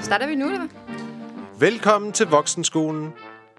Starter 0.00 0.26
vi 0.26 0.34
nu, 0.34 0.46
eller? 0.46 0.66
Velkommen 1.58 2.12
til 2.12 2.26
Voksenskolen. 2.26 3.12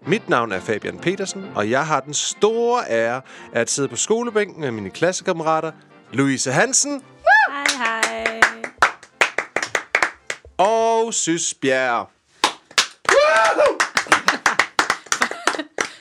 Mit 0.06 0.28
navn 0.28 0.52
er 0.52 0.60
Fabian 0.60 0.98
Petersen, 0.98 1.44
og 1.54 1.70
jeg 1.70 1.86
har 1.86 2.00
den 2.00 2.14
store 2.14 2.84
ære 2.88 3.22
at 3.52 3.70
sidde 3.70 3.88
på 3.88 3.96
skolebænken 3.96 4.60
med 4.60 4.70
mine 4.70 4.90
klassekammerater 4.90 5.72
Louise 6.12 6.52
Hansen 6.52 7.02
Hej, 7.50 7.64
hej. 7.78 8.40
og 10.58 11.14
Sys 11.14 11.54
Bjerg. 11.54 12.10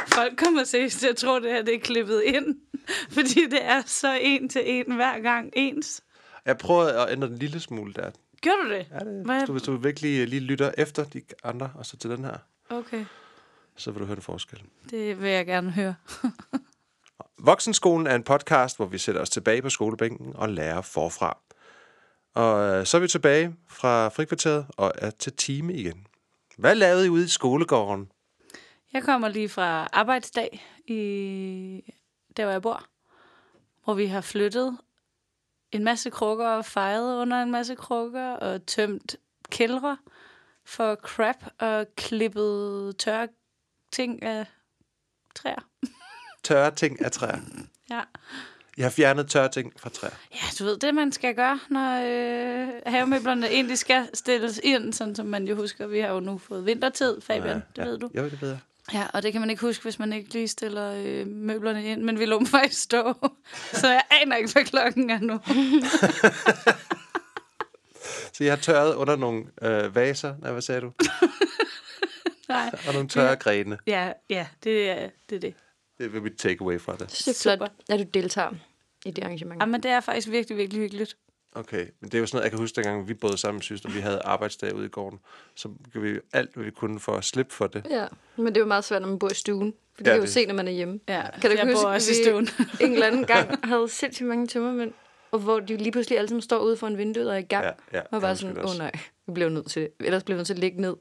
Folk 0.16 0.38
kommer 0.38 0.64
seriøst 0.64 1.00
til 1.00 1.08
at 1.08 1.16
tro, 1.16 1.36
det 1.40 1.52
her 1.52 1.62
det 1.64 1.76
er 1.76 1.80
klippet 1.80 2.24
ind. 2.26 2.46
Fordi 3.16 3.46
det 3.50 3.66
er 3.66 3.82
så 3.86 4.18
en 4.22 4.50
til 4.50 4.62
en 4.66 4.96
hver 4.96 5.20
gang 5.20 5.50
ens. 5.54 6.04
Jeg 6.46 6.58
prøvede 6.58 7.00
at 7.00 7.12
ændre 7.12 7.28
den 7.28 7.38
lille 7.38 7.60
smule 7.60 7.94
der. 7.94 8.12
Gjorde 8.42 8.58
du 8.64 8.70
det? 8.70 8.88
Ja, 8.92 9.00
det 9.00 9.26
Hvad? 9.26 9.46
du, 9.48 9.52
hvis 9.52 9.64
du 9.64 9.76
virkelig 9.78 10.28
lige 10.28 10.40
lytter 10.40 10.72
efter 10.78 11.04
de 11.04 11.22
andre, 11.44 11.72
og 11.76 11.86
så 11.86 11.98
til 11.98 12.10
den 12.10 12.24
her, 12.26 12.38
Okay, 12.70 13.06
så 13.76 13.92
vil 13.92 14.00
du 14.02 14.06
høre 14.06 14.16
en 14.16 14.22
forskel. 14.22 14.62
det 14.90 15.22
vil 15.22 15.30
jeg 15.30 15.46
gerne 15.46 15.72
høre. 15.72 15.96
Voksenskolen 17.40 18.08
er 18.08 18.16
en 18.16 18.24
podcast, 18.24 18.78
hvor 18.78 18.86
vi 18.86 18.98
sætter 18.98 19.22
os 19.22 19.30
tilbage 19.30 19.62
på 19.62 19.70
skolebænken 19.70 20.36
og 20.36 20.50
lærer 20.50 20.82
forfra. 20.82 21.38
Og 22.34 22.80
øh, 22.80 22.86
så 22.86 22.98
er 22.98 23.02
vi 23.02 23.08
tilbage 23.08 23.56
fra 23.70 24.08
frikvarteret 24.08 24.66
og 24.78 24.92
er 24.96 25.10
til 25.10 25.34
time 25.34 25.74
igen. 25.74 26.08
Hvad 26.58 26.76
lavede 26.76 27.06
I 27.06 27.10
ude 27.10 27.24
i 27.24 27.28
skolegården? 27.28 28.12
Jeg 28.94 29.04
kommer 29.04 29.28
lige 29.28 29.50
fra 29.50 29.90
arbejdsdag 29.94 30.66
i 30.88 31.94
der, 32.38 32.44
hvor 32.44 32.52
jeg 32.52 32.62
bor. 32.62 32.86
Hvor 33.84 33.94
vi 33.94 34.06
har 34.06 34.22
flyttet 34.22 34.78
en 35.72 35.84
masse 35.84 36.10
krukker 36.10 36.48
og 36.48 36.66
fejret 36.66 37.22
under 37.22 37.42
en 37.42 37.52
masse 37.52 37.76
krukker 37.76 38.30
og 38.30 38.66
tømt 38.66 39.16
kældre 39.50 39.98
for 40.66 40.96
crap 40.96 41.46
og 41.60 41.86
klippet 41.96 42.98
tørre 42.98 43.28
ting 43.92 44.24
af 44.24 44.46
træer. 45.36 45.68
Tørre 46.44 46.76
ting 46.76 47.02
af 47.02 47.12
træer. 47.12 47.40
Ja. 47.90 48.02
Jeg 48.78 48.86
har 48.86 48.92
fjernet 48.92 49.30
tørre 49.30 49.50
ting 49.50 49.74
fra 49.80 49.90
træer. 49.90 50.14
Ja, 50.34 50.46
du 50.60 50.64
ved, 50.64 50.78
det 50.78 50.96
man 50.96 51.12
skal 51.12 51.36
gøre, 51.36 51.60
når 51.70 52.02
øh, 52.06 52.82
havemøblerne 52.86 53.48
egentlig 53.48 53.78
skal 53.78 54.10
stilles 54.14 54.60
ind, 54.64 54.94
sådan 54.94 55.16
som 55.16 55.26
man 55.26 55.48
jo 55.48 55.56
husker, 55.56 55.88
vi 55.88 56.00
har 56.00 56.08
jo 56.08 56.20
nu 56.20 56.38
fået 56.38 56.66
vintertid, 56.66 57.22
Fabian, 57.22 57.64
det 57.76 57.86
ved 57.86 57.98
du. 57.98 58.10
Jo, 58.16 58.24
det 58.24 58.42
ved 58.42 58.50
jeg. 58.50 58.60
Ja, 58.94 59.08
og 59.14 59.24
det 59.24 59.32
kan 59.32 59.42
man 59.42 59.50
ikke 59.50 59.62
huske, 59.62 59.84
hvis 59.84 60.00
man 60.00 60.14
ikke 60.14 60.34
lige 60.34 60.48
stiller 60.48 60.94
øh, 60.98 61.28
møblerne 61.28 61.86
ind, 61.86 62.02
men 62.02 62.20
vi 62.20 62.26
lå 62.26 62.38
dem 62.38 62.48
faktisk 62.48 62.82
stå, 62.82 63.14
så 63.82 63.88
jeg 63.88 64.02
aner 64.22 64.36
ikke, 64.36 64.52
hvad 64.54 64.66
klokken 64.66 65.10
er 65.10 65.20
nu. 65.20 65.40
Så 68.34 68.44
jeg 68.44 68.52
har 68.54 68.58
tørret 68.58 68.96
under 68.96 69.16
nogle 69.16 69.46
øh, 69.62 69.96
vaser. 69.96 70.36
Nej, 70.40 70.52
hvad 70.52 70.62
sagde 70.62 70.82
du? 70.82 70.92
Nej. 72.50 72.72
Og 72.88 72.94
nogle 72.94 73.10
tørre 73.10 73.36
grene. 73.36 73.78
Ja, 73.88 74.12
ja, 74.30 74.48
det 74.64 74.90
er 74.90 75.10
det. 75.30 75.36
Er 75.36 75.40
det. 75.40 75.54
Det 75.98 76.14
vil 76.14 76.22
mit 76.22 76.38
takeaway 76.38 76.80
fra 76.80 76.92
det. 76.92 77.00
Det 77.00 77.28
er 77.28 77.34
Super. 77.34 77.56
flot, 77.58 77.72
at 77.90 78.00
du 78.00 78.04
deltager 78.14 78.52
i 79.06 79.12
det 79.12 79.24
arrangement. 79.24 79.62
Jamen, 79.62 79.84
det 79.84 79.92
er 79.92 80.00
faktisk 80.00 80.30
virkelig, 80.30 80.58
virkelig 80.58 80.82
hyggeligt. 80.82 81.18
Okay, 81.56 81.86
men 82.00 82.10
det 82.12 82.14
er 82.14 82.20
jo 82.20 82.26
sådan 82.26 82.36
noget, 82.38 82.44
jeg 82.44 82.52
kan 82.52 82.60
huske, 82.60 82.76
dengang 82.76 83.08
vi 83.08 83.14
boede 83.14 83.38
sammen 83.38 83.58
med 83.58 83.62
søster, 83.64 83.90
vi 83.90 84.00
havde 84.00 84.22
arbejdsdag 84.26 84.76
ude 84.76 84.86
i 84.86 84.90
gården, 84.90 85.20
så 85.56 85.70
gjorde 85.92 86.12
vi 86.12 86.20
alt, 86.34 86.54
hvad 86.54 86.64
vi 86.64 86.72
kunne 86.72 87.00
for 87.00 87.12
at 87.12 87.24
slippe 87.24 87.54
for 87.54 87.68
det. 87.68 87.86
Ja, 87.90 88.06
men 88.36 88.46
det 88.46 88.58
er 88.58 88.62
jo 88.62 88.66
meget 88.68 88.84
svært, 88.84 89.02
når 89.02 89.10
man 89.10 89.20
bor 89.20 89.32
i 89.32 89.34
stuen. 89.34 89.74
For 89.96 90.04
det 90.04 90.08
Ja, 90.08 90.12
kan 90.12 90.18
jo 90.20 90.24
det- 90.26 90.34
se, 90.34 90.46
når 90.46 90.54
man 90.54 90.68
er 90.68 90.72
hjemme. 90.72 91.00
Ja, 91.08 91.24
Kan 91.42 91.52
du 91.52 91.58
jeg 91.58 91.66
huske, 91.66 91.82
bor 91.84 91.90
også 91.90 92.12
i 92.12 92.16
stuen. 92.24 92.50
en 92.82 92.94
eller 92.94 93.08
anden 93.08 93.26
gang 93.26 93.60
havde 93.70 93.90
sindssygt 93.90 94.28
mange 94.30 94.48
tømmermænd, 94.48 94.94
og 95.32 95.40
hvor 95.40 95.60
de 95.60 95.78
lige 95.78 95.92
pludselig 95.92 96.18
alle 96.18 96.28
sammen 96.30 96.42
står 96.42 96.60
ude 96.60 96.78
foran 96.78 96.98
vinduet 96.98 97.28
og 97.30 97.34
er 97.36 97.40
i 97.40 97.42
gang. 97.42 97.66
Ja, 97.66 97.72
ja, 97.98 98.02
og 98.12 98.22
bare 98.22 98.36
sådan, 98.36 98.56
det 98.56 98.64
åh 98.64 98.70
oh, 98.72 98.78
nej, 98.78 98.92
vi 99.28 99.34
blev 99.34 99.50
nødt 99.50 99.70
til 99.72 99.82
det. 99.82 99.92
Ellers 100.00 100.24
blev 100.24 100.36
vi 100.36 100.38
nødt 100.40 100.48
til 100.48 100.54
at 100.54 100.60
ligge 100.60 100.82
ned 100.82 100.96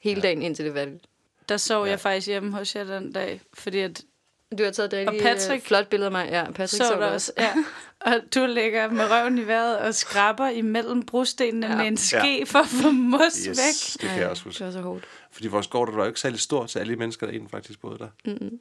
hele 0.00 0.20
dagen, 0.22 0.42
indtil 0.42 0.64
det 0.64 0.74
var 0.74 0.80
færdigt. 0.80 1.06
Der 1.48 1.56
sov 1.56 1.84
Ja. 1.84 1.90
jeg 1.90 2.00
faktisk 2.00 2.26
hjemme 2.26 2.52
hos 2.52 2.76
jer 2.76 2.84
den 2.84 3.12
dag, 3.12 3.40
fordi 3.54 3.78
at 3.78 4.02
Du 4.58 4.64
har 4.64 4.70
taget 4.70 4.92
et 4.92 5.08
Og 5.08 5.14
rigtig 5.14 5.30
Patrick- 5.32 5.52
øh, 5.54 5.60
flot 5.60 5.88
billede 5.88 6.06
af 6.06 6.12
mig. 6.12 6.28
Ja, 6.30 6.44
Patrick 6.44 6.70
så 6.70 6.76
så 6.88 6.94
der 7.00 7.06
også. 7.06 7.32
Ja. 7.38 7.52
Og 8.06 8.12
du 8.34 8.46
ligger 8.46 8.90
med 8.90 9.10
røven 9.10 9.38
i 9.38 9.46
vejret 9.46 9.78
og 9.78 9.94
skraber 9.94 10.48
imellem 10.48 11.02
brostenene 11.02 11.66
Ja. 11.66 11.76
med 11.76 11.86
en 11.86 11.96
ske 11.96 12.38
Ja. 12.38 12.44
for 12.44 12.58
at 12.58 12.66
få 12.66 12.90
mos 12.90 13.20
yes. 13.36 13.46
væk. 13.46 14.02
Det 14.02 14.08
kan 14.10 14.18
jeg 14.20 14.28
også 14.28 14.40
Det 14.40 14.44
huske. 14.44 14.64
var 14.64 14.70
så 14.70 14.80
hårdt. 14.80 15.04
Fordi 15.32 15.48
vores 15.48 15.66
gård, 15.66 15.88
der 15.88 15.94
var 15.94 16.02
jo 16.02 16.08
ikke 16.08 16.20
særlig 16.20 16.40
stor 16.40 16.66
til 16.66 16.78
alle 16.78 16.92
de 16.92 16.98
mennesker, 16.98 17.26
der 17.26 17.32
egentlig 17.32 17.50
faktisk 17.50 17.80
boede 17.80 17.98
der. 17.98 18.08
Mm-mm. 18.24 18.58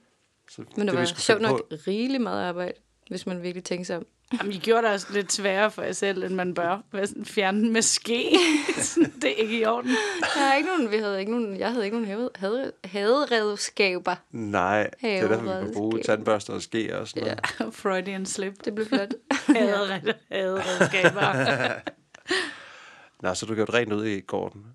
Så 0.51 0.61
Men 0.78 0.88
det 0.88 0.94
vi 0.94 0.99
var 0.99 1.05
sjovt 1.05 1.41
nok 1.41 1.61
rigeligt 1.88 2.23
meget 2.23 2.44
arbejde, 2.44 2.73
hvis 3.09 3.25
man 3.25 3.44
virkelig 3.44 3.63
tænker 3.63 3.85
sig 3.85 3.97
om. 3.97 4.05
Jamen, 4.40 4.51
I 4.53 4.57
gjorde 4.57 4.84
det 4.88 4.94
også 4.94 5.07
lidt 5.13 5.31
sværere 5.34 5.72
for 5.72 5.81
jer 5.81 5.91
selv, 5.91 6.23
end 6.23 6.34
man 6.35 6.53
bør. 6.53 6.81
Hvad 6.91 7.07
sådan, 7.07 7.25
Fjerne 7.25 7.59
den 7.62 7.73
med 7.73 7.81
ske. 7.81 8.38
Det 9.22 9.23
er 9.31 9.35
ikke 9.44 9.59
i 9.59 9.66
orden. 9.66 9.91
Der 10.35 10.41
er 10.41 10.56
ikke 10.56 10.69
nogen, 10.69 10.91
vi 10.91 10.97
havde 10.97 11.19
ikke 11.19 11.31
nogen, 11.31 11.57
jeg 11.57 11.72
havde 11.72 11.85
ikke 11.85 11.97
nogen 11.97 12.07
have, 12.07 12.29
have, 12.35 12.72
haderedskaber. 12.85 14.16
Nej, 14.31 14.90
det 15.01 15.17
er 15.17 15.28
derfor, 15.28 15.59
vi 15.59 15.66
kan 15.66 15.73
bruge 15.73 16.01
tandbørster 16.03 16.53
og 16.53 16.62
ske 16.62 17.00
og 17.00 17.07
sådan 17.07 17.38
noget. 17.59 17.73
Freudian 17.75 18.25
slip. 18.25 18.66
Det 18.66 18.75
blev 18.75 18.88
flot. 18.88 19.13
Hadered- 19.57 20.13
Haderedskaber. 20.31 21.73
Nå, 23.23 23.34
så 23.34 23.46
du 23.46 23.56
gjort 23.56 23.73
rent 23.73 23.94
ud 23.94 24.06
i 24.06 24.19
gården. 24.19 24.66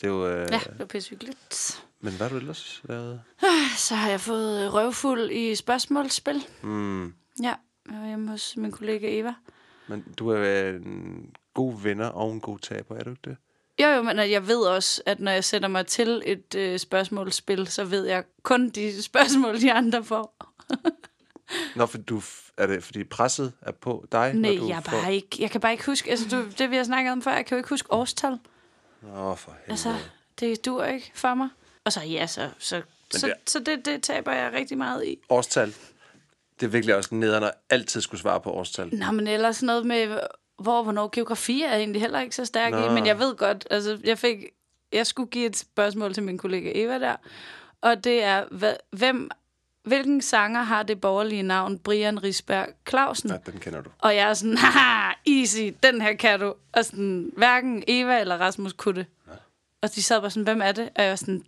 Det 0.00 0.04
er 0.04 0.08
jo... 0.08 0.28
Øh, 0.28 0.48
Ja, 0.50 0.58
det 0.58 0.78
var 0.78 0.84
pisse 0.84 1.10
hyggeligt. 1.10 1.82
Men 2.00 2.12
hvad 2.12 2.26
har 2.28 2.34
du 2.34 2.36
ellers 2.40 2.80
lavet? 2.84 3.20
Så 3.76 3.94
har 3.94 4.10
jeg 4.10 4.20
fået 4.20 4.74
røvfuld 4.74 5.30
i 5.30 5.54
spørgsmålsspil. 5.54 6.44
Mm, 6.62 7.14
Ja, 7.42 7.54
jeg 7.90 8.00
var 8.00 8.06
hjemme 8.06 8.30
hos 8.30 8.56
min 8.56 8.70
kollega 8.70 9.18
Eva. 9.18 9.34
men 9.88 10.04
du 10.18 10.28
er 10.28 10.40
øh, 10.40 10.74
en 10.74 11.30
god 11.54 11.80
vinder 11.82 12.06
og 12.06 12.32
en 12.32 12.40
god 12.40 12.58
taber, 12.58 12.96
er 12.96 13.02
du 13.04 13.10
ikke 13.10 13.22
det? 13.24 13.36
Jo, 13.80 13.86
jo, 13.88 14.02
men 14.02 14.18
jeg 14.18 14.46
ved 14.48 14.58
også, 14.60 15.02
at 15.06 15.20
når 15.20 15.32
jeg 15.32 15.44
sætter 15.44 15.68
mig 15.68 15.86
til 15.86 16.22
et 16.26 16.54
øh, 16.54 16.78
spørgsmålsspil, 16.78 17.66
så 17.66 17.84
ved 17.84 18.06
jeg 18.06 18.24
kun 18.42 18.68
de 18.68 19.02
spørgsmål, 19.02 19.60
de 19.60 19.72
andre 19.72 20.04
får. 20.04 20.36
Nå, 21.76 21.86
for 21.86 21.98
du, 21.98 22.22
er 22.56 22.66
det 22.66 22.84
fordi 22.84 23.04
presset 23.04 23.52
er 23.62 23.72
på 23.72 24.06
dig? 24.12 24.34
når 24.34 24.40
Nej, 24.50 24.56
du 24.60 24.68
jeg, 24.68 24.82
får... 24.84 24.90
bare 25.02 25.14
ikke, 25.14 25.28
jeg 25.38 25.50
kan 25.50 25.60
bare 25.60 25.72
ikke 25.72 25.86
huske, 25.86 26.10
altså 26.10 26.28
du, 26.36 26.44
det 26.58 26.70
vi 26.70 26.76
har 26.76 26.84
snakket 26.84 27.12
om 27.12 27.22
før, 27.22 27.30
jeg 27.32 27.46
kan 27.46 27.56
jo 27.56 27.58
ikke 27.58 27.68
huske 27.68 27.92
årstal. 27.92 28.38
Nå, 29.02 29.34
for 29.34 29.50
helvede. 29.52 29.70
Altså, 29.70 29.94
det 30.40 30.64
dur 30.64 30.84
ikke 30.84 31.12
for 31.14 31.34
mig. 31.34 31.48
Og 31.84 31.92
så 31.92 32.00
ja, 32.00 32.26
så, 32.26 32.50
så, 32.58 32.82
så, 33.10 33.26
det- 33.26 33.34
så 33.50 33.58
det, 33.58 33.84
det 33.84 34.02
taber 34.02 34.32
jeg 34.32 34.52
rigtig 34.52 34.78
meget 34.78 35.04
i. 35.06 35.18
Årstal. 35.28 35.74
Det 36.60 36.66
er 36.66 36.70
virkelig 36.70 36.96
også 36.96 37.14
nederen 37.14 37.44
at 37.44 37.52
altid 37.70 38.00
skulle 38.00 38.20
svare 38.20 38.40
på 38.40 38.50
årstal. 38.50 38.94
Nå, 38.94 39.10
men 39.10 39.26
ellers 39.26 39.62
noget 39.62 39.86
med, 39.86 40.18
hvor 40.58 40.82
hvornår 40.82 41.08
geografi 41.12 41.62
er 41.62 41.74
egentlig 41.74 42.00
heller 42.00 42.20
ikke 42.20 42.36
så 42.36 42.44
stærk 42.44 42.72
Nå. 42.72 42.86
i, 42.86 42.94
men 42.94 43.06
jeg 43.06 43.18
ved 43.18 43.36
godt, 43.36 43.66
altså 43.70 43.98
jeg 44.04 44.18
fik, 44.18 44.36
jeg 44.92 45.06
skulle 45.06 45.30
give 45.30 45.46
et 45.46 45.56
spørgsmål 45.56 46.14
til 46.14 46.22
min 46.22 46.38
kollega 46.38 46.72
Eva 46.74 46.98
der, 46.98 47.16
og 47.80 48.04
det 48.04 48.22
er, 48.22 48.44
hvad, 48.50 48.74
hvem, 48.90 49.30
hvilken 49.82 50.20
sanger 50.20 50.62
har 50.62 50.82
det 50.82 51.00
borgerlige 51.00 51.42
navn 51.42 51.78
Brian 51.78 52.22
Risberg 52.22 52.66
Clausen? 52.88 53.30
Ja, 53.30 53.36
den 53.52 53.60
kender 53.60 53.82
du. 53.82 53.90
Og 53.98 54.16
jeg 54.16 54.28
er 54.28 54.34
sådan, 54.34 54.56
haha, 54.56 55.12
easy, 55.26 55.74
den 55.82 56.00
her 56.00 56.14
kan 56.14 56.40
du. 56.40 56.54
Og 56.72 56.84
sådan, 56.84 57.32
hverken 57.36 57.84
Eva 57.86 58.20
eller 58.20 58.36
Rasmus 58.36 58.72
kunne 58.72 58.94
det. 58.94 59.06
Ja. 59.28 59.32
Og 59.82 59.94
de 59.94 60.02
sad 60.02 60.20
bare 60.20 60.30
sådan, 60.30 60.42
hvem 60.42 60.62
er 60.62 60.72
det? 60.72 60.90
Og 60.96 61.02
jeg 61.02 61.10
var 61.10 61.16
sådan, 61.16 61.44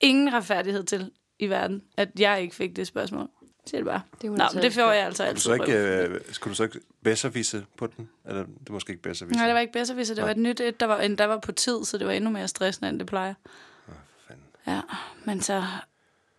ingen 0.00 0.34
retfærdighed 0.34 0.84
til 0.84 1.10
i 1.38 1.46
verden, 1.46 1.82
at 1.96 2.08
jeg 2.18 2.42
ikke 2.42 2.54
fik 2.54 2.76
det 2.76 2.86
spørgsmål. 2.86 3.28
Siger 3.66 3.78
det 3.80 3.86
bare. 3.86 4.02
Det 4.22 4.26
er 4.26 4.30
Nå, 4.30 4.44
men 4.54 4.62
det 4.62 4.72
får 4.72 4.92
jeg 4.92 5.04
altså 5.06 5.32
Skulle 5.36 5.56
du 5.58 5.62
altid. 5.62 5.74
så 5.74 5.82
ikke, 6.02 6.04
røv. 6.08 6.12
øh, 6.14 6.20
skulle 6.32 6.50
du 6.52 6.56
så 6.56 6.62
ikke 6.62 6.80
bedservise 7.02 7.66
på 7.76 7.86
den? 7.86 8.08
Eller 8.24 8.42
det 8.44 8.68
er 8.68 8.72
måske 8.72 8.90
ikke 8.90 9.02
bedservise? 9.02 9.36
Nej, 9.36 9.46
det 9.46 9.54
var 9.54 9.60
ikke 9.60 9.72
bedre, 9.72 9.94
hvis 9.94 10.08
det 10.08 10.16
Nej. 10.16 10.24
var 10.24 10.30
et 10.30 10.36
nyt 10.36 10.60
et, 10.60 10.80
der 10.80 10.86
var, 10.86 11.00
en, 11.00 11.18
der 11.18 11.24
var 11.24 11.38
på 11.38 11.52
tid, 11.52 11.84
så 11.84 11.98
det 11.98 12.06
var 12.06 12.12
endnu 12.12 12.30
mere 12.30 12.48
stressende, 12.48 12.88
end 12.88 12.98
det 12.98 13.06
plejer. 13.06 13.34
fanden. 14.28 14.44
Ja, 14.66 14.80
men 15.24 15.40
så 15.40 15.64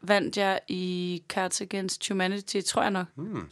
vandt 0.01 0.38
jeg 0.38 0.59
i 0.68 1.24
Cards 1.30 1.62
Against 1.62 2.07
Humanity, 2.09 2.62
tror 2.62 2.81
jeg 2.81 2.92
nok. 2.92 3.07
Hmm. 3.15 3.50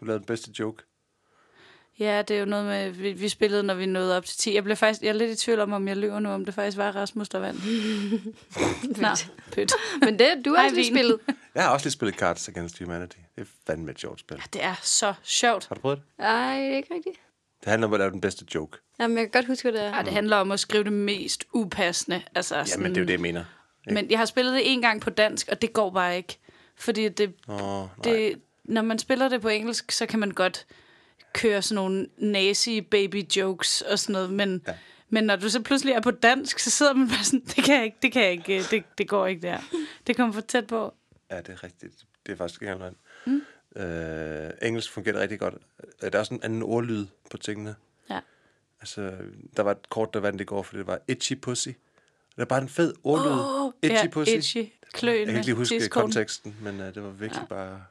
Du 0.00 0.04
lavede 0.04 0.18
den 0.18 0.26
bedste 0.26 0.50
joke. 0.58 0.82
Ja, 1.98 2.22
det 2.22 2.36
er 2.36 2.40
jo 2.40 2.46
noget 2.46 2.64
med, 2.64 2.90
vi, 2.90 3.12
vi 3.12 3.28
spillede, 3.28 3.62
når 3.62 3.74
vi 3.74 3.86
nåede 3.86 4.16
op 4.16 4.24
til 4.24 4.38
10. 4.38 4.54
Jeg, 4.54 4.64
blev 4.64 4.76
faktisk, 4.76 5.02
jeg 5.02 5.08
er 5.08 5.12
lidt 5.12 5.30
i 5.30 5.36
tvivl 5.36 5.60
om, 5.60 5.72
om 5.72 5.88
jeg 5.88 5.96
løber 5.96 6.18
nu, 6.18 6.28
om 6.28 6.44
det 6.44 6.54
faktisk 6.54 6.76
var 6.76 6.90
Rasmus, 6.90 7.28
der 7.28 7.38
vandt. 7.38 7.60
Nå, 9.02 9.08
pyt. 9.52 9.72
Men 10.00 10.18
det, 10.18 10.42
du 10.44 10.54
har 10.54 10.64
også 10.64 10.74
lige 10.74 10.94
spillet. 10.94 11.18
Jeg 11.54 11.64
har 11.64 11.70
også 11.70 11.86
lige 11.86 11.92
spillet 11.92 12.18
Cards 12.18 12.48
Against 12.48 12.78
Humanity. 12.78 13.16
Det 13.36 13.42
er 13.42 13.46
fandme 13.66 13.90
et 13.90 14.00
sjovt 14.00 14.20
spil. 14.20 14.42
Det 14.52 14.64
er 14.64 14.74
så 14.82 15.14
sjovt. 15.22 15.66
Har 15.68 15.74
du 15.74 15.80
prøvet 15.80 15.98
det? 15.98 16.04
Nej, 16.18 16.58
det 16.58 16.72
er 16.72 16.76
ikke 16.76 16.94
rigtigt. 16.94 17.16
Det 17.60 17.68
handler 17.68 17.86
om 17.86 17.92
at 17.94 18.00
lave 18.00 18.10
den 18.10 18.20
bedste 18.20 18.44
joke. 18.54 18.78
Jamen, 19.00 19.16
jeg 19.16 19.24
kan 19.24 19.30
godt 19.30 19.46
huske, 19.46 19.70
hvad 19.70 19.80
det 19.80 19.88
er. 19.88 19.96
Ja, 19.96 20.02
det 20.02 20.12
handler 20.12 20.36
om 20.36 20.52
at 20.52 20.60
skrive 20.60 20.84
det 20.84 20.92
mest 20.92 21.44
upassende. 21.52 22.22
Altså, 22.34 22.54
sådan, 22.64 22.68
Jamen, 22.82 22.90
det 22.90 22.96
er 22.96 23.00
jo 23.00 23.06
det, 23.06 23.12
jeg 23.12 23.20
mener. 23.20 23.44
Men 23.86 24.10
jeg 24.10 24.18
har 24.18 24.26
spillet 24.26 24.54
det 24.54 24.72
en 24.72 24.82
gang 24.82 25.00
på 25.00 25.10
dansk, 25.10 25.48
og 25.48 25.62
det 25.62 25.72
går 25.72 25.90
bare 25.90 26.16
ikke. 26.16 26.38
Fordi 26.76 27.08
det, 27.08 27.32
nej. 27.48 27.86
det, 28.04 28.40
når 28.64 28.82
man 28.82 28.98
spiller 28.98 29.28
det 29.28 29.40
på 29.40 29.48
engelsk, 29.48 29.92
så 29.92 30.06
kan 30.06 30.18
man 30.18 30.30
godt 30.30 30.66
køre 31.36 31.62
sådan 31.62 31.74
nogle 31.74 32.06
nazi 32.18 32.80
baby 32.80 33.22
jokes 33.36 33.80
og 33.82 33.98
sådan 33.98 34.12
noget, 34.12 34.30
men, 34.32 34.62
Ja. 34.68 34.74
men 35.10 35.24
når 35.24 35.36
du 35.36 35.48
så 35.50 35.62
pludselig 35.62 35.92
er 35.92 36.00
på 36.00 36.10
dansk, 36.10 36.58
så 36.58 36.70
sidder 36.70 36.92
man 36.94 37.08
bare 37.08 37.24
sådan, 37.24 37.40
det 37.56 37.64
kan 37.64 37.74
jeg 37.76 37.84
ikke, 37.84 37.96
det 38.02 38.12
kan 38.12 38.22
jeg 38.22 38.32
ikke, 38.32 38.64
det, 38.70 38.84
det 38.98 39.08
går 39.08 39.26
ikke 39.26 39.42
der. 39.42 39.58
Det 40.06 40.16
kommer 40.16 40.32
for 40.32 40.40
tæt 40.40 40.66
på. 40.66 40.94
Ja, 41.30 41.36
det 41.40 41.48
er 41.48 41.64
rigtigt. 41.64 41.94
Det 42.26 42.32
er 42.32 42.36
faktisk 42.36 42.62
ikke 42.62 42.74
løgn. 42.74 42.96
Øh, 43.76 44.50
engelsk 44.62 44.90
fungerer 44.92 45.20
rigtig 45.20 45.38
godt. 45.38 45.54
Øh, 46.02 46.10
Der 46.10 46.16
er 46.16 46.20
også 46.20 46.34
en 46.34 46.42
anden 46.42 46.62
ordlyd 46.62 47.06
på 47.30 47.36
tingene. 47.36 47.74
Ja. 48.10 48.20
Altså, 48.80 49.12
der 49.56 49.62
var 49.62 49.70
et 49.70 49.88
kort, 49.88 50.14
der 50.14 50.20
vandt 50.20 50.40
i 50.40 50.44
går, 50.44 50.62
for 50.62 50.76
det 50.76 50.86
var 50.86 50.98
itchy 51.08 51.40
pussy. 51.40 51.68
Det 51.68 52.42
er 52.42 52.44
bare 52.44 52.62
en 52.62 52.68
fed 52.68 52.94
ordlyd. 53.04 53.30
Åh, 53.32 53.72
itchy 53.82 54.04
ja, 54.04 54.08
pussy. 54.10 54.30
itchy. 54.32 54.64
Kløende. 54.92 55.18
Jeg 55.20 55.26
kan 55.26 55.36
ikke 55.36 55.46
lige 55.46 55.54
huske 55.56 55.88
konteksten, 55.88 56.56
men 56.62 56.80
uh, 56.80 56.86
det 56.86 57.02
var 57.02 57.10
virkelig 57.10 57.40
ja. 57.50 57.54
bare 57.54 57.84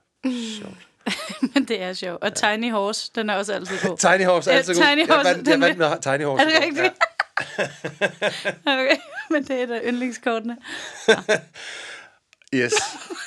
sjovt. 0.61 0.87
Men 1.53 1.65
det 1.65 1.81
er 1.81 1.93
sjovt. 1.93 2.23
Og 2.23 2.33
Tiny 2.35 2.71
Horse, 2.71 3.11
den 3.15 3.29
er 3.29 3.35
også 3.35 3.53
altid 3.53 3.77
god. 3.87 3.97
Tiny 4.11 4.25
Horse 4.25 4.49
er 4.49 4.53
Ja, 4.53 4.57
altid 4.57 4.75
god. 4.75 4.83
Tiny 4.83 5.07
Horse, 5.07 5.27
jeg 5.27 5.35
vandt, 5.35 5.47
jeg 5.47 5.53
den 5.53 5.61
vandt 5.61 5.77
med 5.77 6.01
Tiny 6.01 6.25
Horse. 6.25 6.43
Er 6.43 6.49
det 6.49 6.63
rigtigt? 6.63 6.93
okay, 8.71 8.97
men 9.29 9.43
det 9.43 9.61
er 9.61 9.65
da 9.65 9.79
yndlingskortene. 9.85 10.57
Ja. 11.07 11.15
Yes. 12.53 12.73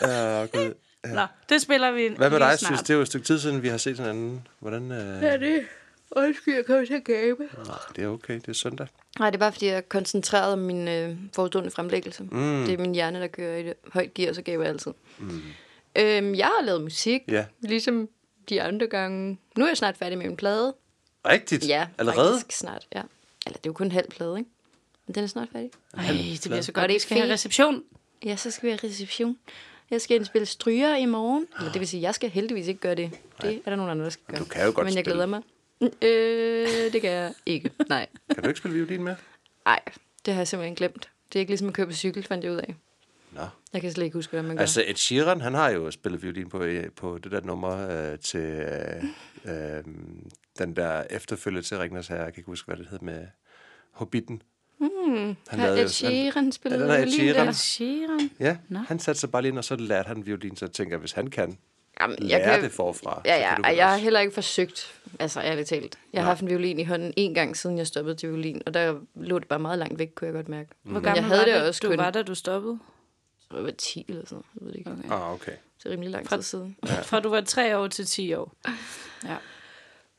Uh, 0.01 0.09
God. 0.09 0.75
Nå, 1.15 1.27
det 1.49 1.63
spiller 1.63 1.91
vi 1.91 2.09
Hvad 2.17 2.31
med 2.31 2.39
dig, 2.39 2.59
snart. 2.59 2.59
synes? 2.59 2.81
Det 2.81 2.91
er 2.91 2.95
jo 2.95 3.01
et 3.01 3.07
stykke 3.07 3.27
tid 3.27 3.39
siden, 3.39 3.63
vi 3.63 3.69
har 3.69 3.77
set 3.77 3.97
hinanden. 3.97 4.47
Hvordan... 4.61 4.83
Uh... 4.83 5.23
Ja, 5.23 5.37
det 5.37 5.67
Undskyld, 6.11 6.55
jeg 6.55 6.65
kommer 6.67 6.87
til 6.87 6.95
at 6.95 7.05
gabe. 7.05 7.49
Nej, 7.67 7.77
det 7.97 8.05
er 8.05 8.09
okay. 8.09 8.35
Det 8.35 8.49
er 8.49 8.53
søndag. 8.53 8.87
Nej, 9.19 9.31
det 9.31 9.37
er 9.37 9.39
bare, 9.39 9.53
fordi 9.53 9.67
jeg 9.67 9.77
er 9.77 9.81
koncentreret 9.81 10.53
om 10.53 10.59
min 10.59 10.89
øh, 10.89 11.17
forestående 11.35 11.71
fremlæggelse. 11.71 12.23
Mm. 12.23 12.65
Det 12.65 12.75
er 12.75 12.79
min 12.79 12.95
hjerne, 12.95 13.21
der 13.21 13.27
kører 13.27 13.57
i 13.57 13.63
det 13.63 13.75
højt 13.93 14.15
gear, 14.15 14.33
så 14.33 14.43
gaber 14.43 14.63
jeg 14.63 14.73
altid. 14.73 14.93
Mm. 15.19 15.43
Øhm, 15.99 16.35
jeg 16.35 16.47
har 16.47 16.65
lavet 16.65 16.83
musik, 16.83 17.21
Ja. 17.29 17.45
ligesom 17.61 18.09
de 18.49 18.63
andre 18.63 18.87
gange. 18.87 19.39
Nu 19.57 19.65
er 19.65 19.69
jeg 19.69 19.77
snart 19.77 19.97
færdig 19.97 20.19
med 20.19 20.27
min 20.27 20.37
plade. 20.37 20.75
Rigtigt? 21.27 21.69
Ja, 21.69 21.87
Allerede? 21.99 22.33
faktisk 22.33 22.59
snart, 22.59 22.87
ja. 22.95 23.03
Eller 23.47 23.57
det 23.59 23.67
er 23.67 23.71
jo 23.71 23.73
kun 23.73 23.87
en 23.87 23.93
halv 23.93 24.11
plade, 24.11 24.39
ikke? 24.39 24.51
Men 25.07 25.15
den 25.15 25.23
er 25.25 25.29
snart 25.29 25.49
færdig. 25.53 25.71
Ej, 25.95 26.03
det 26.33 26.41
bliver 26.45 26.61
så 26.61 26.71
Og 26.71 26.75
godt. 26.75 26.89
det 26.89 26.95
Vi 26.95 26.99
skal 26.99 27.17
have 27.21 27.33
reception. 27.33 27.83
Ja, 28.25 28.37
så 28.37 28.51
skal 28.51 28.67
vi 28.67 28.71
have 28.71 28.89
reception. 28.89 29.39
Jeg 29.91 30.01
skal 30.01 30.17
indspille 30.17 30.47
stryger 30.47 30.97
i 30.97 31.05
morgen. 31.07 31.47
Eller 31.59 31.73
det 31.73 31.81
vil 31.81 31.89
sige, 31.89 32.03
jeg 32.03 32.15
skal 32.15 32.31
heldigvis 32.31 32.69
ikke 32.69 32.81
gøre 32.81 32.95
det. 32.95 33.11
Det 33.43 33.55
er 33.65 33.71
der 33.71 33.77
nogen 33.77 33.91
andre, 33.91 34.05
der 34.05 34.11
skal 34.11 34.25
gøre. 34.29 34.39
Du 34.39 34.45
kan 34.45 34.67
jo 34.67 34.73
godt 34.75 34.85
Men 34.87 34.95
jeg 34.97 35.05
glæder 35.05 35.27
mig. 35.27 35.43
Øh, 36.03 36.93
det 36.93 37.01
kan 37.01 37.11
jeg 37.11 37.35
ikke. 37.47 37.71
Nej. 37.89 38.07
Kan 38.35 38.43
du 38.43 38.49
ikke 38.49 38.59
spille 38.59 38.75
violin 38.77 39.03
mere? 39.03 39.17
Nej, 39.65 39.81
det 40.25 40.35
har 40.35 40.41
jeg 40.41 40.49
simpelthen 40.49 40.75
glemt. 40.75 41.09
Det 41.33 41.39
er 41.39 41.41
ikke 41.41 41.51
ligesom 41.51 41.69
at 41.69 41.75
køre 41.75 41.87
på 41.87 41.93
cykel, 41.93 42.23
fandt 42.25 42.45
jeg 42.45 42.53
ud 42.53 42.57
af. 42.57 42.75
Nå. 43.33 43.41
Jeg 43.73 43.81
kan 43.81 43.93
slet 43.93 44.05
ikke 44.05 44.15
huske, 44.19 44.31
hvad 44.31 44.43
man 44.43 44.57
gør. 44.57 44.61
Altså, 44.61 44.85
Ed 44.87 44.95
Sheeran, 44.95 45.41
han 45.41 45.55
har 45.55 45.71
jo 45.71 45.91
spillet 45.91 46.23
violin 46.23 46.49
på, 46.49 46.63
øh, 46.63 46.85
på 46.97 47.19
det 47.19 47.33
der 47.33 47.41
nummer 47.41 47.89
øh, 48.13 48.19
til 48.19 48.41
øh, 48.41 49.05
øh, 49.45 49.85
den 50.59 50.77
der 50.77 51.03
efterfølge 51.11 51.63
til 51.63 51.79
Ringnes 51.79 52.09
Herre. 52.09 52.23
Jeg 52.23 52.33
kan 52.35 52.41
ikke 52.41 52.51
huske, 52.51 52.67
hvad 52.67 52.77
det 52.77 52.87
hed 52.91 52.99
med 53.03 53.27
Hobbiten. 53.93 54.43
Hmm, 54.79 55.37
Han 55.49 55.59
har 55.59 55.67
lavede 55.67 55.83
Ed 55.83 55.89
Sheeran 55.89 56.53
spillet 56.53 56.81
Ja, 56.81 56.87
har 56.87 56.95
Ed 56.95 57.07
violin 57.21 57.55
Sheeran. 57.55 58.31
Ja, 58.41 58.57
Nå. 58.69 58.79
han 58.79 58.99
satte 58.99 59.21
sig 59.21 59.31
bare 59.31 59.43
lige 59.43 59.51
ind, 59.51 59.59
og 59.59 59.65
så 59.65 59.77
lærte 59.77 60.07
han 60.07 60.27
violin, 60.27 60.57
så 60.57 60.65
jeg 60.65 60.73
tænker, 60.73 60.97
hvis 60.97 61.13
han 61.13 61.27
kan 61.31 61.59
Jamen, 62.01 62.17
lære 62.21 62.63
det 62.63 62.73
forfra, 62.73 63.23
Ja, 63.25 63.37
ja, 63.37 63.55
kan 63.55 63.65
og 63.65 63.77
jeg 63.77 63.89
har 63.91 63.97
heller 63.97 64.21
ikke 64.21 64.35
forsøgt, 64.35 65.01
altså 65.19 65.41
ærligt 65.41 65.69
talt. 65.69 65.99
Jeg 66.13 66.21
har 66.21 66.25
Nej. 66.25 66.31
haft 66.31 66.43
en 66.43 66.49
violin 66.49 66.79
i 66.79 66.85
hånden 66.85 67.13
en 67.17 67.35
gang, 67.35 67.57
siden 67.57 67.79
jeg 67.79 67.87
stoppede 67.87 68.15
til 68.17 68.29
violin, 68.29 68.63
og 68.67 68.75
der 68.75 68.95
lå 69.15 69.39
det 69.39 69.49
bare 69.49 69.59
meget 69.59 69.79
langt 69.79 69.99
væk, 69.99 70.09
kunne 70.15 70.27
jeg 70.27 70.35
godt 70.35 70.49
mærke. 70.49 70.71
Hvor 70.83 70.93
Men 70.93 71.03
gammel 71.03 71.17
jeg 71.21 71.25
havde 71.25 71.39
var 71.39 71.45
det 71.45 71.55
det, 71.55 71.63
også 71.69 71.81
du 71.83 71.89
kun, 71.89 71.99
var, 71.99 72.11
da 72.11 72.23
du 72.23 72.35
stoppede? 72.35 72.79
Jeg 73.55 73.65
var 73.65 73.71
10 73.71 74.05
eller 74.09 74.23
sådan 74.27 74.35
noget, 74.37 74.47
jeg 74.55 74.65
ved 74.67 74.73
det 74.73 74.79
ikke. 74.79 74.91
Okay. 74.91 75.11
Ah, 75.27 75.33
okay. 75.33 75.53
Så 75.79 75.89
rimelig 75.89 76.11
lang 76.11 76.27
Fra- 76.27 76.37
tid 76.37 76.43
siden. 76.43 76.77
Ja. 76.87 77.01
Fra 77.11 77.21
du 77.21 77.29
var 77.29 77.41
tre 77.41 77.77
år 77.79 77.87
til 77.89 78.07
10 78.07 78.35
år. 78.35 78.57
Ja. 79.25 79.37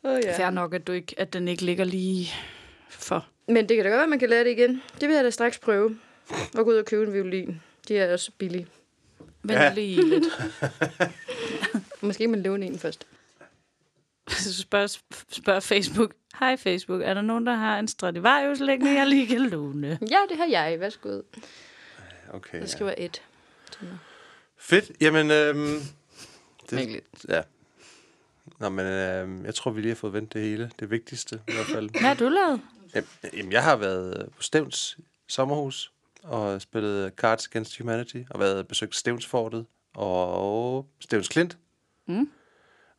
Oh, 0.04 0.20
ja. 0.24 0.38
Fair 0.38 0.50
nok, 0.50 0.74
at, 0.74 0.88
du 0.88 0.92
ikke, 0.92 1.16
at 1.18 1.34
den 1.34 1.48
ikke 1.48 1.66
ligger 1.66 1.84
lige 1.86 2.32
for. 2.90 3.26
Men 3.48 3.70
det 3.70 3.78
kan 3.78 3.86
da 3.86 3.90
godt 3.90 3.96
være, 3.98 4.04
at 4.04 4.10
man 4.10 4.20
kan 4.20 4.30
lære 4.30 4.44
det 4.44 4.52
igen. 4.52 4.82
Det 5.02 5.08
vil 5.10 5.16
jeg 5.16 5.24
da 5.24 5.30
straks 5.30 5.60
prøve. 5.60 6.00
Og 6.58 6.66
gå 6.66 6.72
ud 6.72 6.76
og 6.76 6.86
købe 6.86 7.04
en 7.08 7.14
violin. 7.14 7.62
De 7.88 7.98
er 7.98 8.14
også 8.14 8.32
billige. 8.38 8.68
Vent 9.44 9.60
Ja. 9.60 9.74
lige 9.74 10.10
lidt. 10.10 10.26
Måske 12.02 12.28
man 12.28 12.42
låne 12.44 12.66
en 12.66 12.80
først. 12.80 13.08
Så 14.28 14.54
spørger, 14.62 14.98
spørger 15.32 15.60
Facebook. 15.60 16.14
Hej 16.40 16.58
Facebook, 16.58 17.02
er 17.02 17.14
der 17.14 17.22
nogen, 17.22 17.46
der 17.48 17.54
har 17.54 17.80
en 17.80 17.88
Stradivarius 17.88 18.60
liggende, 18.60 18.92
jeg 18.92 19.08
lige 19.08 19.28
kan 19.28 19.42
låne? 19.42 20.00
Ja, 20.02 20.18
det 20.30 20.38
har 20.38 20.46
jeg. 20.50 20.80
Værsgo. 20.80 21.22
Okay 22.34 22.54
Jeg 22.54 22.62
ja. 22.62 22.68
skriver 22.68 22.94
et. 22.98 23.22
Fedt. 24.58 24.92
Jamen, 25.02 25.32
øhm, 25.32 25.80
det, 26.70 26.72
Mærkeligt. 26.72 27.26
ja. 27.30 27.42
Nå, 28.60 28.70
men 28.70 28.86
øhm, 28.86 29.46
jeg 29.46 29.56
tror, 29.56 29.72
vi 29.72 29.82
lige 29.82 29.90
har 29.90 29.96
fået 29.96 30.14
vendt 30.14 30.34
det 30.34 30.42
hele. 30.42 30.72
Det 30.80 30.92
vigtigste 30.92 31.42
i 31.48 31.52
hvert 31.54 31.66
fald. 31.66 31.90
Hvad 31.90 32.02
har 32.02 32.14
du 32.14 32.30
lavet? 32.30 32.62
Jamen, 32.96 33.08
Jamen, 33.34 33.52
jeg 33.52 33.64
har 33.64 33.76
været 33.76 34.30
på 34.38 34.42
Stævns 34.44 34.98
sommerhus 35.28 35.92
og 36.24 36.62
spillet 36.62 37.14
Cards 37.18 37.48
Against 37.48 37.78
Humanity 37.78 38.18
og 38.30 38.40
været 38.40 38.68
besøgt 38.68 38.96
Stævnsfortet 38.96 39.66
og 39.96 40.86
Stævns 41.00 41.28
Klint. 41.28 41.58
Mm. 42.06 42.30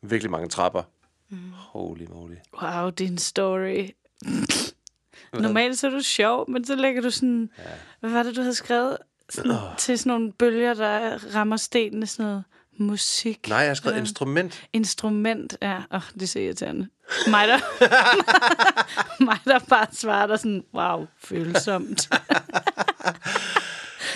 Virkelig 0.03 0.31
mange 0.31 0.49
trapper. 0.49 0.83
Mm. 1.29 1.39
Holy 1.53 2.05
moly. 2.09 2.35
Wow, 2.63 2.91
din 2.91 3.19
story. 3.19 3.89
Normalt 5.33 5.79
så 5.79 5.87
er 5.87 5.91
du 5.91 6.01
sjov, 6.01 6.51
men 6.51 6.65
så 6.65 6.75
lægger 6.75 7.03
du 7.03 7.11
sådan... 7.11 7.51
Ja. 7.59 7.63
Hvad 8.01 8.11
var 8.11 8.23
det, 8.23 8.37
du 8.37 8.41
havde 8.41 8.55
skrevet? 8.55 8.99
Sådan. 9.31 9.57
Til 9.79 9.99
sådan 9.99 10.11
nogle 10.11 10.33
bølger, 10.33 10.75
der 10.75 11.19
rammer 11.35 11.57
stenene. 11.57 12.07
Sådan 12.07 12.27
noget 12.27 12.45
musik. 12.79 13.49
Nej, 13.49 13.59
jeg 13.59 13.69
har 13.69 13.75
skrevet 13.75 13.97
Ja. 13.97 14.01
instrument. 14.01 14.63
Instrument, 14.73 15.57
ja. 15.63 15.77
Åh, 15.77 15.83
oh, 15.91 16.03
det 16.15 16.23
er 16.23 16.27
så 16.27 16.39
irriterende. 16.39 16.89
Mig, 17.29 17.49
der, 17.49 17.59
mig, 19.25 19.39
der 19.45 19.59
bare 19.59 19.87
svarer 19.93 20.27
dig 20.27 20.39
sådan, 20.39 20.65
wow, 20.75 21.07
følsomt. 21.25 22.09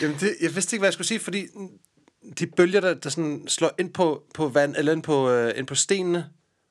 Jamen, 0.02 0.16
det, 0.20 0.36
jeg 0.40 0.54
vidste 0.54 0.76
ikke, 0.76 0.80
hvad 0.80 0.88
jeg 0.88 0.92
skulle 0.92 1.06
sige, 1.06 1.20
fordi 1.20 1.46
de 2.38 2.46
bølger, 2.46 2.80
der, 2.80 2.94
der 2.94 3.10
sådan 3.10 3.44
slår 3.48 3.70
ind 3.78 3.92
på, 3.92 4.22
på 4.34 4.48
vand, 4.48 4.74
eller 4.78 4.92
ind 4.92 5.02
på, 5.02 5.30
øh, 5.30 5.58
ind 5.58 5.66
på 5.66 5.74
stenene, 5.74 6.26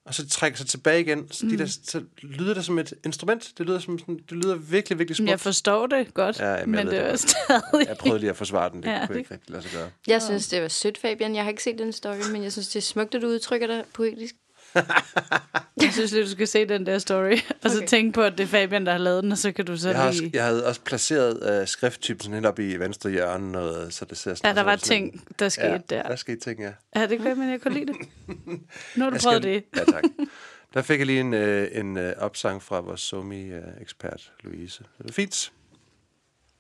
og 0.05 0.13
så 0.13 0.27
trækker 0.27 0.57
sig 0.57 0.67
tilbage 0.67 1.01
igen, 1.01 1.31
så, 1.31 1.45
de 1.45 1.57
der, 1.57 1.65
så 1.65 2.03
lyder 2.21 2.53
det 2.53 2.65
som 2.65 2.79
et 2.79 2.94
instrument. 3.05 3.51
Det 3.57 3.65
lyder, 3.65 3.79
som 3.79 4.00
sådan, 4.00 4.15
det 4.29 4.31
lyder 4.38 4.55
virkelig, 4.55 5.00
virkelig 5.00 5.15
smukt. 5.15 5.29
Jeg 5.29 5.39
forstår 5.39 5.88
det 5.88 6.13
godt, 6.13 6.39
Ja, 6.39 6.45
ja, 6.51 6.59
jamen, 6.59 6.75
jeg 6.75 6.85
men 6.85 6.94
det 6.94 7.00
er 7.01 7.15
stadig... 7.15 7.88
Jeg 7.88 7.97
prøvede 7.97 8.19
lige 8.19 8.29
at 8.29 8.38
forsvare 8.38 8.69
den, 8.69 8.83
det 8.83 8.89
Ja, 8.89 8.94
ja, 8.94 9.05
kunne 9.05 9.13
det- 9.13 9.19
ikke 9.19 9.33
rigtig 9.33 9.51
lade 9.51 9.63
sig 9.63 9.71
gøre. 9.71 9.89
Jeg 10.07 10.21
synes, 10.21 10.47
det 10.47 10.61
var 10.61 10.67
sødt, 10.67 10.97
Fabian. 10.97 11.35
Jeg 11.35 11.44
har 11.44 11.50
ikke 11.50 11.63
set 11.63 11.77
den 11.77 11.91
story, 11.94 12.31
men 12.31 12.44
jeg 12.44 12.51
synes, 12.51 12.67
det 12.67 12.75
er 12.75 12.81
smukt, 12.81 13.15
at 13.15 13.21
du 13.21 13.27
udtrykker 13.27 13.67
dig 13.67 13.83
poetisk. 13.93 14.36
Jeg 15.82 15.94
synes 15.94 16.12
lige, 16.12 16.24
du 16.24 16.30
skal 16.30 16.48
se 16.48 16.65
den 16.65 16.86
der 16.86 17.00
story, 17.00 17.38
og 17.63 17.70
så 17.72 17.77
Okay. 17.77 17.88
tænke 17.88 18.12
på, 18.13 18.22
at 18.22 18.38
det 18.38 18.44
er 18.44 18.48
Fabian, 18.48 18.86
der 18.86 18.92
har 18.92 19.00
lavet 19.00 19.24
den, 19.24 19.32
og 19.32 19.38
så 19.38 19.51
kan 19.51 19.65
du 19.65 19.77
så 19.77 19.89
Jeg, 19.89 19.98
har, 19.98 20.12
lige... 20.12 20.22
også- 20.22 20.30
jeg 20.34 20.44
havde 20.44 20.65
også 20.68 20.82
placeret 20.82 21.62
øh, 21.62 21.68
skrifttypen 21.68 22.22
sådan 22.24 22.34
helt 22.34 22.46
op 22.46 22.60
i 22.60 22.75
venstre 22.77 23.10
hjørne, 23.10 23.51
noget, 23.51 23.94
så 23.94 24.06
det 24.06 24.18
ser 24.18 24.34
sådan 24.36 24.50
Ja, 24.50 24.56
der 24.56 24.63
var 24.63 24.75
sådan- 24.75 24.88
ting, 25.12 25.27
der 25.39 25.50
skete 25.50 25.68
ja, 25.68 25.77
der. 25.89 26.03
der 26.03 26.15
skete 26.15 26.39
ting, 26.39 26.60
ja. 26.60 26.72
Ja, 26.96 27.01
det 27.01 27.18
kan 27.18 27.25
være, 27.25 27.36
men 27.36 27.50
jeg 27.50 27.62
kunne 27.62 27.74
lide 27.74 27.86
det. 27.86 27.96
Nu 28.96 29.03
har 29.03 29.10
du 29.10 29.15
Jeg 29.15 29.22
prøvet 29.24 29.44
det. 29.44 29.63
Ja, 29.77 29.84
tak. 29.84 30.03
Der 30.74 30.82
fik 30.82 30.98
jeg 31.00 31.06
lige 31.08 31.20
en, 31.20 31.34
øh, 31.34 31.68
en 31.72 31.98
øh, 31.98 32.13
opsang 32.18 32.63
fra 32.63 32.80
vores 32.80 33.01
somi-ekspert, 33.01 34.32
Louise. 34.44 34.84
Det 34.98 35.06
var 35.06 35.12
fint. 35.12 35.51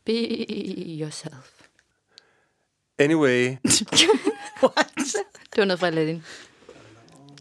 Be 0.05 0.13
yourself. 1.01 1.51
Anyway, 2.99 3.55
Det 3.63 5.57
var 5.57 5.65
noget 5.65 5.79
fra 5.79 5.87
Aladdin. 5.87 6.23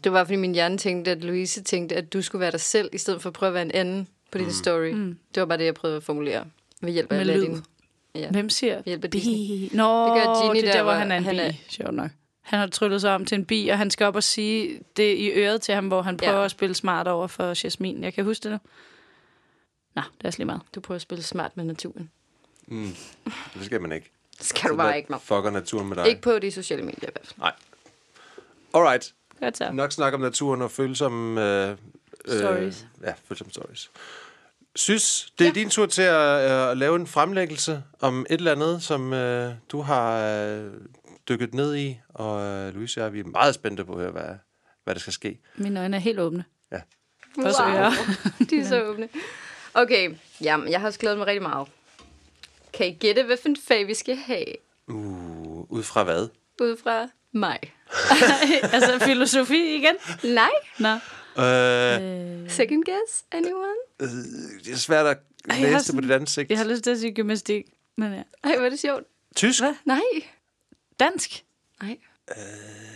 Det 0.03 0.13
var 0.13 0.23
fordi 0.23 0.35
min 0.35 0.53
hjerne 0.53 0.77
tænkte, 0.77 1.11
at 1.11 1.23
Louise 1.23 1.63
tænkte, 1.63 1.95
at 1.95 2.13
du 2.13 2.21
skulle 2.21 2.39
være 2.39 2.51
dig 2.51 2.59
selv, 2.61 2.89
i 2.93 2.97
stedet 2.97 3.21
for 3.21 3.29
at 3.29 3.33
prøve 3.33 3.47
at 3.47 3.53
være 3.53 3.63
en 3.63 3.71
anden 3.71 4.07
på 4.31 4.37
din 4.37 4.51
story. 4.53 4.91
Mm. 4.91 5.17
Det 5.35 5.41
var 5.41 5.45
bare 5.47 5.57
det, 5.57 5.65
jeg 5.65 5.73
prøvede 5.73 5.97
at 5.97 6.03
formulere 6.03 6.45
ved 6.81 6.91
hjælp 6.91 7.11
af 7.11 7.25
Med 7.25 7.33
Aladdin. 7.33 7.63
Ja. 8.15 8.29
Hvem 8.29 8.49
siger? 8.49 8.81
hjælp 8.85 9.03
af. 9.03 9.11
Disney. 9.11 9.69
Nå, 9.77 10.05
Det 10.15 10.23
gør 10.23 10.41
Genie 10.43 10.61
det 10.61 10.67
er 10.69 10.71
der, 10.71 10.77
der, 10.77 10.83
hvor 10.83 10.91
han 10.91 11.11
er 11.11 11.17
en 11.17 11.23
han 11.23 11.35
bi. 11.35 11.39
er- 11.41 11.51
Sjovt 11.69 11.93
nok. 11.93 12.11
Han 12.41 12.59
har 12.59 12.67
tryllet 12.67 13.01
sig 13.01 13.15
om 13.15 13.25
til 13.25 13.35
en 13.35 13.45
bi, 13.45 13.67
og 13.67 13.77
han 13.77 13.91
skal 13.91 14.05
op 14.05 14.15
og 14.15 14.23
sige 14.23 14.79
det 14.97 15.17
i 15.17 15.31
øret 15.31 15.61
til 15.61 15.75
ham, 15.75 15.87
hvor 15.87 16.01
han 16.01 16.17
prøver 16.17 16.37
Ja. 16.39 16.45
at 16.45 16.51
spille 16.51 16.75
smart 16.75 17.07
over 17.07 17.27
for 17.27 17.63
Jasmin. 17.63 18.03
Jeg 18.03 18.13
kan 18.13 18.23
huske 18.25 18.43
det 18.43 18.51
nu. 18.51 18.57
Nå, 19.95 20.01
det 20.21 20.27
er 20.27 20.31
lige 20.37 20.45
meget. 20.45 20.61
Du 20.75 20.79
prøver 20.79 20.95
at 20.95 21.01
spille 21.01 21.23
smart 21.23 21.57
med 21.57 21.63
naturen. 21.65 22.09
mm, 22.67 22.95
det 23.53 23.65
skal 23.65 23.81
man 23.81 23.91
ikke. 23.91 24.11
Det 24.37 24.45
skal 24.45 24.69
du 24.69 24.75
bare 24.75 24.97
ikke, 24.97 25.11
Mam. 25.11 25.19
Fucker 25.19 25.49
naturen 25.49 25.87
med 25.89 25.97
dig. 25.97 26.07
Ikke 26.07 26.21
på 26.21 26.39
de 26.39 26.51
sociale 26.51 26.81
medier 26.83 27.09
i 27.09 27.11
hvert 27.13 27.27
fald. 27.27 27.37
Nej. 27.39 27.51
Alright. 28.73 29.13
Godt 29.43 29.57
så. 29.57 29.71
Nok 29.71 29.91
snak 29.91 30.13
om 30.13 30.19
naturen 30.19 30.61
og 30.61 30.71
følsomme... 30.71 31.41
Øh, 31.69 31.77
Stories. 32.27 32.87
Øh, 33.01 33.07
ja, 33.07 33.13
følsomme 33.27 33.51
stories. 33.51 33.91
Synes, 34.75 35.33
det 35.39 35.45
er 35.45 35.49
ja. 35.49 35.53
din 35.53 35.69
tur 35.69 35.85
til 35.85 36.01
at, 36.01 36.51
øh, 36.51 36.77
lave 36.77 36.95
en 36.95 37.07
fremlæggelse 37.07 37.83
om 37.99 38.25
et 38.29 38.37
eller 38.37 38.51
andet, 38.51 38.83
som 38.83 39.13
øh, 39.13 39.53
du 39.69 39.81
har 39.81 40.35
øh, 40.37 40.71
dykket 41.29 41.53
ned 41.53 41.75
i. 41.75 41.99
Og 42.09 42.41
øh, 42.41 42.73
Louise 42.73 42.99
og 42.99 43.03
jeg, 43.03 43.13
vi 43.13 43.19
er 43.19 43.23
meget 43.23 43.55
spændte 43.55 43.85
på 43.85 43.93
at 43.93 43.99
høre, 43.99 44.11
hvad, 44.11 44.29
hvad 44.83 44.95
der 44.95 44.99
skal 44.99 45.13
ske. 45.13 45.39
Mine 45.55 45.79
øjne 45.79 45.95
er 45.97 46.01
helt 46.01 46.19
åbne. 46.19 46.45
Ja. 46.71 46.81
Også 47.37 47.63
ører. 47.63 47.91
De 48.49 48.59
er 48.59 48.65
så 48.65 48.83
åbne. 48.83 49.09
Okay, 49.73 50.15
jamen, 50.41 50.69
jeg 50.69 50.79
har 50.79 50.87
også 50.87 50.99
glædet 50.99 51.17
mig 51.17 51.27
rigtig 51.27 51.41
meget. 51.41 51.67
Kan 52.73 52.87
I 52.87 52.93
gætte, 52.93 53.23
hvad 53.23 53.37
for 53.41 53.49
en 53.49 53.57
fag 53.67 53.87
vi 53.87 53.93
skal 53.93 54.15
have? 54.15 54.55
Uh, 54.87 55.71
ud 55.71 55.83
fra 55.83 56.03
hvad? 56.03 56.27
Ud 56.61 56.77
fra 56.83 57.07
mig. 57.33 57.59
altså 58.73 58.99
filosofi 59.01 59.75
igen? 59.75 59.95
Nej. 60.23 60.49
Nå. 60.79 60.89
Øh, 61.43 62.49
Second 62.49 62.83
guess, 62.85 63.23
anyone? 63.31 63.79
øh, 64.01 64.07
det 64.65 64.73
er 64.73 64.77
svært 64.77 65.05
at 65.05 65.17
Ej, 65.49 65.55
læse 65.59 65.67
det 65.69 65.77
på 65.77 65.83
sådan- 65.83 66.01
dit 66.01 66.11
ansigt. 66.11 66.49
Jeg 66.49 66.57
har 66.57 66.65
lyst 66.65 66.83
til 66.83 66.91
at 66.91 66.99
sige 66.99 67.13
gymnastik, 67.13 67.65
men 67.97 68.13
ja. 68.13 68.21
Ej, 68.49 68.55
hvor 68.57 68.65
er 68.65 68.69
det 68.69 68.79
sjovt. 68.79 69.03
Tysk? 69.35 69.61
Hvad? 69.61 69.73
Nej. 69.85 70.01
Dansk? 70.99 71.43
Nej. 71.81 71.97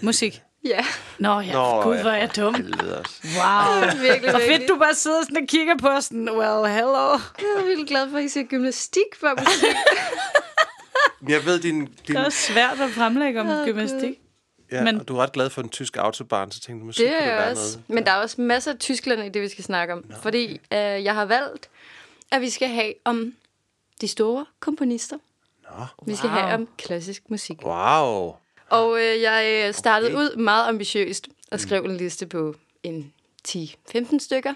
Musik? 0.01 0.41
Ja, 0.65 0.85
Nå 1.19 1.39
ja, 1.39 1.51
Nå, 1.53 1.81
gud, 1.83 1.97
hvor 2.01 2.09
er 2.09 2.17
jeg 2.17 2.35
dum. 2.35 2.53
Helvede. 2.55 3.03
Wow. 3.23 4.01
virkelig, 4.01 4.29
Hvor 4.31 4.39
fedt, 4.39 4.49
virkelig. 4.49 4.69
du 4.69 4.75
bare 4.79 4.95
sidder 4.95 5.21
sådan 5.23 5.37
og 5.37 5.47
kigger 5.47 5.77
på 5.77 6.01
sådan, 6.01 6.29
well, 6.29 6.73
hello. 6.75 7.09
Jeg 7.11 7.47
er 7.59 7.65
virkelig 7.65 7.87
glad 7.87 8.09
for, 8.09 8.17
at 8.17 8.23
I 8.23 8.29
siger 8.29 8.43
gymnastik 8.47 9.03
for 9.19 9.27
musik. 9.39 9.75
Jeg 11.33 11.45
ved, 11.45 11.59
din, 11.59 11.79
din, 11.85 11.89
Det 12.07 12.15
er 12.25 12.29
svært 12.29 12.79
at 12.81 12.89
fremlægge 12.89 13.41
om 13.41 13.65
gymnastik. 13.65 14.19
Ja, 14.71 14.83
men- 14.83 14.99
og 14.99 15.07
du 15.07 15.17
er 15.17 15.23
ret 15.23 15.31
glad 15.31 15.49
for 15.49 15.61
den 15.61 15.69
tyske 15.71 15.99
autobahn, 16.01 16.51
så 16.51 16.59
tænkte 16.59 16.81
du, 16.81 16.85
måske 16.85 17.03
Det 17.03 17.09
kunne 17.11 17.21
det 17.21 17.27
jeg 17.27 17.37
være 17.37 17.51
også. 17.51 17.77
noget. 17.77 17.89
Men 17.89 18.05
der 18.05 18.11
er 18.11 18.15
også 18.15 18.41
masser 18.41 18.71
af 18.71 18.77
Tyskland 18.79 19.21
i 19.23 19.29
det, 19.29 19.41
vi 19.41 19.47
skal 19.49 19.63
snakke 19.63 19.93
om. 19.93 20.03
Fordi 20.21 20.51
øh, 20.53 20.59
jeg 20.79 21.13
har 21.15 21.25
valgt, 21.25 21.69
at 22.31 22.41
vi 22.41 22.49
skal 22.49 22.67
have 22.69 22.93
om 23.05 23.33
de 24.01 24.07
store 24.07 24.45
komponister. 24.59 25.17
Nå. 25.63 25.85
Vi 26.05 26.15
skal 26.15 26.29
Wow. 26.29 26.39
have 26.39 26.53
om 26.53 26.67
klassisk 26.77 27.23
musik. 27.29 27.57
Wow. 27.65 28.35
Og 28.69 28.97
øh, 28.99 29.21
jeg 29.21 29.63
øh, 29.67 29.73
startede 29.73 30.09
Okay. 30.11 30.15
okay. 30.25 30.31
ud 30.31 30.35
meget 30.43 30.67
ambitiøst 30.67 31.27
og 31.51 31.59
skrev 31.59 31.83
en 31.83 31.97
liste 31.97 32.25
på 32.27 32.55
en 32.83 33.13
10-15 33.47 34.19
stykker. 34.19 34.53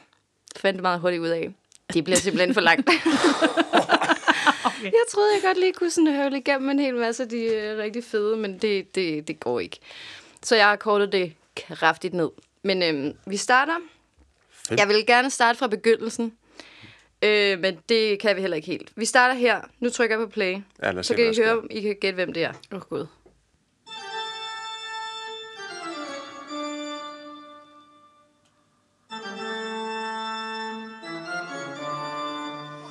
Fandt 0.56 0.82
meget 0.82 1.00
hurtigt 1.00 1.22
ud 1.22 1.28
af. 1.28 1.54
Det 1.94 2.04
bliver 2.04 2.18
simpelthen 2.18 2.54
for 2.54 2.62
langt. 2.62 2.90
Okay. 4.82 4.92
Jeg 4.92 5.04
troede, 5.12 5.34
jeg 5.34 5.42
godt 5.44 5.60
lige 5.60 5.74
kunne 5.74 5.90
sådan 5.92 6.14
høvle 6.16 6.38
igennem 6.38 6.70
en 6.70 6.80
hel 6.80 6.96
masse 6.96 7.24
af 7.24 7.30
de 7.30 7.44
øh, 7.44 7.78
rigtig 7.78 8.04
fede, 8.04 8.38
men 8.38 8.58
det, 8.58 8.96
det, 8.96 9.28
det 9.28 9.40
går 9.40 9.60
ikke. 9.60 9.80
Så 10.44 10.56
jeg 10.56 10.66
har 10.68 10.76
kortet 10.76 11.12
det 11.12 11.34
kraftigt 11.56 12.14
ned. 12.14 12.30
Men 12.64 12.84
øhm, 12.84 13.14
vi 13.28 13.38
starter. 13.38 13.74
Fedt. 14.68 14.80
Jeg 14.80 14.88
vil 14.88 15.06
gerne 15.06 15.30
starte 15.30 15.60
fra 15.60 15.68
begyndelsen. 15.68 16.34
Øh, 17.24 17.60
men 17.60 17.78
det 17.90 18.20
kan 18.20 18.36
vi 18.36 18.42
heller 18.42 18.56
ikke 18.58 18.68
helt. 18.68 18.92
Vi 18.96 19.06
starter 19.06 19.36
her. 19.36 19.62
Nu 19.80 19.90
trykker 19.90 20.18
jeg 20.20 20.28
på 20.28 20.32
play. 20.32 20.52
Ja, 20.84 20.92
lad 20.92 20.98
os 20.98 21.06
Så 21.06 21.14
se, 21.14 21.16
kan 21.16 21.26
hvad 21.26 21.34
I 21.34 21.38
der 21.38 21.44
høre, 21.46 21.56
sker. 21.56 21.62
om 21.62 21.68
I 21.72 21.82
kan 21.82 21.96
gætte, 22.02 22.16
hvem 22.16 22.34
det 22.34 22.44
er. 22.44 22.54
Åh, 22.72 22.78
oh, 22.78 22.82
gud. 22.82 23.06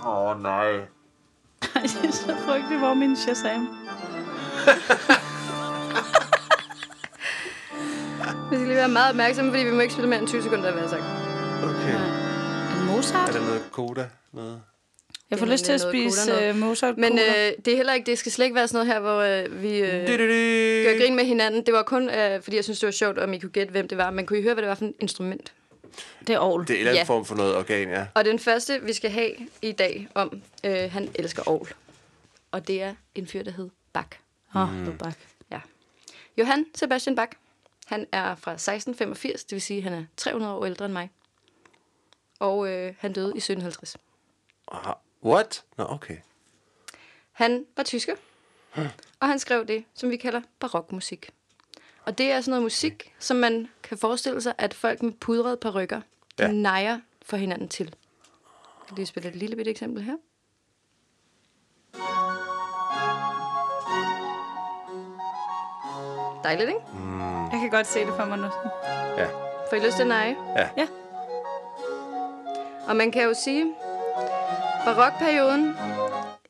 Åh, 0.04 0.06
oh, 0.06 0.42
nej. 0.42 0.86
Ej, 1.82 1.86
det 1.86 2.08
er 2.08 2.12
så 2.12 2.36
frygteligt, 2.46 2.80
hvor 2.80 2.88
er 2.88 2.94
min 2.94 3.16
Shazam. 3.16 3.60
Vi 8.50 8.56
skal 8.56 8.66
lige 8.66 8.76
være 8.76 8.88
meget 8.88 9.10
opmærksomme, 9.10 9.50
fordi 9.50 9.64
vi 9.64 9.70
må 9.70 9.80
ikke 9.80 9.92
spille 9.92 10.08
mere 10.08 10.18
end 10.18 10.28
20 10.28 10.42
sekunder, 10.42 10.72
hvad 10.72 10.82
jeg 10.82 10.90
har 10.90 10.96
sagt. 10.96 11.02
Okay. 11.62 11.94
Er 11.94 12.74
det 12.74 12.86
Mozart? 12.86 13.28
Er 13.28 13.32
der 13.32 13.40
noget 13.40 13.62
koda? 13.72 14.08
Noget? 14.32 14.60
Jeg 15.30 15.38
får 15.38 15.46
lyst 15.46 15.64
til 15.64 15.72
at 15.72 15.80
spise 15.80 16.50
uh, 16.50 16.56
Mozart 16.56 16.98
Men 16.98 17.12
øh, 17.12 17.52
det 17.64 17.72
er 17.72 17.76
heller 17.76 17.92
ikke, 17.92 18.06
det 18.06 18.18
skal 18.18 18.32
slet 18.32 18.44
ikke 18.46 18.54
være 18.54 18.68
sådan 18.68 18.86
noget 18.86 18.94
her, 18.94 19.00
hvor 19.00 19.20
øh, 19.20 19.62
vi 19.62 19.78
øh, 19.78 20.06
gør 20.86 20.98
grin 20.98 21.16
med 21.16 21.24
hinanden. 21.24 21.66
Det 21.66 21.74
var 21.74 21.82
kun, 21.82 22.10
øh, 22.10 22.42
fordi 22.42 22.56
jeg 22.56 22.64
synes, 22.64 22.80
det 22.80 22.86
var 22.86 22.92
sjovt, 22.92 23.18
om 23.18 23.32
I 23.32 23.38
kunne 23.38 23.50
gætte, 23.50 23.70
hvem 23.70 23.88
det 23.88 23.98
var. 23.98 24.10
Men 24.10 24.26
kunne 24.26 24.38
I 24.38 24.42
høre, 24.42 24.54
hvad 24.54 24.62
det 24.62 24.68
var 24.68 24.74
for 24.74 24.84
et 24.84 24.92
instrument? 25.00 25.52
Det 26.26 26.30
er 26.34 26.40
Aarhus. 26.40 26.66
Det 26.66 26.74
er 26.74 26.74
en 26.74 26.78
eller 26.78 26.90
anden 26.90 27.00
Ja. 27.00 27.04
form 27.14 27.24
for 27.24 27.34
noget 27.34 27.56
organ, 27.56 27.88
ja. 27.88 28.06
Og 28.14 28.24
den 28.24 28.38
første, 28.38 28.80
vi 28.82 28.92
skal 28.92 29.10
have 29.10 29.30
i 29.62 29.72
dag 29.72 30.08
om, 30.14 30.42
øh, 30.64 30.92
han 30.92 31.08
elsker 31.14 31.42
Aarhus. 31.48 31.74
Og 32.50 32.66
det 32.66 32.82
er 32.82 32.94
en 33.14 33.26
fyr, 33.26 33.42
der 33.42 33.50
hed 33.50 33.70
Bach. 33.92 34.08
Åh, 34.54 34.62
oh, 34.80 34.86
du 34.86 34.92
bak. 34.92 35.14
Ja. 35.50 35.60
Johann 36.38 36.64
Sebastian 36.74 37.16
Bach. 37.16 37.32
Han 37.86 38.06
er 38.12 38.34
fra 38.34 38.52
1685, 38.52 39.44
det 39.44 39.52
vil 39.52 39.62
sige, 39.62 39.76
at 39.78 39.84
han 39.84 39.92
er 39.92 40.04
300 40.16 40.52
år 40.54 40.66
ældre 40.66 40.84
end 40.84 40.92
mig. 40.92 41.10
Og 42.38 42.68
øh, 42.68 42.94
han 42.98 43.12
døde 43.12 43.26
i 43.34 43.38
1750. 43.38 43.96
Aha. 44.72 44.92
What? 45.24 45.64
Nå, 45.76 45.84
okay. 45.88 46.16
Han 47.32 47.66
var 47.76 47.82
tysker, 47.82 48.14
og 49.20 49.28
han 49.28 49.38
skrev 49.38 49.66
det, 49.66 49.84
som 49.94 50.10
vi 50.10 50.16
kalder 50.16 50.40
barokmusik. 50.58 51.30
Og 52.04 52.18
det 52.18 52.32
er 52.32 52.40
sådan 52.40 52.50
noget 52.50 52.62
musik, 52.62 53.14
som 53.18 53.36
man 53.36 53.68
kan 53.82 53.98
forestille 53.98 54.40
sig, 54.40 54.54
at 54.58 54.74
folk 54.74 55.02
med 55.02 55.12
pudrede 55.12 55.56
perukker 55.56 56.00
Ja. 56.38 56.46
ja. 56.46 56.52
nejer 56.52 57.00
for 57.22 57.36
hinanden 57.36 57.68
til. 57.68 57.84
Jeg 57.86 58.86
kan 58.88 58.96
lige 58.96 59.06
spille 59.06 59.28
et 59.28 59.36
lille 59.36 59.56
bitte 59.56 59.70
eksempel 59.70 60.02
her. 60.02 60.16
Dejligt, 66.44 66.68
ikke? 66.68 66.80
Jeg 67.52 67.60
kan 67.60 67.70
godt 67.70 67.86
se 67.86 68.00
det 68.00 68.14
for 68.16 68.24
mig 68.24 68.38
nu. 68.38 68.44
Ja. 69.18 69.26
Får 69.70 69.74
I 69.76 69.86
lyst 69.86 69.96
til 69.96 70.02
at 70.02 70.08
neje? 70.08 70.36
Ja. 70.56 70.68
Ja. 70.76 70.86
Og 72.88 72.96
man 72.96 73.12
kan 73.12 73.22
jo 73.22 73.34
sige, 73.34 73.74
barokperioden 74.84 75.76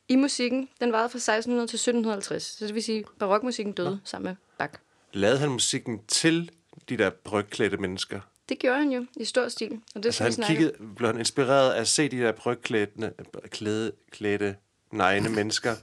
i 0.07 0.15
musikken, 0.15 0.69
den 0.81 0.91
varede 0.91 1.09
fra 1.09 1.17
1600 1.17 1.67
til 1.67 1.75
1750. 1.77 2.43
Så 2.43 2.65
det 2.67 2.75
vil 2.75 2.83
sige, 2.83 3.05
barokmusikken 3.19 3.73
døde 3.73 3.99
sammen 4.03 4.29
med 4.29 4.35
Bach. 4.57 4.73
Lavede 5.13 5.39
han 5.39 5.49
musikken 5.49 6.01
til 6.07 6.51
de 6.89 6.97
der 6.97 7.09
brygklædte 7.09 7.77
mennesker? 7.77 8.19
Det 8.49 8.59
gjorde 8.59 8.77
han 8.77 8.91
jo 8.91 9.05
i 9.15 9.25
stor 9.25 9.47
stil, 9.47 9.81
og 9.95 10.03
det 10.03 10.21
Altså 10.21 10.41
han 10.41 10.55
kiggede, 10.55 10.73
blev 10.95 11.07
han 11.07 11.19
inspireret 11.19 11.73
af 11.73 11.81
at 11.81 11.87
se 11.87 12.09
de 12.09 12.17
der 12.17 12.31
brygklædte, 12.31 13.13
klæde, 13.49 13.91
klædte, 14.11 14.55
negne 14.91 15.29
mennesker. 15.37 15.75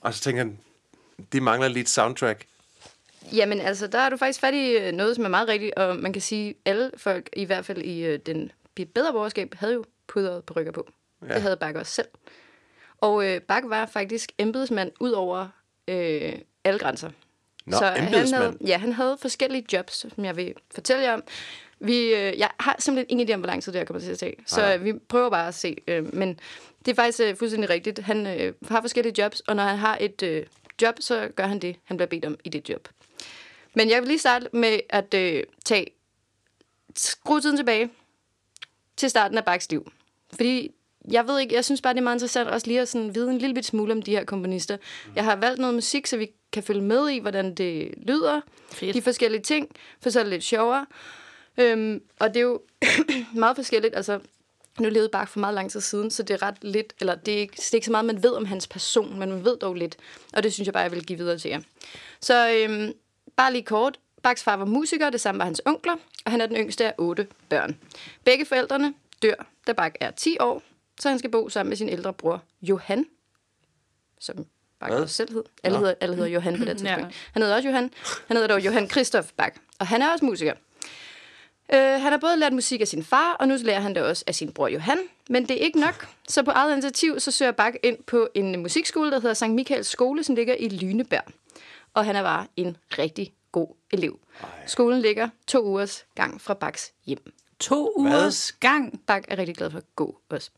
Og 0.00 0.14
så 0.14 0.20
tænker 0.20 0.42
han, 0.42 0.58
de 1.32 1.40
mangler 1.40 1.68
lige 1.68 1.80
et 1.80 1.88
soundtrack. 1.88 2.46
Jamen 3.32 3.60
altså, 3.60 3.86
der 3.86 3.98
er 3.98 4.08
du 4.08 4.16
faktisk 4.16 4.40
fat 4.40 4.54
i 4.54 4.70
øh, 4.70 4.92
noget, 4.92 5.16
som 5.16 5.24
er 5.24 5.28
meget 5.28 5.48
rigtigt, 5.48 5.74
og 5.74 5.96
man 5.96 6.12
kan 6.12 6.22
sige, 6.22 6.48
at 6.50 6.56
alle 6.64 6.90
folk, 6.96 7.28
i 7.36 7.44
hvert 7.44 7.64
fald 7.64 7.82
i 7.82 8.04
øh, 8.04 8.18
den 8.26 8.52
bedre 8.94 9.12
borgerskab, 9.12 9.54
havde 9.54 9.74
jo 9.74 9.84
pudret 10.06 10.44
perukker 10.44 10.72
på. 10.72 10.88
Ja. 11.22 11.34
Det 11.34 11.42
havde 11.42 11.56
Bach 11.56 11.78
også 11.78 11.92
selv. 11.92 12.08
Og 13.00 13.26
øh, 13.26 13.40
Bach 13.40 13.68
var 13.68 13.86
faktisk 13.86 14.32
embedsmand 14.38 14.92
ud 15.00 15.10
over 15.10 15.48
øh, 15.88 16.32
alle 16.64 16.78
grænser. 16.78 17.10
Nå, 17.66 17.76
han 17.76 18.14
havde, 18.34 18.56
ja, 18.66 18.78
han 18.78 18.92
havde 18.92 19.16
forskellige 19.20 19.64
jobs, 19.72 19.96
som 19.96 20.24
jeg 20.24 20.36
vil 20.36 20.54
fortælle 20.74 21.02
jer 21.02 21.12
om. 21.12 21.22
Vi, 21.80 21.98
øh, 21.98 22.38
jeg 22.38 22.50
har 22.60 22.76
simpelthen 22.78 23.06
ingen 23.10 23.28
idé 23.28 23.34
om, 23.34 23.40
hvor 23.40 23.46
lang 23.46 23.62
tid 23.62 23.72
det 23.72 23.80
her 23.80 23.86
kommer 23.86 24.00
til 24.00 24.10
at 24.10 24.18
tage. 24.18 24.36
Så 24.46 24.74
øh, 24.74 24.84
vi 24.84 24.92
prøver 24.92 25.30
bare 25.30 25.48
at 25.48 25.54
se. 25.54 25.76
Øh, 25.86 26.14
men 26.14 26.40
det 26.84 26.90
er 26.90 26.94
faktisk 26.94 27.20
øh, 27.20 27.36
fuldstændig 27.36 27.70
rigtigt. 27.70 27.98
Han 27.98 28.26
øh, 28.26 28.54
har 28.68 28.80
forskellige 28.80 29.22
jobs, 29.22 29.40
og 29.40 29.56
når 29.56 29.62
han 29.62 29.78
har 29.78 29.98
et 30.00 30.22
øh, 30.22 30.46
job, 30.82 30.94
så 31.00 31.28
gør 31.36 31.46
han 31.46 31.58
det, 31.58 31.76
han 31.84 31.96
bliver 31.96 32.08
bedt 32.08 32.24
om 32.24 32.38
i 32.44 32.48
det 32.48 32.68
job. 32.68 32.88
Men 33.74 33.90
jeg 33.90 34.00
vil 34.00 34.08
lige 34.08 34.18
starte 34.18 34.48
med 34.52 34.80
at 34.90 35.14
øh, 35.14 35.42
tage 35.64 35.86
skru 36.96 37.40
tiden 37.40 37.56
tilbage 37.56 37.90
til 38.96 39.10
starten 39.10 39.38
af 39.38 39.44
Bachs 39.44 39.70
liv. 39.70 39.92
Fordi 40.36 40.70
jeg 41.10 41.28
ved 41.28 41.40
ikke, 41.40 41.54
jeg 41.54 41.64
synes 41.64 41.80
bare, 41.80 41.92
det 41.92 41.98
er 41.98 42.02
meget 42.02 42.16
interessant 42.16 42.48
også 42.48 42.66
lige 42.66 42.80
at 42.80 42.88
sådan 42.88 43.14
vide 43.14 43.30
en 43.30 43.38
lille 43.38 43.54
bit 43.54 43.66
smule 43.66 43.92
om 43.92 44.02
de 44.02 44.10
her 44.10 44.24
komponister. 44.24 44.76
Jeg 45.16 45.24
har 45.24 45.36
valgt 45.36 45.60
noget 45.60 45.74
musik, 45.74 46.06
så 46.06 46.16
vi 46.16 46.30
kan 46.52 46.62
følge 46.62 46.82
med 46.82 47.08
i, 47.08 47.18
hvordan 47.18 47.54
det 47.54 47.94
lyder, 47.96 48.40
Fedt. 48.72 48.94
de 48.94 49.02
forskellige 49.02 49.42
ting, 49.42 49.68
for 50.02 50.10
så 50.10 50.18
er 50.18 50.22
det 50.22 50.32
lidt 50.32 50.44
sjovere. 50.44 50.86
Øhm, 51.58 52.02
og 52.18 52.28
det 52.28 52.36
er 52.36 52.40
jo 52.40 52.60
meget 53.34 53.56
forskelligt. 53.56 53.96
Altså, 53.96 54.20
nu 54.80 54.88
levede 54.88 55.08
Bach 55.08 55.32
for 55.32 55.40
meget 55.40 55.54
lang 55.54 55.70
tid 55.70 55.80
siden, 55.80 56.10
så 56.10 56.22
det 56.22 56.34
er 56.34 56.42
ret 56.42 56.64
lidt, 56.64 56.92
eller 57.00 57.14
det 57.14 57.34
er, 57.34 57.38
ikke, 57.38 57.56
det 57.56 57.70
er 57.70 57.74
ikke 57.74 57.84
så 57.84 57.90
meget, 57.90 58.04
man 58.04 58.22
ved 58.22 58.30
om 58.30 58.44
hans 58.44 58.66
person, 58.66 59.18
men 59.18 59.30
man 59.30 59.44
ved 59.44 59.56
dog 59.56 59.74
lidt. 59.74 59.96
Og 60.32 60.42
det 60.42 60.52
synes 60.52 60.66
jeg 60.66 60.72
bare, 60.72 60.82
jeg 60.82 60.92
vil 60.92 61.06
give 61.06 61.18
videre 61.18 61.38
til 61.38 61.48
jer. 61.48 61.60
Så 62.20 62.50
øhm, 62.50 62.92
bare 63.36 63.52
lige 63.52 63.62
kort. 63.62 63.98
Bachs 64.22 64.42
far 64.42 64.56
var 64.56 64.64
musiker, 64.64 65.10
det 65.10 65.20
samme 65.20 65.38
var 65.38 65.44
hans 65.44 65.62
onkler, 65.64 65.96
og 66.24 66.30
han 66.30 66.40
er 66.40 66.46
den 66.46 66.56
yngste 66.56 66.86
af 66.86 66.94
otte 66.98 67.26
børn. 67.48 67.78
Begge 68.24 68.46
forældrene 68.46 68.94
dør, 69.22 69.46
da 69.66 69.72
Bach 69.72 69.94
er 70.00 70.10
10 70.10 70.36
år, 70.40 70.62
så 71.00 71.08
han 71.08 71.18
skal 71.18 71.30
bo 71.30 71.48
sammen 71.48 71.68
med 71.68 71.76
sin 71.76 71.88
ældre 71.88 72.12
bror, 72.12 72.42
Johan, 72.62 73.06
som 74.20 74.46
Hvad? 74.78 74.90
også 74.90 75.14
selv 75.14 75.32
hed. 75.32 75.44
Alle, 75.62 75.78
hedder, 75.78 75.94
alle 76.00 76.14
hedder 76.14 76.30
Johan 76.30 76.58
på 76.58 76.64
det 76.64 76.78
tidspunkt. 76.78 77.06
Ja. 77.06 77.10
Han 77.32 77.42
hedder 77.42 77.56
også 77.56 77.68
Johan. 77.68 77.90
Han 78.26 78.36
hedder 78.36 78.48
dog 78.48 78.64
Johan 78.64 78.90
Christoph 78.90 79.28
Bach, 79.36 79.56
og 79.78 79.86
han 79.86 80.02
er 80.02 80.12
også 80.12 80.24
musiker. 80.24 80.54
Øh, 81.74 81.80
han 81.80 82.12
har 82.12 82.18
både 82.18 82.36
lært 82.36 82.52
musik 82.52 82.80
af 82.80 82.88
sin 82.88 83.04
far, 83.04 83.32
og 83.32 83.48
nu 83.48 83.56
lærer 83.62 83.80
han 83.80 83.94
det 83.94 84.02
også 84.02 84.24
af 84.26 84.34
sin 84.34 84.52
bror 84.52 84.68
Johan. 84.68 84.98
Men 85.30 85.48
det 85.48 85.50
er 85.60 85.64
ikke 85.64 85.80
nok, 85.80 86.08
så 86.28 86.42
på 86.42 86.50
eget 86.50 86.72
initiativ, 86.72 87.20
så 87.20 87.30
søger 87.30 87.52
Bach 87.52 87.76
ind 87.82 88.02
på 88.06 88.28
en 88.34 88.62
musikskole, 88.62 89.10
der 89.10 89.20
hedder 89.20 89.34
Sankt 89.34 89.54
Michaels 89.54 89.86
Skole, 89.86 90.24
som 90.24 90.34
ligger 90.34 90.54
i 90.54 90.68
Lyneberg. 90.68 91.24
Og 91.94 92.04
han 92.04 92.16
er 92.16 92.22
bare 92.22 92.46
en 92.56 92.76
rigtig 92.98 93.34
god 93.52 93.68
elev. 93.92 94.18
Skolen 94.66 95.00
ligger 95.00 95.28
to 95.46 95.62
ugers 95.64 96.06
gang 96.14 96.40
fra 96.40 96.54
Bachs 96.54 96.92
hjem. 97.06 97.32
To 97.60 97.92
ugers 97.96 98.52
gang. 98.52 99.00
Bach 99.06 99.24
er 99.28 99.38
rigtig 99.38 99.56
glad 99.56 99.70
for 99.70 99.78
at 99.78 99.84
gå 99.96 100.18
også. 100.28 100.50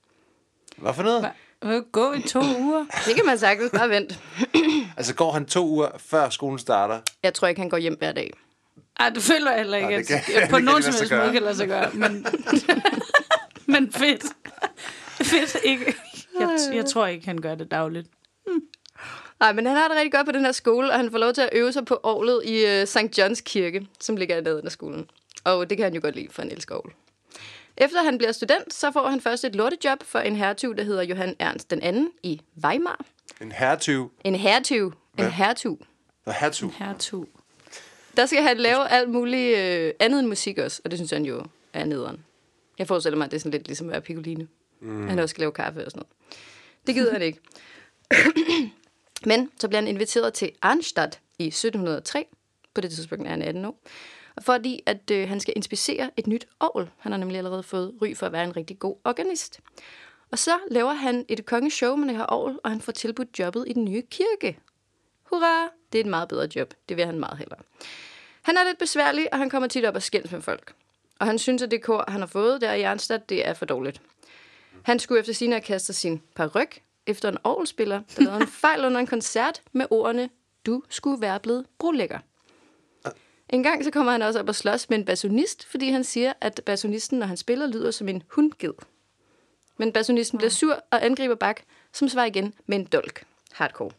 Hvad 0.77 0.95
for 0.95 1.03
noget? 1.03 1.21
Hvad? 1.21 1.31
Hvad 1.71 1.83
gå 1.93 2.13
i 2.13 2.23
to 2.23 2.41
uger? 2.61 2.85
Det 3.07 3.15
kan 3.15 3.27
man 3.27 3.39
sagtens 3.39 3.71
bare 3.71 3.89
vente. 3.89 4.17
Altså 4.97 5.15
går 5.15 5.33
han 5.33 5.47
to 5.47 5.67
uger 5.67 5.89
før 5.99 6.29
skolen 6.29 6.59
starter? 6.59 7.01
Jeg 7.23 7.35
tror 7.35 7.49
ikke, 7.49 7.61
han 7.61 7.71
går 7.71 7.77
hjem 7.77 7.95
hver 7.99 8.13
dag. 8.13 8.33
Ej, 9.01 9.09
det 9.11 9.23
føler 9.23 9.51
jeg 9.51 9.59
heller 9.61 9.77
ikke, 9.77 9.89
Nej, 9.91 9.99
det 10.27 10.35
kan- 10.35 10.49
på 10.51 10.59
nogen 10.59 10.83
som 10.83 10.95
helst 10.95 11.13
måde 11.13 11.23
gøre. 11.23 11.33
kan 11.33 11.43
lade 11.43 11.57
sig 11.57 11.69
gøre. 11.69 11.91
Men, 11.93 12.27
men 13.75 13.93
fedt. 13.93 14.25
Fedt 15.23 15.57
ikke. 15.65 15.95
Jeg, 16.41 16.59
jeg 16.75 16.87
tror 16.87 17.07
ikke, 17.07 17.27
han 17.27 17.39
gør 17.39 17.55
det 17.55 17.71
dagligt. 17.71 18.09
Nej, 19.41 19.53
men 19.53 19.67
han 19.67 19.77
har 19.77 19.89
det 19.89 19.97
rigtig 19.97 20.13
godt 20.13 20.27
på 20.27 20.33
den 20.33 20.45
her 20.45 20.53
skole, 20.53 20.91
og 20.91 20.97
han 20.97 21.11
får 21.11 21.19
lov 21.19 21.33
til 21.33 21.43
at 21.43 21.49
øve 21.53 21.73
sig 21.73 21.85
på 21.85 22.01
orglet 22.03 22.43
i 22.45 22.81
uh, 22.83 22.87
St. 22.89 23.19
Johns 23.19 23.41
Kirke, 23.41 23.87
som 24.01 24.17
ligger 24.17 24.37
i 24.37 24.41
nærheden 24.41 24.67
af 24.67 24.73
skolen. 24.73 25.07
Og 25.45 25.71
det 25.71 25.79
kan 25.79 25.85
han 25.85 25.95
jo 25.95 26.01
godt 26.03 26.15
lide, 26.17 26.29
for 26.31 26.43
han 26.43 26.51
elsker 26.53 26.75
orgel. 26.75 26.95
Efter 27.77 28.03
han 28.03 28.19
bliver 28.19 28.33
student, 28.33 28.75
så 28.75 28.93
får 28.93 29.09
han 29.09 29.21
først 29.21 29.45
et 29.45 29.55
lortejob 29.55 30.03
for 30.03 30.19
en 30.19 30.37
hertug, 30.37 30.77
der 30.77 30.85
hedder 30.85 31.03
Johann 31.03 31.35
Ernst 31.39 31.71
den 31.71 31.83
anden 31.83 32.11
i 32.23 32.41
Weimar. 32.65 33.05
En 33.41 33.53
hertyv. 33.53 34.13
En 34.25 34.35
hertug. 34.35 34.93
En 35.19 35.31
hertug. 35.31 35.81
Og 36.25 36.35
hertug. 36.35 36.73
Hertug. 36.79 37.29
Der 38.17 38.27
skal 38.27 38.43
han 38.43 38.57
lave 38.57 38.89
alt 38.89 39.11
muligt 39.11 39.59
øh, 39.59 39.93
andet 40.01 40.21
end 40.21 40.29
musik 40.29 40.59
også, 40.59 40.81
og 40.85 40.91
det 40.91 40.99
synes 40.99 41.11
han 41.11 41.25
jo 41.25 41.45
er 41.73 41.85
nederen. 41.85 42.25
Jeg 42.79 42.87
forestiller 42.87 43.17
mig, 43.17 43.25
at 43.25 43.31
det 43.31 43.37
er 43.37 43.41
sådan 43.41 43.53
lidt 43.53 43.67
ligesom 43.67 43.87
at 43.87 43.93
være 43.93 44.01
Piccolino. 44.01 44.45
Mm. 44.81 45.09
Han 45.09 45.19
også 45.19 45.31
skal 45.33 45.41
lave 45.41 45.53
kaffe 45.53 45.85
og 45.85 45.91
sådan 45.91 45.99
noget. 46.01 46.39
Det 46.87 46.95
gider 46.95 47.13
han 47.13 47.23
ikke. 47.23 47.41
Men 49.31 49.51
så 49.61 49.69
bliver 49.69 49.81
han 49.81 49.89
inviteret 49.89 50.35
til 50.35 50.53
Arnstadt 50.63 51.21
i 51.39 51.47
1703. 51.47 52.27
På 52.75 52.81
det 52.81 52.91
tidspunkt 52.91 53.27
er 53.27 53.31
han 53.31 53.43
18 53.43 53.65
år. 53.65 53.79
Fordi 54.41 54.83
at 54.87 55.11
øh, 55.11 55.29
han 55.29 55.41
skal 55.41 55.55
inspicere 55.57 56.11
et 56.17 56.27
nyt 56.27 56.49
orgel. 56.61 56.91
Han 56.99 57.13
har 57.13 57.19
nemlig 57.19 57.39
allerede 57.39 57.63
fået 57.63 57.95
ry 58.03 58.15
for 58.15 58.27
at 58.27 58.33
være 58.33 58.45
en 58.45 58.57
rigtig 58.57 58.79
god 58.79 58.97
organist. 59.05 59.61
Og 60.31 60.39
så 60.39 60.59
laver 60.71 60.93
han 60.93 61.25
et 61.29 61.47
kongeshow 61.47 61.97
med 61.97 62.09
det 62.09 62.17
her 62.17 62.27
orgel, 62.29 62.59
og 62.65 62.71
han 62.71 62.81
får 62.81 62.93
tilbudt 62.93 63.39
jobbet 63.39 63.65
i 63.69 63.73
den 63.73 63.85
nye 63.85 64.03
kirke. 64.11 64.59
Hurra! 65.23 65.69
Det 65.93 65.99
er 65.99 66.05
et 66.05 66.11
meget 66.11 66.29
bedre 66.29 66.49
job. 66.57 66.75
Det 66.89 66.97
vil 66.97 67.07
han 67.07 67.21
meget 67.21 67.39
hellere. 67.39 67.61
Han 68.43 68.57
er 68.57 68.65
lidt 68.65 68.79
besværlig, 68.79 69.33
og 69.33 69.39
han 69.39 69.51
kommer 69.51 69.69
tit 69.69 69.85
op 69.85 69.95
og 69.95 70.03
skændes 70.03 70.33
med 70.33 70.43
folk. 70.43 70.75
Og 71.19 71.27
han 71.27 71.39
synes, 71.39 71.63
at 71.63 71.71
det 71.71 71.83
kor, 71.83 72.05
han 72.09 72.21
har 72.21 72.27
fået 72.27 72.61
der 72.61 72.73
i 72.73 72.83
Arnstadt, 72.83 73.29
det 73.29 73.49
er 73.49 73.55
for 73.55 73.65
dårligt. 73.65 74.01
Han 74.83 74.99
skulle 74.99 75.21
efter 75.21 75.33
sine 75.33 75.53
have 75.53 75.61
kastet 75.61 75.97
sin 75.97 76.23
paryk 76.35 76.83
efter 77.07 77.29
en 77.29 77.39
orgelspiller, 77.45 78.03
der 78.17 78.23
lavede 78.23 78.41
en 78.41 78.49
fejl 78.65 78.85
under 78.85 79.01
en 79.01 79.07
koncert 79.07 79.63
med 79.73 79.87
ordene, 79.91 80.31
du 80.67 80.83
skulle 80.89 81.21
være 81.21 81.41
blevet 81.41 81.67
brolægger. 81.79 82.19
En 83.49 83.63
gang 83.63 83.85
så 83.85 83.91
kommer 83.91 84.13
han 84.13 84.23
også 84.23 84.41
op 84.41 84.49
og 84.49 84.55
slås 84.55 84.91
med 84.91 84.99
en 84.99 85.05
bassonist, 85.05 85.67
fordi 85.67 85.91
han 85.91 86.05
siger, 86.05 86.33
at 86.41 86.61
bassonisten, 86.67 87.19
når 87.19 87.27
han 87.27 87.37
spiller, 87.37 87.67
lyder 87.67 87.91
som 87.91 88.09
en 88.09 88.23
hundged. 88.29 88.75
Men 89.79 89.93
bassonisten 89.93 90.39
bliver 90.39 90.51
sur 90.51 90.85
og 90.91 91.05
angriber 91.05 91.35
Bak, 91.35 91.61
som 91.93 92.09
svarer 92.09 92.27
igen 92.27 92.55
med 92.67 92.79
en 92.79 92.85
dolk. 92.85 93.25
Hardcore. 93.53 93.91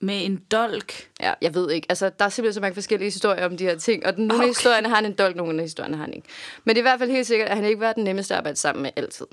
Med 0.00 0.24
en 0.24 0.44
dolk. 0.52 1.08
Ja, 1.20 1.34
jeg 1.42 1.54
ved 1.54 1.70
ikke. 1.70 1.86
Altså, 1.88 2.10
der 2.18 2.24
er 2.24 2.28
simpelthen 2.28 2.54
så 2.54 2.60
mange 2.60 2.74
forskellige 2.74 3.06
historier 3.06 3.46
om 3.46 3.56
de 3.56 3.64
her 3.64 3.78
ting, 3.78 4.06
og 4.06 4.14
nogle 4.16 4.34
okay. 4.34 4.42
af 4.42 4.48
historierne 4.48 4.88
har 4.88 4.96
han 4.96 5.04
en 5.04 5.12
dolk, 5.12 5.36
nogle 5.36 5.58
af 5.58 5.64
historierne 5.64 5.96
har 5.96 6.04
han 6.04 6.14
ikke. 6.14 6.28
Men 6.64 6.76
det 6.76 6.80
er 6.80 6.82
i 6.82 6.88
hvert 6.90 6.98
fald 6.98 7.10
helt 7.10 7.26
sikkert, 7.26 7.48
at 7.48 7.56
han 7.56 7.64
ikke 7.64 7.80
var 7.80 7.92
den 7.92 8.04
nemmeste 8.04 8.34
at 8.34 8.38
arbejde 8.38 8.56
sammen 8.56 8.82
med 8.82 8.90
altid. 8.96 9.26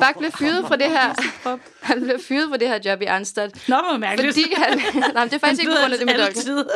Bak 0.00 0.18
blev 0.18 0.30
fyret 0.32 0.64
fra 0.68 0.76
det 0.76 0.86
her, 0.90 1.14
han 1.90 2.00
blev 2.02 2.20
fyret 2.20 2.48
fra 2.50 2.56
det 2.56 2.68
her 2.68 2.78
job 2.84 3.02
i 3.02 3.04
Arnstadt, 3.04 3.68
Nå, 3.68 3.76
hvor 3.88 3.96
mærkeligt. 3.98 4.34
fordi 4.34 4.54
han, 4.56 4.78
nej, 5.14 5.24
det 5.24 5.32
er 5.34 5.38
faktisk 5.38 5.60
ikke 5.62 5.72
på 5.72 5.78
grund 5.80 5.92
af 5.92 5.98
det 5.98 6.06
med 6.06 6.18
dolken. 6.18 6.66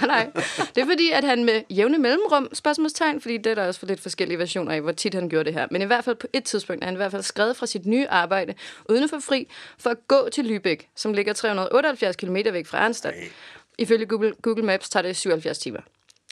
Nej, 0.08 0.30
det 0.74 0.80
er 0.80 0.86
fordi, 0.86 1.10
at 1.10 1.24
han 1.24 1.44
med 1.44 1.62
jævne 1.70 1.98
mellemrum, 1.98 2.48
spørgsmålstegn, 2.52 3.20
fordi 3.20 3.36
det 3.36 3.46
er 3.46 3.54
der 3.54 3.66
også 3.66 3.80
for 3.80 3.86
lidt 3.86 4.00
forskellige 4.00 4.38
versioner 4.38 4.72
af, 4.72 4.80
hvor 4.80 4.92
tit 4.92 5.14
han 5.14 5.28
gjorde 5.28 5.44
det 5.44 5.54
her. 5.54 5.66
Men 5.70 5.82
i 5.82 5.84
hvert 5.84 6.04
fald 6.04 6.16
på 6.16 6.26
et 6.32 6.44
tidspunkt 6.44 6.82
er 6.82 6.86
han 6.86 6.94
i 6.94 6.96
hvert 6.96 7.10
fald 7.10 7.22
skrevet 7.22 7.56
fra 7.56 7.66
sit 7.66 7.86
nye 7.86 8.08
arbejde, 8.08 8.54
uden 8.88 9.04
at 9.04 9.10
få 9.10 9.20
fri, 9.20 9.48
for 9.78 9.90
at 9.90 9.96
gå 10.08 10.28
til 10.32 10.42
Lübeck, 10.42 10.92
som 10.96 11.12
ligger 11.12 11.32
378 11.32 12.16
km 12.16 12.34
væk 12.52 12.66
fra 12.66 12.78
Arnstadt. 12.78 13.14
Ifølge 13.78 14.06
Google, 14.06 14.32
Google 14.42 14.62
Maps 14.64 14.88
tager 14.88 15.02
det 15.02 15.16
77 15.16 15.58
timer. 15.58 15.80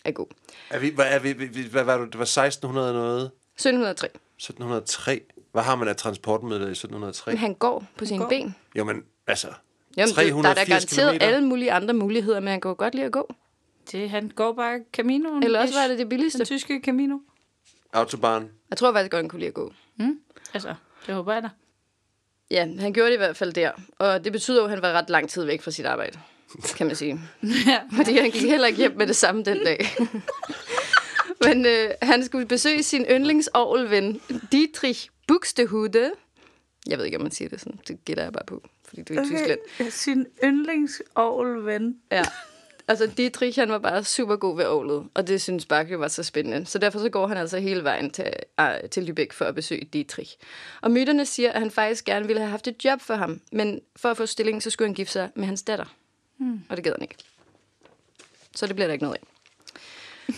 Er 0.04 0.11
god. 0.11 0.26
Er 0.71 0.78
vi, 0.78 0.88
hvad, 0.95 1.04
er 1.09 1.18
vi- 1.18 1.68
hvad 1.71 1.85
var 1.85 1.99
det? 1.99 2.06
Det 2.12 2.18
var 2.18 2.25
1600 2.25 2.92
noget? 2.92 3.30
1703. 3.54 4.09
1703? 4.38 5.21
Hvad 5.57 5.65
har 5.65 5.77
man 5.77 5.89
af 5.89 5.97
transportmidler 5.97 6.67
i 6.67 6.71
1703? 6.71 7.31
Men 7.31 7.39
han 7.39 7.55
går 7.55 7.85
på 7.99 8.05
sine 8.05 8.19
går. 8.19 8.29
ben. 8.29 8.55
Jo, 8.79 8.85
men 8.85 9.03
altså... 9.27 9.49
Jamen, 9.97 10.09
det, 10.09 10.17
der 10.17 10.23
er 10.23 10.55
da 10.55 10.65
380 10.65 10.69
garanteret 10.69 10.89
kilometer. 10.89 11.27
alle 11.27 11.47
mulige 11.49 11.73
andre 11.73 11.95
muligheder, 11.95 12.41
men 12.41 12.49
han 12.49 12.61
kan 12.61 12.69
jo 12.69 12.75
godt 12.79 12.95
lide 12.95 13.07
at 13.07 13.13
gå. 13.13 13.35
Det, 13.93 14.11
han 14.11 14.29
går 14.29 14.53
bare 14.53 14.81
Caminoen. 14.93 15.43
Eller 15.43 15.61
også 15.61 15.75
var 15.75 15.89
det 15.89 15.99
det 15.99 16.09
billigste. 16.09 16.39
Den 16.39 16.47
tyske 16.47 16.81
Camino. 16.85 17.19
Autobahn. 17.92 18.51
Jeg 18.71 18.79
tror 18.79 18.92
faktisk 18.92 19.11
godt, 19.11 19.23
han 19.23 19.29
kunne 19.29 19.38
lide 19.38 19.49
at 19.49 19.55
gå. 19.55 19.73
Altså, 20.55 20.75
det 21.07 21.14
håber 21.14 21.33
jeg 21.33 21.42
da. 21.42 21.49
Ja, 22.51 22.69
han 22.79 22.92
gjorde 22.92 23.09
det 23.09 23.14
i 23.14 23.19
hvert 23.19 23.37
fald 23.37 23.53
der. 23.53 23.71
Og 23.99 24.25
det 24.25 24.33
betyder 24.33 24.59
jo, 24.59 24.64
at 24.64 24.71
han 24.71 24.83
var 24.83 24.92
ret 24.92 25.11
lang 25.11 25.29
tid 25.29 25.45
væk 25.45 25.62
fra 25.62 25.71
sit 25.71 25.87
arbejde, 25.87 26.19
kan 26.77 26.87
man 26.87 26.97
sige. 26.97 27.21
ja. 27.66 27.81
Fordi 27.97 28.16
han 28.16 28.31
gik 28.31 28.42
heller 28.42 28.66
ikke 28.66 28.79
hjem 28.79 28.97
med 28.97 29.07
det 29.07 29.16
samme 29.16 29.42
den 29.42 29.59
dag. 29.64 29.87
Men 31.40 31.66
øh, 31.66 31.90
han 32.03 32.25
skulle 32.25 32.46
besøge 32.46 32.83
sin 32.83 33.05
yndlingsovlven, 33.11 34.20
Dietrich 34.53 35.09
Buxtehude. 35.27 36.12
Jeg 36.87 36.99
ved 36.99 37.05
ikke, 37.05 37.16
om 37.16 37.22
man 37.22 37.33
siger 37.33 37.49
det 37.49 37.61
sådan. 37.61 37.81
Det 37.88 38.05
gætter 38.05 38.22
jeg 38.22 38.33
bare 38.33 38.44
på, 38.46 38.62
fordi 38.88 39.03
du 39.03 39.14
er 39.14 39.22
i 39.22 39.27
Tyskland. 39.27 39.90
Sin 39.90 40.27
yndlingsovlven. 40.44 42.01
Ja. 42.12 42.25
Altså, 42.88 43.07
Dietrich, 43.07 43.59
han 43.59 43.68
var 43.68 43.79
bare 43.79 44.05
super 44.05 44.37
god 44.37 44.57
ved 44.57 44.64
ovlet, 44.64 45.07
og 45.14 45.29
det 45.29 45.42
synes 45.42 45.66
jo 45.90 45.99
var 45.99 46.09
så 46.09 46.22
spændende. 46.22 46.66
Så 46.66 46.79
derfor 46.79 46.99
så 46.99 47.09
går 47.09 47.27
han 47.27 47.37
altså 47.37 47.59
hele 47.59 47.85
vejen 47.85 48.11
til, 48.11 48.33
uh, 48.61 48.90
til 48.90 49.01
Lübeck 49.11 49.33
for 49.33 49.44
at 49.44 49.55
besøge 49.55 49.88
Dietrich. 49.92 50.37
Og 50.81 50.90
myterne 50.90 51.27
siger, 51.27 51.53
at 51.53 51.61
han 51.61 51.70
faktisk 51.70 52.05
gerne 52.05 52.27
ville 52.27 52.40
have 52.40 52.51
haft 52.51 52.68
et 52.68 52.85
job 52.85 53.01
for 53.01 53.14
ham, 53.14 53.40
men 53.53 53.81
for 53.96 54.09
at 54.09 54.16
få 54.16 54.27
stillingen, 54.27 54.61
så 54.61 54.70
skulle 54.70 54.88
han 54.88 54.94
gifte 54.94 55.12
sig 55.12 55.31
med 55.35 55.46
hans 55.46 55.62
datter. 55.62 55.94
Hmm. 56.37 56.61
Og 56.68 56.77
det 56.77 56.85
gad 56.85 56.92
han 56.92 57.03
ikke. 57.03 57.14
Så 58.55 58.66
det 58.66 58.77
bliver 58.77 58.87
der 58.87 58.92
ikke 58.92 59.05
noget 59.05 59.16
af. 59.16 59.27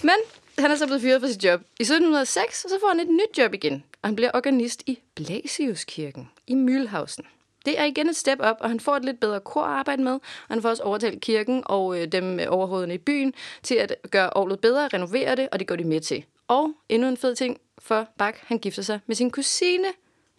Men 0.02 0.16
han 0.58 0.70
er 0.70 0.76
så 0.76 0.86
blevet 0.86 1.02
fyret 1.02 1.20
fra 1.20 1.28
sit 1.28 1.44
job. 1.44 1.60
I 1.60 1.82
1706 1.82 2.60
så 2.60 2.76
får 2.80 2.88
han 2.88 3.00
et 3.00 3.08
nyt 3.08 3.38
job 3.38 3.54
igen, 3.54 3.84
og 4.02 4.08
han 4.08 4.16
bliver 4.16 4.30
organist 4.34 4.82
i 4.86 4.98
Blasiuskirken 5.14 6.30
i 6.46 6.54
Mühlhausen. 6.54 7.26
Det 7.64 7.78
er 7.80 7.84
igen 7.84 8.08
et 8.08 8.16
step 8.16 8.38
op, 8.40 8.56
og 8.60 8.68
han 8.68 8.80
får 8.80 8.96
et 8.96 9.04
lidt 9.04 9.20
bedre 9.20 9.40
kor 9.40 9.62
at 9.62 9.70
arbejde 9.70 10.02
med, 10.02 10.12
og 10.12 10.20
han 10.48 10.62
får 10.62 10.68
også 10.68 10.82
overtalt 10.82 11.20
kirken 11.20 11.62
og 11.66 11.98
øh, 12.00 12.06
dem 12.06 12.24
med 12.24 12.46
overhovederne 12.46 12.94
i 12.94 12.98
byen 12.98 13.34
til 13.62 13.74
at 13.74 13.94
gøre 14.10 14.30
orlet 14.30 14.60
bedre, 14.60 14.88
renovere 14.88 15.36
det, 15.36 15.48
og 15.52 15.58
det 15.58 15.66
går 15.66 15.76
de 15.76 15.84
med 15.84 16.00
til. 16.00 16.24
Og 16.48 16.72
endnu 16.88 17.08
en 17.08 17.16
fed 17.16 17.34
ting 17.34 17.60
for 17.78 18.08
Bach, 18.18 18.38
han 18.46 18.58
gifter 18.58 18.82
sig 18.82 19.00
med 19.06 19.16
sin 19.16 19.30
kusine, 19.30 19.88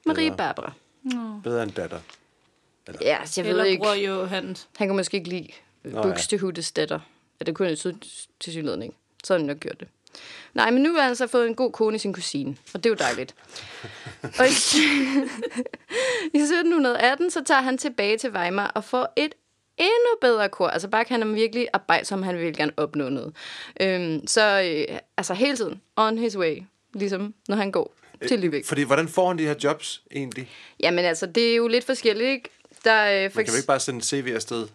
Marie 0.05 0.29
Bedre. 0.31 0.37
Barbara. 0.37 0.71
Bedre 1.43 1.63
end 1.63 1.71
datter. 1.71 1.99
Ja, 3.01 3.17
så 3.25 3.41
jeg 3.41 3.45
ved 3.45 3.51
Eller 3.51 3.63
ikke. 3.63 3.81
bror 3.83 3.93
Johan. 3.93 4.55
Han 4.77 4.87
kunne 4.87 4.97
måske 4.97 5.17
ikke 5.17 5.29
lide 5.29 5.47
Nå, 5.83 5.97
ja. 5.97 6.01
Buxtehudes 6.01 6.71
datter. 6.71 6.99
Ja, 7.39 7.43
det 7.45 7.55
kunne 7.55 7.67
han 7.67 7.75
jo 7.75 7.93
til 8.39 8.53
synligheden 8.53 8.81
ikke. 8.81 8.95
Så 9.23 9.33
havde 9.33 9.41
han 9.41 9.47
nok 9.47 9.59
gjort 9.59 9.79
det. 9.79 9.87
Nej, 10.53 10.71
men 10.71 10.83
nu 10.83 10.93
har 10.93 11.01
han 11.01 11.15
så 11.15 11.27
fået 11.27 11.47
en 11.47 11.55
god 11.55 11.71
kone 11.71 11.95
i 11.95 11.99
sin 11.99 12.13
kusine, 12.13 12.57
og 12.73 12.83
det 12.83 12.89
er 12.89 12.93
jo 12.93 12.95
dejligt. 12.99 13.35
og 14.21 14.47
i, 14.47 14.55
i 16.37 16.41
1718, 16.41 17.31
så 17.31 17.43
tager 17.43 17.61
han 17.61 17.77
tilbage 17.77 18.17
til 18.17 18.31
Weimar 18.31 18.71
og 18.75 18.83
får 18.83 19.13
et 19.15 19.33
endnu 19.77 20.17
bedre 20.21 20.49
kor. 20.49 20.67
Altså 20.67 20.87
Bach, 20.87 21.11
han 21.11 21.21
er 21.21 21.27
virkelig 21.27 21.67
arbejdsom, 21.73 22.23
han 22.23 22.37
vil 22.37 22.57
gerne 22.57 22.71
opnå 22.77 23.09
noget. 23.09 23.35
Øhm, 23.81 24.27
så 24.27 24.61
øh, 24.61 24.97
altså 25.17 25.33
hele 25.33 25.55
tiden, 25.55 25.81
on 25.95 26.17
his 26.17 26.37
way, 26.37 26.63
ligesom 26.93 27.33
når 27.47 27.55
han 27.55 27.71
går 27.71 27.95
til 28.27 28.37
Lübeck. 28.37 28.67
Fordi, 28.67 28.83
hvordan 28.83 29.07
får 29.07 29.27
han 29.27 29.37
de 29.37 29.43
her 29.43 29.55
jobs 29.63 30.03
egentlig? 30.11 30.49
Jamen 30.79 31.05
altså, 31.05 31.25
det 31.25 31.51
er 31.51 31.55
jo 31.55 31.67
lidt 31.67 31.85
forskelligt, 31.85 32.29
ikke? 32.29 32.49
Der, 32.83 33.25
øh, 33.25 33.31
for 33.31 33.37
Man 33.37 33.45
kan 33.45 33.53
jo 33.53 33.57
ikke 33.57 33.67
bare 33.67 33.79
sende 33.79 33.97
en 33.97 34.01
CV 34.01 34.31
afsted. 34.35 34.67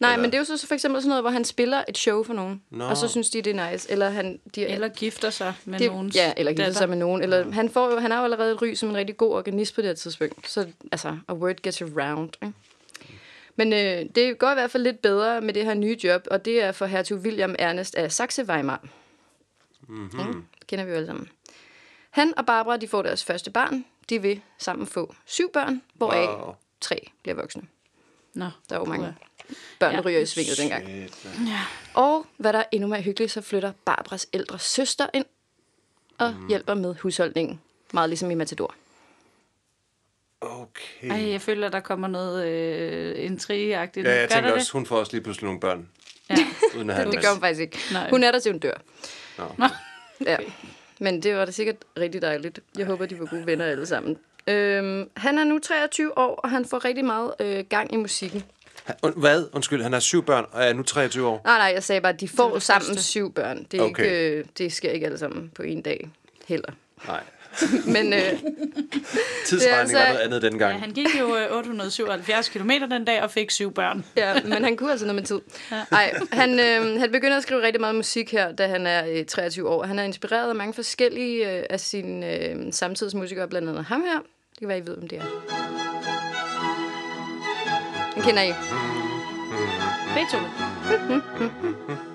Nej, 0.00 0.10
Eller- 0.12 0.22
men 0.22 0.30
det 0.30 0.34
er 0.34 0.38
jo 0.38 0.56
så 0.58 0.66
for 0.66 0.74
eksempel 0.74 1.02
sådan 1.02 1.08
noget, 1.08 1.22
hvor 1.22 1.30
han 1.30 1.44
spiller 1.44 1.84
et 1.88 1.98
show 1.98 2.22
for 2.22 2.32
nogen, 2.34 2.62
Nå. 2.70 2.84
og 2.84 2.96
så 2.96 3.08
synes 3.08 3.30
de, 3.30 3.42
det 3.42 3.56
er 3.58 3.70
nice. 3.70 3.90
Eller 3.92 4.08
han... 4.10 4.40
De, 4.54 4.66
Eller 4.66 4.88
gifter 4.88 5.30
sig 5.30 5.54
med 5.64 5.78
det, 5.78 5.90
nogens 5.90 6.16
Ja, 6.16 6.32
eller 6.36 6.52
gifter 6.52 6.64
datter. 6.64 6.78
sig 6.78 6.88
med 6.88 6.96
nogen. 6.96 7.22
Eller 7.22 7.52
han, 7.52 7.70
får 7.70 7.90
jo, 7.90 7.98
han 7.98 8.10
har 8.10 8.18
jo 8.18 8.24
allerede 8.24 8.52
et 8.52 8.62
ry 8.62 8.74
som 8.74 8.88
en 8.88 8.96
rigtig 8.96 9.16
god 9.16 9.32
organist 9.32 9.74
på 9.74 9.80
det 9.80 9.88
her 9.88 9.94
tidspunkt. 9.94 10.50
Så 10.50 10.66
altså, 10.92 11.18
a 11.28 11.32
word 11.34 11.56
gets 11.62 11.82
around. 11.82 12.30
Ikke? 12.42 12.54
Men 13.56 13.72
øh, 13.72 14.06
det 14.14 14.38
går 14.38 14.50
i 14.50 14.54
hvert 14.54 14.70
fald 14.70 14.82
lidt 14.82 15.02
bedre 15.02 15.40
med 15.40 15.54
det 15.54 15.64
her 15.64 15.74
nye 15.74 15.96
job, 16.04 16.26
og 16.30 16.44
det 16.44 16.62
er 16.62 16.72
for 16.72 16.86
hertug 16.86 17.18
William 17.18 17.56
Ernest 17.58 17.94
af 17.94 18.08
Saxe-Weimar. 18.20 18.86
Mm-hmm. 19.88 20.18
Ja, 20.20 20.26
det 20.26 20.66
kender 20.66 20.84
vi 20.84 20.90
jo 20.90 20.96
alle 20.96 21.06
sammen. 21.06 21.28
Han 22.10 22.38
og 22.38 22.46
Barbara, 22.46 22.76
de 22.76 22.88
får 22.88 23.02
deres 23.02 23.24
første 23.24 23.50
barn. 23.50 23.84
De 24.08 24.22
vil 24.22 24.40
sammen 24.58 24.86
få 24.86 25.14
syv 25.26 25.52
børn, 25.52 25.82
hvoraf 25.94 26.28
Wow. 26.28 26.54
tre 26.80 27.10
bliver 27.22 27.34
voksne. 27.36 27.62
Nå, 28.34 28.44
Der 28.68 28.74
er 28.76 28.78
jo 28.80 28.84
mange 28.84 29.04
puha. 29.06 29.12
Børn, 29.78 29.90
der 29.92 29.96
Ja. 29.98 30.04
ryger 30.04 30.20
i 30.20 30.26
svinget 30.26 30.58
dengang. 30.58 30.88
Man. 30.88 31.08
Og 31.94 32.26
hvad 32.36 32.52
der 32.52 32.58
er 32.58 32.64
endnu 32.72 32.88
mere 32.88 33.02
hyggeligt, 33.02 33.32
så 33.32 33.40
flytter 33.40 33.72
Barbaras 33.84 34.26
ældre 34.32 34.58
søster 34.58 35.06
ind 35.14 35.24
og 36.18 36.34
mm. 36.40 36.48
hjælper 36.48 36.74
med 36.74 36.94
husholdningen. 36.94 37.60
Meget 37.92 38.08
ligesom 38.10 38.30
i 38.30 38.34
Matador. 38.34 38.74
Okay. 40.40 41.10
Ej, 41.10 41.30
jeg 41.30 41.40
føler, 41.40 41.68
der 41.68 41.80
kommer 41.80 42.08
noget 42.08 42.46
øh, 42.48 43.24
intrigeagtigt. 43.24 44.06
Ja, 44.06 44.20
jeg 44.20 44.28
Gør 44.28 44.34
tænker 44.34 44.52
også, 44.52 44.72
hun 44.72 44.86
får 44.86 44.98
også 44.98 45.12
lige 45.12 45.22
pludselig 45.22 45.44
nogle 45.44 45.60
børn. 45.60 45.88
Det? 46.28 46.38
Ja. 46.38 46.46
Uden 46.78 46.90
at 46.90 46.96
Det 46.96 47.06
masse. 47.06 47.20
gør 47.28 47.32
hun 47.32 47.40
faktisk 47.40 47.60
ikke. 47.60 47.78
Nej. 47.92 48.10
Hun 48.10 48.22
er 48.24 48.30
der 48.32 48.38
til 48.38 48.52
hun 48.52 48.58
dør. 48.58 48.74
Nå. 49.38 49.44
Ja. 50.26 50.36
Men 51.00 51.22
det 51.22 51.34
var 51.36 51.44
da 51.44 51.50
sikkert 51.50 51.76
rigtig 51.98 52.22
dejligt. 52.22 52.60
Jeg 52.78 52.86
håber, 52.86 53.06
de 53.06 53.18
var 53.20 53.26
gode 53.26 53.46
venner 53.46 53.64
alle 53.64 53.86
sammen. 53.86 54.18
Øhm, 54.46 55.10
han 55.16 55.38
er 55.38 55.44
nu 55.44 55.58
23 55.58 56.18
år, 56.18 56.34
og 56.36 56.50
han 56.50 56.64
får 56.64 56.84
rigtig 56.84 57.04
meget 57.04 57.34
øh, 57.40 57.64
gang 57.68 57.92
i 57.92 57.96
musikken. 57.96 58.44
Han- 58.84 58.96
Und, 59.02 59.14
hvad? 59.16 59.44
Undskyld, 59.52 59.82
han 59.82 59.92
har 59.92 60.00
syv 60.00 60.24
børn 60.24 60.44
og 60.52 60.64
er 60.64 60.72
nu 60.72 60.82
23 60.82 61.26
år. 61.26 61.40
Nej, 61.44 61.58
nej, 61.58 61.70
jeg 61.74 61.82
sagde 61.82 62.00
bare, 62.00 62.12
at 62.12 62.20
de 62.20 62.28
får 62.28 62.54
det 62.54 62.62
sammen 62.62 62.86
første. 62.86 63.02
syv 63.02 63.32
børn. 63.34 63.66
Det, 63.70 63.80
er 63.80 63.84
Okay. 63.84 64.04
ikke, 64.04 64.30
øh, 64.38 64.44
det 64.58 64.72
sker 64.72 64.90
ikke 64.90 65.06
alle 65.06 65.18
sammen 65.18 65.50
på 65.54 65.62
en 65.62 65.82
dag 65.82 66.08
heller. 66.48 66.68
Nej. 67.06 67.20
Men 67.94 68.12
øh, 68.12 68.20
Tidsregning 69.46 69.80
altså- 69.80 69.98
var 69.98 70.06
noget 70.08 70.18
andet 70.20 70.42
dengang. 70.42 70.72
Ja, 70.74 70.78
han 70.78 70.90
gik 70.90 71.06
jo 71.20 71.36
øh, 71.36 71.56
877 71.56 72.48
km 72.48 72.70
den 72.90 73.04
dag 73.04 73.22
og 73.22 73.30
fik 73.30 73.50
syv 73.50 73.74
børn. 73.74 74.04
Ja, 74.16 74.34
men 74.44 74.64
han 74.64 74.76
kunne 74.76 74.90
altså 74.90 75.06
noget 75.06 75.14
med 75.14 75.24
tid. 75.24 75.40
Nej, 75.90 76.14
han, 76.32 76.60
øh, 76.60 77.00
han 77.00 77.12
begynder 77.12 77.36
at 77.36 77.42
skrive 77.42 77.62
rigtig 77.62 77.80
meget 77.80 77.94
musik 77.94 78.32
her, 78.32 78.52
da 78.52 78.66
han 78.66 78.86
er 78.86 79.04
øh, 79.08 79.24
23 79.26 79.68
år. 79.68 79.84
Han 79.84 79.98
er 79.98 80.02
inspireret 80.02 80.48
af 80.48 80.54
mange 80.54 80.74
forskellige 80.74 81.58
øh, 81.58 81.64
af 81.70 81.80
sine 81.80 82.38
øh, 82.50 82.56
samtidsmusikere, 82.72 83.48
blandt 83.48 83.68
andet 83.68 83.84
ham 83.84 84.00
her. 84.02 84.18
Det 84.50 84.58
kan 84.58 84.68
være, 84.68 84.78
I 84.78 84.86
ved, 84.86 84.96
om 85.02 85.08
det 85.08 85.18
er. 85.18 85.71
Den 88.14 88.22
kender 88.22 88.42
I. 88.42 88.52
Beethoven. 90.14 90.50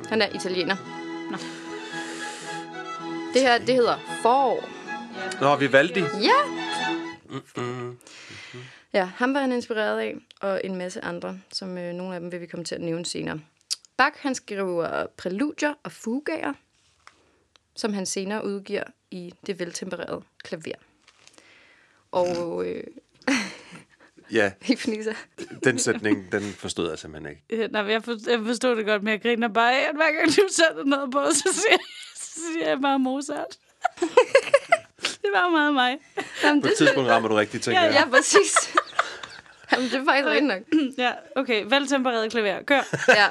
Han 0.10 0.22
er 0.22 0.36
italiener. 0.36 0.76
Det 3.34 3.42
her, 3.42 3.58
det 3.58 3.76
hedder 3.76 3.98
forår. 4.22 4.70
Nå, 5.42 5.56
Vivaldi. 5.56 6.00
Ja! 6.00 6.58
Ja, 8.94 9.06
ham 9.06 9.34
var 9.34 9.40
han 9.40 9.52
inspireret 9.52 10.00
af, 10.00 10.16
og 10.42 10.62
en 10.64 10.76
masse 10.76 11.04
andre, 11.06 11.40
som 11.54 11.78
øh, 11.78 11.94
nogle 11.94 12.16
af 12.16 12.20
dem 12.20 12.32
vil 12.32 12.42
vi 12.42 12.46
komme 12.46 12.66
til 12.66 12.76
at 12.76 12.82
nævne 12.82 13.06
senere. 13.06 13.40
Bach, 13.98 14.16
han 14.20 14.36
skriver 14.36 15.06
præludier 15.18 15.74
og 15.84 15.92
fugaer, 15.92 16.54
som 17.76 17.94
han 17.94 18.06
senere 18.06 18.46
udgiver 18.46 18.84
i 19.12 19.34
det 19.46 19.60
veltempererede 19.60 20.22
klaver. 20.44 20.76
Og 22.12 22.66
øh, 22.66 22.84
Ja, 24.32 24.52
I 24.68 24.76
fniser. 24.76 25.13
den 25.63 25.80
sætning, 25.80 26.32
den 26.32 26.42
forstod 26.42 26.90
jeg 26.90 27.00
simpelthen 27.00 27.30
ikke. 27.32 27.63
Øh, 27.63 27.72
Nej, 27.72 27.82
jeg, 27.82 28.04
forstod, 28.04 28.32
jeg 28.32 28.40
forstod 28.46 28.76
det 28.76 28.86
godt, 28.86 29.04
men 29.04 29.12
jeg 29.12 29.22
griner 29.22 29.48
bare 29.48 29.74
af, 29.74 29.90
at 29.90 29.96
hver 29.96 30.12
gang 30.18 30.28
du 30.28 30.42
sætter 30.52 30.84
noget 30.86 31.12
på, 31.12 31.26
så 31.32 31.44
siger, 31.54 31.78
så 32.16 32.40
siger 32.54 32.70
jeg 32.70 32.80
bare 32.82 33.00
Mozart. 33.00 33.58
det 35.22 35.30
var 35.34 35.50
meget 35.50 35.74
mig. 35.74 35.98
Jamen, 36.44 36.62
På 36.62 36.68
et 36.68 36.74
tidspunkt 36.78 37.10
rammer 37.10 37.30
du 37.30 37.36
rigtigt, 37.36 37.63
tænker 37.63 37.82
Ja, 37.82 37.86
jeg. 37.88 37.94
ja, 38.06 38.10
præcis. 38.10 38.76
Jamen, 39.72 39.86
det 39.90 39.94
er 39.96 40.06
faktisk 40.06 40.28
rigtigt 40.28 40.46
nok. 40.48 40.62
Ja, 41.06 41.12
okay. 41.36 41.63
Veltempereret 41.70 42.32
klaver. 42.32 42.63
Kør. 42.63 42.82
Ja. 43.10 43.28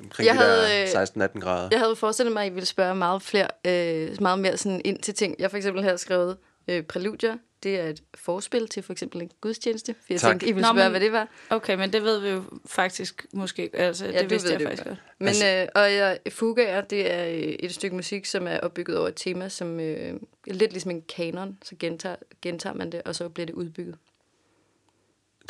Omkring 0.00 0.26
Jeg 0.26 0.34
de 0.34 0.40
havde, 0.40 0.82
øh, 0.82 1.02
16-18 1.02 1.40
grader. 1.40 1.68
Jeg 1.70 1.78
havde 1.80 1.96
forestillet 1.96 2.32
mig, 2.32 2.44
at 2.44 2.50
I 2.50 2.54
ville 2.54 2.66
spørge 2.66 2.94
meget, 2.94 3.22
flere, 3.22 3.48
øh, 3.66 4.16
meget 4.20 4.38
mere 4.38 4.56
sådan 4.56 4.80
ind 4.84 4.98
til 4.98 5.14
ting. 5.14 5.34
Jeg 5.38 5.44
har 5.44 5.48
for 5.48 5.56
eksempel 5.56 5.82
her 5.82 5.96
skrevet 5.96 6.36
øh, 6.68 6.82
præludier. 6.82 7.36
Det 7.62 7.80
er 7.80 7.84
et 7.88 8.02
forspil 8.14 8.68
til 8.68 8.82
for 8.82 8.92
eksempel 8.92 9.22
en 9.22 9.30
gudstjeneste. 9.40 9.94
For 9.94 10.06
jeg 10.10 10.20
Tak. 10.20 10.30
tænkte, 10.30 10.46
I 10.46 10.52
ville 10.52 10.62
Nå, 10.68 10.74
spørge, 10.74 10.84
men- 10.84 10.90
hvad 10.92 11.00
det 11.00 11.12
var. 11.12 11.28
Okay, 11.50 11.74
men 11.76 11.92
det 11.92 12.02
ved 12.02 12.18
vi 12.20 12.28
jo 12.28 12.42
faktisk 12.66 13.26
måske. 13.32 13.70
Altså, 13.74 14.06
Ja, 14.06 14.12
det 14.12 14.22
du 14.22 14.28
vidste 14.28 14.44
ved 14.46 14.50
jeg 14.52 14.60
det 14.60 14.68
faktisk 14.68 14.88
godt. 14.88 14.98
Men, 15.18 15.28
altså, 15.28 15.46
øh, 15.46 15.68
og 15.74 15.92
ja, 15.92 16.16
Fugaer, 16.30 16.80
det 16.80 17.12
er 17.12 17.24
øh, 17.26 17.32
et 17.34 17.74
stykke 17.74 17.96
musik, 17.96 18.26
som 18.26 18.46
er 18.46 18.60
opbygget 18.60 18.98
over 18.98 19.08
et 19.08 19.14
tema, 19.16 19.48
som 19.48 19.80
øh, 19.80 20.14
lidt 20.46 20.72
ligesom 20.72 20.90
en 20.90 21.02
kanon. 21.02 21.58
Så 21.64 21.74
gentager, 21.78 22.16
gentager 22.42 22.74
man 22.74 22.92
det, 22.92 23.02
og 23.04 23.14
så 23.14 23.28
bliver 23.28 23.46
det 23.46 23.52
udbygget 23.54 23.96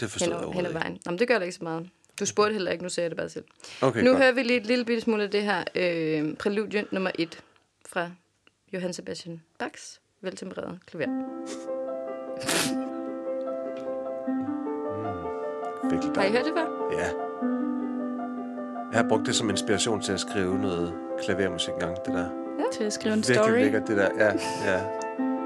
Det 0.00 0.10
forstod 0.10 0.26
hen 0.26 0.30
jeg 0.32 0.38
hen 0.38 0.44
overhovedet 0.44 0.68
ikke. 0.70 0.80
vejen. 0.80 0.98
Nå, 1.04 1.10
men 1.10 1.18
det 1.18 1.28
gør 1.28 1.38
det 1.38 1.46
ikke 1.46 1.56
så 1.56 1.64
meget. 1.64 1.88
Du 2.20 2.26
spurgte 2.26 2.52
heller 2.52 2.70
ikke, 2.70 2.82
nu 2.84 2.88
sagde 2.88 3.04
jeg 3.04 3.10
det 3.10 3.16
bare 3.18 3.28
selv. 3.28 3.44
Okay, 3.80 4.02
nu 4.02 4.10
godt. 4.10 4.22
hører 4.22 4.32
vi 4.32 4.42
lige 4.42 4.56
et 4.60 4.66
lille 4.66 4.84
bitte 4.84 5.00
smule 5.02 5.22
af 5.22 5.30
det 5.30 5.42
her 5.42 5.64
øh, 5.74 6.34
præludium 6.36 6.88
nummer 6.90 7.10
et 7.18 7.40
fra 7.88 8.10
Johann 8.72 8.92
Sebastian 8.92 9.42
Bachs 9.58 10.00
veltempererede 10.20 10.78
klaver. 10.86 11.81
Virkelig 15.90 16.12
Har 16.16 16.24
I 16.24 16.30
hørt 16.32 16.44
det 16.44 16.52
før? 16.56 16.66
Ja. 16.92 17.08
Jeg 18.92 19.00
har 19.00 19.08
brugt 19.08 19.26
det 19.26 19.34
som 19.34 19.50
inspiration 19.50 20.00
til 20.02 20.12
at 20.12 20.20
skrive 20.20 20.58
noget 20.58 20.94
klavermusik 21.24 21.72
engang, 21.74 21.96
det 22.06 22.14
der. 22.14 22.28
Til 22.72 22.84
at 22.84 22.92
skrive 22.92 23.12
en 23.12 23.18
Virkelig 23.18 23.36
story. 23.36 23.50
lækkert, 23.58 23.88
det 23.88 23.96
der. 23.96 24.08
Ja, 24.18 24.32
ja. 24.72 24.80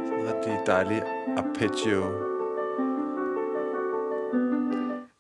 Sådan 0.07 0.35
rigtig 0.35 0.59
dejlig 0.67 1.03
arpeggio. 1.37 2.05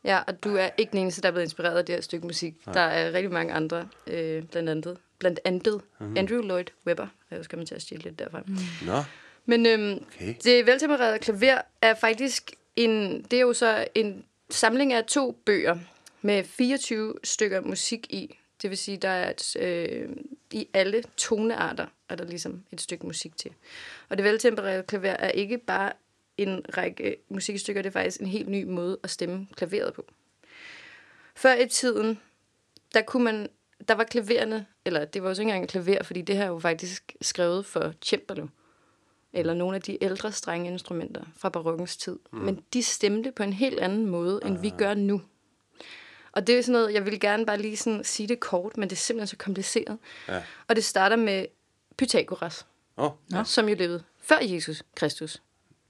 Ja, 0.04 0.18
og 0.26 0.44
du 0.44 0.56
er 0.56 0.68
ikke 0.78 0.92
den 0.92 1.00
eneste, 1.00 1.22
der 1.22 1.28
er 1.28 1.32
blevet 1.32 1.44
inspireret 1.44 1.78
af 1.78 1.84
det 1.84 1.94
her 1.94 2.02
stykke 2.02 2.26
musik. 2.26 2.54
Nej. 2.66 2.72
Der 2.72 2.80
er 2.80 3.12
rigtig 3.12 3.32
mange 3.32 3.52
andre, 3.52 3.88
øh, 4.06 4.42
blandt 4.42 4.68
andet, 4.70 4.96
blandt 5.18 5.40
andet 5.44 5.80
Mhm. 6.00 6.08
mm. 6.10 6.16
Andrew 6.16 6.42
Lloyd 6.42 6.64
Webber. 6.86 7.06
Jeg 7.30 7.44
skal 7.44 7.56
man 7.58 7.66
til 7.66 7.74
at 7.74 7.82
stjæle 7.82 8.02
lidt 8.02 8.18
derfra. 8.18 8.40
Mm. 8.46 8.54
Nå, 8.86 8.92
Men 9.46 9.66
øhm, 9.66 10.04
okay. 10.16 10.34
det 10.44 10.66
veltempererede 10.66 11.18
klaver 11.18 11.60
er 11.82 11.94
faktisk 11.94 12.50
en, 12.76 13.22
det 13.22 13.36
er 13.36 13.40
jo 13.40 13.52
så 13.52 13.86
en 13.94 14.24
samling 14.50 14.92
af 14.92 15.04
to 15.04 15.32
bøger 15.46 15.78
med 16.22 16.44
24 16.44 17.14
stykker 17.24 17.60
musik 17.60 18.06
i. 18.10 18.38
Det 18.62 18.70
vil 18.70 18.78
sige, 18.78 18.96
der 18.96 19.08
er 19.08 19.30
et, 19.30 19.56
øh, 19.56 20.08
i 20.52 20.68
alle 20.74 21.02
tonearter 21.16 21.86
er 22.08 22.16
der 22.16 22.24
ligesom 22.24 22.64
et 22.72 22.80
stykke 22.80 23.06
musik 23.06 23.36
til. 23.36 23.50
Og 24.08 24.16
det 24.16 24.24
veltempererede 24.24 24.82
klaver 24.82 25.10
er 25.10 25.30
ikke 25.30 25.58
bare 25.58 25.92
en 26.38 26.64
række 26.76 27.16
musikstykker, 27.28 27.82
det 27.82 27.88
er 27.88 27.92
faktisk 27.92 28.20
en 28.20 28.26
helt 28.26 28.48
ny 28.48 28.64
måde 28.64 28.98
at 29.02 29.10
stemme 29.10 29.46
klaveret 29.56 29.94
på. 29.94 30.04
Før 31.34 31.54
i 31.54 31.68
tiden, 31.68 32.20
der 32.94 33.02
kunne 33.02 33.24
man, 33.24 33.48
der 33.88 33.94
var 33.94 34.04
klavererne, 34.04 34.66
eller 34.84 35.04
det 35.04 35.22
var 35.22 35.28
jo 35.28 35.32
ikke 35.32 35.42
engang 35.42 35.68
klaver, 35.68 36.02
fordi 36.02 36.22
det 36.22 36.36
her 36.36 36.44
er 36.44 36.48
jo 36.48 36.58
faktisk 36.58 37.16
skrevet 37.20 37.66
for 37.66 37.94
cembalo 38.02 38.46
eller 39.36 39.54
nogle 39.54 39.76
af 39.76 39.82
de 39.82 40.04
ældre 40.04 40.32
strenge 40.32 40.70
instrumenter 40.70 41.24
fra 41.36 41.48
barokkens 41.48 41.96
tid. 41.96 42.18
Mm. 42.32 42.38
Men 42.38 42.62
de 42.72 42.82
stemte 42.82 43.32
på 43.32 43.42
en 43.42 43.52
helt 43.52 43.80
anden 43.80 44.06
måde, 44.06 44.40
end 44.44 44.58
vi 44.58 44.70
gør 44.78 44.94
nu. 44.94 45.22
Og 46.32 46.46
det 46.46 46.58
er 46.58 46.62
sådan 46.62 46.72
noget, 46.72 46.94
jeg 46.94 47.06
vil 47.06 47.20
gerne 47.20 47.46
bare 47.46 47.58
lige 47.58 47.76
sådan 47.76 48.04
sige 48.04 48.26
det 48.26 48.40
kort, 48.40 48.76
men 48.76 48.90
det 48.90 48.96
er 48.96 49.00
simpelthen 49.00 49.26
så 49.26 49.36
kompliceret. 49.36 49.98
Ja. 50.28 50.42
Og 50.68 50.76
det 50.76 50.84
starter 50.84 51.16
med 51.16 51.46
Pythagoras, 51.98 52.66
oh, 52.96 53.10
ja. 53.32 53.44
som 53.44 53.68
jo 53.68 53.74
levede 53.74 54.02
før 54.22 54.38
Jesus 54.40 54.82
Kristus. 54.96 55.42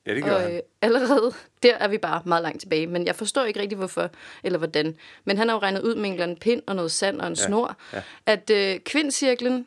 ja, 0.06 0.14
det 0.14 0.24
gør 0.24 0.34
Og 0.34 0.40
han. 0.40 0.52
øh, 0.54 0.60
allerede 0.82 1.34
der 1.62 1.74
er 1.76 1.88
vi 1.88 1.98
bare 1.98 2.22
meget 2.24 2.42
langt 2.42 2.60
tilbage. 2.60 2.86
Men 2.86 3.06
jeg 3.06 3.16
forstår 3.16 3.44
ikke 3.44 3.60
rigtig, 3.60 3.78
hvorfor 3.78 4.10
eller 4.42 4.58
hvordan. 4.58 4.96
Men 5.24 5.38
han 5.38 5.48
har 5.48 5.54
jo 5.56 5.60
regnet 5.60 5.82
ud 5.82 5.94
med 5.94 6.04
en 6.04 6.12
eller 6.12 6.22
anden 6.22 6.38
pind 6.38 6.62
og 6.66 6.76
noget 6.76 6.92
sand 6.92 7.20
og 7.20 7.26
en 7.26 7.34
ja. 7.34 7.46
snor, 7.46 7.76
ja. 7.92 8.02
at 8.26 8.50
øh, 8.50 8.80
kvindcirklen 8.80 9.66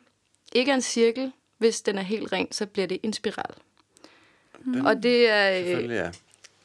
ikke 0.52 0.70
er 0.70 0.74
en 0.74 0.82
cirkel. 0.82 1.32
Hvis 1.58 1.80
den 1.82 1.98
er 1.98 2.02
helt 2.02 2.32
ren, 2.32 2.52
så 2.52 2.66
bliver 2.66 2.86
det 2.86 2.98
en 3.02 3.12
spiral. 3.12 3.54
Den, 4.64 4.86
Og 4.86 5.02
det 5.02 5.28
er... 5.28 5.50
Øh, 5.58 5.64
Selvfølgelig, 5.66 5.96
ja. 5.96 6.10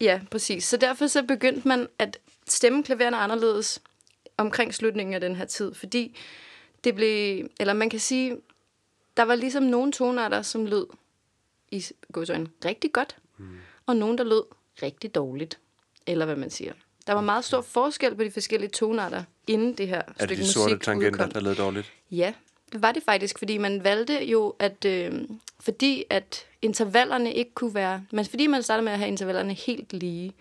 Ja, 0.01 0.21
præcis. 0.31 0.63
Så 0.63 0.77
derfor 0.77 1.07
så 1.07 1.23
begyndte 1.23 1.67
man 1.67 1.87
at 1.99 2.17
stemme 2.47 2.83
klavererne 2.83 3.17
anderledes 3.17 3.81
omkring 4.37 4.73
slutningen 4.73 5.13
af 5.13 5.21
den 5.21 5.35
her 5.35 5.45
tid, 5.45 5.73
fordi 5.73 6.17
det 6.83 6.95
blev, 6.95 7.47
eller 7.59 7.73
man 7.73 7.89
kan 7.89 7.99
sige, 7.99 8.37
der 9.17 9.23
var 9.23 9.35
ligesom 9.35 9.63
nogle 9.63 9.91
tonarter, 9.91 10.41
som 10.41 10.65
lød 10.65 10.85
i 11.71 11.85
godsøjne 12.11 12.47
rigtig 12.65 12.91
godt, 12.93 13.15
mm. 13.37 13.57
og 13.85 13.95
nogle, 13.95 14.17
der 14.17 14.23
lød 14.23 14.43
rigtig 14.83 15.15
dårligt, 15.15 15.59
eller 16.07 16.25
hvad 16.25 16.35
man 16.35 16.49
siger. 16.49 16.73
Der 17.07 17.13
var 17.13 17.21
meget 17.21 17.45
stor 17.45 17.61
forskel 17.61 18.15
på 18.15 18.23
de 18.23 18.31
forskellige 18.31 18.69
tonarter, 18.69 19.23
inden 19.47 19.73
det 19.73 19.87
her 19.87 19.97
Er 19.97 20.01
det 20.07 20.15
stykke 20.17 20.35
de 20.35 20.39
musik 20.41 20.53
sorte 20.53 20.77
tangenter, 20.77 21.11
udkom. 21.25 21.31
der 21.31 21.39
lød 21.39 21.55
dårligt? 21.55 21.91
Ja, 22.11 22.33
var 22.81 22.91
det 22.91 23.03
faktisk, 23.03 23.39
fordi 23.39 23.57
man 23.57 23.83
valgte 23.83 24.25
jo, 24.25 24.55
at 24.59 24.85
øh, 24.85 25.13
fordi 25.59 26.03
at 26.09 26.45
intervallerne 26.61 27.33
ikke 27.33 27.53
kunne 27.53 27.73
være, 27.73 28.05
men 28.11 28.25
fordi 28.25 28.47
man 28.47 28.63
startede 28.63 28.83
med 28.83 28.91
at 28.91 28.99
have 28.99 29.07
intervallerne 29.07 29.53
helt 29.53 29.93
lige, 29.93 30.33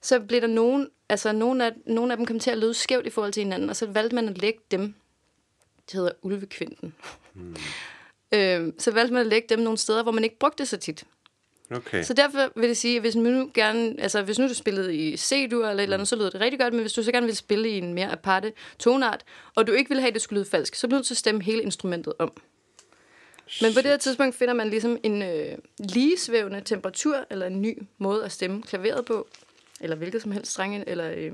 så 0.00 0.20
blev 0.20 0.40
der 0.40 0.46
nogen, 0.46 0.88
altså 1.08 1.32
nogle 1.32 1.66
af, 1.66 1.72
nogle 1.86 2.12
af 2.12 2.16
dem 2.16 2.26
kom 2.26 2.38
til 2.38 2.50
at 2.50 2.58
lyde 2.58 2.74
skævt 2.74 3.06
i 3.06 3.10
forhold 3.10 3.32
til 3.32 3.42
hinanden, 3.42 3.70
og 3.70 3.76
så 3.76 3.86
valgte 3.86 4.14
man 4.14 4.28
at 4.28 4.38
lægge 4.38 4.60
dem, 4.70 4.94
det 5.86 5.92
hedder 5.92 6.12
ulvekvinden, 6.22 6.94
hmm. 7.32 7.56
øh, 8.34 8.72
så 8.78 8.90
valgte 8.90 9.12
man 9.12 9.20
at 9.20 9.26
lægge 9.26 9.48
dem 9.48 9.58
nogle 9.58 9.78
steder, 9.78 10.02
hvor 10.02 10.12
man 10.12 10.24
ikke 10.24 10.38
brugte 10.38 10.58
det 10.58 10.68
så 10.68 10.76
tit. 10.76 11.04
Okay. 11.74 12.02
Så 12.02 12.14
derfor 12.14 12.60
vil 12.60 12.68
det 12.68 12.76
sige, 12.76 12.96
at 12.96 13.02
hvis 13.02 13.16
nu, 13.16 13.50
gerne, 13.54 13.94
altså 13.98 14.22
hvis 14.22 14.38
nu 14.38 14.48
du 14.48 14.54
spillede 14.54 14.96
i 14.96 15.16
C-dur 15.16 15.68
eller 15.68 15.70
et 15.74 15.82
eller 15.82 15.96
andet, 15.96 16.08
så 16.08 16.16
lyder 16.16 16.30
det 16.30 16.40
rigtig 16.40 16.60
godt, 16.60 16.72
men 16.74 16.80
hvis 16.80 16.92
du 16.92 17.02
så 17.02 17.12
gerne 17.12 17.26
vil 17.26 17.36
spille 17.36 17.68
i 17.68 17.78
en 17.78 17.94
mere 17.94 18.12
aparte 18.12 18.52
tonart, 18.78 19.24
og 19.54 19.66
du 19.66 19.72
ikke 19.72 19.88
vil 19.88 20.00
have, 20.00 20.08
at 20.08 20.14
det 20.14 20.22
skulle 20.22 20.40
lyde 20.40 20.50
falsk, 20.50 20.74
så 20.74 20.86
bliver 20.86 20.96
du 20.96 20.98
nødt 20.98 21.06
til 21.06 21.14
at 21.14 21.18
stemme 21.18 21.42
hele 21.42 21.62
instrumentet 21.62 22.12
om. 22.18 22.32
Men 23.60 23.74
på 23.74 23.80
det 23.80 23.90
her 23.90 23.96
tidspunkt 23.96 24.36
finder 24.36 24.54
man 24.54 24.70
ligesom 24.70 24.98
en 25.02 25.22
øh, 25.22 25.58
ligesvævende 25.78 26.60
temperatur, 26.64 27.26
eller 27.30 27.46
en 27.46 27.62
ny 27.62 27.82
måde 27.98 28.24
at 28.24 28.32
stemme 28.32 28.62
klaveret 28.62 29.04
på, 29.04 29.28
eller 29.80 29.96
hvilket 29.96 30.22
som 30.22 30.32
helst 30.32 30.52
strenge, 30.52 30.88
eller 30.88 31.12
øh, 31.16 31.32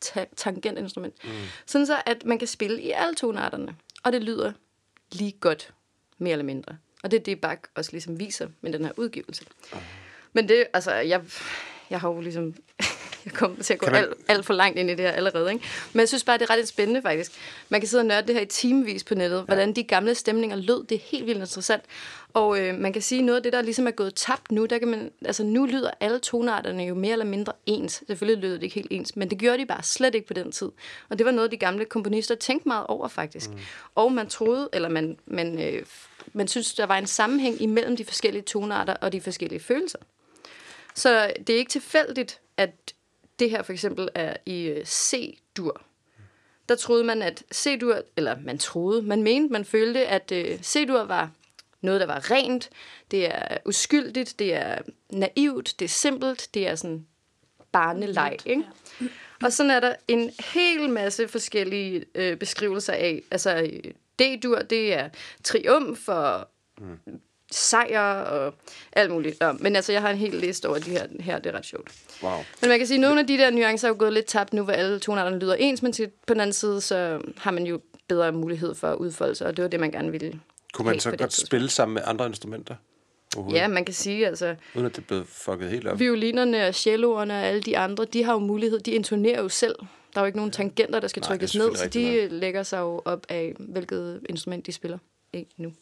ta- 0.00 0.26
tangentinstrument. 0.36 1.24
Mm. 1.24 1.30
Sådan 1.66 1.86
så, 1.86 1.96
at 2.06 2.24
man 2.24 2.38
kan 2.38 2.48
spille 2.48 2.82
i 2.82 2.90
alle 2.90 3.14
tonarterne, 3.14 3.76
og 4.04 4.12
det 4.12 4.22
lyder 4.22 4.52
lige 5.12 5.32
godt, 5.32 5.72
mere 6.18 6.32
eller 6.32 6.44
mindre. 6.44 6.76
Og 7.02 7.10
det 7.10 7.18
er 7.20 7.24
det, 7.24 7.40
Bach 7.40 7.60
også 7.74 7.92
ligesom 7.92 8.20
viser 8.20 8.48
med 8.60 8.72
den 8.72 8.84
her 8.84 8.92
udgivelse. 8.96 9.44
Uh. 9.72 9.78
Men 10.32 10.48
det, 10.48 10.66
altså, 10.72 10.94
jeg, 10.94 11.22
jeg 11.90 12.00
har 12.00 12.08
jo 12.08 12.20
ligesom... 12.20 12.54
Jeg 13.24 13.32
kommer 13.32 13.62
til 13.62 13.72
at 13.72 13.78
gå 13.78 13.86
man- 13.86 13.94
alt, 13.94 14.14
alt 14.28 14.46
for 14.46 14.54
langt 14.54 14.78
ind 14.78 14.90
i 14.90 14.94
det 14.94 15.00
her 15.04 15.12
allerede. 15.12 15.52
Ikke? 15.52 15.64
Men 15.92 16.00
jeg 16.00 16.08
synes 16.08 16.24
bare, 16.24 16.38
det 16.38 16.50
er 16.50 16.54
ret 16.54 16.68
spændende 16.68 17.02
faktisk. 17.02 17.32
Man 17.68 17.80
kan 17.80 17.88
sidde 17.88 18.02
og 18.02 18.06
nørde 18.06 18.26
det 18.26 18.34
her 18.34 18.42
i 18.42 18.46
timevis 18.46 19.04
på 19.04 19.14
nettet, 19.14 19.38
ja. 19.38 19.42
hvordan 19.42 19.72
de 19.72 19.82
gamle 19.82 20.14
stemninger 20.14 20.56
lød. 20.56 20.84
Det 20.86 20.94
er 20.94 20.98
helt 21.04 21.26
vildt 21.26 21.40
interessant. 21.40 21.82
Og 22.34 22.60
øh, 22.60 22.74
man 22.74 22.92
kan 22.92 23.02
sige, 23.02 23.22
noget 23.22 23.36
af 23.36 23.42
det, 23.42 23.52
der 23.52 23.62
ligesom 23.62 23.86
er 23.86 23.90
gået 23.90 24.14
tabt 24.14 24.52
nu, 24.52 24.66
der 24.66 24.78
kan 24.78 24.88
man, 24.88 25.10
altså 25.24 25.44
nu 25.44 25.66
lyder 25.66 25.90
alle 26.00 26.18
tonarterne 26.18 26.82
jo 26.82 26.94
mere 26.94 27.12
eller 27.12 27.24
mindre 27.24 27.52
ens. 27.66 28.02
Selvfølgelig 28.06 28.42
lyder 28.42 28.54
det 28.54 28.62
ikke 28.62 28.74
helt 28.74 28.88
ens, 28.90 29.16
men 29.16 29.30
det 29.30 29.38
gjorde 29.38 29.58
de 29.58 29.66
bare 29.66 29.82
slet 29.82 30.14
ikke 30.14 30.26
på 30.26 30.34
den 30.34 30.52
tid. 30.52 30.68
Og 31.08 31.18
det 31.18 31.26
var 31.26 31.32
noget, 31.32 31.50
de 31.50 31.56
gamle 31.56 31.84
komponister 31.84 32.34
tænkte 32.34 32.68
meget 32.68 32.86
over 32.86 33.08
faktisk. 33.08 33.50
Mm. 33.50 33.58
Og 33.94 34.12
man 34.12 34.28
troede, 34.28 34.68
eller 34.72 34.88
man, 34.88 35.16
man, 35.26 35.62
øh, 35.62 35.82
man 36.32 36.48
synes, 36.48 36.74
der 36.74 36.86
var 36.86 36.98
en 36.98 37.06
sammenhæng 37.06 37.62
imellem 37.62 37.96
de 37.96 38.04
forskellige 38.04 38.42
tonarter 38.42 38.94
og 38.94 39.12
de 39.12 39.20
forskellige 39.20 39.60
følelser. 39.60 39.98
Så 40.94 41.32
det 41.46 41.50
er 41.50 41.58
ikke 41.58 41.70
tilfældigt, 41.70 42.40
at 42.56 42.70
det 43.38 43.50
her 43.50 43.62
for 43.62 43.72
eksempel 43.72 44.08
er 44.14 44.36
i 44.46 44.62
øh, 44.62 44.84
C-dur. 44.84 45.82
Der 46.68 46.74
troede 46.74 47.04
man, 47.04 47.22
at 47.22 47.42
C-dur, 47.54 48.02
eller 48.16 48.36
man 48.40 48.58
troede, 48.58 49.02
man 49.02 49.22
mente, 49.22 49.52
man 49.52 49.64
følte, 49.64 50.06
at 50.06 50.32
øh, 50.32 50.62
C-dur 50.62 51.04
var 51.04 51.30
noget, 51.80 52.00
der 52.00 52.06
var 52.06 52.30
rent, 52.30 52.70
det 53.10 53.26
er 53.26 53.58
uskyldigt, 53.66 54.38
det 54.38 54.54
er 54.54 54.78
naivt, 55.10 55.74
det 55.78 55.84
er 55.84 55.88
simpelt, 55.88 56.48
det 56.54 56.68
er 56.68 56.74
sådan 56.74 57.06
barneleg, 57.72 58.36
ikke? 58.44 58.64
Og 59.42 59.52
sådan 59.52 59.70
er 59.70 59.80
der 59.80 59.94
en 60.08 60.30
hel 60.54 60.90
masse 60.90 61.28
forskellige 61.28 62.04
øh, 62.14 62.36
beskrivelser 62.36 62.92
af, 62.92 63.22
altså 63.30 63.56
øh, 63.56 63.92
D-dur, 64.18 64.58
det 64.58 64.94
er 64.94 65.08
triumf 65.44 66.08
og 66.08 66.48
mm. 66.80 66.98
sejr 67.52 68.14
og 68.14 68.54
alt 68.92 69.10
muligt. 69.10 69.40
Nå, 69.40 69.52
men 69.52 69.76
altså, 69.76 69.92
jeg 69.92 70.02
har 70.02 70.10
en 70.10 70.16
hel 70.16 70.34
liste 70.34 70.68
over 70.68 70.78
de 70.78 70.90
her, 70.90 71.06
her 71.20 71.38
det 71.38 71.52
er 71.52 71.56
ret 71.56 71.66
sjovt. 71.66 71.92
Wow. 72.22 72.38
Men 72.60 72.68
man 72.68 72.78
kan 72.78 72.86
sige, 72.86 72.96
at 72.96 73.00
nogle 73.00 73.20
af 73.20 73.26
de 73.26 73.38
der 73.38 73.50
nuancer 73.50 73.88
er 73.88 73.92
jo 73.92 73.96
gået 73.98 74.12
lidt 74.12 74.26
tabt 74.26 74.52
nu, 74.52 74.62
hvor 74.62 74.72
alle 74.72 74.98
tonarterne 74.98 75.38
lyder 75.38 75.54
ens, 75.54 75.82
men 75.82 75.92
til, 75.92 76.10
på 76.26 76.34
den 76.34 76.40
anden 76.40 76.54
side, 76.54 76.80
så 76.80 77.20
har 77.36 77.50
man 77.50 77.66
jo 77.66 77.80
bedre 78.08 78.32
mulighed 78.32 78.74
for 78.74 78.88
at 78.88 78.96
udfolde 78.96 79.34
sig, 79.34 79.46
og 79.46 79.56
det 79.56 79.62
var 79.62 79.68
det, 79.68 79.80
man 79.80 79.90
gerne 79.90 80.10
ville. 80.10 80.40
Kunne 80.74 80.86
man 80.86 81.00
så 81.00 81.10
godt 81.10 81.20
tidspunkt. 81.20 81.46
spille 81.46 81.70
sammen 81.70 81.94
med 81.94 82.02
andre 82.06 82.26
instrumenter? 82.26 82.74
Ja, 83.50 83.68
man 83.68 83.84
kan 83.84 83.94
sige, 83.94 84.26
altså, 84.26 84.54
Uden 84.74 84.86
at 84.86 84.96
det 84.96 85.06
blev 85.06 85.26
fucket 85.26 85.70
helt 85.70 85.86
op. 85.86 85.98
violinerne 85.98 86.66
og 86.66 86.74
celloerne 86.74 87.34
og 87.34 87.40
alle 87.40 87.62
de 87.62 87.78
andre, 87.78 88.04
de 88.04 88.24
har 88.24 88.32
jo 88.32 88.38
mulighed, 88.38 88.80
de 88.80 88.90
intonerer 88.90 89.42
jo 89.42 89.48
selv. 89.48 89.74
Der 90.14 90.20
er 90.20 90.24
jo 90.24 90.26
ikke 90.26 90.38
nogen 90.38 90.50
tangenter, 90.52 91.00
der 91.00 91.08
skal 91.08 91.20
Nej, 91.20 91.28
trykkes 91.28 91.54
ned, 91.54 91.76
så 91.76 91.88
de 91.88 92.28
lægger 92.28 92.62
sig 92.62 92.78
jo 92.78 93.02
op 93.04 93.26
af, 93.28 93.54
hvilket 93.58 94.20
instrument 94.28 94.66
de 94.66 94.72
spiller. 94.72 94.98
Ikke 95.32 95.50
nu. 95.56 95.72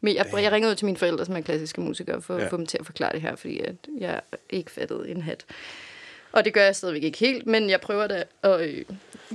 Men 0.00 0.14
jeg, 0.14 0.26
jeg 0.32 0.52
ringede 0.52 0.70
ud 0.70 0.76
til 0.76 0.84
mine 0.86 0.98
forældre, 0.98 1.24
som 1.24 1.36
er 1.36 1.40
klassiske 1.40 1.80
musikere, 1.80 2.22
for 2.22 2.34
Ja. 2.38 2.44
at 2.44 2.50
få 2.50 2.56
dem 2.56 2.66
til 2.66 2.78
at 2.78 2.86
forklare 2.86 3.12
det 3.12 3.20
her, 3.20 3.36
fordi 3.36 3.58
at 3.60 3.74
jeg 3.98 4.20
ikke 4.50 4.70
fattede 4.70 5.08
en 5.08 5.22
hat. 5.22 5.44
Og 6.32 6.44
det 6.44 6.52
gør 6.54 6.64
jeg 6.64 6.76
stadigvæk 6.76 7.02
ikke 7.02 7.18
helt, 7.18 7.46
men 7.46 7.70
jeg 7.70 7.80
prøver 7.80 8.06
da 8.06 8.24
at 8.42 8.60
øh, 8.68 8.84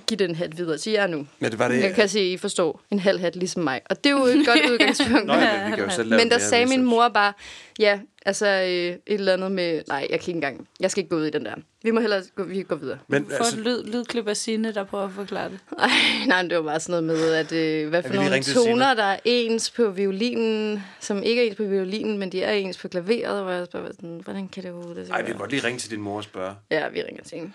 give 0.07 0.17
den 0.17 0.35
hat 0.35 0.57
videre 0.57 0.77
til 0.77 0.91
jer 0.91 1.07
nu. 1.07 1.27
Men 1.39 1.51
det 1.51 1.59
var 1.59 1.67
det... 1.67 1.83
Jeg 1.83 1.93
kan 1.93 2.09
se, 2.09 2.19
at 2.19 2.25
I 2.25 2.37
forstår 2.37 2.81
en 2.91 2.99
halv 2.99 3.19
hat 3.19 3.35
ligesom 3.35 3.63
mig. 3.63 3.81
Og 3.89 4.03
det 4.03 4.09
er 4.09 4.17
jo 4.17 4.25
et 4.25 4.45
godt 4.45 4.59
udgangspunkt. 4.71 5.25
Nå, 5.25 5.33
ja, 5.33 5.57
men 5.57 5.71
vi 5.71 5.75
kan 5.75 5.85
jo 5.85 5.89
selv 5.89 6.09
lave 6.09 6.23
Men 6.23 6.31
der 6.31 6.37
sagde 6.37 6.65
min 6.65 6.83
mor 6.83 7.09
bare, 7.09 7.33
ja, 7.79 7.99
altså 8.25 8.47
øh, 8.47 8.67
et 8.67 8.99
eller 9.05 9.33
andet 9.33 9.51
med, 9.51 9.81
nej, 9.87 10.07
jeg 10.09 10.19
kan 10.19 10.29
ikke 10.29 10.31
engang, 10.31 10.67
jeg 10.79 10.91
skal 10.91 11.01
ikke 11.01 11.09
gå 11.09 11.15
ud 11.15 11.25
i 11.25 11.29
den 11.29 11.45
der. 11.45 11.55
Vi 11.83 11.91
må 11.91 11.99
hellere 11.99 12.21
gå, 12.35 12.43
vi 12.43 12.63
går 12.63 12.75
videre. 12.75 12.97
Men 13.07 13.25
Få 13.25 13.33
et 13.33 13.37
altså, 13.37 13.59
lyd, 13.59 13.83
lydklip 13.83 14.27
af 14.27 14.37
Signe, 14.37 14.73
der 14.73 14.83
prøver 14.83 15.05
at 15.05 15.11
forklare 15.11 15.49
det. 15.49 15.59
Ej, 15.79 15.89
nej, 16.27 16.41
det 16.41 16.57
var 16.57 16.63
bare 16.63 16.79
sådan 16.79 17.03
noget 17.03 17.19
med, 17.19 17.33
at 17.33 17.51
øh, 17.51 17.89
hvad 17.89 18.03
for 18.03 18.13
nogle 18.13 18.43
toner, 18.43 18.93
der 18.93 19.03
er 19.03 19.19
ens 19.23 19.69
på 19.69 19.89
violinen, 19.89 20.83
som 20.99 21.23
ikke 21.23 21.41
er 21.41 21.47
ens 21.47 21.55
på 21.55 21.63
violinen, 21.63 22.17
men 22.17 22.31
de 22.31 22.43
er 22.43 22.51
ens 22.51 22.77
på 22.77 22.87
klaveret, 22.87 23.43
hvor 23.43 23.51
jeg 23.51 23.67
sådan, 23.71 24.21
hvordan 24.23 24.47
kan 24.47 24.63
det 24.63 24.69
jo 24.69 24.95
det 24.95 25.09
ej, 25.11 25.21
vi 25.21 25.27
kan 25.27 25.37
godt 25.37 25.51
lige 25.51 25.63
ringe 25.63 25.79
til 25.79 25.91
din 25.91 26.01
mor 26.01 26.17
og 26.17 26.23
spørge. 26.23 26.55
Ja, 26.71 26.89
vi 26.89 27.01
ringer 27.01 27.23
til 27.23 27.37
hende. 27.37 27.51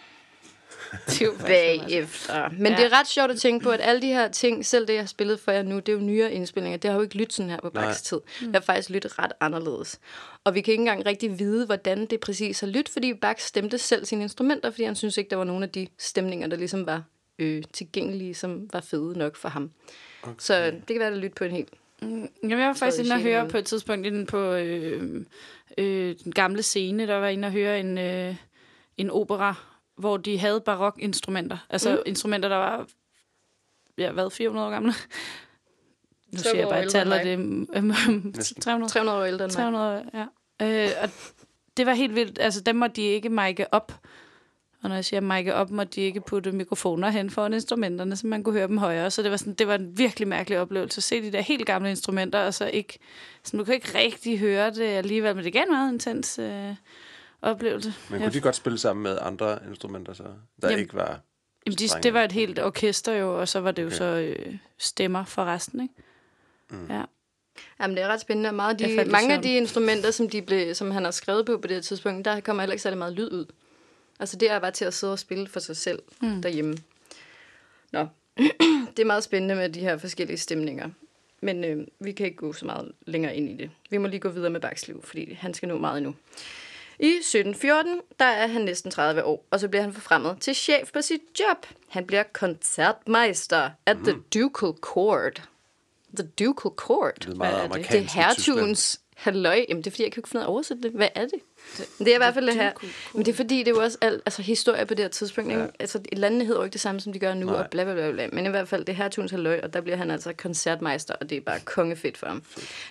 bagefter. 1.46 2.48
Men 2.58 2.72
Ja. 2.72 2.78
det 2.78 2.84
er 2.92 2.98
ret 3.00 3.08
sjovt 3.08 3.30
at 3.30 3.38
tænke 3.38 3.62
på, 3.64 3.70
at 3.70 3.80
alle 3.82 4.02
de 4.02 4.06
her 4.06 4.28
ting, 4.28 4.66
selv 4.66 4.86
det, 4.86 4.92
jeg 4.92 5.02
har 5.02 5.06
spillet 5.06 5.40
for 5.40 5.52
jer 5.52 5.62
nu, 5.62 5.76
det 5.76 5.88
er 5.88 5.92
jo 5.92 5.98
nyere 5.98 6.32
indspillinger. 6.32 6.78
Det 6.78 6.90
har 6.90 6.96
jo 6.96 7.02
ikke 7.02 7.16
lyttet 7.16 7.32
sådan 7.32 7.50
her 7.50 7.60
på. 7.60 7.70
Bachs 7.70 8.02
tid. 8.02 8.20
Det 8.40 8.54
har 8.54 8.60
faktisk 8.60 8.90
lyttet 8.90 9.18
ret 9.18 9.32
anderledes. 9.40 10.00
Og 10.44 10.54
vi 10.54 10.60
kan 10.60 10.72
ikke 10.72 10.80
engang 10.80 11.06
rigtig 11.06 11.38
vide, 11.38 11.66
hvordan 11.66 12.06
det 12.06 12.20
præcis 12.20 12.60
har 12.60 12.66
lyttet, 12.66 12.88
fordi 12.88 13.14
Bach 13.14 13.46
stemte 13.46 13.78
selv 13.78 14.04
sine 14.04 14.22
instrumenter, 14.22 14.70
fordi 14.70 14.84
han 14.84 14.96
synes 14.96 15.16
ikke, 15.16 15.30
der 15.30 15.36
var 15.36 15.44
nogen 15.44 15.62
af 15.62 15.68
de 15.70 15.86
stemninger, 15.98 16.46
der 16.46 16.56
ligesom 16.56 16.86
var 16.86 17.02
øh, 17.38 17.62
tilgængelige, 17.72 18.34
som 18.34 18.68
var 18.72 18.80
fede 18.80 19.18
nok 19.18 19.36
for 19.36 19.48
ham. 19.48 19.70
Okay. 20.22 20.34
Så 20.38 20.64
det 20.64 20.86
kan 20.86 20.98
være, 20.98 21.08
at 21.12 21.16
lytte 21.18 21.34
på 21.34 21.44
en 21.44 21.50
helt... 21.50 21.68
Jamen, 22.02 22.28
jeg 22.50 22.58
var 22.58 22.72
faktisk 22.72 23.04
inde 23.04 23.14
og 23.14 23.20
høre 23.20 23.48
på 23.48 23.58
et 23.58 23.64
tidspunkt 23.66 24.06
inde 24.06 24.26
på 24.26 24.38
øh, 24.52 25.24
øh, 25.78 26.14
den 26.24 26.32
gamle 26.32 26.62
scene, 26.62 27.06
der 27.06 27.14
var 27.16 27.28
inde 27.28 27.46
og 27.46 27.52
høre 27.52 27.80
en, 27.80 27.98
øh, 27.98 28.34
en 28.96 29.10
opera, 29.10 29.54
hvor 29.96 30.16
de 30.16 30.38
havde 30.38 30.60
barokinstrumenter. 30.60 31.58
Altså 31.70 31.90
mm. 31.94 32.02
instrumenter, 32.06 32.48
der 32.48 32.56
var, 32.56 32.86
ja, 33.98 34.12
hvad, 34.12 34.30
400 34.30 34.66
år 34.66 34.70
gamle? 34.70 34.92
Nu 36.32 36.38
siger 36.38 36.56
jeg 36.56 36.68
bare 36.68 36.84
et 36.84 36.90
tal, 36.90 37.10
det 37.10 37.32
er 37.32 38.60
300. 38.60 38.92
300 38.92 39.18
år 39.18 39.24
ældre 39.24 39.44
end 39.44 39.52
mig. 39.52 39.56
300 39.56 39.84
år, 39.84 40.04
ja. 40.14 40.26
Øh, 40.62 40.90
og 41.02 41.10
det 41.76 41.86
var 41.86 41.94
helt 41.94 42.14
vildt. 42.14 42.38
Altså, 42.40 42.60
dem 42.60 42.76
måtte 42.76 42.96
de 42.96 43.02
ikke 43.02 43.28
mic'e 43.28 43.64
op. 43.72 43.92
Og 44.82 44.88
når 44.88 44.94
jeg 44.94 45.04
siger 45.04 45.20
mic'e 45.20 45.52
op, 45.52 45.70
måtte 45.70 45.92
de 45.92 46.00
ikke 46.00 46.20
putte 46.20 46.52
mikrofoner 46.52 47.10
hen 47.10 47.30
foran 47.30 47.54
instrumenterne, 47.54 48.16
så 48.16 48.26
man 48.26 48.42
kunne 48.42 48.52
høre 48.52 48.68
dem 48.68 48.78
højere. 48.78 49.10
Så 49.10 49.22
det 49.22 49.30
var, 49.30 49.36
sådan, 49.36 49.54
det 49.54 49.68
var 49.68 49.74
en 49.74 49.98
virkelig 49.98 50.28
mærkelig 50.28 50.60
oplevelse 50.60 50.98
at 50.98 51.02
se 51.02 51.22
de 51.22 51.32
der 51.32 51.40
helt 51.40 51.66
gamle 51.66 51.90
instrumenter, 51.90 52.38
og 52.38 52.54
så 52.54 52.66
ikke... 52.66 52.98
Så 53.44 53.56
du 53.56 53.64
kan 53.64 53.74
ikke 53.74 53.98
rigtig 53.98 54.38
høre 54.38 54.70
det 54.70 54.84
alligevel, 54.84 55.36
men 55.36 55.44
det 55.44 55.52
gav 55.52 55.62
en 55.62 55.72
meget 55.72 55.92
intens 55.92 56.38
øh, 56.38 56.74
oplevelse. 57.42 57.94
Men 58.10 58.20
Ja. 58.20 58.26
kunne 58.26 58.34
de 58.34 58.40
godt 58.40 58.56
spille 58.56 58.78
sammen 58.78 59.02
med 59.02 59.18
andre 59.20 59.58
instrumenter, 59.68 60.12
så? 60.12 60.22
Der 60.22 60.68
Jamen, 60.68 60.78
ikke 60.78 60.94
var... 60.94 61.20
Jamen, 61.66 61.76
de, 61.78 61.88
det 62.02 62.14
var 62.14 62.22
et 62.22 62.32
helt 62.32 62.58
orkester 62.58 63.12
jo, 63.12 63.40
og 63.40 63.48
så 63.48 63.60
var 63.60 63.70
det 63.70 63.82
jo 63.82 63.86
Okay. 63.86 63.96
så 63.96 64.04
øh, 64.04 64.56
stemmer 64.78 65.24
for 65.24 65.44
resten, 65.44 65.80
ikke? 65.80 65.94
Mm. 66.70 66.86
Ja. 66.90 67.02
Jamen, 67.80 67.96
det 67.96 68.04
er 68.04 68.08
ret 68.08 68.20
spændende. 68.20 68.52
Meget 68.52 68.82
af 68.82 68.88
de, 68.88 69.10
mange 69.10 69.32
af 69.34 69.36
søvn. 69.36 69.42
de 69.42 69.56
instrumenter, 69.56 70.10
som, 70.10 70.28
de 70.28 70.42
blev, 70.42 70.74
som 70.74 70.90
han 70.90 71.04
har 71.04 71.10
skrevet 71.10 71.46
på 71.46 71.58
på 71.58 71.66
det 71.68 71.76
her 71.76 71.82
tidspunkt, 71.82 72.24
der 72.24 72.40
kommer 72.40 72.62
heller 72.62 72.72
ikke 72.72 72.82
særlig 72.82 72.98
meget 72.98 73.12
lyd 73.12 73.32
ud. 73.32 73.46
Altså, 74.20 74.36
det 74.36 74.50
er 74.50 74.58
bare 74.58 74.70
til 74.70 74.84
at 74.84 74.94
sidde 74.94 75.12
og 75.12 75.18
spille 75.18 75.48
for 75.48 75.60
sig 75.60 75.76
selv 75.76 75.98
mm. 76.22 76.42
derhjemme. 76.42 76.76
Nå, 77.92 78.06
det 78.96 78.98
er 78.98 79.04
meget 79.04 79.24
spændende 79.24 79.54
med 79.54 79.68
de 79.68 79.80
her 79.80 79.98
forskellige 79.98 80.38
stemninger. 80.38 80.90
Men 81.40 81.64
øh, 81.64 81.86
vi 82.00 82.12
kan 82.12 82.26
ikke 82.26 82.36
gå 82.36 82.52
så 82.52 82.66
meget 82.66 82.92
længere 83.06 83.36
ind 83.36 83.48
i 83.50 83.56
det. 83.56 83.70
Vi 83.90 83.98
må 83.98 84.08
lige 84.08 84.20
gå 84.20 84.28
videre 84.28 84.50
med 84.50 84.60
Bachs 84.60 84.86
liv, 84.88 85.02
fordi 85.04 85.32
han 85.32 85.54
skal 85.54 85.68
nå 85.68 85.78
meget 85.78 85.96
endnu. 85.98 86.14
I 87.02 87.10
1714, 87.10 88.00
der 88.18 88.24
er 88.24 88.46
han 88.46 88.62
næsten 88.62 88.90
30 88.90 89.24
år, 89.24 89.46
og 89.50 89.60
så 89.60 89.68
bliver 89.68 89.82
han 89.82 89.92
forfremmet 89.92 90.36
til 90.40 90.54
chef 90.54 90.92
på 90.92 91.02
sit 91.02 91.20
job. 91.40 91.66
Han 91.88 92.06
bliver 92.06 92.22
koncertmeister 92.32 93.70
at 93.86 93.96
the 94.04 94.14
Ducal 94.34 94.72
Court. 94.80 95.42
The 96.16 96.28
Ducal 96.28 96.70
Court. 96.76 97.18
Det 97.18 97.28
er 97.28 97.34
meget 97.34 97.54
Hvad 97.54 97.78
er 97.78 97.82
det? 97.82 97.92
Det 97.92 98.00
er 98.00 98.22
hertugens 98.22 99.00
halløj. 99.14 99.64
Jamen, 99.68 99.82
det 99.82 99.86
er 99.86 99.90
fordi, 99.90 100.02
jeg 100.02 100.12
kan 100.12 100.20
ikke 100.20 100.28
finde 100.28 100.40
ud 100.40 100.42
af 100.42 100.46
at 100.46 100.52
oversætte 100.52 100.82
det. 100.82 100.90
Hvad 100.90 101.08
er 101.14 101.26
det? 101.26 101.40
Det 101.98 102.08
er 102.08 102.14
i 102.14 102.16
hvert 102.16 102.34
fald 102.34 102.46
det 102.46 102.54
her. 102.54 102.72
Men 103.14 103.24
det 103.26 103.32
er 103.32 103.36
fordi, 103.36 103.58
det 103.58 103.68
er 103.68 103.70
jo 103.70 103.82
også 103.82 103.98
al, 104.00 104.22
altså, 104.26 104.42
historie 104.42 104.86
på 104.86 104.94
det 104.94 105.04
her 105.04 105.10
tidspunkt. 105.10 105.50
Ikke? 105.50 105.68
Altså, 105.80 106.00
landene 106.12 106.44
hedder 106.44 106.60
jo 106.60 106.64
ikke 106.64 106.72
det 106.72 106.80
samme, 106.80 107.00
som 107.00 107.12
de 107.12 107.18
gør 107.18 107.34
nu, 107.34 107.46
Nej. 107.46 107.54
og 107.54 107.70
bla, 107.70 107.84
bla, 107.84 107.94
bla, 107.94 108.10
bla. 108.12 108.28
Men 108.32 108.46
i 108.46 108.48
hvert 108.48 108.68
fald, 108.68 108.84
det 108.84 108.92
er 108.92 108.96
hertugens 108.96 109.30
halløj, 109.30 109.60
og 109.62 109.72
der 109.72 109.80
bliver 109.80 109.96
han 109.96 110.10
altså 110.10 110.32
koncertmeister, 110.32 111.14
og 111.14 111.30
det 111.30 111.36
er 111.36 111.40
bare 111.40 111.60
kongefedt 111.60 112.18
for 112.18 112.26
ham. 112.26 112.42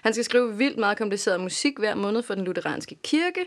Han 0.01 0.13
skal 0.13 0.25
skrive 0.25 0.57
vildt 0.57 0.77
meget 0.77 0.97
kompliceret 0.97 1.39
musik 1.39 1.77
hver 1.77 1.95
måned 1.95 2.23
for 2.23 2.35
den 2.35 2.45
lutheranske 2.45 2.95
kirke, 3.03 3.45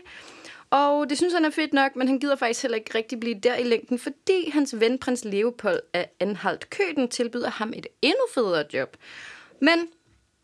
og 0.69 1.09
det 1.09 1.17
synes 1.17 1.33
han 1.33 1.45
er 1.45 1.49
fedt 1.49 1.73
nok, 1.73 1.95
men 1.95 2.07
han 2.07 2.19
gider 2.19 2.35
faktisk 2.35 2.61
heller 2.61 2.77
ikke 2.77 2.97
rigtig 2.97 3.19
blive 3.19 3.39
der 3.39 3.55
i 3.55 3.63
længden, 3.63 3.99
fordi 3.99 4.49
hans 4.49 4.79
ven, 4.79 4.99
prins 4.99 5.25
Leopold 5.25 5.79
af 5.93 6.09
Anhalt 6.19 6.69
Køten, 6.69 7.07
tilbyder 7.07 7.49
ham 7.49 7.73
et 7.75 7.87
endnu 8.01 8.21
federe 8.33 8.65
job. 8.73 8.97
Men 9.61 9.87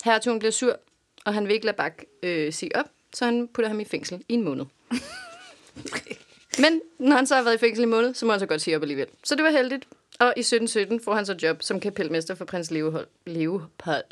hertugen 0.03 0.39
bliver 0.39 0.51
sur, 0.51 0.79
og 1.25 1.33
han 1.33 1.47
vil 1.47 1.53
ikke 1.53 1.65
lade 1.65 1.77
Bak 1.77 2.03
øh, 2.23 2.53
sige 2.53 2.75
op, 2.75 2.85
så 3.13 3.25
han 3.25 3.47
putter 3.47 3.69
ham 3.69 3.79
i 3.79 3.85
fængsel 3.85 4.23
i 4.29 4.33
en 4.33 4.43
måned. 4.43 4.65
Men 6.63 6.81
når 6.99 7.15
han 7.15 7.27
så 7.27 7.35
har 7.35 7.43
været 7.43 7.55
i 7.55 7.57
fængsel 7.57 7.81
i 7.81 7.83
en 7.83 7.89
måned, 7.89 8.13
så 8.13 8.25
må 8.25 8.31
han 8.31 8.39
så 8.39 8.45
godt 8.45 8.61
sige 8.61 8.75
op 8.75 8.81
alligevel. 8.81 9.07
Så 9.23 9.35
det 9.35 9.43
var 9.43 9.49
heldigt. 9.49 9.87
Og 10.19 10.33
i 10.37 10.39
1717 10.39 10.99
får 11.03 11.15
han 11.15 11.25
så 11.25 11.35
job 11.43 11.63
som 11.63 11.79
kapelmester 11.79 12.35
for 12.35 12.45
prins 12.45 12.71
Leopold, 12.71 13.07
Leopold 13.25 14.03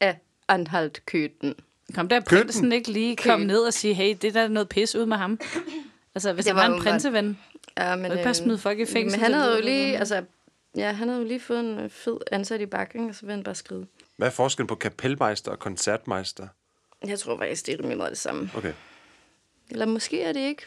af 0.00 0.18
Anhalt 0.48 1.06
Køten. 1.06 1.54
Kom 1.94 2.08
der 2.08 2.20
prinsen 2.20 2.72
ikke 2.72 2.90
lige 2.90 3.16
kom 3.16 3.40
ned 3.40 3.58
og 3.60 3.72
sige, 3.72 3.94
hey, 3.94 4.16
det 4.22 4.24
er 4.24 4.32
der 4.32 4.48
noget 4.48 4.68
pis 4.68 4.94
ud 4.94 5.06
med 5.06 5.16
ham. 5.16 5.40
Altså, 6.14 6.32
hvis 6.32 6.44
Det 6.44 6.54
han 6.54 6.62
var 6.62 6.68
var 6.68 6.76
en 6.76 6.82
prinseven. 6.82 7.38
Ja, 7.78 7.96
men, 7.96 8.12
ikke 8.12 8.24
bare 8.24 8.34
smide 8.34 8.58
folk 8.58 8.78
i 8.78 8.84
fængsel, 8.86 9.20
Men 9.20 9.24
han 9.24 9.32
havde 9.34 9.56
jo 9.56 9.62
lige, 9.62 9.98
altså, 9.98 10.24
ja, 10.76 10.92
han 10.92 11.08
havde 11.08 11.20
jo 11.20 11.28
lige 11.28 11.40
fået 11.40 11.60
en 11.60 11.78
øh, 11.78 11.90
fed 11.90 12.16
ansat 12.32 12.60
i 12.60 12.66
bakken, 12.66 13.08
og 13.08 13.14
så 13.14 13.26
vil 13.26 13.34
han 13.34 13.42
bare 13.44 13.54
skrive. 13.54 13.86
Hvad 14.16 14.28
er 14.28 14.32
forskellen 14.32 14.66
på 14.66 14.74
kapelmeister 14.74 15.50
og 15.50 15.58
koncertmeister? 15.58 16.48
Jeg 17.06 17.18
tror 17.18 17.38
faktisk, 17.38 17.66
det 17.66 17.74
er 17.74 17.78
rimelig 17.78 17.96
meget 17.96 18.10
det 18.10 18.18
samme. 18.18 18.50
Okay. 18.56 18.72
Eller 19.70 19.86
måske 19.86 20.22
er 20.22 20.32
det 20.32 20.40
ikke. 20.40 20.62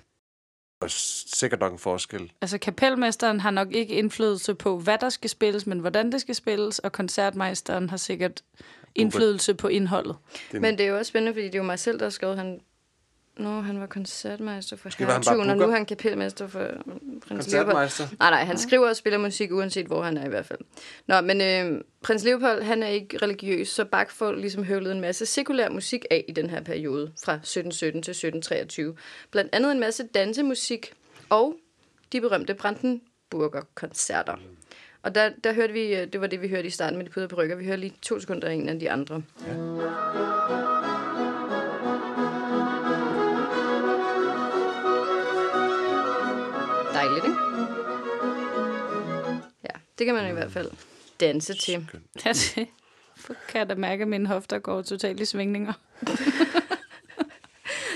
Og 0.80 0.92
sikkert 0.92 1.60
nok 1.60 1.74
en 1.74 1.80
forskel. 1.80 2.32
Altså, 2.42 2.58
kapelmesteren 2.58 3.40
har 3.40 3.52
nok 3.52 3.72
ikke 3.72 3.94
indflydelse 3.94 4.56
på, 4.56 4.80
hvad 4.80 4.98
der 4.98 5.10
skal 5.10 5.30
spilles, 5.30 5.68
men 5.68 5.80
hvordan 5.80 6.12
det 6.12 6.22
skal 6.22 6.36
spilles, 6.36 6.80
og 6.80 6.92
koncertmeisteren 6.92 7.90
har 7.90 7.98
sikkert 7.98 8.44
indflydelse 8.98 9.54
på 9.54 9.68
indholdet. 9.68 10.16
Det 10.52 10.58
er 10.58 10.62
Men 10.62 10.78
det 10.78 10.86
er 10.86 10.90
jo 10.90 10.98
også 10.98 11.10
spændende, 11.10 11.34
fordi 11.34 11.46
det 11.46 11.56
er 11.56 11.60
jo 11.60 11.64
mig 11.64 11.80
selv, 11.80 12.00
der 12.00 12.06
har 12.06 12.10
skrevet, 12.10 12.38
han, 12.38 12.60
Nå, 13.38 13.62
han 13.62 13.80
var 13.80 13.86
koncertmeister 13.86 14.76
for 14.76 14.90
hertugen, 15.06 15.50
og 15.50 15.58
nu 15.58 15.64
er 15.64 15.72
han 15.72 15.86
kapelmester 15.86 16.48
for 16.48 16.68
prins 17.28 17.52
Leopold. 17.52 17.76
Nej, 18.20 18.30
nej, 18.30 18.44
han 18.44 18.58
skriver 18.58 18.90
og 18.90 18.96
spiller 18.96 19.20
musik, 19.20 19.52
uanset 19.52 19.86
hvor 19.86 20.02
han 20.04 20.18
er 20.18 20.26
i 20.26 20.30
hvert 20.30 20.46
fald. 20.46 20.60
Nå, 21.08 21.22
men 21.22 21.42
øh, 21.42 21.82
prins 22.04 22.24
Leopold, 22.24 22.62
han 22.62 22.84
er 22.84 22.88
ikke 22.88 23.18
religiøs, 23.18 23.70
så 23.70 23.86
Bach 23.86 24.16
får 24.16 24.32
ligesom 24.32 24.64
høvlet 24.64 24.92
en 24.92 25.02
masse 25.02 25.26
sekulær 25.26 25.70
musik 25.70 26.06
af 26.12 26.26
i 26.28 26.32
den 26.32 26.50
her 26.50 26.62
periode, 26.62 27.12
fra 27.26 27.34
1717 27.34 28.02
til 28.04 28.12
1723. 28.12 28.96
Blandt 29.32 29.56
andet 29.56 29.72
en 29.72 29.80
masse 29.80 30.04
dansemusik 30.14 30.94
og 31.30 31.56
de 32.12 32.22
berømte 32.22 32.54
Brandenburger-koncerter. 32.54 34.36
Og 35.02 35.16
der, 35.16 35.30
der 35.44 35.54
hørte 35.54 35.74
vi, 35.74 35.96
øh, 35.96 36.08
det 36.14 36.22
var 36.22 36.28
det, 36.28 36.42
vi 36.42 36.48
hørte 36.48 36.68
i 36.68 36.70
starten 36.70 36.98
med 36.98 37.06
de 37.06 37.12
pudder 37.12 37.28
på 37.28 37.36
rykker. 37.36 37.56
Vi 37.56 37.66
hører 37.66 37.78
lige 37.78 37.94
to 38.02 38.20
sekunder 38.20 38.48
af 38.48 38.54
en 38.54 38.70
af 38.70 38.80
de 38.80 38.92
andre. 38.92 39.22
Dejligt, 46.94 47.26
ikke? 47.26 47.38
Ja, 49.64 49.80
det 50.00 50.06
kan 50.06 50.16
man 50.16 50.30
i 50.30 50.34
hvert 50.34 50.52
fald 50.52 50.72
danse 51.20 51.54
til. 51.54 51.88
Ja, 52.26 52.30
det 52.30 52.68
kan 53.48 53.60
jeg 53.60 53.70
da 53.70 53.76
mærke, 53.76 54.02
at 54.02 54.08
mine 54.08 54.28
hofter 54.28 54.60
går 54.60 54.82
totalt 54.82 55.20
i 55.20 55.26
svingninger. 55.26 55.74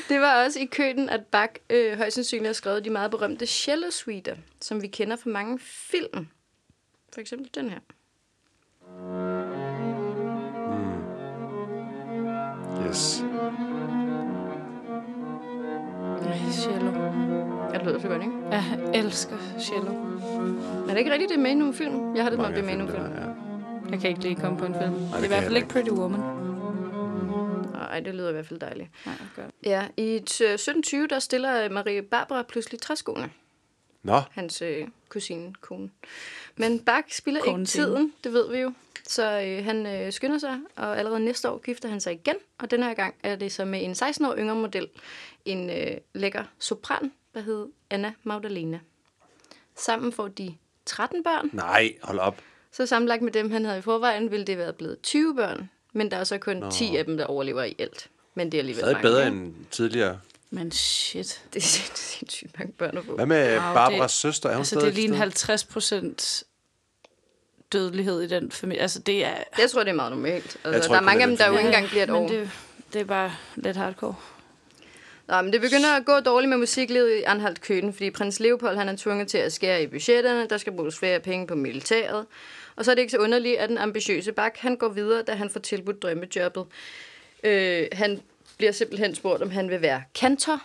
Det 0.10 0.22
var 0.22 0.46
også 0.46 0.60
i 0.60 0.66
køen, 0.66 1.10
at 1.10 1.26
Bach 1.26 1.54
øh, 1.70 1.98
højst 1.98 2.16
sandsynligt 2.16 2.48
har 2.48 2.54
skrevet 2.54 2.86
de 2.86 2.90
meget 2.90 3.12
berømte 3.12 3.46
cello-suiter, 3.46 4.36
som 4.62 4.82
vi 4.82 4.88
kender 4.88 5.16
fra 5.16 5.30
mange 5.30 5.60
film. 5.60 6.28
For 7.14 7.22
eksempel 7.22 7.50
den 7.56 7.70
her. 7.70 7.80
Yes. 12.88 13.24
Ej, 16.26 16.52
cello. 16.52 16.92
Ja, 17.74 17.78
det 17.78 17.86
lyder 17.88 18.00
så 18.00 18.08
godt, 18.08 18.22
ikke? 18.22 18.34
Jeg 18.52 18.64
elsker 18.94 19.38
cello. 19.60 19.92
Er 20.84 20.88
det 20.90 20.98
ikke 20.98 21.12
rigtigt, 21.12 21.30
det 21.30 21.38
er 21.38 21.42
med 21.42 21.52
i 21.52 21.56
nogle 21.56 21.74
film? 21.74 22.16
Jeg 22.16 22.24
har 22.24 22.30
det 22.30 22.40
Mange 22.40 22.56
det 22.56 22.62
er 22.62 22.66
med 22.66 22.74
i 22.74 22.78
nogle 22.78 22.92
film. 22.92 23.04
filmene, 23.04 23.22
ja. 23.86 23.90
Jeg 23.92 24.00
kan 24.00 24.10
ikke 24.10 24.22
lige 24.22 24.36
komme 24.36 24.58
på 24.60 24.66
en 24.66 24.74
film. 24.74 24.94
det 24.94 25.10
er 25.14 25.16
kan 25.16 25.24
i 25.26 25.28
hvert 25.28 25.44
fald 25.44 25.56
ikke 25.56 25.68
Pretty 25.70 25.90
Woman. 25.90 26.20
Nej, 27.72 28.00
det 28.00 28.16
lyder 28.16 28.30
i 28.30 28.34
hvert 28.34 28.48
fald 28.48 28.60
dejligt. 28.60 28.90
Nej, 29.06 29.16
godt. 29.36 29.48
Ja, 29.64 29.88
i 29.98 30.16
t- 30.18 30.44
1720, 30.44 31.08
der 31.08 31.20
stiller 31.20 31.70
Marie 31.70 32.02
Barbara 32.02 32.44
pludselig 32.44 32.82
træskoene. 32.82 33.30
Nå, 34.04 34.22
Hans 34.32 34.62
øh, 34.62 34.88
kusine, 35.10 35.54
kone. 35.62 35.90
Men 36.56 36.80
Bach 36.80 37.18
spiller 37.18 37.40
ikke 37.40 37.52
Konen 37.52 37.66
til. 37.66 37.84
tiden, 37.84 38.14
det 38.24 38.34
ved 38.34 38.52
vi 38.52 38.58
jo. 38.58 38.74
Så 39.08 39.42
øh, 39.42 39.66
han 39.66 39.86
øh, 39.86 40.12
skynder 40.14 40.38
sig, 40.38 40.60
og 40.76 40.98
allerede 41.00 41.20
næste 41.20 41.50
år 41.50 41.58
gifter 41.58 41.90
han 41.90 42.02
sig 42.02 42.14
igen. 42.14 42.36
Og 42.58 42.72
den 42.72 42.84
her 42.84 42.94
gang 42.94 43.16
er 43.24 43.36
det 43.36 43.52
så 43.52 43.66
med 43.66 43.84
en 43.84 43.96
16 43.96 44.26
år 44.26 44.36
yngre 44.38 44.56
model. 44.56 44.88
En 45.46 45.70
øh, 45.70 45.98
lækker 46.14 46.44
sopran, 46.60 47.12
der 47.34 47.42
hedder 47.42 47.66
Anna 47.90 48.14
Magdalena. 48.24 48.80
Sammen 49.76 50.12
får 50.14 50.28
de 50.28 50.56
13 50.86 51.24
børn. 51.24 51.50
nej, 51.54 51.94
hold 52.02 52.20
op. 52.20 52.42
Så 52.72 52.86
sammenlagt 52.86 53.22
med 53.22 53.32
dem, 53.32 53.52
han 53.52 53.66
havde 53.66 53.80
i 53.80 53.82
forvejen, 53.82 54.32
ville 54.32 54.46
det 54.46 54.58
være 54.58 54.74
blevet 54.74 55.02
20 55.02 55.36
børn. 55.36 55.70
Men 55.94 56.12
der 56.12 56.18
er 56.18 56.24
så 56.24 56.38
kun 56.38 56.58
Nå. 56.58 56.72
10 56.72 56.96
af 56.96 57.06
dem, 57.06 57.18
der 57.18 57.26
overlever 57.26 57.64
i 57.64 57.76
alt. 57.80 58.10
Men 58.36 58.52
det 58.52 58.58
er 58.58 58.62
alligevel 58.62 58.80
Stadig 58.82 58.94
mange. 58.94 59.08
bedre 59.10 59.26
ikke? 59.26 59.38
end 59.38 59.54
tidligere. 59.72 60.20
Men 60.54 60.72
shit. 60.72 61.42
Det 61.54 61.60
er 61.64 61.68
sindssygt 61.96 62.60
mange 62.60 62.74
børn 62.74 62.98
at 62.98 63.06
få. 63.06 63.16
Hvad 63.16 63.26
med 63.26 63.52
Wow, 63.58 63.74
Barbaras 63.74 64.12
det- 64.12 64.20
søster? 64.20 64.50
Er 64.50 64.54
hun 64.54 64.60
Altså, 64.60 64.80
det 64.80 64.88
er 64.88 64.92
lige 64.92 65.06
en 65.06 65.12
til 65.12 65.18
50 65.20 65.64
procent 65.64 66.44
dødelighed 67.74 68.22
i 68.22 68.28
den 68.28 68.52
familie. 68.52 68.82
Altså, 68.82 69.00
det 69.00 69.26
er... 69.26 69.34
Jeg 69.58 69.70
tror, 69.72 69.84
det 69.84 69.90
er 69.92 69.96
meget 69.96 70.12
normalt. 70.12 70.58
Altså, 70.64 70.88
tror 70.88 70.96
der 70.96 71.02
er 71.02 71.06
mange 71.06 71.22
af 71.22 71.28
dem, 71.28 71.38
der 71.38 71.48
jo 71.48 71.58
ikke 71.58 71.66
engang 71.68 71.88
bliver 71.88 72.04
et 72.04 72.10
men 72.10 72.24
år. 72.24 72.28
det, 72.28 72.50
det 72.94 73.02
er 73.02 73.06
bare 73.06 73.32
lidt 73.56 73.78
hardcore. 73.78 74.16
Nå, 75.28 75.42
men 75.42 75.54
det 75.54 75.62
begynder 75.62 75.96
at 75.96 76.06
gå 76.06 76.20
dårligt 76.20 76.50
med 76.50 76.58
musiklivet 76.58 77.12
i 77.18 77.22
Anhalt 77.22 77.62
Køden, 77.62 77.94
fordi 77.94 78.12
prins 78.12 78.40
Leopold 78.40 78.78
han 78.78 78.90
er 78.90 78.96
tvunget 78.96 79.28
til 79.28 79.38
at 79.38 79.54
skære 79.54 79.84
i 79.84 79.88
budgetterne, 79.88 80.48
der 80.50 80.58
skal 80.58 80.74
bruges 80.74 80.98
flere 81.00 81.20
penge 81.20 81.48
på 81.48 81.56
militæret. 81.56 82.26
Og 82.76 82.86
så 82.86 82.92
er 82.92 82.96
det 82.96 83.02
ikke 83.02 83.12
så 83.12 83.18
underligt, 83.18 83.58
at 83.58 83.70
den 83.70 83.78
ambitiøse 83.78 84.32
Bak 84.32 84.58
han 84.58 84.76
går 84.78 84.90
videre, 84.90 85.22
da 85.24 85.34
han 85.34 85.50
får 85.50 85.60
tilbudt 85.60 86.02
drømmejobbet. 86.04 86.66
Øh, 87.44 87.88
han 87.92 88.22
bliver 88.62 88.72
simpelthen 88.72 89.16
spurgt, 89.16 89.42
om 89.42 89.50
han 89.50 89.70
vil 89.70 89.82
være 89.82 90.04
kantor, 90.16 90.62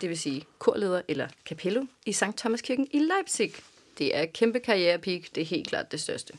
det 0.00 0.08
vil 0.08 0.18
sige 0.18 0.44
korleder 0.58 1.02
eller 1.08 1.28
capello, 1.46 1.84
i 2.06 2.12
St. 2.12 2.24
Thomaskirken 2.36 2.88
i 2.90 2.98
Leipzig. 2.98 3.52
Det 3.98 4.16
er 4.16 4.22
et 4.22 4.32
kæmpe 4.32 4.60
karrierepeak, 4.60 5.22
det 5.34 5.40
er 5.40 5.44
helt 5.44 5.68
klart 5.68 5.92
det 5.92 6.00
største. 6.00 6.32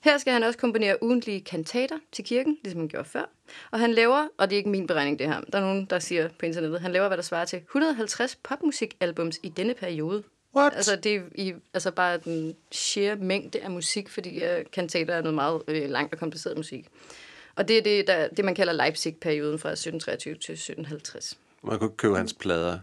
Her 0.00 0.18
skal 0.18 0.32
han 0.32 0.42
også 0.42 0.58
komponere 0.58 1.02
ugentlige 1.02 1.40
kantater 1.40 1.98
til 2.12 2.24
kirken, 2.24 2.58
ligesom 2.62 2.80
han 2.80 2.88
gjorde 2.88 3.08
før. 3.08 3.24
Og 3.70 3.80
han 3.80 3.92
laver, 3.92 4.28
og 4.38 4.50
det 4.50 4.56
er 4.56 4.58
ikke 4.58 4.70
min 4.70 4.86
beregning 4.86 5.18
det 5.18 5.26
her, 5.26 5.40
der 5.40 5.58
er 5.58 5.62
nogen, 5.62 5.84
der 5.84 5.98
siger 5.98 6.28
på 6.38 6.46
internettet, 6.46 6.80
han 6.80 6.92
laver, 6.92 7.06
hvad 7.08 7.16
der 7.16 7.22
svarer 7.22 7.44
til 7.44 7.56
150 7.56 8.38
popmusikalbums 8.42 9.40
i 9.42 9.48
denne 9.48 9.74
periode. 9.74 10.22
What? 10.56 10.72
Altså, 10.76 10.96
det 10.96 11.14
er 11.14 11.20
i, 11.34 11.54
altså 11.74 11.90
bare 11.90 12.18
den 12.18 12.56
sheer 12.70 13.16
mængde 13.16 13.60
af 13.60 13.70
musik, 13.70 14.08
fordi 14.08 14.36
uh, 14.36 14.70
kantater 14.72 15.14
er 15.14 15.20
noget 15.20 15.34
meget 15.34 15.62
øh, 15.68 15.90
langt 15.90 16.12
og 16.12 16.18
kompliceret 16.18 16.56
musik. 16.56 16.86
Og 17.56 17.68
det 17.68 17.78
er 17.78 17.82
det, 17.82 18.06
der, 18.06 18.28
det 18.28 18.44
man 18.44 18.54
kalder 18.54 18.72
Leipzig-perioden 18.72 19.58
fra 19.58 19.68
1723 19.68 20.34
til 20.34 20.52
1750. 20.52 21.38
Man 21.62 21.78
kunne 21.78 21.86
ikke 21.88 21.96
købe 21.96 22.16
hans 22.16 22.32
plader. 22.34 22.78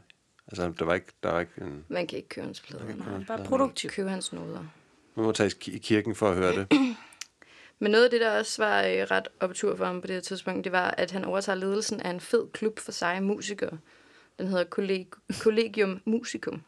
Altså, 0.47 0.73
der 0.79 0.85
var 0.85 0.93
ikke, 0.93 1.07
der 1.23 1.31
var 1.31 1.39
ikke 1.39 1.51
en... 1.61 1.85
Man 1.87 2.07
kan 2.07 2.17
ikke 2.17 2.29
købe 2.29 2.45
hans 2.45 2.59
plader. 2.61 2.85
Nej. 2.85 3.23
Bare 3.27 3.43
produktiv. 3.45 3.89
Købe 3.89 4.09
hans 4.09 4.33
noder. 4.33 4.65
Man 5.15 5.25
må 5.25 5.31
tage 5.31 5.51
i 5.67 5.77
kirken 5.77 6.15
for 6.15 6.29
at 6.29 6.35
høre 6.35 6.55
det. 6.55 6.67
Men 7.79 7.91
noget 7.91 8.03
af 8.03 8.09
det, 8.09 8.21
der 8.21 8.39
også 8.39 8.63
var 8.63 8.81
øh, 8.83 8.93
ret 9.11 9.27
optur 9.39 9.75
for 9.75 9.85
ham 9.85 10.01
på 10.01 10.07
det 10.07 10.13
her 10.15 10.21
tidspunkt, 10.21 10.63
det 10.63 10.71
var, 10.71 10.91
at 10.91 11.11
han 11.11 11.25
overtager 11.25 11.55
ledelsen 11.55 12.01
af 12.01 12.09
en 12.09 12.19
fed 12.19 12.47
klub 12.53 12.79
for 12.79 12.91
seje 12.91 13.21
musikere. 13.21 13.77
Den 14.39 14.47
hedder 14.47 14.63
Colleg- 14.63 15.33
Collegium 15.39 16.01
Musicum. 16.05 16.61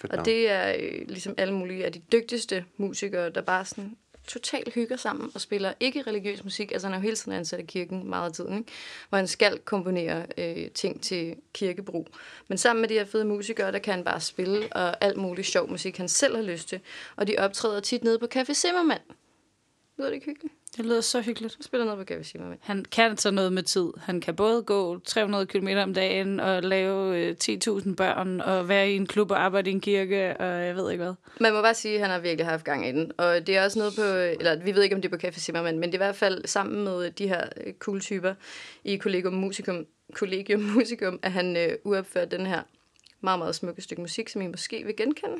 Fedt 0.00 0.12
Og 0.12 0.24
det 0.24 0.50
er 0.50 0.74
øh, 0.80 1.08
ligesom 1.08 1.34
alle 1.36 1.54
mulige 1.54 1.84
af 1.84 1.92
de 1.92 2.02
dygtigste 2.12 2.64
musikere, 2.76 3.30
der 3.30 3.40
bare 3.40 3.64
sådan 3.64 3.96
totalt 4.28 4.74
hygger 4.74 4.96
sammen 4.96 5.30
og 5.34 5.40
spiller 5.40 5.72
ikke 5.80 6.02
religiøs 6.02 6.44
musik. 6.44 6.72
Altså 6.72 6.86
han 6.86 6.94
er 6.94 6.98
jo 6.98 7.02
hele 7.02 7.16
tiden 7.16 7.32
ansat 7.32 7.60
i 7.60 7.62
kirken 7.62 8.10
meget 8.10 8.28
af 8.28 8.32
tiden, 8.32 8.58
ikke? 8.58 8.70
hvor 9.08 9.18
han 9.18 9.26
skal 9.26 9.58
komponere 9.58 10.26
øh, 10.38 10.70
ting 10.70 11.02
til 11.02 11.36
kirkebrug. 11.52 12.08
Men 12.48 12.58
sammen 12.58 12.80
med 12.80 12.88
de 12.88 12.94
her 12.94 13.04
fede 13.04 13.24
musikere, 13.24 13.72
der 13.72 13.78
kan 13.78 13.94
han 13.94 14.04
bare 14.04 14.20
spille 14.20 14.68
og 14.72 15.04
alt 15.04 15.16
muligt 15.16 15.46
sjov 15.46 15.70
musik, 15.70 15.96
han 15.96 16.08
selv 16.08 16.36
har 16.36 16.42
lyst 16.42 16.68
til. 16.68 16.80
Og 17.16 17.26
de 17.26 17.36
optræder 17.38 17.80
tit 17.80 18.04
nede 18.04 18.18
på 18.18 18.26
Café 18.34 18.52
Zimmermann. 18.54 19.02
Lyder 19.98 20.08
det 20.08 20.14
ikke 20.14 20.26
hyggeligt? 20.26 20.57
Det 20.78 20.86
lyder 20.86 21.00
så 21.00 21.20
hyggeligt. 21.20 21.54
Han 21.54 21.62
spiller 21.62 21.84
nede 21.84 21.96
på 21.96 22.14
Café 22.14 22.22
Zimmermann. 22.22 22.60
Han 22.62 22.84
kan 22.84 23.16
så 23.16 23.30
noget 23.30 23.52
med 23.52 23.62
tid. 23.62 23.88
Han 23.98 24.20
kan 24.20 24.36
både 24.36 24.62
gå 24.62 24.98
300 24.98 25.46
km 25.46 25.68
om 25.68 25.94
dagen 25.94 26.40
og 26.40 26.62
lave 26.62 27.18
øh, 27.18 27.36
10.000 27.44 27.94
børn 27.94 28.40
og 28.40 28.68
være 28.68 28.90
i 28.90 28.96
en 28.96 29.06
klub 29.06 29.30
og 29.30 29.42
arbejde 29.44 29.70
i 29.70 29.72
en 29.72 29.80
kirke 29.80 30.36
og 30.36 30.46
jeg 30.46 30.76
ved 30.76 30.90
ikke 30.90 31.04
hvad. 31.04 31.14
Man 31.40 31.52
må 31.52 31.62
bare 31.62 31.74
sige, 31.74 31.94
at 31.94 32.00
han 32.00 32.10
har 32.10 32.18
virkelig 32.18 32.46
haft 32.46 32.64
gang 32.64 32.88
i 32.88 32.92
den. 32.92 33.12
Og 33.18 33.46
det 33.46 33.56
er 33.56 33.64
også 33.64 33.78
noget 33.78 33.94
på, 33.96 34.02
eller 34.40 34.64
vi 34.64 34.74
ved 34.74 34.82
ikke, 34.82 34.96
om 34.96 35.02
det 35.02 35.12
er 35.12 35.16
på 35.16 35.26
Café 35.26 35.40
Zimmermann, 35.40 35.78
men 35.78 35.92
det 35.92 35.94
er 35.94 36.04
i 36.04 36.06
hvert 36.06 36.16
fald 36.16 36.46
sammen 36.46 36.84
med 36.84 37.10
de 37.10 37.28
her 37.28 37.48
øh, 37.56 37.72
cool 37.78 38.00
typer 38.00 38.34
i 38.84 38.98
Collegium 38.98 39.34
Musicum, 39.34 39.86
Collegium 40.12 40.60
Musicum 40.74 41.18
at 41.22 41.32
han 41.32 41.56
øh, 41.56 41.72
uopført 41.84 42.30
den 42.30 42.46
her 42.46 42.62
meget, 43.20 43.38
meget 43.38 43.54
smukke 43.54 43.82
stykke 43.82 44.02
musik, 44.02 44.28
som 44.28 44.42
I 44.42 44.46
måske 44.46 44.84
vil 44.84 44.96
genkende. 44.96 45.36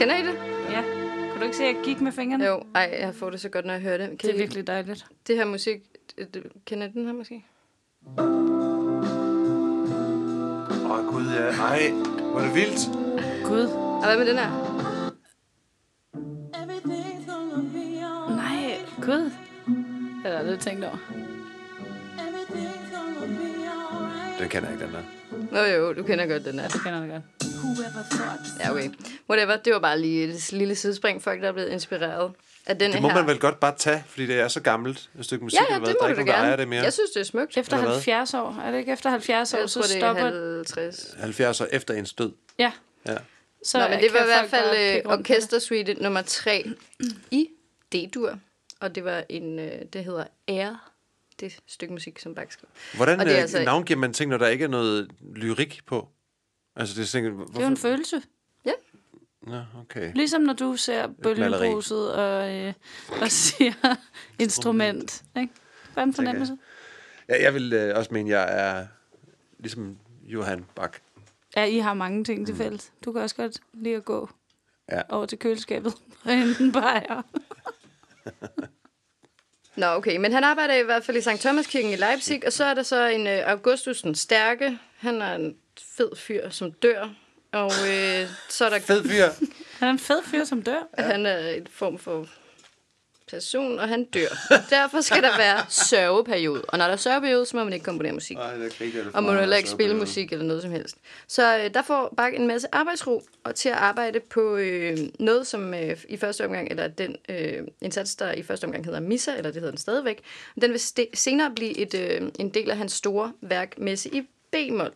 Kender 0.00 0.16
I 0.16 0.22
det? 0.26 0.34
Ja. 0.70 0.82
Kan 1.30 1.38
du 1.38 1.44
ikke 1.44 1.56
se, 1.56 1.64
at 1.64 1.74
jeg 1.76 1.84
gik 1.84 2.00
med 2.00 2.12
fingrene? 2.12 2.44
Jo, 2.46 2.62
ej, 2.74 2.96
jeg 3.00 3.14
får 3.14 3.30
det 3.30 3.40
så 3.40 3.48
godt, 3.48 3.64
når 3.66 3.72
jeg 3.72 3.82
hører 3.82 3.96
det. 3.98 4.08
Kan 4.08 4.18
Det 4.18 4.30
er 4.30 4.34
I- 4.34 4.38
virkelig 4.38 4.66
dejligt. 4.66 5.06
Det 5.26 5.36
her 5.36 5.44
musik, 5.44 5.80
kender 6.66 6.86
I 6.86 6.90
den 6.90 7.06
her 7.06 7.12
måske? 7.12 7.44
Åh, 8.18 8.24
oh, 10.90 11.06
gud, 11.14 11.24
ja. 11.26 11.46
Ej, 11.62 11.90
hvor 11.90 12.40
er 12.40 12.44
det 12.44 12.54
vildt. 12.54 12.86
Gud. 13.44 13.64
Og 13.74 14.04
hvad 14.06 14.16
med 14.18 14.26
den 14.26 14.38
her? 14.38 14.50
Nej, 18.36 18.78
Gud. 19.06 19.24
Det 19.24 20.22
har 20.22 20.28
jeg 20.30 20.38
aldrig 20.38 20.58
tænkt 20.58 20.84
over. 20.84 20.96
Den 24.40 24.48
kender 24.48 24.68
jeg 24.70 24.74
ikke, 24.82 24.86
den 24.86 24.94
der. 24.94 25.02
Nå 25.52 25.64
jo, 25.64 25.92
du 25.92 26.02
kender 26.02 26.26
godt 26.26 26.44
den 26.44 26.58
her. 26.58 26.68
Det 26.68 26.82
kender 26.82 27.00
jeg 27.00 27.10
godt. 27.10 27.22
Ja, 28.60 28.70
okay. 28.72 28.90
Whatever, 29.30 29.56
det 29.56 29.72
var 29.72 29.78
bare 29.78 30.00
lige 30.00 30.24
et 30.28 30.52
lille 30.52 30.74
sidespring. 30.74 31.22
Folk, 31.22 31.42
der 31.42 31.48
er 31.48 31.52
blevet 31.52 31.68
inspireret 31.68 32.32
af 32.66 32.78
den 32.78 32.86
Det 32.92 33.00
her. 33.00 33.08
må 33.08 33.14
man 33.14 33.26
vel 33.26 33.38
godt 33.38 33.60
bare 33.60 33.74
tage, 33.78 34.04
fordi 34.08 34.26
det 34.26 34.40
er 34.40 34.48
så 34.48 34.60
gammelt 34.60 35.10
et 35.18 35.24
stykke 35.24 35.44
musik. 35.44 35.60
Ja, 35.60 35.74
ja, 35.74 35.78
det 35.78 35.86
der 35.86 35.94
må 36.00 36.08
er 36.08 36.14
du 36.14 36.20
der 36.20 36.32
ejer 36.32 36.44
gerne. 36.44 36.56
det 36.56 36.68
mere. 36.68 36.82
Jeg 36.82 36.92
synes, 36.92 37.10
det 37.10 37.20
er 37.20 37.24
smukt. 37.24 37.56
Efter 37.56 37.76
Eller 37.76 37.86
hvad? 37.88 37.94
70 37.94 38.34
år. 38.34 38.60
Er 38.64 38.70
det 38.70 38.78
ikke 38.78 38.92
efter 38.92 39.10
70 39.10 39.54
år, 39.54 39.58
jeg 39.58 39.68
så 39.70 39.74
tror, 39.74 39.82
det 39.86 39.96
er 39.96 39.98
stopper... 40.00 40.54
50. 40.56 41.14
70 41.20 41.60
år 41.60 41.66
efter 41.72 41.94
ens 41.94 42.12
død. 42.12 42.32
Ja. 42.58 42.72
Ja. 43.06 43.16
Så 43.64 43.78
Nå, 43.78 43.88
men 43.88 44.00
det 44.00 44.12
var 44.12 44.20
i 44.22 44.26
hvert 44.26 44.50
fald 44.50 44.96
øh, 45.06 45.12
orkestersuite 45.12 45.94
nummer 45.94 46.22
3 46.22 46.70
i 47.30 47.48
D-dur. 47.92 48.38
Og 48.80 48.94
det 48.94 49.04
var 49.04 49.22
en, 49.28 49.58
øh, 49.58 49.72
det 49.92 50.04
hedder 50.04 50.24
Air, 50.48 50.89
det 51.40 51.58
stykke 51.66 51.92
musik, 51.94 52.18
som 52.18 52.34
Bach 52.34 52.52
skrev. 52.52 52.68
Hvordan 52.96 53.20
Og 53.20 53.26
det 53.26 53.32
er 53.32 53.36
øh, 53.38 53.42
altså- 53.42 53.64
navngiver 53.64 53.98
man 54.00 54.12
ting, 54.12 54.30
når 54.30 54.38
der 54.38 54.48
ikke 54.48 54.64
er 54.64 54.68
noget 54.68 55.10
lyrik 55.34 55.80
på? 55.86 56.08
Altså, 56.76 56.94
det 56.94 57.02
er 57.02 57.06
sådan, 57.06 57.30
hvorfor? 57.32 57.52
Det 57.52 57.56
er 57.58 57.62
jo 57.64 57.70
en 57.70 57.76
følelse. 57.76 58.22
Nå, 59.42 59.62
okay. 59.80 60.12
Ligesom 60.14 60.40
når 60.42 60.52
du 60.52 60.76
ser 60.76 61.06
bølgebruset 61.22 62.14
og, 62.14 62.54
øh, 62.54 62.72
og 63.22 63.30
siger 63.30 63.72
instrument. 64.38 65.22
Ikke? 65.40 65.52
Bare 65.94 66.02
en 66.02 66.14
fornemmelse. 66.14 66.58
Ja, 67.28 67.42
jeg 67.42 67.54
vil 67.54 67.72
øh, 67.72 67.96
også 67.96 68.14
mene, 68.14 68.30
jeg 68.30 68.48
er 68.60 68.86
ligesom 69.58 69.98
Johan 70.22 70.64
Bach. 70.74 70.98
Ja, 71.56 71.64
I 71.64 71.78
har 71.78 71.94
mange 71.94 72.24
ting 72.24 72.46
til 72.46 72.56
fælles. 72.56 72.92
Du 73.04 73.12
kan 73.12 73.22
også 73.22 73.36
godt 73.36 73.58
lide 73.72 73.94
at 73.96 74.04
gå 74.04 74.30
Ja. 74.92 75.02
over 75.08 75.26
til 75.26 75.38
køleskabet 75.38 75.94
og 76.24 76.30
hente 76.38 76.64
en 76.64 76.72
bajer. 76.72 77.22
Nå, 79.80 79.86
okay, 79.86 80.16
men 80.16 80.32
han 80.32 80.44
arbejder 80.44 80.74
i 80.74 80.82
hvert 80.82 81.04
fald 81.04 81.16
i 81.16 81.20
St. 81.20 81.40
Thomaskirken 81.40 81.92
i 81.92 81.96
Leipzig, 81.96 82.46
og 82.46 82.52
så 82.52 82.64
er 82.64 82.74
der 82.74 82.82
så 82.82 83.06
en 83.06 83.26
øh, 83.26 83.42
Augustus 83.46 84.02
den 84.02 84.14
Stærke. 84.14 84.78
Han 84.98 85.22
er 85.22 85.34
en 85.34 85.54
fed 85.96 86.16
fyr, 86.16 86.50
som 86.50 86.72
dør. 86.72 87.08
Og 87.52 87.70
øh, 87.88 88.28
så 88.48 88.64
er 88.64 88.70
der 88.70 88.80
Fed 88.80 89.04
fyr. 89.04 89.24
Han 89.78 89.88
er 89.88 89.92
en 89.92 89.98
fed 89.98 90.22
fyr, 90.24 90.44
som 90.44 90.62
dør. 90.62 90.88
Ja. 90.98 91.02
Han 91.02 91.26
er 91.26 91.48
en 91.48 91.66
form 91.70 91.98
for 91.98 92.26
person, 93.30 93.78
og 93.78 93.88
han 93.88 94.04
dør. 94.04 94.28
Derfor 94.70 95.00
skal 95.00 95.22
der 95.22 95.36
være 95.36 95.64
sørgeperiode. 95.68 96.62
Og 96.68 96.78
når 96.78 96.84
der 96.84 96.92
er 96.92 96.96
sørgeperiode, 96.96 97.46
så 97.46 97.56
må 97.56 97.64
man 97.64 97.72
ikke 97.72 97.84
komponere 97.84 98.12
musik. 98.12 98.36
Nej, 98.36 98.54
det 98.54 98.76
er 98.80 98.84
ikke. 98.84 99.04
Og 99.14 99.22
må 99.22 99.32
heller 99.32 99.56
ikke 99.56 99.68
spille 99.68 99.96
musik 99.96 100.32
eller 100.32 100.44
noget 100.44 100.62
som 100.62 100.70
helst. 100.70 100.96
Så 101.28 101.58
øh, 101.58 101.74
der 101.74 101.82
får 101.82 102.14
Bach 102.16 102.36
en 102.36 102.46
masse 102.46 102.68
arbejdsro 102.72 103.22
og 103.44 103.54
til 103.54 103.68
at 103.68 103.74
arbejde 103.74 104.20
på 104.20 104.56
øh, 104.56 104.98
noget, 105.18 105.46
som 105.46 105.74
øh, 105.74 105.96
i 106.08 106.16
første 106.16 106.44
omgang, 106.44 106.70
eller 106.70 106.88
den 106.88 107.16
øh, 107.28 107.58
indsats, 107.80 108.16
der 108.16 108.32
i 108.32 108.42
første 108.42 108.64
omgang 108.64 108.84
hedder 108.84 109.00
Missa, 109.00 109.36
eller 109.36 109.50
det 109.50 109.54
hedder 109.54 109.70
den 109.70 109.78
stadigvæk, 109.78 110.20
den 110.60 110.70
vil 110.70 110.80
senere 111.14 111.50
blive 111.54 111.78
et, 111.78 111.94
øh, 111.94 112.28
en 112.38 112.48
del 112.48 112.70
af 112.70 112.76
hans 112.76 112.92
store 112.92 113.32
værk 113.40 113.78
Messe 113.78 114.08
i 114.14 114.22
B-mol. 114.52 114.92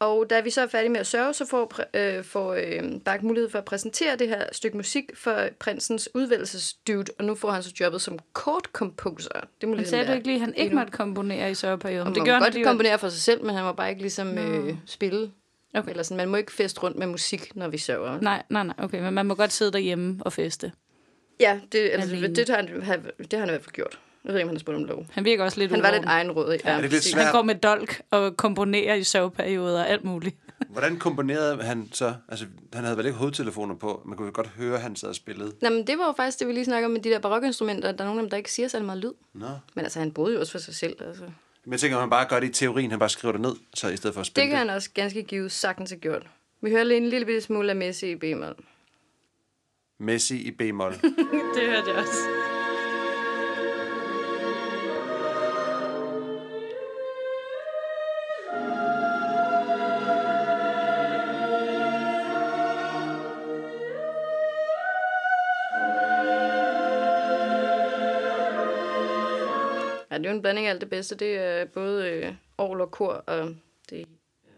Og 0.00 0.30
da 0.30 0.40
vi 0.40 0.50
så 0.50 0.60
er 0.60 0.66
færdige 0.66 0.90
med 0.90 1.00
at 1.00 1.06
sørge, 1.06 1.34
så 1.34 1.46
får, 1.46 1.80
øh, 1.94 2.24
får 2.24 2.54
øh, 2.54 3.00
Bach 3.04 3.24
mulighed 3.24 3.50
for 3.50 3.58
at 3.58 3.64
præsentere 3.64 4.16
det 4.16 4.28
her 4.28 4.44
stykke 4.52 4.76
musik 4.76 5.04
for 5.14 5.48
prinsens 5.58 6.08
udvælgelsesdude, 6.14 7.12
og 7.18 7.24
nu 7.24 7.34
får 7.34 7.50
han 7.50 7.62
så 7.62 7.72
jobbet 7.80 8.00
som 8.02 8.18
chord 8.38 8.64
composer. 8.72 9.28
Det 9.60 9.68
må 9.68 9.68
Men 9.68 9.76
ligesom 9.76 9.90
sagde 9.90 10.06
du 10.06 10.12
ikke 10.12 10.26
lige, 10.26 10.34
at 10.34 10.40
han 10.40 10.54
ikke 10.56 10.74
måtte 10.74 10.92
komponere 10.92 11.50
i 11.50 11.54
sørgeperioden? 11.54 12.08
og 12.08 12.14
Det 12.14 12.22
man 12.22 12.32
han 12.32 12.52
godt 12.52 12.66
komponere 12.66 12.98
for 12.98 13.08
sig 13.08 13.20
selv, 13.20 13.44
men 13.44 13.54
han 13.54 13.64
må 13.64 13.72
bare 13.72 13.90
ikke 13.90 14.00
ligesom 14.00 14.38
øh, 14.38 14.74
spille. 14.86 15.30
Okay. 15.74 15.90
Eller 15.90 16.02
sådan, 16.02 16.16
man 16.16 16.28
må 16.28 16.36
ikke 16.36 16.52
feste 16.52 16.82
rundt 16.82 16.98
med 16.98 17.06
musik, 17.06 17.56
når 17.56 17.68
vi 17.68 17.78
sørger. 17.78 18.20
Nej, 18.20 18.42
nej, 18.48 18.62
nej, 18.62 18.74
okay, 18.78 19.00
men 19.00 19.14
man 19.14 19.26
må 19.26 19.34
godt 19.34 19.52
sidde 19.52 19.72
derhjemme 19.72 20.18
og 20.20 20.32
feste. 20.32 20.72
Ja, 21.40 21.60
det, 21.72 21.78
altså, 21.78 22.10
Alene. 22.10 22.28
det, 22.28 22.36
det, 22.36 22.48
har 22.48 22.56
han, 22.56 22.66
det 23.18 23.32
har 23.32 23.38
han 23.38 23.48
i 23.48 23.52
hvert 23.52 23.64
fald 23.64 23.72
gjort. 23.72 23.98
Jeg 24.24 24.32
ved 24.32 24.38
ikke, 24.40 24.44
om 24.44 24.48
han 24.48 24.56
har 24.56 24.60
spurgt 24.60 24.76
om 24.76 24.84
lov. 24.84 25.06
Han 25.10 25.24
virker 25.24 25.44
også 25.44 25.58
lidt 25.60 25.70
Han 25.70 25.82
var 25.82 25.90
lidt 25.90 26.04
uoven. 26.04 26.08
egenrådig. 26.08 26.60
Ja, 26.64 26.76
det 26.76 26.84
er 26.84 26.88
lidt 26.88 27.04
svært. 27.04 27.24
Han 27.24 27.32
går 27.32 27.42
med 27.42 27.54
dolk 27.54 28.02
og 28.10 28.36
komponerer 28.36 28.94
i 28.94 29.04
sørgeperioder 29.04 29.80
og 29.80 29.88
alt 29.88 30.04
muligt. 30.04 30.36
Hvordan 30.68 30.96
komponerede 30.98 31.62
han 31.62 31.88
så? 31.92 32.14
Altså, 32.28 32.46
han 32.72 32.84
havde 32.84 32.96
vel 32.96 33.06
ikke 33.06 33.18
hovedtelefoner 33.18 33.74
på. 33.74 34.02
Man 34.06 34.16
kunne 34.16 34.26
jo 34.26 34.32
godt 34.34 34.46
høre, 34.46 34.74
at 34.76 34.82
han 34.82 34.96
sad 34.96 35.08
og 35.08 35.14
spillede. 35.14 35.52
Nå, 35.62 35.70
men 35.70 35.86
det 35.86 35.98
var 35.98 36.06
jo 36.06 36.12
faktisk 36.16 36.38
det, 36.38 36.48
vi 36.48 36.52
lige 36.52 36.64
snakker 36.64 36.86
om 36.86 36.92
med 36.92 37.00
de 37.00 37.10
der 37.10 37.18
barokinstrumenter. 37.18 37.92
Der 37.92 38.04
er 38.04 38.08
nogle 38.08 38.20
af 38.20 38.22
dem, 38.22 38.30
der 38.30 38.36
ikke 38.36 38.52
siger 38.52 38.68
særlig 38.68 38.86
meget 38.86 38.98
lyd. 38.98 39.12
Nå. 39.34 39.46
Men 39.74 39.84
altså, 39.84 39.98
han 39.98 40.12
boede 40.12 40.34
jo 40.34 40.40
også 40.40 40.52
for 40.52 40.58
sig 40.58 40.74
selv. 40.74 40.96
Altså. 41.06 41.22
Men 41.64 41.72
jeg 41.72 41.80
tænker, 41.80 41.96
at 41.96 42.02
han 42.02 42.10
bare 42.10 42.26
gør 42.28 42.40
det 42.40 42.48
i 42.48 42.52
teorien. 42.52 42.90
Han 42.90 42.98
bare 42.98 43.08
skriver 43.08 43.32
det 43.32 43.40
ned, 43.40 43.54
så 43.74 43.88
i 43.88 43.96
stedet 43.96 44.14
for 44.14 44.20
at 44.20 44.26
spille 44.26 44.42
Det 44.42 44.50
kan 44.50 44.58
han 44.58 44.70
også 44.70 44.90
ganske 44.94 45.22
givet 45.22 45.52
sagtens 45.52 45.90
have 45.90 46.00
gjort. 46.00 46.26
Vi 46.62 46.70
hører 46.70 46.84
lige 46.84 46.96
en 46.98 47.08
lille 47.08 47.26
bitte 47.26 47.40
smule 47.40 47.70
af 47.70 47.76
Messi 47.76 48.10
i 48.10 48.16
b-mol. 48.16 48.54
Messi 49.98 50.36
i 50.36 50.50
B-mol. 50.50 50.92
Det 51.54 51.62
hørte 51.66 51.90
jeg 51.90 51.96
også. 51.96 52.59
Det 70.22 70.28
er 70.28 70.32
jo 70.32 70.36
en 70.36 70.42
blanding 70.42 70.66
af 70.66 70.70
alt 70.70 70.80
det 70.80 70.90
bedste. 70.90 71.14
Det 71.14 71.38
er 71.38 71.64
både 71.64 72.08
øh, 72.08 72.32
og 72.56 72.90
kor, 72.90 73.12
og 73.12 73.54
det 73.90 74.06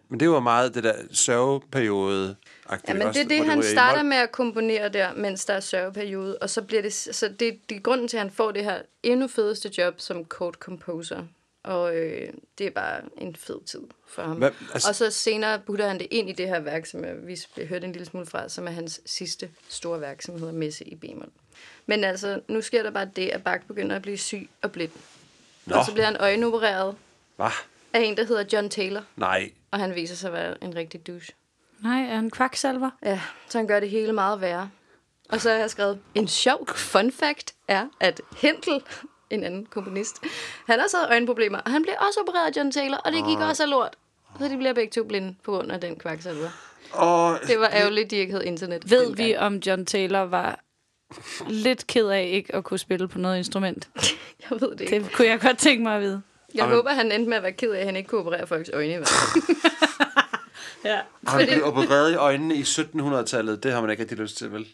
Men 0.09 0.21
det 0.21 0.31
var 0.31 0.41
meget 0.41 0.75
det 0.75 0.85
der 0.85 0.95
sørgeperiode 1.13 2.37
Ja, 2.89 2.95
men 2.95 3.07
det 3.07 3.17
er 3.17 3.29
det, 3.29 3.45
han 3.45 3.63
starter 3.63 4.03
med 4.03 4.17
at 4.17 4.33
komponere 4.33 4.89
der, 4.89 5.15
mens 5.15 5.45
der 5.45 5.55
er 5.55 5.61
sørgeperiode. 5.61 6.39
Og 6.39 6.51
så 6.51 6.63
bliver 6.63 6.83
det, 6.83 6.93
så 6.93 7.29
det, 7.29 7.61
det 7.69 7.77
er 7.77 7.81
grunden 7.81 8.09
til, 8.09 8.17
at 8.17 8.23
han 8.23 8.31
får 8.31 8.53
det 8.53 8.65
her 8.65 8.83
endnu 9.03 9.29
fedeste 9.29 9.71
job 9.79 10.01
som 10.01 10.27
chord 10.35 10.55
composer. 10.55 11.23
Og 11.65 11.97
øh, 11.97 12.29
det 12.59 12.67
er 12.67 12.71
bare 12.71 13.01
en 13.19 13.37
fed 13.37 13.65
tid 13.67 13.81
for 14.09 14.23
ham. 14.23 14.37
Hvad- 14.37 14.51
altså... 14.75 14.89
Og 14.89 14.95
så 14.95 15.11
senere 15.11 15.61
putter 15.67 15.89
han 15.89 15.99
det 15.99 16.07
ind 16.11 16.31
i 16.31 16.33
det 16.33 16.49
her 16.49 16.61
værk, 16.61 16.87
som 16.87 17.05
jeg, 17.05 17.17
vi 17.27 17.65
hørte 17.69 17.87
en 17.87 17.93
lille 17.93 18.07
smule 18.07 18.27
fra, 18.27 18.49
som 18.49 18.67
er 18.67 18.71
hans 18.71 19.01
sidste 19.07 19.51
store 19.69 20.01
værk, 20.01 20.23
som 20.23 20.39
hedder 20.39 20.53
Messe 20.53 20.85
i 20.85 20.95
b-mol. 20.95 21.29
Men 21.87 22.05
altså, 22.05 22.41
nu 22.49 22.61
sker 22.61 22.83
der 22.83 22.91
bare 22.91 23.11
det, 23.17 23.29
at 23.29 23.45
Bach 23.45 23.67
begynder 23.67 23.97
at 23.97 24.03
blive 24.03 24.19
syg 24.19 24.49
og 24.63 24.73
blind. 24.73 24.91
Nå, 25.67 25.77
Og 25.77 25.85
så 25.85 25.93
bliver 25.93 26.05
han 26.07 26.17
øjenopereret 26.21 26.97
hvad? 27.37 27.51
af 27.93 28.01
en, 28.01 28.17
der 28.17 28.25
hedder 28.25 28.45
John 28.53 28.71
Taylor. 28.71 29.03
Nej. 29.17 29.51
Og 29.71 29.79
han 29.79 29.95
viser 29.95 30.15
sig 30.15 30.27
at 30.29 30.33
være 30.33 30.65
en 30.65 30.77
rigtig 30.77 31.07
douche. 31.07 31.35
Nej, 31.81 32.01
er 32.03 32.15
han 32.15 32.31
kvaksalver? 32.31 32.91
Ja, 33.03 33.21
så 33.49 33.59
han 33.59 33.67
gør 33.67 33.81
det 33.81 33.91
hele 33.91 34.13
meget 34.13 34.41
værre. 34.41 34.71
Og 35.29 35.41
så 35.41 35.51
har 35.51 35.57
jeg 35.57 35.71
skrevet, 35.71 35.99
en 36.15 36.29
sjov 36.29 36.69
fun 36.75 37.13
fact 37.13 37.55
er, 37.69 37.87
at 38.01 38.21
Hentel, 38.37 38.81
en 39.31 39.45
anden 39.45 39.67
komponist, 39.67 40.17
han 40.67 40.81
også 40.81 40.97
havde 40.97 41.11
øjenproblemer, 41.11 41.59
og 41.59 41.71
han 41.71 41.83
blev 41.83 41.95
også 42.09 42.21
opereret 42.21 42.47
af 42.53 42.57
John 42.57 42.73
Taylor, 42.73 42.97
og 42.97 43.13
det 43.13 43.25
gik 43.25 43.39
også 43.39 43.63
af 43.63 43.71
lort. 43.71 43.97
Så 44.39 44.49
de 44.49 44.57
bliver 44.57 44.73
begge 44.73 44.91
to 44.91 45.05
blinde 45.05 45.35
på 45.45 45.53
grund 45.53 45.73
af 45.73 45.81
den 45.81 45.97
kvaksalver. 45.97 46.49
Og 46.93 47.39
Det 47.47 47.61
var 47.61 47.69
ærgerligt, 47.73 48.11
de 48.11 48.17
ikke 48.17 48.33
havde 48.33 48.47
internet. 48.47 48.91
Ved 48.91 49.15
vi, 49.17 49.37
om 49.37 49.57
John 49.57 49.87
Taylor 49.87 50.21
var 50.21 50.61
lidt 51.49 51.87
ked 51.87 52.07
af 52.09 52.29
ikke 52.33 52.55
at 52.55 52.65
kunne 52.65 52.79
spille 52.79 53.09
på 53.09 53.19
noget 53.19 53.39
instrument? 53.39 53.89
Jeg 54.51 54.61
ved 54.61 54.71
det 54.71 54.81
ikke. 54.81 54.99
Det 54.99 55.13
kunne 55.13 55.29
jeg 55.29 55.41
godt 55.41 55.59
tænke 55.59 55.83
mig 55.83 55.95
at 55.97 56.03
vide. 56.03 56.23
Jeg 56.55 56.65
håber, 56.65 56.91
han 56.91 57.13
endte 57.13 57.29
med 57.29 57.37
at 57.37 57.43
være 57.43 57.53
ked 57.53 57.71
af, 57.71 57.81
at 57.81 57.87
han 57.87 57.97
ikke 57.97 58.09
kunne 58.09 58.21
operere 58.21 58.47
folks 58.47 58.71
øjne 58.73 58.93
i 58.93 58.97
hvert 58.97 59.09
fald. 59.09 59.57
Ja. 60.85 60.99
han 61.27 61.47
blev 61.47 61.65
opereret 61.65 62.13
i 62.13 62.15
øjnene 62.15 62.55
i 62.55 62.63
1700-tallet. 62.63 63.63
Det 63.63 63.73
har 63.73 63.81
man 63.81 63.91
ikke 63.91 64.01
rigtig 64.03 64.19
lyst 64.19 64.37
til, 64.37 64.53
vel? 64.53 64.67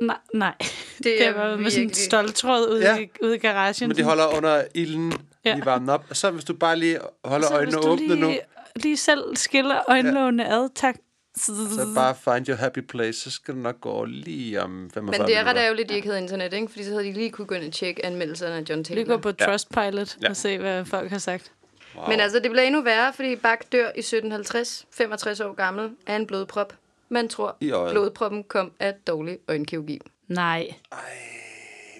Nej, 0.00 0.16
nej. 0.34 0.54
Det 0.58 1.04
Det, 1.04 1.26
er 1.26 1.32
det 1.32 1.40
var 1.40 1.56
med 1.56 1.70
sådan 1.70 1.88
en 1.88 1.94
stoltråd 1.94 2.68
ude, 2.70 2.80
Ja. 2.80 2.98
i, 2.98 3.08
ude 3.22 3.34
i 3.34 3.38
garagen. 3.38 3.88
Men 3.88 3.96
de 3.96 4.02
holder 4.02 4.36
under 4.36 4.64
ilden, 4.74 5.12
Ja. 5.44 5.54
lige 5.54 5.66
varmen 5.66 5.88
op. 5.88 6.04
Og 6.10 6.16
så 6.16 6.30
hvis 6.30 6.44
du 6.44 6.54
bare 6.54 6.76
lige 6.78 6.98
holder 7.24 7.46
så 7.46 7.54
øjnene 7.54 7.78
åbne 7.78 8.06
lige, 8.06 8.20
nu, 8.20 8.34
lige 8.76 8.96
selv 8.96 9.36
skiller 9.36 9.78
øjenlågene 9.88 10.42
ja. 10.42 10.62
ad, 10.62 10.68
tak. 10.74 10.96
Så 11.36 11.92
bare 11.94 12.14
find 12.14 12.48
your 12.48 12.56
happy 12.56 12.78
place, 12.78 13.20
så 13.20 13.30
skal 13.30 13.54
du 13.54 13.58
nok 13.58 13.80
gå 13.80 14.04
lige 14.04 14.62
om 14.62 14.90
45 14.94 15.18
Men 15.18 15.28
det 15.28 15.36
er 15.36 15.44
ret 15.44 15.56
ærgerligt, 15.56 15.84
at 15.86 15.88
de 15.90 15.94
ikke 15.94 16.08
havde 16.08 16.20
internet, 16.22 16.52
ikke? 16.52 16.68
Fordi 16.68 16.84
så 16.84 16.90
havde 16.90 17.04
de 17.04 17.12
lige 17.12 17.30
kunne 17.30 17.46
gå 17.46 17.54
ind 17.54 17.64
og 17.64 17.72
tjekke 17.72 18.06
anmeldelserne 18.06 18.54
af 18.54 18.62
John 18.70 18.84
Taylor. 18.84 19.04
Lige 19.04 19.12
gå 19.12 19.16
på 19.18 19.32
Trustpilot 19.32 20.16
Ja. 20.22 20.28
og 20.28 20.36
se, 20.36 20.58
hvad 20.58 20.84
folk 20.84 21.10
har 21.10 21.18
sagt. 21.18 21.52
Wow. 21.96 22.08
Men 22.08 22.20
altså, 22.20 22.38
det 22.38 22.50
bliver 22.50 22.62
endnu 22.64 22.82
værre, 22.82 23.12
fordi 23.12 23.36
Bach 23.36 23.62
dør 23.72 23.86
i 23.96 23.98
1750, 23.98 24.86
65 24.90 25.40
år 25.40 25.52
gammel, 25.54 25.90
af 26.06 26.16
en 26.16 26.26
blodprop. 26.26 26.74
Man 27.08 27.28
tror, 27.28 27.56
blodproppen 27.90 28.44
kom 28.44 28.72
af 28.80 28.94
dårlig 29.06 29.38
øjenkirurgi. 29.48 30.00
Nej. 30.28 30.74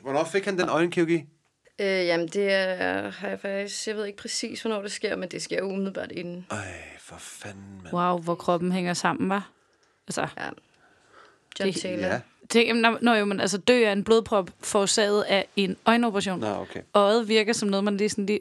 Hvornår 0.03 0.25
fik 0.25 0.45
han 0.45 0.59
den 0.59 0.69
øjenkirurgi? 0.69 1.25
Øh, 1.81 1.87
jamen, 1.87 2.29
det 2.29 2.53
er, 2.53 3.11
har 3.11 3.29
jeg 3.29 3.41
faktisk... 3.41 3.87
Jeg 3.89 3.97
ved 3.97 4.05
ikke 4.07 4.19
præcis, 4.19 4.63
hvornår 4.63 4.83
det 4.83 4.93
sker, 4.93 5.17
men 5.17 5.29
det 5.29 5.43
sker 5.43 5.59
jo 5.59 5.65
umiddelbart 5.73 6.13
inden. 6.13 6.47
Ej, 6.51 6.75
for 7.01 7.17
fanden, 7.19 7.81
mand. 7.83 7.95
Wow, 7.95 8.19
hvor 8.19 8.35
kroppen 8.35 8.73
hænger 8.73 8.95
sammen, 8.95 9.29
var. 9.29 9.51
Altså, 10.09 10.21
Ja. 10.37 10.49
John 11.61 11.73
Det- 11.73 11.81
Taylor. 11.83 12.07
Ja. 12.07 12.21
tænk, 12.49 12.81
når, 12.81 12.99
når 13.03 13.15
jo, 13.15 13.25
man 13.25 13.41
altså 13.41 13.59
dør 13.59 13.89
af 13.89 13.93
en 13.93 14.05
blodprop 14.05 14.51
forårsaget 14.61 15.23
af 15.23 15.47
en 15.57 15.77
øjenoperation. 15.87 16.41
Nå, 16.41 16.47
okay. 16.47 16.83
Øjet 16.95 17.29
virker 17.29 17.53
som 17.53 17.69
noget, 17.69 17.85
man 17.85 17.97
lige 17.97 18.09
sådan 18.09 18.27
lige 18.27 18.41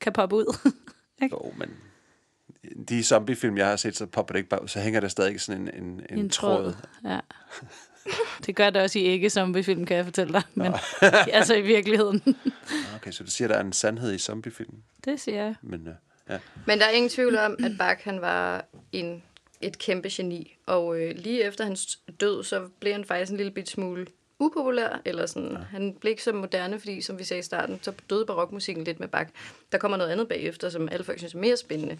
kan 0.00 0.12
poppe 0.12 0.36
ud. 0.36 0.56
Jo, 1.32 1.52
men 1.56 1.70
de 2.88 3.04
zombiefilm, 3.04 3.56
jeg 3.58 3.66
har 3.68 3.76
set, 3.76 3.96
så 3.96 4.06
popper 4.06 4.32
det 4.32 4.38
ikke 4.38 4.48
bare 4.48 4.62
ud. 4.62 4.68
Så 4.68 4.80
hænger 4.80 5.00
der 5.00 5.08
stadig 5.08 5.40
sådan 5.40 5.60
en, 5.68 5.82
en, 5.84 6.06
en, 6.10 6.18
en 6.18 6.30
tråd. 6.30 6.74
Ja. 7.04 7.20
Det 8.46 8.56
gør 8.56 8.70
det 8.70 8.82
også 8.82 8.98
i 8.98 9.02
ikke 9.02 9.30
zombiefilm, 9.30 9.86
kan 9.86 9.96
jeg 9.96 10.04
fortælle 10.04 10.32
dig. 10.32 10.42
Men 10.54 10.72
altså 11.32 11.54
i 11.54 11.60
virkeligheden. 11.60 12.36
Okay, 12.96 13.12
så 13.12 13.24
du 13.24 13.30
siger, 13.30 13.48
der 13.48 13.54
er 13.54 13.60
en 13.60 13.72
sandhed 13.72 14.14
i 14.14 14.18
zombiefilm. 14.18 14.74
Det 15.04 15.20
siger 15.20 15.44
jeg. 15.44 15.54
Men 15.62 15.88
øh, 15.88 15.94
ja. 16.30 16.38
Men 16.66 16.78
der 16.78 16.86
er 16.86 16.90
ingen 16.90 17.08
tvivl 17.08 17.38
om, 17.38 17.56
at 17.64 17.72
Bach 17.78 18.04
han 18.04 18.20
var 18.20 18.64
en, 18.92 19.22
et 19.60 19.78
kæmpe 19.78 20.08
geni. 20.12 20.56
Og 20.66 21.00
øh, 21.00 21.14
lige 21.16 21.44
efter 21.44 21.64
hans 21.64 21.98
død, 22.20 22.44
så 22.44 22.68
blev 22.80 22.92
han 22.92 23.04
faktisk 23.04 23.30
en 23.30 23.36
lille 23.36 23.52
bit 23.52 23.68
smule 23.68 24.06
upopulær. 24.38 25.00
Eller 25.04 25.26
sådan. 25.26 25.50
Ja. 25.50 25.58
Han 25.58 25.94
blev 26.00 26.10
ikke 26.10 26.22
så 26.22 26.32
moderne, 26.32 26.78
fordi 26.78 27.00
som 27.02 27.18
vi 27.18 27.24
sagde 27.24 27.40
i 27.40 27.42
starten, 27.42 27.78
så 27.82 27.92
døde 28.10 28.26
barokmusikken 28.26 28.84
lidt 28.84 29.00
med 29.00 29.08
Bach. 29.08 29.30
Der 29.72 29.78
kommer 29.78 29.96
noget 29.96 30.10
andet 30.10 30.28
bagefter, 30.28 30.70
som 30.70 30.88
alle 30.88 31.04
folk 31.04 31.18
synes 31.18 31.34
er 31.34 31.38
mere 31.38 31.56
spændende. 31.56 31.98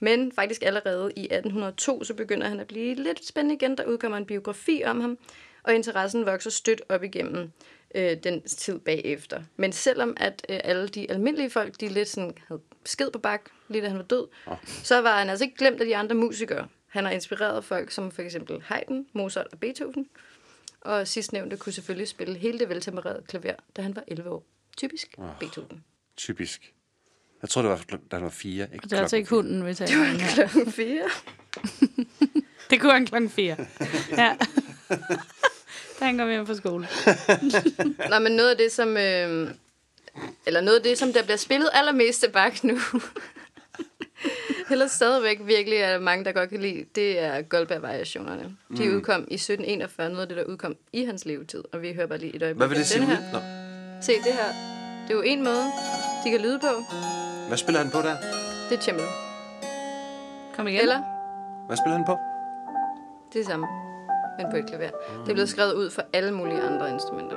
Men 0.00 0.32
faktisk 0.32 0.62
allerede 0.62 1.12
i 1.16 1.24
1802, 1.24 2.04
så 2.04 2.14
begynder 2.14 2.48
han 2.48 2.60
at 2.60 2.66
blive 2.66 2.94
lidt 2.94 3.26
spændende 3.26 3.54
igen. 3.54 3.78
Der 3.78 3.84
udkommer 3.84 4.18
en 4.18 4.26
biografi 4.26 4.82
om 4.86 5.00
ham, 5.00 5.18
og 5.62 5.74
interessen 5.74 6.26
vokser 6.26 6.50
stødt 6.50 6.82
op 6.88 7.02
igennem 7.02 7.50
øh, 7.94 8.16
den 8.24 8.42
tid 8.42 8.78
bagefter. 8.78 9.42
Men 9.56 9.72
selvom 9.72 10.16
at 10.16 10.46
øh, 10.48 10.60
alle 10.64 10.88
de 10.88 11.10
almindelige 11.10 11.50
folk, 11.50 11.80
de 11.80 11.88
lidt 11.88 12.08
sådan 12.08 12.32
havde 12.48 12.60
besked 12.82 13.10
på 13.10 13.18
Bach, 13.18 13.42
lige 13.68 13.82
da 13.82 13.88
han 13.88 13.96
var 13.96 14.04
død, 14.04 14.28
oh. 14.46 14.56
så 14.64 15.00
var 15.00 15.18
han 15.18 15.30
altså 15.30 15.44
ikke 15.44 15.56
glemt 15.56 15.80
af 15.80 15.86
de 15.86 15.96
andre 15.96 16.14
musikere. 16.14 16.68
Han 16.86 17.04
har 17.04 17.12
inspireret 17.12 17.64
folk 17.64 17.90
som 17.90 18.10
for 18.10 18.22
eksempel 18.22 18.62
Haydn, 18.62 19.06
Mozart 19.12 19.46
og 19.52 19.58
Beethoven. 19.58 20.08
Og 20.80 21.08
sidstnævnte 21.08 21.56
kunne 21.56 21.72
selvfølgelig 21.72 22.08
spille 22.08 22.38
hele 22.38 22.58
det 22.58 22.68
veltempererede 22.68 23.22
klaver, 23.28 23.54
da 23.76 23.82
han 23.82 23.96
var 23.96 24.04
11 24.08 24.30
år. 24.30 24.44
Typisk 24.76 25.14
oh. 25.18 25.28
Beethoven. 25.40 25.84
Typisk. 26.16 26.73
Jeg 27.44 27.50
tror 27.50 27.62
det 27.62 27.70
var, 27.70 27.98
da 28.10 28.16
han 28.16 28.22
var 28.22 28.30
fire. 28.30 28.68
Ikke 28.72 28.84
Og 28.84 28.90
det 28.90 28.96
er 28.96 29.00
altså 29.00 29.16
ikke 29.16 29.30
hunden, 29.30 29.66
vi 29.66 29.74
taler 29.74 30.00
om 30.00 30.06
her. 30.06 30.48
Klokken 30.48 30.72
4. 30.72 31.02
Det 32.70 32.80
kunne 32.80 32.92
han 32.92 33.06
klokken 33.06 33.30
fire. 33.30 33.56
Ja. 34.10 34.36
Da 36.00 36.04
han 36.04 36.18
kom 36.18 36.28
hjem 36.28 36.46
fra 36.46 36.54
skole. 36.54 36.88
Nå, 38.10 38.18
men 38.18 38.32
noget 38.32 38.50
af 38.50 38.56
det, 38.56 38.72
som... 38.72 38.96
Øh, 38.96 39.50
eller 40.46 40.60
noget 40.60 40.76
af 40.76 40.82
det, 40.82 40.98
som 40.98 41.12
der 41.12 41.22
bliver 41.22 41.36
spillet 41.36 41.68
allermest 41.72 42.20
til 42.20 42.30
Bach 42.30 42.66
nu, 42.66 42.78
Heller 44.68 44.86
stadigvæk 44.86 45.40
virkelig 45.44 45.78
er 45.78 45.92
der 45.92 46.00
mange, 46.00 46.24
der 46.24 46.32
godt 46.32 46.50
kan 46.50 46.60
lide, 46.60 46.84
det 46.94 47.18
er 47.18 47.42
Goldberg-variationerne. 47.42 48.56
De 48.76 48.88
mm. 48.88 48.96
udkom 48.96 49.20
i 49.20 49.34
1741, 49.34 50.08
noget 50.08 50.22
af 50.22 50.28
det, 50.28 50.36
der 50.36 50.44
udkom 50.44 50.76
i 50.92 51.04
hans 51.04 51.24
levetid. 51.24 51.64
Og 51.72 51.82
vi 51.82 51.92
hører 51.92 52.06
bare 52.06 52.18
lige 52.18 52.36
et 52.36 52.42
øjeblik. 52.42 52.58
Hvad 52.58 52.68
vil 52.68 52.78
det 52.78 52.86
sige 52.86 53.04
her. 53.04 53.16
Se, 54.00 54.12
det 54.12 54.32
her. 54.32 54.74
Det 55.02 55.10
er 55.10 55.14
jo 55.14 55.22
en 55.22 55.44
måde, 55.44 55.64
de 56.24 56.30
kan 56.30 56.40
lyde 56.40 56.58
på. 56.58 56.84
Hvad 57.48 57.56
spiller 57.58 57.80
han 57.82 57.90
på 57.90 57.98
der? 57.98 58.16
Det 58.70 58.78
er 58.78 58.82
cembalo. 58.82 59.08
Kom 60.56 60.68
igen. 60.68 60.80
Eller 60.80 61.00
Hvad 61.66 61.76
spiller 61.76 61.96
han 61.96 62.04
på? 62.06 62.18
det 63.32 63.40
er 63.40 63.42
det 63.42 63.46
samme, 63.46 63.66
men 64.38 64.46
på 64.50 64.56
et 64.56 64.66
klaver. 64.66 64.90
Det 65.24 65.28
er 65.28 65.32
blevet 65.32 65.48
skrevet 65.48 65.72
ud 65.74 65.90
for 65.90 66.02
alle 66.12 66.32
mulige 66.32 66.60
andre 66.62 66.90
instrumenter. 66.90 67.36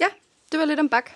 Ja, 0.00 0.06
det 0.52 0.58
var 0.60 0.64
lidt 0.64 0.80
om 0.80 0.88
bak, 0.88 1.10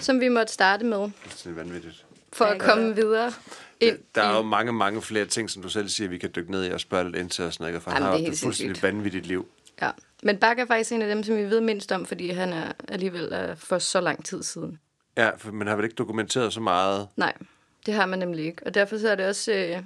som 0.00 0.20
vi 0.20 0.28
måtte 0.28 0.52
starte 0.52 0.84
med, 0.84 0.98
Det 0.98 1.46
er 1.46 1.50
vanvittigt. 1.54 2.04
for 2.32 2.44
at 2.44 2.60
komme 2.60 2.94
videre 2.94 3.32
ind 3.80 3.98
Der 4.14 4.22
er 4.22 4.32
i... 4.32 4.36
jo 4.36 4.42
mange, 4.42 4.72
mange 4.72 5.02
flere 5.02 5.24
ting, 5.24 5.50
som 5.50 5.62
du 5.62 5.68
selv 5.68 5.88
siger, 5.88 6.08
vi 6.08 6.18
kan 6.18 6.30
dykke 6.36 6.50
ned 6.50 6.66
i 6.66 6.70
og 6.70 6.80
spørge 6.80 7.04
lidt 7.04 7.16
ind 7.16 7.30
til 7.30 7.44
og 7.44 7.52
snakke, 7.52 7.80
for 7.80 7.90
han 7.90 8.02
Jamen, 8.02 8.10
har 8.10 8.16
det 8.18 8.22
er 8.24 8.28
jo 8.28 8.32
et 8.32 8.38
fuldstændig 8.38 8.82
vanvittigt 8.82 9.26
liv. 9.26 9.46
Ja. 9.82 9.90
Men 10.22 10.36
Bach 10.38 10.60
er 10.60 10.66
faktisk 10.66 10.92
en 10.92 11.02
af 11.02 11.08
dem, 11.08 11.22
som 11.22 11.36
vi 11.36 11.42
ved 11.42 11.60
mindst 11.60 11.92
om, 11.92 12.06
fordi 12.06 12.30
han 12.30 12.52
er 12.52 12.72
alligevel 12.88 13.32
er 13.32 13.54
for 13.54 13.78
så 13.78 14.00
lang 14.00 14.24
tid 14.24 14.42
siden. 14.42 14.78
Ja, 15.16 15.30
for 15.36 15.52
man 15.52 15.66
har 15.66 15.76
vel 15.76 15.84
ikke 15.84 15.96
dokumenteret 15.96 16.52
så 16.52 16.60
meget. 16.60 17.08
Nej, 17.16 17.34
det 17.86 17.94
har 17.94 18.06
man 18.06 18.18
nemlig 18.18 18.44
ikke. 18.44 18.66
Og 18.66 18.74
derfor 18.74 18.98
så 18.98 19.08
er 19.10 19.14
det 19.14 19.26
også 19.26 19.52
øh, 19.52 19.82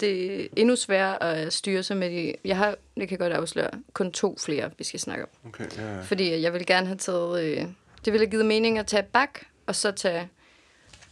det 0.00 0.42
er 0.42 0.48
endnu 0.56 0.76
sværere 0.76 1.22
at 1.22 1.52
styre 1.52 1.82
sig 1.82 1.96
med 1.96 2.10
de... 2.10 2.34
Jeg 2.44 2.56
har, 2.56 2.76
det 2.96 3.08
kan 3.08 3.18
godt 3.18 3.32
afsløre, 3.32 3.70
kun 3.92 4.12
to 4.12 4.36
flere, 4.38 4.70
vi 4.78 4.84
skal 4.84 5.00
snakke 5.00 5.24
om. 5.24 5.30
Okay, 5.48 5.64
ja, 5.76 5.94
ja. 5.94 6.00
Fordi 6.00 6.40
jeg 6.40 6.52
vil 6.52 6.66
gerne 6.66 6.86
have 6.86 6.98
taget... 6.98 7.44
Øh, 7.44 7.66
det 8.04 8.12
ville 8.12 8.26
have 8.26 8.30
givet 8.30 8.46
mening 8.46 8.78
at 8.78 8.86
tage 8.86 9.02
Bach, 9.02 9.32
og 9.66 9.74
så 9.74 9.90
tage 9.90 10.28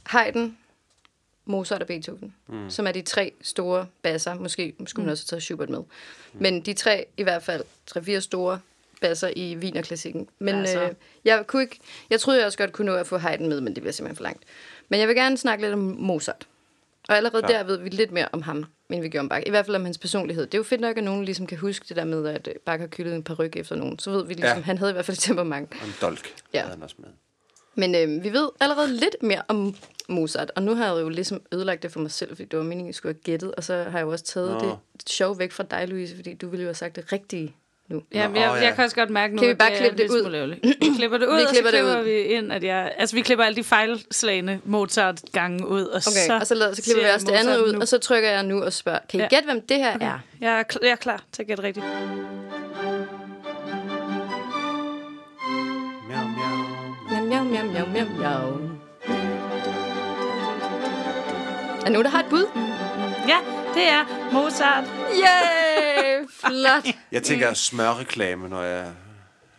Haydn, 0.06 0.56
Mozart 1.44 1.80
og 1.80 1.86
Beethoven, 1.86 2.34
mm. 2.48 2.70
som 2.70 2.86
er 2.86 2.92
de 2.92 3.02
tre 3.02 3.32
store 3.42 3.86
basser. 4.02 4.34
Måske 4.34 4.74
skulle 4.86 5.04
man 5.06 5.12
også 5.12 5.22
have 5.24 5.36
taget 5.36 5.42
Schubert 5.42 5.70
med. 5.70 5.80
Men 6.32 6.60
de 6.60 6.72
tre, 6.74 7.06
i 7.16 7.22
hvert 7.22 7.42
fald, 7.42 7.64
tre-fire 7.86 8.20
store 8.20 8.60
basser 9.00 9.30
i 9.36 9.56
Wienerklassikken. 9.56 10.28
Men 10.38 10.54
Altså. 10.54 10.82
øh, 10.82 10.90
jeg, 11.24 11.46
kunne 11.46 11.62
ikke, 11.62 11.78
jeg 12.10 12.20
troede, 12.20 12.38
jeg 12.38 12.46
også 12.46 12.58
godt 12.58 12.72
kunne 12.72 12.86
nå 12.86 12.94
at 12.94 13.06
få 13.06 13.18
Haydn 13.18 13.48
med, 13.48 13.60
men 13.60 13.74
det 13.74 13.82
bliver 13.82 13.92
simpelthen 13.92 14.16
for 14.16 14.22
langt. 14.22 14.42
Men 14.88 15.00
jeg 15.00 15.08
vil 15.08 15.16
gerne 15.16 15.38
snakke 15.38 15.64
lidt 15.64 15.72
om 15.74 15.78
Mozart. 15.98 16.46
Og 17.08 17.16
allerede 17.16 17.42
Klar. 17.42 17.58
der 17.58 17.64
ved 17.64 17.76
vi 17.78 17.88
lidt 17.88 18.10
mere 18.12 18.28
om 18.32 18.42
ham, 18.42 18.64
end 18.90 19.00
vi 19.02 19.08
gjorde 19.08 19.20
om 19.22 19.28
Bach. 19.28 19.42
I 19.46 19.50
hvert 19.50 19.66
fald 19.66 19.76
om 19.76 19.84
hans 19.84 19.98
personlighed. 19.98 20.46
Det 20.46 20.54
er 20.54 20.58
jo 20.58 20.62
fedt 20.62 20.80
nok, 20.80 20.96
at 20.98 21.04
nogen 21.04 21.24
ligesom 21.24 21.46
kan 21.46 21.58
huske 21.58 21.84
det 21.88 21.96
der 21.96 22.04
med, 22.04 22.26
at 22.26 22.48
Bach 22.66 22.80
har 22.80 22.86
kyldet 22.86 23.14
en 23.14 23.22
paryk 23.22 23.56
efter 23.56 23.76
nogen. 23.76 23.98
Så 23.98 24.10
ved 24.10 24.26
vi 24.26 24.34
ligesom, 24.34 24.48
Ja. 24.48 24.54
ja. 24.56 24.60
han 24.62 24.78
havde 24.78 24.90
i 24.90 24.92
hvert 24.92 25.04
fald 25.04 25.16
temperament. 25.16 25.72
Og 25.80 25.86
en 25.86 25.94
dolk 26.00 26.28
Ja. 26.54 26.60
havde 26.60 26.72
han 26.74 26.82
også 26.82 26.96
med. 26.98 27.08
Men 27.74 27.94
øh, 27.94 28.24
vi 28.24 28.32
ved 28.32 28.48
allerede 28.60 28.88
lidt 28.92 29.16
mere 29.22 29.42
om 29.48 29.74
Mozart, 30.08 30.52
og 30.56 30.62
nu 30.62 30.74
har 30.74 30.94
jeg 30.94 31.02
jo 31.02 31.08
ligesom 31.08 31.40
ødelagt 31.52 31.82
det 31.82 31.92
for 31.92 32.00
mig 32.00 32.10
selv, 32.10 32.30
fordi 32.30 32.44
det 32.44 32.56
var 32.58 32.64
meningen, 32.64 32.86
at 32.86 32.88
jeg 32.88 32.94
skulle 32.94 33.14
have 33.14 33.22
gættet, 33.22 33.54
og 33.54 33.64
så 33.64 33.74
har 33.90 33.98
jeg 33.98 34.04
jo 34.06 34.10
også 34.12 34.24
taget 34.24 34.50
Nå. 34.50 34.58
det 34.58 35.10
sjov 35.10 35.38
væk 35.38 35.52
fra 35.52 35.64
dig, 35.70 35.88
Louise, 35.88 36.16
fordi 36.16 36.34
du 36.34 36.48
ville 36.48 36.62
jo 36.62 36.68
have 36.68 36.74
sagt 36.74 36.96
det 36.96 37.12
rigtige 37.12 37.54
nu. 37.88 38.02
Ja, 38.14 38.28
Nå, 38.28 38.34
jeg, 38.34 38.50
jeg 38.54 38.62
ja. 38.62 38.74
kan 38.74 38.84
også 38.84 38.96
godt 38.96 39.10
mærke 39.10 39.34
nu, 39.34 39.40
Kan 39.40 39.48
vi 39.48 39.54
bare 39.54 39.76
klippe 39.76 40.02
det 40.02 40.10
ud? 40.10 40.56
Vi 40.80 40.86
klipper 40.96 41.18
det 41.18 41.26
ud, 41.28 41.36
Vi 41.36 41.42
og 41.42 41.48
så 41.48 41.54
klipper 41.54 41.70
det 41.70 41.80
klipper 41.80 41.98
ud. 42.00 42.04
vi 42.04 42.16
ind, 42.20 42.52
at 42.52 42.64
jeg... 42.64 42.92
Altså, 42.98 43.16
vi 43.16 43.22
klipper 43.22 43.44
alle 43.44 43.56
de 43.56 43.64
fejlslagende 43.64 44.60
Mozart-gange 44.64 45.66
ud, 45.66 45.82
og 45.82 45.96
Okay, 46.06 46.26
så... 46.26 46.38
og 46.40 46.46
så, 46.46 46.54
lader, 46.54 46.74
så 46.74 46.82
klipper 46.82 47.02
vi 47.02 47.08
også 47.14 47.26
det 47.26 47.32
andet 47.32 47.58
ud, 47.58 47.72
nu. 47.72 47.80
og 47.80 47.88
så 47.88 47.98
trykker 47.98 48.30
jeg 48.30 48.42
nu 48.42 48.62
og 48.62 48.72
spørger, 48.72 48.98
kan 49.08 49.20
I 49.20 49.22
Ja. 49.22 49.28
gætte, 49.28 49.44
hvem 49.44 49.60
det 49.66 49.76
her 49.76 49.98
er? 50.00 50.18
Jeg 50.40 50.58
er, 50.58 50.64
kl- 50.72 50.78
jeg 50.82 50.90
er 50.90 50.96
klar 50.96 51.24
til 51.32 51.42
at 51.42 51.46
gætte 51.48 51.62
rigtigt. 51.62 51.86
Miau. 57.52 57.64
Miau, 57.66 57.86
miau, 57.86 58.06
miau. 58.18 58.70
Er 61.86 61.90
nu, 61.90 62.02
der 62.02 62.08
har 62.08 62.20
et 62.20 62.26
bud? 62.30 62.46
Ja, 63.28 63.38
det 63.74 63.88
er 63.88 64.32
Mozart. 64.32 64.84
Yay! 65.10 66.26
Flot! 66.40 66.94
Jeg 67.12 67.22
tænker 67.22 67.54
smørreklame, 67.54 68.48
når 68.48 68.62
jeg... 68.62 68.86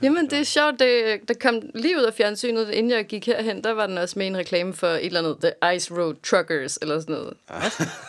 Jamen, 0.03 0.29
det 0.29 0.39
er 0.39 0.43
sjovt. 0.43 0.79
Det, 0.79 1.19
der 1.27 1.33
kom 1.41 1.61
lige 1.75 1.97
ud 1.97 2.03
af 2.03 2.13
fjernsynet, 2.13 2.69
inden 2.69 2.91
jeg 2.91 3.05
gik 3.05 3.25
herhen, 3.25 3.63
der 3.63 3.71
var 3.71 3.87
den 3.87 3.97
også 3.97 4.19
med 4.19 4.27
en 4.27 4.37
reklame 4.37 4.73
for 4.73 4.87
et 4.87 5.05
eller 5.05 5.19
andet 5.19 5.37
The 5.41 5.75
Ice 5.75 5.93
Road 5.93 6.15
Truckers, 6.23 6.77
eller 6.81 6.99
sådan 6.99 7.15
noget. 7.15 7.33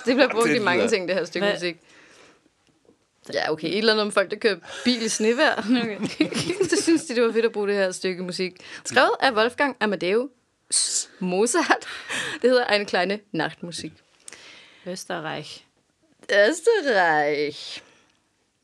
Det 0.07 0.15
bliver 0.15 0.29
brugt 0.35 0.49
Det 0.49 0.57
i 0.57 0.59
mange 0.59 0.89
ting, 0.89 1.09
det 1.09 1.17
her 1.17 1.25
stykke 1.25 1.47
Hvad? 1.47 1.55
musik. 1.55 1.77
Ja, 3.33 3.53
okay. 3.53 3.69
Et 3.69 3.79
eller 3.79 3.93
andet 3.93 4.07
om 4.07 4.13
folk, 4.13 4.31
der 4.31 4.37
kører 4.37 4.57
bil 4.85 5.03
i 5.03 5.09
snevejr. 5.09 5.63
Okay. 6.05 6.31
så 6.71 6.83
synes 6.83 7.05
de, 7.05 7.15
det 7.15 7.23
var 7.23 7.33
fedt 7.33 7.45
at 7.45 7.53
bruge 7.53 7.69
det 7.69 7.77
her 7.77 7.93
stykke 7.93 8.23
musik. 8.23 8.53
Skrevet 8.85 9.11
af 9.21 9.33
Wolfgang 9.33 9.77
Amadeus 9.81 11.09
Mozart. 11.19 11.87
Det 12.43 12.51
hedder 12.51 12.67
Eine 12.67 12.85
kleine 12.85 13.21
Nachtmusik. 13.33 13.93
Østerreich. 14.87 15.65
Østerreich. 16.49 17.83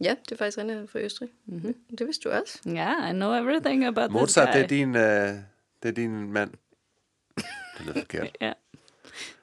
Ja, 0.01 0.15
det 0.25 0.33
er 0.33 0.37
faktisk 0.37 0.59
René 0.59 0.87
fra 0.93 0.99
Østrig. 0.99 1.29
Mm-hmm. 1.47 1.75
Det 1.99 2.07
vidste 2.07 2.29
du 2.29 2.35
også. 2.35 2.59
Ja, 2.67 3.09
I 3.11 3.13
know 3.13 3.33
everything 3.35 3.85
about 3.87 4.11
Mozart, 4.11 4.49
this 4.49 4.63
det 4.63 4.69
guy. 4.69 4.77
er 4.77 4.79
din, 4.79 4.97
øh, 4.97 5.43
det 5.83 5.89
er 5.89 5.93
din 5.93 6.33
mand. 6.33 6.51
Det 7.37 7.45
lyder 7.87 8.01
forkert. 8.01 8.37
Ja. 8.41 8.53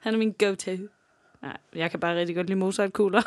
Han 0.00 0.14
er 0.14 0.18
min 0.18 0.34
go-to. 0.38 0.76
Nej, 1.42 1.56
jeg 1.74 1.90
kan 1.90 2.00
bare 2.00 2.16
rigtig 2.16 2.36
godt 2.36 2.46
lide 2.46 2.58
Mozart-kugler. 2.58 3.22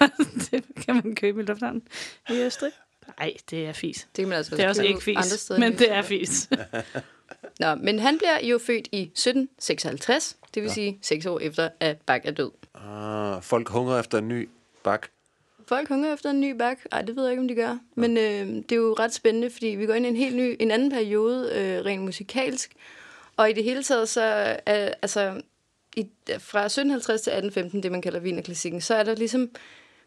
det 0.50 0.64
kan 0.86 0.94
man 0.94 1.14
købe 1.14 1.40
i 1.40 1.44
lufthavnen 1.44 1.82
i 2.30 2.32
Østrig. 2.32 2.72
Nej, 3.18 3.34
det 3.50 3.66
er 3.66 3.72
fis. 3.72 4.08
Det 4.16 4.22
kan 4.22 4.28
man 4.28 4.36
altså 4.36 4.56
Det 4.56 4.64
er 4.64 4.68
også 4.68 4.82
ikke 4.82 5.02
fis, 5.02 5.16
andre 5.16 5.28
steder 5.28 5.60
men 5.60 5.78
det 5.78 5.92
er 5.92 6.02
fis. 6.02 6.48
Nå, 7.60 7.74
men 7.74 7.98
han 7.98 8.18
bliver 8.18 8.38
jo 8.42 8.58
født 8.58 8.88
i 8.92 9.02
1756, 9.02 10.36
det 10.54 10.62
vil 10.62 10.68
ja. 10.68 10.74
sige 10.74 10.98
seks 11.02 11.26
år 11.26 11.40
efter, 11.40 11.68
at 11.80 11.96
Bach 12.06 12.26
er 12.26 12.30
død. 12.30 12.50
Ah, 12.74 13.42
folk 13.42 13.68
hungrer 13.68 14.00
efter 14.00 14.18
en 14.18 14.28
ny 14.28 14.48
bak. 14.82 15.06
Folk 15.66 15.88
hungrer 15.88 16.14
efter 16.14 16.30
en 16.30 16.40
ny 16.40 16.50
Bach. 16.50 16.80
Ej, 16.92 17.02
det 17.02 17.16
ved 17.16 17.22
jeg 17.22 17.32
ikke, 17.32 17.40
om 17.40 17.48
de 17.48 17.54
gør. 17.54 17.78
Men 17.94 18.16
øh, 18.16 18.46
det 18.46 18.72
er 18.72 18.76
jo 18.76 18.96
ret 18.98 19.14
spændende, 19.14 19.50
fordi 19.50 19.66
vi 19.66 19.86
går 19.86 19.94
ind 19.94 20.06
i 20.06 20.08
en 20.08 20.16
helt 20.16 20.36
ny, 20.36 20.56
en 20.60 20.70
anden 20.70 20.90
periode, 20.90 21.52
øh, 21.54 21.84
rent 21.84 22.02
musikalsk. 22.02 22.72
Og 23.36 23.50
i 23.50 23.52
det 23.52 23.64
hele 23.64 23.82
taget, 23.82 24.08
så 24.08 24.22
er, 24.66 24.94
altså, 25.02 25.40
i, 25.96 26.06
fra 26.28 26.64
1750 26.64 27.20
til 27.20 27.30
1815, 27.30 27.82
det 27.82 27.92
man 27.92 28.02
kalder 28.02 28.20
Wienerklassikken, 28.20 28.80
så 28.80 28.94
er 28.94 29.02
der 29.02 29.14
ligesom 29.14 29.50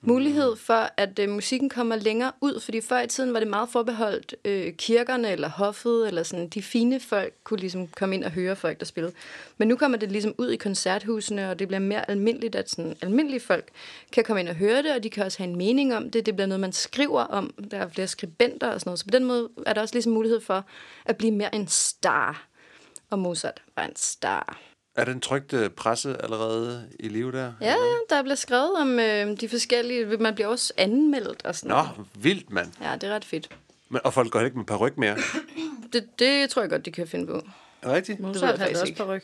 mulighed 0.01 0.55
for, 0.55 0.89
at 0.97 1.19
øh, 1.19 1.29
musikken 1.29 1.69
kommer 1.69 1.95
længere 1.95 2.31
ud, 2.41 2.59
fordi 2.59 2.81
før 2.81 3.01
i 3.01 3.07
tiden 3.07 3.33
var 3.33 3.39
det 3.39 3.47
meget 3.47 3.69
forbeholdt 3.69 4.35
øh, 4.45 4.73
kirkerne 4.73 5.31
eller 5.31 5.49
hoffet, 5.49 6.07
eller 6.07 6.23
sådan, 6.23 6.47
de 6.47 6.61
fine 6.61 6.99
folk 6.99 7.33
kunne 7.43 7.59
ligesom 7.59 7.87
komme 7.87 8.15
ind 8.15 8.23
og 8.23 8.31
høre 8.31 8.55
folk, 8.55 8.79
der 8.79 8.85
spillede. 8.85 9.13
Men 9.57 9.67
nu 9.67 9.75
kommer 9.75 9.97
det 9.97 10.11
ligesom 10.11 10.35
ud 10.37 10.49
i 10.49 10.55
koncerthusene, 10.55 11.49
og 11.49 11.59
det 11.59 11.67
bliver 11.67 11.79
mere 11.79 12.09
almindeligt, 12.09 12.55
at 12.55 12.69
sådan, 12.69 12.95
almindelige 13.01 13.39
folk 13.39 13.69
kan 14.11 14.23
komme 14.23 14.39
ind 14.39 14.49
og 14.49 14.55
høre 14.55 14.83
det, 14.83 14.95
og 14.95 15.03
de 15.03 15.09
kan 15.09 15.25
også 15.25 15.37
have 15.37 15.49
en 15.49 15.55
mening 15.55 15.95
om 15.95 16.09
det. 16.09 16.25
Det 16.25 16.35
bliver 16.35 16.47
noget, 16.47 16.59
man 16.59 16.73
skriver 16.73 17.21
om. 17.21 17.53
Der 17.71 17.77
er 17.77 17.89
flere 17.89 18.07
skribenter 18.07 18.67
og 18.67 18.79
sådan 18.79 18.89
noget. 18.89 18.99
Så 18.99 19.05
på 19.05 19.11
den 19.11 19.25
måde 19.25 19.49
er 19.65 19.73
der 19.73 19.81
også 19.81 19.95
ligesom 19.95 20.13
mulighed 20.13 20.41
for 20.41 20.65
at 21.05 21.17
blive 21.17 21.31
mere 21.31 21.55
en 21.55 21.67
star. 21.67 22.47
Og 23.09 23.19
Mozart 23.19 23.61
var 23.75 23.83
en 23.83 23.95
star. 23.95 24.70
Er 24.95 25.05
den 25.05 25.21
trygte 25.21 25.69
presse 25.69 26.21
allerede 26.23 26.89
i 26.99 27.07
live 27.07 27.31
der? 27.31 27.53
Ja, 27.61 27.71
ja, 27.71 27.75
der 28.09 28.21
bliver 28.21 28.35
skrevet 28.35 28.77
om 28.77 28.99
øh, 28.99 29.41
de 29.41 29.49
forskellige... 29.49 30.05
Man 30.17 30.35
bliver 30.35 30.47
også 30.47 30.73
anmeldt 30.77 31.45
og 31.45 31.55
sådan 31.55 31.69
Nå, 31.69 31.75
noget. 31.75 32.07
vildt, 32.15 32.49
mand. 32.49 32.71
Ja, 32.81 32.93
det 32.95 33.03
er 33.09 33.15
ret 33.15 33.25
fedt. 33.25 33.49
Men, 33.89 34.01
og 34.03 34.13
folk 34.13 34.31
går 34.31 34.39
ikke 34.39 34.57
med 34.57 34.65
paryk 34.65 34.97
mere. 34.97 35.17
Det, 35.93 36.19
det 36.19 36.49
tror 36.49 36.61
jeg 36.61 36.69
godt, 36.69 36.85
de 36.85 36.91
kan 36.91 37.07
finde 37.07 37.27
på. 37.27 37.33
Det 37.83 37.89
rigtigt? 37.89 38.19
Mozart 38.19 38.57
havde 38.59 38.75
faktisk 38.75 38.99
også 38.99 39.13
ryg. 39.13 39.23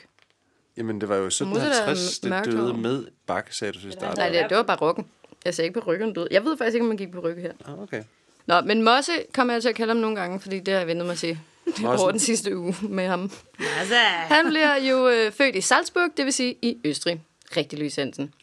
Jamen, 0.78 1.02
det 1.02 1.10
var 1.10 1.16
jo 1.16 1.24
Mozart 1.24 1.42
er 1.42 1.92
1750, 1.92 2.20
det 2.20 2.46
døde 2.46 2.74
med 2.74 3.06
bak, 3.26 3.54
sagde 3.54 3.74
du 3.74 3.80
til 3.80 3.92
start. 3.92 4.18
Nej, 4.18 4.30
det, 4.30 4.46
det 4.50 4.58
var 4.58 4.64
bare 4.64 4.78
rocken. 4.78 5.06
Jeg 5.46 5.56
sagde 5.56 5.68
ikke 5.68 5.80
på 5.82 5.86
ryggen 5.88 6.14
død. 6.14 6.28
Jeg 6.32 6.44
ved 6.46 6.58
faktisk 6.58 6.76
ikke, 6.76 6.84
om 6.84 6.88
man 6.88 6.98
gik 6.98 7.12
på 7.12 7.20
ryggen 7.20 7.44
her. 7.44 7.54
Ah, 7.66 7.82
okay. 7.82 8.04
Nå, 8.48 8.62
men 8.62 8.82
Mosse 8.82 9.12
kommer 9.34 9.54
jeg 9.54 9.62
til 9.62 9.70
at 9.70 9.76
kalde 9.76 9.94
ham 9.94 9.98
nogle 10.02 10.16
gange, 10.20 10.40
fordi 10.40 10.60
det 10.60 10.74
har 10.74 10.80
jeg 10.80 10.88
ventet 10.88 11.08
mig 11.08 11.18
til 11.18 11.40
Mosse. 11.66 12.04
over 12.04 12.12
den 12.12 12.20
sidste 12.20 12.58
uge 12.58 12.76
med 12.82 13.08
ham. 13.08 13.32
Altså. 13.80 13.96
Han 14.06 14.46
bliver 14.50 14.76
jo 14.76 15.10
øh, 15.10 15.32
født 15.32 15.56
i 15.56 15.62
Salzburg, 15.62 16.10
det 16.18 16.26
vil 16.26 16.34
sige 16.34 16.56
i 16.62 16.78
Østrig. 16.86 17.22
Rigtig 17.58 17.80
Louis 17.80 17.96
Hansen. 17.96 18.34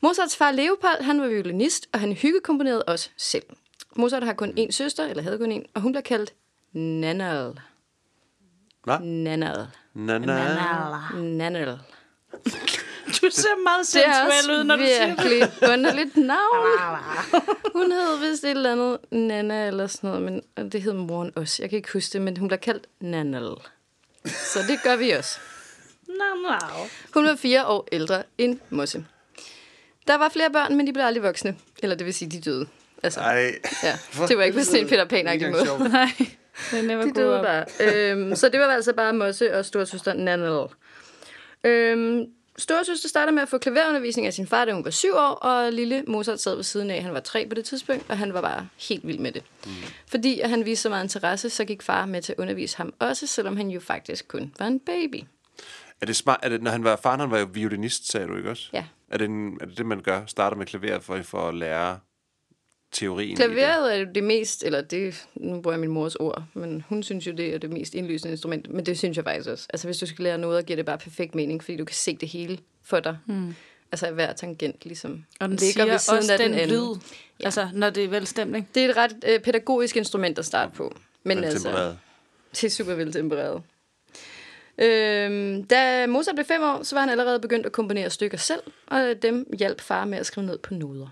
Mozarts 0.00 0.36
far 0.36 0.50
Leopold, 0.50 1.02
han 1.02 1.20
var 1.20 1.26
violinist, 1.28 1.88
og 1.92 2.00
han 2.00 2.12
hyggekomponerede 2.12 2.82
også 2.82 3.08
selv. 3.16 3.42
Mozart 3.96 4.22
har 4.24 4.32
kun 4.32 4.52
én 4.58 4.70
søster, 4.70 5.06
eller 5.06 5.22
havde 5.22 5.38
kun 5.38 5.52
én, 5.52 5.66
og 5.74 5.80
hun 5.80 5.92
bliver 5.92 6.02
kaldt 6.02 6.34
Nannerl. 6.72 7.60
Hvad? 8.84 9.00
Nannerl. 9.00 9.66
Nana. 9.94 11.20
Nannerl. 11.20 11.78
Du 13.22 13.30
ser 13.30 13.62
meget 13.64 13.86
Det 13.94 14.06
er 14.06 14.12
sensuel 14.30 14.58
ud, 14.58 14.64
når 14.64 14.76
du 14.76 14.82
siger 14.82 15.06
det. 15.06 15.08
virkelig 15.24 15.70
underligt 15.72 16.16
navn. 16.16 16.98
Hun 17.72 17.92
hed 17.92 18.30
vist 18.30 18.44
et 18.44 18.50
eller 18.50 18.72
andet 18.72 18.98
Nana 19.10 19.66
eller 19.66 19.86
sådan 19.86 20.10
noget, 20.10 20.22
men 20.22 20.70
det 20.72 20.82
hed 20.82 20.92
moren 20.92 21.32
også. 21.36 21.62
Jeg 21.62 21.70
kan 21.70 21.76
ikke 21.76 21.92
huske 21.92 22.12
det, 22.12 22.22
men 22.22 22.36
hun 22.36 22.48
bliver 22.48 22.58
kaldt 22.60 22.86
Nannel. 23.00 23.54
Så 24.24 24.58
det 24.68 24.82
gør 24.84 24.96
vi 24.96 25.10
også. 25.10 25.38
Nå. 26.08 26.54
Hun 27.14 27.24
var 27.26 27.36
fire 27.36 27.66
år 27.66 27.88
ældre 27.92 28.22
end 28.38 28.58
Mosse. 28.70 29.04
Der 30.06 30.18
var 30.18 30.28
flere 30.28 30.50
børn, 30.50 30.76
men 30.76 30.86
de 30.86 30.92
blev 30.92 31.04
aldrig 31.04 31.22
voksne. 31.22 31.56
Eller 31.82 31.96
det 31.96 32.06
vil 32.06 32.14
sige, 32.14 32.30
de 32.30 32.40
døde. 32.40 32.66
Altså, 33.02 33.20
Ej. 33.20 33.54
ja. 33.82 33.98
Det 34.28 34.38
var 34.38 34.42
ikke 34.44 34.58
på 34.58 34.64
sådan 34.64 34.80
en 34.80 34.88
Peter 34.88 35.04
pan 35.04 35.32
Ikke 35.32 35.50
måde. 35.50 35.88
Nej. 35.88 36.08
Det 36.70 36.84
never 36.84 37.04
De 37.04 37.12
døde 37.12 37.38
up. 37.38 37.44
bare. 37.44 37.64
øhm, 37.80 38.36
så 38.36 38.48
det 38.48 38.60
var 38.60 38.66
altså 38.66 38.92
bare 38.92 39.12
Mosse 39.12 39.56
og 39.58 39.64
storsøster 39.64 40.12
Nanel. 40.14 40.66
Øhm, 41.64 42.24
storsøster 42.58 43.08
starter 43.08 43.32
med 43.32 43.42
at 43.42 43.48
få 43.48 43.58
klaverundervisning 43.58 44.26
af 44.26 44.34
sin 44.34 44.46
far, 44.46 44.64
da 44.64 44.72
hun 44.72 44.84
var 44.84 44.90
syv 44.90 45.14
år, 45.14 45.34
og 45.34 45.72
lille 45.72 46.04
Mozart 46.06 46.40
sad 46.40 46.54
ved 46.54 46.62
siden 46.62 46.90
af. 46.90 47.02
Han 47.02 47.14
var 47.14 47.20
tre 47.20 47.46
på 47.48 47.54
det 47.54 47.64
tidspunkt, 47.64 48.04
og 48.08 48.18
han 48.18 48.34
var 48.34 48.40
bare 48.40 48.68
helt 48.88 49.06
vild 49.06 49.18
med 49.18 49.32
det. 49.32 49.42
Mm. 49.66 49.70
Fordi 50.06 50.40
at 50.40 50.50
han 50.50 50.64
viste 50.64 50.82
så 50.82 50.88
meget 50.88 51.04
interesse, 51.04 51.50
så 51.50 51.64
gik 51.64 51.82
far 51.82 52.06
med 52.06 52.22
til 52.22 52.32
at 52.32 52.38
undervise 52.38 52.76
ham 52.76 52.92
også, 52.98 53.26
selvom 53.26 53.56
han 53.56 53.68
jo 53.68 53.80
faktisk 53.80 54.28
kun 54.28 54.52
var 54.58 54.66
en 54.66 54.80
baby. 54.80 55.24
Er 56.00 56.06
det 56.06 56.16
smart, 56.16 56.38
er 56.42 56.48
det, 56.48 56.62
når 56.62 56.70
han 56.70 56.84
var, 56.84 56.96
faren 56.96 57.20
han 57.20 57.30
var 57.30 57.38
jo 57.38 57.48
violinist, 57.52 58.10
sagde 58.10 58.26
du 58.26 58.36
ikke 58.36 58.50
også? 58.50 58.70
Ja. 58.72 58.84
Er 59.10 59.18
det, 59.18 59.24
en, 59.24 59.58
er 59.60 59.66
det 59.66 59.78
det, 59.78 59.86
man 59.86 60.00
gør? 60.00 60.26
Starter 60.26 60.56
med 60.56 60.66
klaver 60.66 61.00
for, 61.00 61.22
for 61.22 61.48
at 61.48 61.54
lære 61.54 61.98
teorien? 62.92 63.30
i 63.30 63.34
det? 63.34 63.36
Klaveret 63.36 63.94
er 63.94 63.98
jo 63.98 64.06
det 64.14 64.24
mest, 64.24 64.64
eller 64.64 64.80
det, 64.80 65.26
nu 65.34 65.60
bruger 65.60 65.72
jeg 65.72 65.80
min 65.80 65.90
mors 65.90 66.14
ord, 66.14 66.42
men 66.54 66.84
hun 66.88 67.02
synes 67.02 67.26
jo, 67.26 67.32
det 67.32 67.54
er 67.54 67.58
det 67.58 67.72
mest 67.72 67.94
indlysende 67.94 68.32
instrument, 68.32 68.70
men 68.74 68.86
det 68.86 68.98
synes 68.98 69.16
jeg 69.16 69.24
faktisk 69.24 69.48
også. 69.48 69.66
Altså 69.70 69.86
hvis 69.86 69.98
du 69.98 70.06
skal 70.06 70.22
lære 70.22 70.38
noget, 70.38 70.66
giver 70.66 70.76
det 70.76 70.86
bare 70.86 70.98
perfekt 70.98 71.34
mening, 71.34 71.64
fordi 71.64 71.76
du 71.76 71.84
kan 71.84 71.94
se 71.94 72.16
det 72.16 72.28
hele 72.28 72.58
for 72.84 73.00
dig. 73.00 73.18
Mm. 73.26 73.54
Altså 73.92 74.10
hver 74.10 74.32
tangent 74.32 74.84
ligesom 74.84 75.24
Og 75.40 75.48
den 75.48 75.56
ligger 75.56 75.72
siger 75.72 75.84
ved 75.84 75.98
siden 75.98 76.18
også 76.18 76.32
af 76.32 76.38
den, 76.38 76.50
den 76.50 76.58
anden. 76.58 76.76
lyd, 76.76 76.96
ja. 77.40 77.44
altså 77.44 77.68
når 77.72 77.90
det 77.90 78.04
er 78.04 78.08
velstemning. 78.08 78.68
Det 78.74 78.84
er 78.84 78.88
et 78.88 78.96
ret 78.96 79.16
øh, 79.26 79.40
pædagogisk 79.40 79.96
instrument 79.96 80.38
at 80.38 80.44
starte 80.44 80.72
på. 80.74 80.94
Men 81.22 81.44
altså, 81.44 81.94
det 82.52 82.64
er 82.64 82.70
super 82.70 82.94
veltempereret. 82.94 83.62
Øhm, 84.78 85.64
da 85.64 86.06
Mozart 86.06 86.34
blev 86.34 86.44
fem 86.44 86.62
år, 86.62 86.82
så 86.82 86.96
var 86.96 87.00
han 87.00 87.10
allerede 87.10 87.40
begyndt 87.40 87.66
at 87.66 87.72
komponere 87.72 88.10
stykker 88.10 88.38
selv, 88.38 88.60
og 88.86 89.14
dem 89.22 89.46
hjalp 89.58 89.80
far 89.80 90.04
med 90.04 90.18
at 90.18 90.26
skrive 90.26 90.46
ned 90.46 90.58
på 90.58 90.74
noder. 90.74 91.08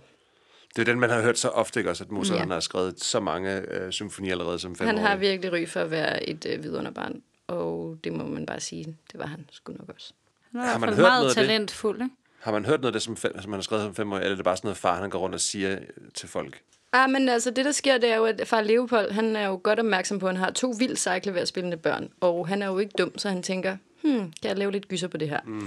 Det 0.76 0.82
er 0.88 0.92
den, 0.92 1.00
man 1.00 1.10
har 1.10 1.22
hørt 1.22 1.38
så 1.38 1.48
ofte, 1.48 1.80
ikke 1.80 1.90
også? 1.90 2.04
At 2.04 2.10
Mozart 2.10 2.30
Ja. 2.30 2.34
ja. 2.34 2.40
han 2.40 2.50
har 2.50 2.60
skrevet 2.60 3.00
så 3.04 3.20
mange 3.20 3.62
øh, 3.74 3.92
symfonier 3.92 4.32
allerede 4.32 4.58
som 4.58 4.76
fem 4.76 4.86
Han 4.86 4.98
har 4.98 5.16
virkelig 5.16 5.52
ry 5.52 5.66
for 5.66 5.80
at 5.80 5.90
være 5.90 6.28
et 6.28 6.46
øh, 6.48 6.62
vidunderbarn, 6.62 7.22
og 7.46 7.98
det 8.04 8.12
må 8.12 8.24
man 8.26 8.46
bare 8.46 8.60
sige, 8.60 8.84
det 8.84 9.20
var 9.20 9.26
han 9.26 9.46
sgu 9.50 9.72
nok 9.72 9.88
også. 9.94 10.12
Han 10.52 10.60
i 10.60 10.64
Har 10.66 10.78
man 10.78 10.88
hørt 10.88 10.98
meget 10.98 11.20
noget 11.22 11.36
af 11.36 11.42
det? 11.42 11.48
talentfuld, 11.48 12.02
ikke? 12.02 12.14
Har 12.40 12.52
man 12.52 12.64
hørt 12.64 12.80
noget 12.80 12.86
af 12.86 12.92
det, 12.92 13.02
som, 13.02 13.16
fem, 13.16 13.40
som 13.40 13.52
han 13.52 13.58
har 13.58 13.62
skrevet 13.62 13.84
som 13.84 13.94
fem 13.94 14.12
år, 14.12 14.16
eller 14.16 14.30
er 14.30 14.34
det 14.34 14.44
bare 14.44 14.56
sådan 14.56 14.66
noget, 14.68 14.76
far 14.78 15.00
han 15.00 15.10
går 15.10 15.18
rundt 15.18 15.34
og 15.34 15.40
siger 15.40 15.72
øh, 15.72 15.80
til 16.14 16.28
folk? 16.28 16.60
Ah, 16.92 17.10
men 17.10 17.28
altså, 17.28 17.50
det 17.50 17.64
der 17.64 17.72
sker, 17.72 17.98
det 17.98 18.10
er 18.10 18.16
jo, 18.16 18.24
at 18.24 18.42
far 18.44 18.60
Leopold, 18.60 19.10
han 19.12 19.36
er 19.36 19.46
jo 19.46 19.60
godt 19.62 19.78
opmærksom 19.78 20.18
på, 20.18 20.26
at 20.28 20.34
han 20.34 20.44
har 20.44 20.50
to 20.50 20.74
vildt 20.78 20.98
seje 20.98 21.46
spillende 21.46 21.76
børn, 21.76 22.08
og 22.20 22.48
han 22.48 22.62
er 22.62 22.66
jo 22.66 22.78
ikke 22.78 22.92
dum, 22.98 23.18
så 23.18 23.28
han 23.28 23.42
tænker, 23.42 23.76
hmm, 24.02 24.18
kan 24.18 24.48
jeg 24.48 24.56
lave 24.58 24.72
lidt 24.72 24.88
gyser 24.88 25.08
på 25.08 25.16
det 25.16 25.28
her? 25.28 25.40
Mm. 25.44 25.66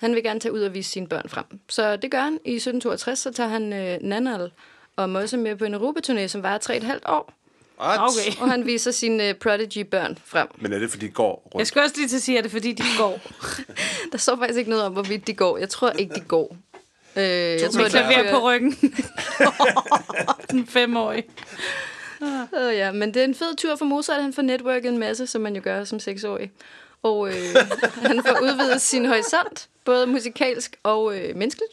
Så 0.00 0.06
han 0.06 0.14
vil 0.14 0.22
gerne 0.22 0.40
tage 0.40 0.52
ud 0.52 0.60
og 0.60 0.74
vise 0.74 0.90
sine 0.90 1.06
børn 1.06 1.28
frem. 1.28 1.44
Så 1.68 1.96
det 1.96 2.10
gør 2.10 2.20
han. 2.20 2.32
I 2.32 2.54
1762, 2.54 3.18
så 3.18 3.32
tager 3.32 3.48
han 3.48 3.72
øh, 3.72 3.98
Nanal 4.02 4.50
og 4.96 5.10
Mosse 5.10 5.36
med 5.36 5.56
på 5.56 5.64
en 5.64 5.74
Europaturné, 5.74 6.26
som 6.26 6.42
varer 6.42 6.58
tre 6.58 6.76
et 6.76 6.82
halvt 6.82 7.04
år, 7.06 7.32
What? 7.80 8.00
Okay. 8.00 8.40
og 8.42 8.50
han 8.50 8.66
viser 8.66 8.90
sine 8.90 9.28
øh, 9.28 9.34
Prodigy-børn 9.34 10.18
frem. 10.24 10.48
Men 10.58 10.72
er 10.72 10.78
det, 10.78 10.90
fordi 10.90 11.06
de 11.06 11.12
går 11.12 11.42
rundt? 11.44 11.58
Jeg 11.58 11.66
skal 11.66 11.82
også 11.82 11.94
lige 11.96 12.08
til 12.08 12.16
at 12.16 12.22
sige, 12.22 12.38
at 12.38 12.44
det 12.44 12.50
er 12.50 12.52
fordi, 12.52 12.72
de 12.72 12.82
går. 12.98 13.20
Der 14.12 14.18
står 14.18 14.36
faktisk 14.36 14.58
ikke 14.58 14.70
noget 14.70 14.84
om, 14.84 14.92
hvorvidt 14.92 15.26
de 15.26 15.34
går. 15.34 15.58
Jeg 15.58 15.68
tror 15.68 15.90
ikke, 15.90 16.14
de 16.14 16.20
går. 16.20 16.56
Øh, 17.16 17.22
jeg 17.22 17.70
tror, 17.70 17.78
Med 17.78 17.84
de 17.84 17.90
klaver 17.90 18.22
kører- 18.22 18.30
på 18.32 18.46
ryggen. 18.50 18.76
Den 20.50 20.66
femårige. 20.66 21.24
Øh, 22.22 22.76
ja, 22.76 22.92
men 22.92 23.14
det 23.14 23.20
er 23.20 23.24
en 23.24 23.34
fed 23.34 23.56
tur 23.56 23.76
for 23.76 23.84
Mozart. 23.84 24.22
Han 24.22 24.32
får 24.32 24.42
networket 24.42 24.88
en 24.88 24.98
masse, 24.98 25.26
som 25.26 25.40
man 25.42 25.56
jo 25.56 25.60
gør 25.64 25.84
som 25.84 26.00
seksårig. 26.00 26.50
Og 27.02 27.28
øh, 27.28 27.34
han 28.10 28.22
får 28.22 28.40
udvidet 28.42 28.80
sin 28.80 29.06
horisont, 29.06 29.68
både 29.84 30.06
musikalsk 30.06 30.76
og 30.82 31.18
øh, 31.18 31.36
menneskeligt. 31.36 31.72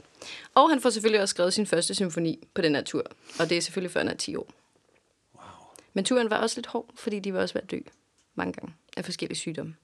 Og 0.55 0.69
han 0.69 0.81
får 0.81 0.89
selvfølgelig 0.89 1.21
også 1.21 1.33
skrevet 1.33 1.53
sin 1.53 1.65
første 1.65 1.95
symfoni 1.95 2.47
på 2.53 2.61
den 2.61 2.75
her 2.75 2.81
tur. 2.81 3.03
Og 3.39 3.49
det 3.49 3.57
er 3.57 3.61
selvfølgelig 3.61 3.91
før 3.91 3.99
han 3.99 4.07
er 4.07 4.13
10 4.13 4.35
år. 4.35 4.47
Wow. 5.35 5.43
Men 5.93 6.05
turen 6.05 6.29
var 6.29 6.37
også 6.37 6.57
lidt 6.57 6.67
hård, 6.67 6.89
fordi 6.95 7.19
de 7.19 7.33
var 7.33 7.41
også 7.41 7.53
ved 7.53 7.61
at 7.61 7.71
dø 7.71 7.77
mange 8.35 8.53
gange 8.53 8.73
af 8.97 9.05
forskellige 9.05 9.37
sygdomme. 9.37 9.75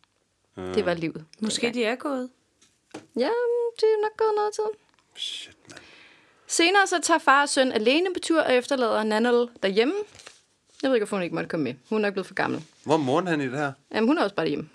Mm. 0.55 0.73
Det 0.73 0.85
var 0.85 0.93
livet. 0.93 1.25
Måske 1.39 1.73
de 1.73 1.83
er 1.83 1.95
gået. 1.95 2.29
Ja, 2.95 3.29
det 3.79 3.83
er 3.83 4.01
nok 4.01 4.17
gået 4.17 4.31
noget 4.35 4.53
tid. 4.53 4.79
Shit, 5.15 5.57
man. 5.69 5.79
Senere 6.47 6.87
så 6.87 6.99
tager 7.03 7.17
far 7.17 7.41
og 7.41 7.49
søn 7.49 7.71
alene 7.71 8.13
på 8.13 8.19
tur 8.19 8.41
og 8.41 8.53
efterlader 8.53 9.03
Nanel 9.03 9.47
derhjemme. 9.63 9.93
Jeg 10.81 10.89
ved 10.89 10.95
ikke, 10.95 11.03
hvorfor 11.05 11.15
hun 11.17 11.23
ikke 11.23 11.35
måtte 11.35 11.49
komme 11.49 11.63
med. 11.63 11.73
Hun 11.89 11.97
er 11.97 12.01
nok 12.01 12.13
blevet 12.13 12.27
for 12.27 12.33
gammel. 12.33 12.63
Hvor 12.83 12.93
er 12.93 12.97
moren 12.97 13.27
han 13.27 13.41
i 13.41 13.45
det 13.45 13.57
her? 13.57 13.71
Jamen, 13.91 14.07
hun 14.07 14.17
er 14.17 14.23
også 14.23 14.35
bare 14.35 14.47
hjemme. 14.47 14.69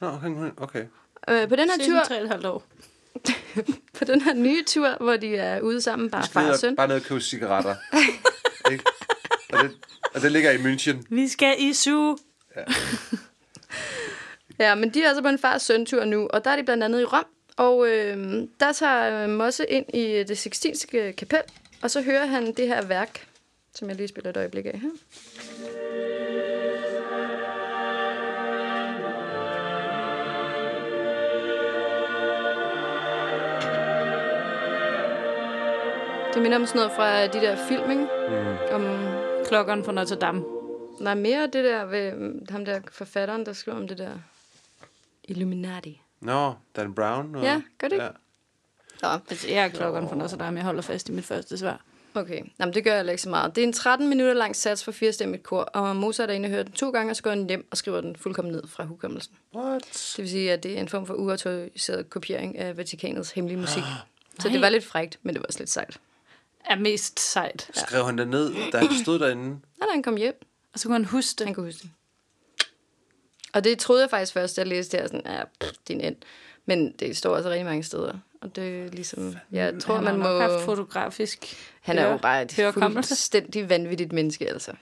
Nå, 0.00 0.08
okay. 0.08 0.52
okay. 0.56 0.86
Øh, 1.28 1.48
på 1.48 1.56
den 1.56 1.70
her 1.70 1.76
tur, 1.86 2.04
Siden 2.08 2.32
3,5 2.32 2.48
år. 2.48 2.64
på 3.98 4.04
den 4.04 4.20
her 4.20 4.34
nye 4.34 4.64
tur, 4.66 4.96
hvor 5.00 5.16
de 5.16 5.36
er 5.36 5.60
ude 5.60 5.80
sammen, 5.80 6.10
bare 6.10 6.26
far 6.26 6.50
og 6.50 6.58
søn. 6.58 6.76
bare 6.76 6.88
ned 6.88 6.96
og 6.96 7.02
købe 7.02 7.20
cigaretter. 7.20 7.74
ikke? 8.72 8.84
Og 9.52 9.58
det, 9.62 9.76
og 10.14 10.20
det 10.20 10.32
ligger 10.32 10.50
i 10.50 10.56
München. 10.56 10.96
Vi 11.10 11.28
skal 11.28 11.54
i 11.58 11.72
su. 11.72 12.16
Ja, 14.58 14.74
men 14.74 14.90
de 14.94 15.02
er 15.02 15.08
altså 15.08 15.22
på 15.22 15.28
en 15.28 15.38
far 15.38 15.54
og 15.54 15.60
søn 15.60 15.86
tur 15.86 16.04
nu, 16.04 16.26
og 16.26 16.44
der 16.44 16.50
er 16.50 16.56
de 16.56 16.62
blandt 16.62 16.84
andet 16.84 17.00
i 17.00 17.04
Rom. 17.04 17.26
Og 17.56 17.88
øh, 17.88 18.42
der 18.60 18.72
tager 18.72 19.24
øh, 19.24 19.30
Mosse 19.30 19.66
ind 19.66 19.94
i 19.94 20.24
det 20.28 20.38
sextinske 20.38 21.12
kapel, 21.12 21.40
og 21.82 21.90
så 21.90 22.02
hører 22.02 22.26
han 22.26 22.52
det 22.54 22.68
her 22.68 22.86
værk, 22.86 23.26
som 23.74 23.88
jeg 23.88 23.96
lige 23.96 24.08
spiller 24.08 24.30
et 24.30 24.36
øjeblik 24.36 24.66
af 24.66 24.80
her. 24.80 24.90
Det 36.36 36.42
minder 36.42 36.58
om 36.58 36.66
sådan 36.66 36.78
noget 36.78 36.92
fra 36.96 37.26
de 37.26 37.46
der 37.46 37.68
film, 37.68 37.90
ikke? 37.90 38.08
Mm. 38.28 38.74
Om, 38.74 39.14
Klokkeren 39.46 39.84
fra 39.84 39.92
Notre 39.92 40.16
Dame. 40.16 40.44
nej, 41.00 41.14
mere 41.14 41.42
det 41.42 41.64
der 41.64 41.84
ved 41.84 42.12
mm, 42.12 42.46
ham 42.50 42.64
der 42.64 42.80
forfatteren, 42.92 43.46
der 43.46 43.52
skriver 43.52 43.78
om 43.78 43.88
det 43.88 43.98
der 43.98 44.12
Illuminati. 45.24 46.02
Nå, 46.20 46.54
Dan 46.76 46.94
Brown. 46.94 47.34
Og, 47.34 47.42
Ja, 47.42 47.62
gør 47.78 47.88
det 47.88 47.94
ikke? 47.94 48.04
Ja. 48.04 48.10
Nå, 49.02 49.08
Altså, 49.08 49.48
jeg 49.48 49.64
er 49.64 49.68
klokkeren 49.68 50.08
fra 50.08 50.16
Notre 50.16 50.36
Dame. 50.36 50.56
Jeg 50.56 50.64
holder 50.64 50.82
fast 50.82 51.08
i 51.08 51.12
mit 51.12 51.24
første 51.24 51.58
svar. 51.58 51.80
Okay, 52.14 52.42
Jamen, 52.60 52.74
det 52.74 52.84
gør 52.84 52.94
jeg 52.94 53.10
ikke 53.10 53.22
så 53.22 53.28
meget. 53.28 53.56
Det 53.56 53.62
er 53.62 53.66
en 53.66 53.72
13 53.72 54.08
minutter 54.08 54.34
lang 54.34 54.56
sats 54.56 54.84
for 54.84 54.92
firestemmigt 54.92 55.42
kor, 55.42 55.62
og 55.62 55.96
Mozart 55.96 56.30
er 56.30 56.34
inde 56.34 56.46
og 56.46 56.50
hører 56.50 56.62
den 56.62 56.72
to 56.72 56.90
gange, 56.90 57.12
og 57.12 57.16
så 57.16 57.22
går 57.22 57.30
han 57.30 57.48
hjem 57.48 57.68
og 57.70 57.76
skriver 57.76 58.00
den 58.00 58.16
fuldkommen 58.16 58.52
ned 58.54 58.62
fra 58.68 58.84
hukommelsen. 58.84 59.34
What? 59.54 59.82
Det 60.16 60.18
vil 60.18 60.30
sige, 60.30 60.52
at 60.52 60.62
det 60.62 60.76
er 60.76 60.80
en 60.80 60.88
form 60.88 61.06
for 61.06 61.14
uautoriseret 61.14 62.10
kopiering 62.10 62.58
af 62.58 62.76
Vatikanets 62.76 63.30
hemmelige 63.30 63.58
musik. 63.60 63.82
Så 64.38 64.48
Nej. 64.48 64.52
det 64.52 64.60
var 64.60 64.68
lidt 64.68 64.84
frægt, 64.84 65.18
men 65.22 65.34
det 65.34 65.40
var 65.42 65.46
også 65.46 65.58
lidt 65.58 65.70
sejt. 65.70 65.98
Er 66.66 66.76
mest 66.76 67.20
sejt. 67.20 67.70
Skrev 67.74 68.04
han 68.04 68.18
det 68.18 68.28
ned, 68.28 68.54
da 68.72 68.78
han 68.78 68.98
stod 69.02 69.18
derinde? 69.18 69.44
Nej, 69.48 69.58
da 69.80 69.92
han 69.92 70.02
kom 70.02 70.16
hjem, 70.16 70.40
Og 70.72 70.78
så 70.78 70.88
kunne 70.88 70.94
han 70.94 71.04
huske 71.04 71.38
det. 71.38 71.46
han 71.46 71.54
kunne 71.54 71.66
huske 71.66 71.82
det. 71.82 71.90
Og 73.52 73.64
det 73.64 73.78
troede 73.78 74.02
jeg 74.02 74.10
faktisk 74.10 74.32
først, 74.32 74.56
da 74.56 74.60
jeg 74.60 74.68
læste 74.68 74.96
det 74.96 75.00
her, 75.00 75.08
sådan, 75.08 75.32
ja, 75.36 75.44
pff, 75.60 75.72
din 75.88 76.00
end. 76.00 76.16
Men 76.66 76.92
det 76.92 77.16
står 77.16 77.36
også 77.36 77.50
rigtig 77.50 77.64
mange 77.64 77.82
steder. 77.82 78.18
Og 78.40 78.56
det 78.56 78.84
er 78.84 78.90
ligesom, 78.90 79.36
jeg 79.52 79.74
tror, 79.80 79.94
han 79.94 80.04
man 80.04 80.16
må... 80.18 80.40
haft 80.40 80.64
fotografisk 80.64 81.56
Han 81.80 81.98
er 81.98 82.10
jo 82.10 82.16
bare 82.16 82.42
et 82.42 82.52
fuldstændig 82.74 83.68
vanvittigt 83.68 84.12
menneske, 84.12 84.48
altså. 84.48 84.72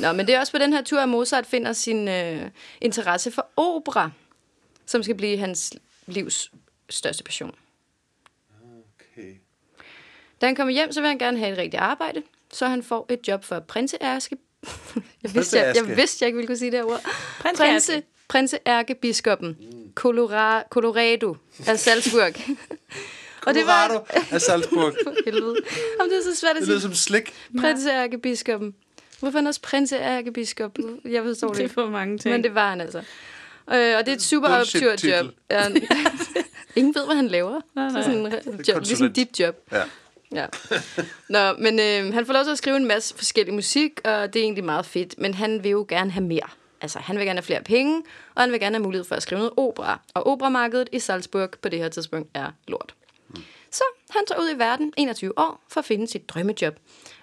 Nå, 0.00 0.12
men 0.12 0.26
det 0.26 0.34
er 0.34 0.40
også 0.40 0.52
på 0.52 0.58
den 0.58 0.72
her 0.72 0.82
tur, 0.82 1.00
at 1.00 1.08
Mozart 1.08 1.46
finder 1.46 1.72
sin 1.72 2.08
øh, 2.08 2.50
interesse 2.80 3.30
for 3.30 3.46
opera, 3.56 4.10
som 4.86 5.02
skal 5.02 5.14
blive 5.14 5.38
hans 5.38 5.74
livs 6.06 6.52
største 6.88 7.24
passion. 7.24 7.54
Okay. 9.14 9.34
Da 10.40 10.46
han 10.46 10.54
kommer 10.54 10.72
hjem, 10.74 10.92
så 10.92 11.00
vil 11.00 11.08
han 11.08 11.18
gerne 11.18 11.38
have 11.38 11.52
et 11.52 11.58
rigtigt 11.58 11.80
arbejde, 11.82 12.22
så 12.52 12.66
han 12.66 12.82
får 12.82 13.06
et 13.10 13.28
job 13.28 13.44
for 13.44 13.60
prinseærske. 13.60 14.36
jeg, 15.22 15.34
vidste, 15.34 15.58
jeg, 15.58 15.76
jeg 15.76 15.96
vidste, 15.96 16.22
jeg 16.22 16.26
ikke 16.28 16.36
ville 16.36 16.46
kunne 16.46 16.56
sige 16.58 16.70
det 16.70 16.78
her 16.78 16.84
ord. 16.86 17.00
Prinse 17.40 17.62
Prinse, 17.62 18.02
prinseærkebiskoppen. 18.28 19.56
Colora, 19.94 20.62
Colorado 20.70 21.36
af 21.66 21.78
Salzburg. 21.78 22.32
Og 23.46 23.54
det 23.54 23.66
var... 23.66 24.04
Af 24.30 24.40
Salzburg. 24.40 24.94
Helvede. 25.24 25.56
Jamen, 25.98 26.10
det 26.10 26.18
er 26.18 26.22
så 26.22 26.40
svært 26.40 26.50
at 26.50 26.56
Det 26.56 26.64
sige. 26.66 26.72
lyder 26.72 26.80
som 26.80 26.94
slik. 26.94 27.34
Prinseærkebiskoppen. 27.60 28.74
Hvorfor 29.20 29.38
er 29.38 29.40
han 29.42 29.46
også 29.46 29.60
prinseærkebiskop? 29.62 30.78
Jeg 31.04 31.22
forstår 31.22 31.48
det 31.48 31.56
Det 31.56 31.60
er 31.60 31.64
ikke. 31.64 31.74
for 31.74 31.86
mange 31.90 32.18
ting. 32.18 32.32
Men 32.32 32.44
det 32.44 32.54
var 32.54 32.70
han 32.70 32.80
altså. 32.80 32.98
Øh, 32.98 33.96
og 33.98 34.06
det 34.06 34.08
er 34.08 34.12
et 34.12 34.22
super 34.22 34.48
optur 34.48 34.90
job. 35.08 35.26
Ja. 35.50 35.68
Ingen 36.76 36.94
ved, 36.94 37.04
hvad 37.06 37.16
han 37.16 37.28
laver. 37.28 37.60
Nej, 37.74 37.88
nej. 37.90 38.02
Så 38.02 38.08
sådan 38.08 38.64
job, 38.68 38.78
ligesom 38.82 39.12
dit 39.12 39.40
job. 39.40 39.56
Ja. 39.72 39.82
Ja. 40.32 40.46
Nå, 41.28 41.52
men 41.52 41.80
øh, 41.80 42.14
han 42.14 42.26
får 42.26 42.32
lov 42.32 42.44
til 42.44 42.50
at 42.50 42.58
skrive 42.58 42.76
en 42.76 42.86
masse 42.86 43.14
forskellig 43.14 43.54
musik, 43.54 44.00
og 44.04 44.34
det 44.34 44.40
er 44.40 44.44
egentlig 44.44 44.64
meget 44.64 44.86
fedt. 44.86 45.18
Men 45.18 45.34
han 45.34 45.64
vil 45.64 45.70
jo 45.70 45.86
gerne 45.88 46.10
have 46.10 46.24
mere. 46.24 46.48
Altså, 46.80 46.98
han 46.98 47.16
vil 47.16 47.26
gerne 47.26 47.38
have 47.38 47.44
flere 47.44 47.62
penge, 47.62 48.02
og 48.34 48.42
han 48.42 48.52
vil 48.52 48.60
gerne 48.60 48.76
have 48.76 48.82
mulighed 48.82 49.04
for 49.04 49.14
at 49.14 49.22
skrive 49.22 49.38
noget 49.38 49.52
opera. 49.56 50.00
Og 50.14 50.26
operamarkedet 50.26 50.88
i 50.92 50.98
Salzburg 50.98 51.50
på 51.62 51.68
det 51.68 51.78
her 51.78 51.88
tidspunkt 51.88 52.30
er 52.34 52.50
lort. 52.68 52.94
Så 53.70 53.82
han 54.10 54.26
tager 54.26 54.40
ud 54.40 54.50
i 54.54 54.58
verden, 54.58 54.92
21 54.96 55.38
år, 55.38 55.64
for 55.68 55.80
at 55.80 55.84
finde 55.84 56.06
sit 56.06 56.28
drømmejob. 56.28 56.74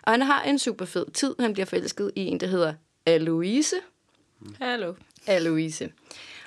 Og 0.02 0.12
han 0.12 0.22
har 0.22 0.44
en 0.44 0.60
super 0.60 0.86
fed 0.86 1.06
tid. 1.14 1.36
Han 1.40 1.54
bliver 1.54 1.66
forelsket 1.66 2.12
i 2.16 2.26
en, 2.26 2.40
der 2.40 2.48
hedder 2.48 2.74
Aloise. 3.06 3.76
Hallo. 4.62 4.94
Aloise. 5.28 5.90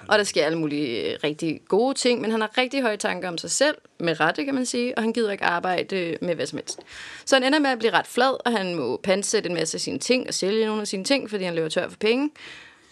Og 0.09 0.19
der 0.19 0.25
sker 0.25 0.45
alle 0.45 0.59
mulige 0.59 1.13
øh, 1.13 1.19
rigtig 1.25 1.61
gode 1.69 1.95
ting, 1.95 2.21
men 2.21 2.31
han 2.31 2.41
har 2.41 2.59
rigtig 2.59 2.83
høje 2.83 2.97
tanker 2.97 3.29
om 3.29 3.39
sig 3.39 3.51
selv, 3.51 3.77
med 3.99 4.21
rette 4.21 4.45
kan 4.45 4.55
man 4.55 4.67
sige, 4.67 4.99
og 4.99 5.03
han 5.03 5.13
gider 5.13 5.33
ikke 5.33 5.45
arbejde 5.45 5.97
øh, 5.97 6.17
med 6.21 6.35
hvad 6.35 6.47
som 6.47 6.57
helst. 6.57 6.81
Så 7.25 7.37
han 7.37 7.45
ender 7.45 7.59
med 7.59 7.71
at 7.71 7.79
blive 7.79 7.93
ret 7.93 8.07
flad, 8.07 8.47
og 8.47 8.53
han 8.53 8.75
må 8.75 8.97
pansætte 8.97 9.49
en 9.49 9.55
masse 9.55 9.77
af 9.77 9.81
sine 9.81 9.99
ting 9.99 10.29
og 10.29 10.35
sælge 10.35 10.67
nogle 10.67 10.81
af 10.81 10.89
sine 10.89 11.05
ting, 11.05 11.31
fordi 11.31 11.45
han 11.45 11.55
løber 11.55 11.69
tør 11.69 11.89
for 11.89 11.97
penge. 11.97 12.31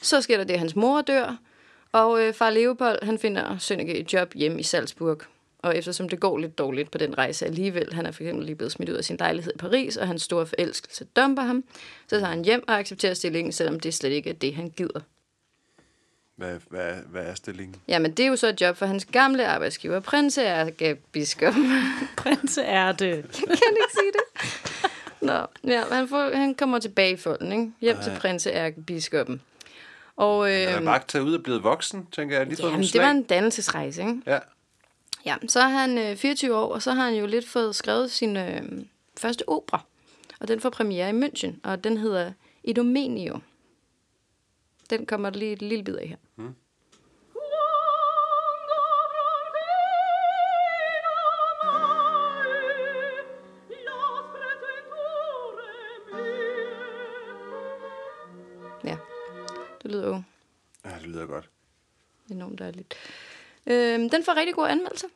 Så 0.03 0.21
sker 0.21 0.37
der 0.37 0.45
det, 0.45 0.55
at 0.55 0.61
hans 0.61 0.77
mor 0.77 1.01
dør, 1.01 1.37
og 1.93 2.23
øh, 2.23 2.35
far 2.35 2.51
Leopold, 2.51 3.05
han 3.05 3.19
finder 3.19 3.59
Sønneke 3.59 3.95
et 3.95 4.13
job 4.13 4.35
hjemme 4.35 4.61
i 4.61 4.63
Salzburg. 4.63 5.19
Og 5.59 5.77
eftersom 5.77 6.09
det 6.09 6.21
går 6.21 6.39
lidt 6.39 6.59
dårligt 6.59 6.91
på 6.91 6.99
den 6.99 7.19
rejse 7.19 7.47
alligevel, 7.47 7.95
han 7.95 8.07
er 8.07 8.11
for 8.11 8.23
eksempel 8.23 8.47
lige 8.47 8.57
blevet 8.57 8.73
smidt 8.73 8.91
ud 8.91 8.95
af 8.95 9.05
sin 9.05 9.17
lejlighed 9.17 9.53
i 9.55 9.59
Paris, 9.59 9.97
og 9.97 10.07
hans 10.07 10.23
store 10.23 10.47
forelskelse 10.47 11.05
dumper 11.05 11.43
ham, 11.43 11.65
så 12.09 12.19
tager 12.19 12.31
han 12.31 12.45
hjem 12.45 12.65
og 12.69 12.79
accepterer 12.79 13.15
stillingen, 13.15 13.53
selvom 13.53 13.81
det 13.81 13.95
slet 13.95 14.11
ikke 14.11 14.31
er 14.31 14.35
det, 14.35 14.55
han 14.55 14.71
gider. 14.71 15.01
Hvad, 16.37 16.59
hvad, 16.70 16.95
hvad 17.07 17.22
er 17.22 17.34
stillingen? 17.34 17.76
Jamen, 17.89 18.11
det 18.11 18.24
er 18.24 18.28
jo 18.28 18.37
så 18.37 18.49
et 18.49 18.61
job 18.61 18.76
for 18.76 18.87
hans 18.87 19.05
gamle 19.05 19.47
arbejdsgiver, 19.47 20.01
Prinse 20.01 20.97
Biskop. 21.12 21.55
Prinse 22.16 22.62
er 22.62 22.93
det. 22.93 23.22
kan 23.32 23.51
ikke 23.51 23.93
sige 23.93 24.12
det? 24.12 24.51
Nå, 25.20 25.47
ja, 25.70 25.82
han, 25.93 26.09
får, 26.09 26.37
han 26.37 26.55
kommer 26.55 26.78
tilbage 26.78 27.12
i 27.12 27.16
folden, 27.16 27.53
ikke? 27.53 27.72
Hjem 27.80 27.97
til 28.05 28.12
Prinse 28.20 28.51
Ærkebiskoppen. 28.51 29.41
Og, 30.16 30.53
øh, 30.53 30.68
Han 30.68 30.82
er 30.82 30.84
bare 30.84 31.01
taget 31.09 31.24
ud 31.24 31.34
og 31.34 31.43
blevet 31.43 31.62
voksen, 31.62 32.07
tænker 32.12 32.37
jeg. 32.37 32.47
Lige 32.47 32.66
jamen, 32.66 32.82
det 32.82 33.01
var 33.01 33.11
en 33.11 33.22
dannelsesrejse, 33.22 34.01
ikke? 34.01 34.20
Ja. 34.26 34.39
Ja, 35.26 35.37
så 35.49 35.61
er 35.61 35.68
han 35.68 35.99
øh, 35.99 36.16
24 36.16 36.57
år, 36.57 36.74
og 36.74 36.82
så 36.82 36.93
har 36.93 37.05
han 37.05 37.14
jo 37.14 37.26
lidt 37.26 37.49
fået 37.49 37.74
skrevet 37.74 38.11
sin 38.11 38.37
øh, 38.37 38.62
første 39.18 39.49
opera. 39.49 39.80
Og 40.41 40.49
den 40.49 40.61
får 40.61 40.70
premiere 40.70 41.11
i 41.11 41.12
München, 41.12 41.53
og 41.62 41.84
den 41.84 41.97
hedder 41.97 42.32
Idomeneo. 42.64 43.39
Den 44.91 45.07
kommer 45.07 45.30
der 45.30 45.39
lige 45.39 45.53
et 45.53 45.62
lille 45.62 45.84
bid 45.84 45.95
af 45.97 46.09
her. 46.09 46.16
Ja, 58.84 58.97
det 59.82 59.91
lyder 59.91 60.09
jo 60.09 60.22
ja, 60.84 60.91
det 60.99 61.07
lyder 61.07 61.26
godt. 61.26 61.51
enormt 62.30 62.59
dejligt. 62.59 62.95
Øh, 63.66 63.99
den 63.99 64.24
får 64.24 64.37
rigtig 64.37 64.55
gode 64.55 64.68
anmeldelser. 64.70 65.09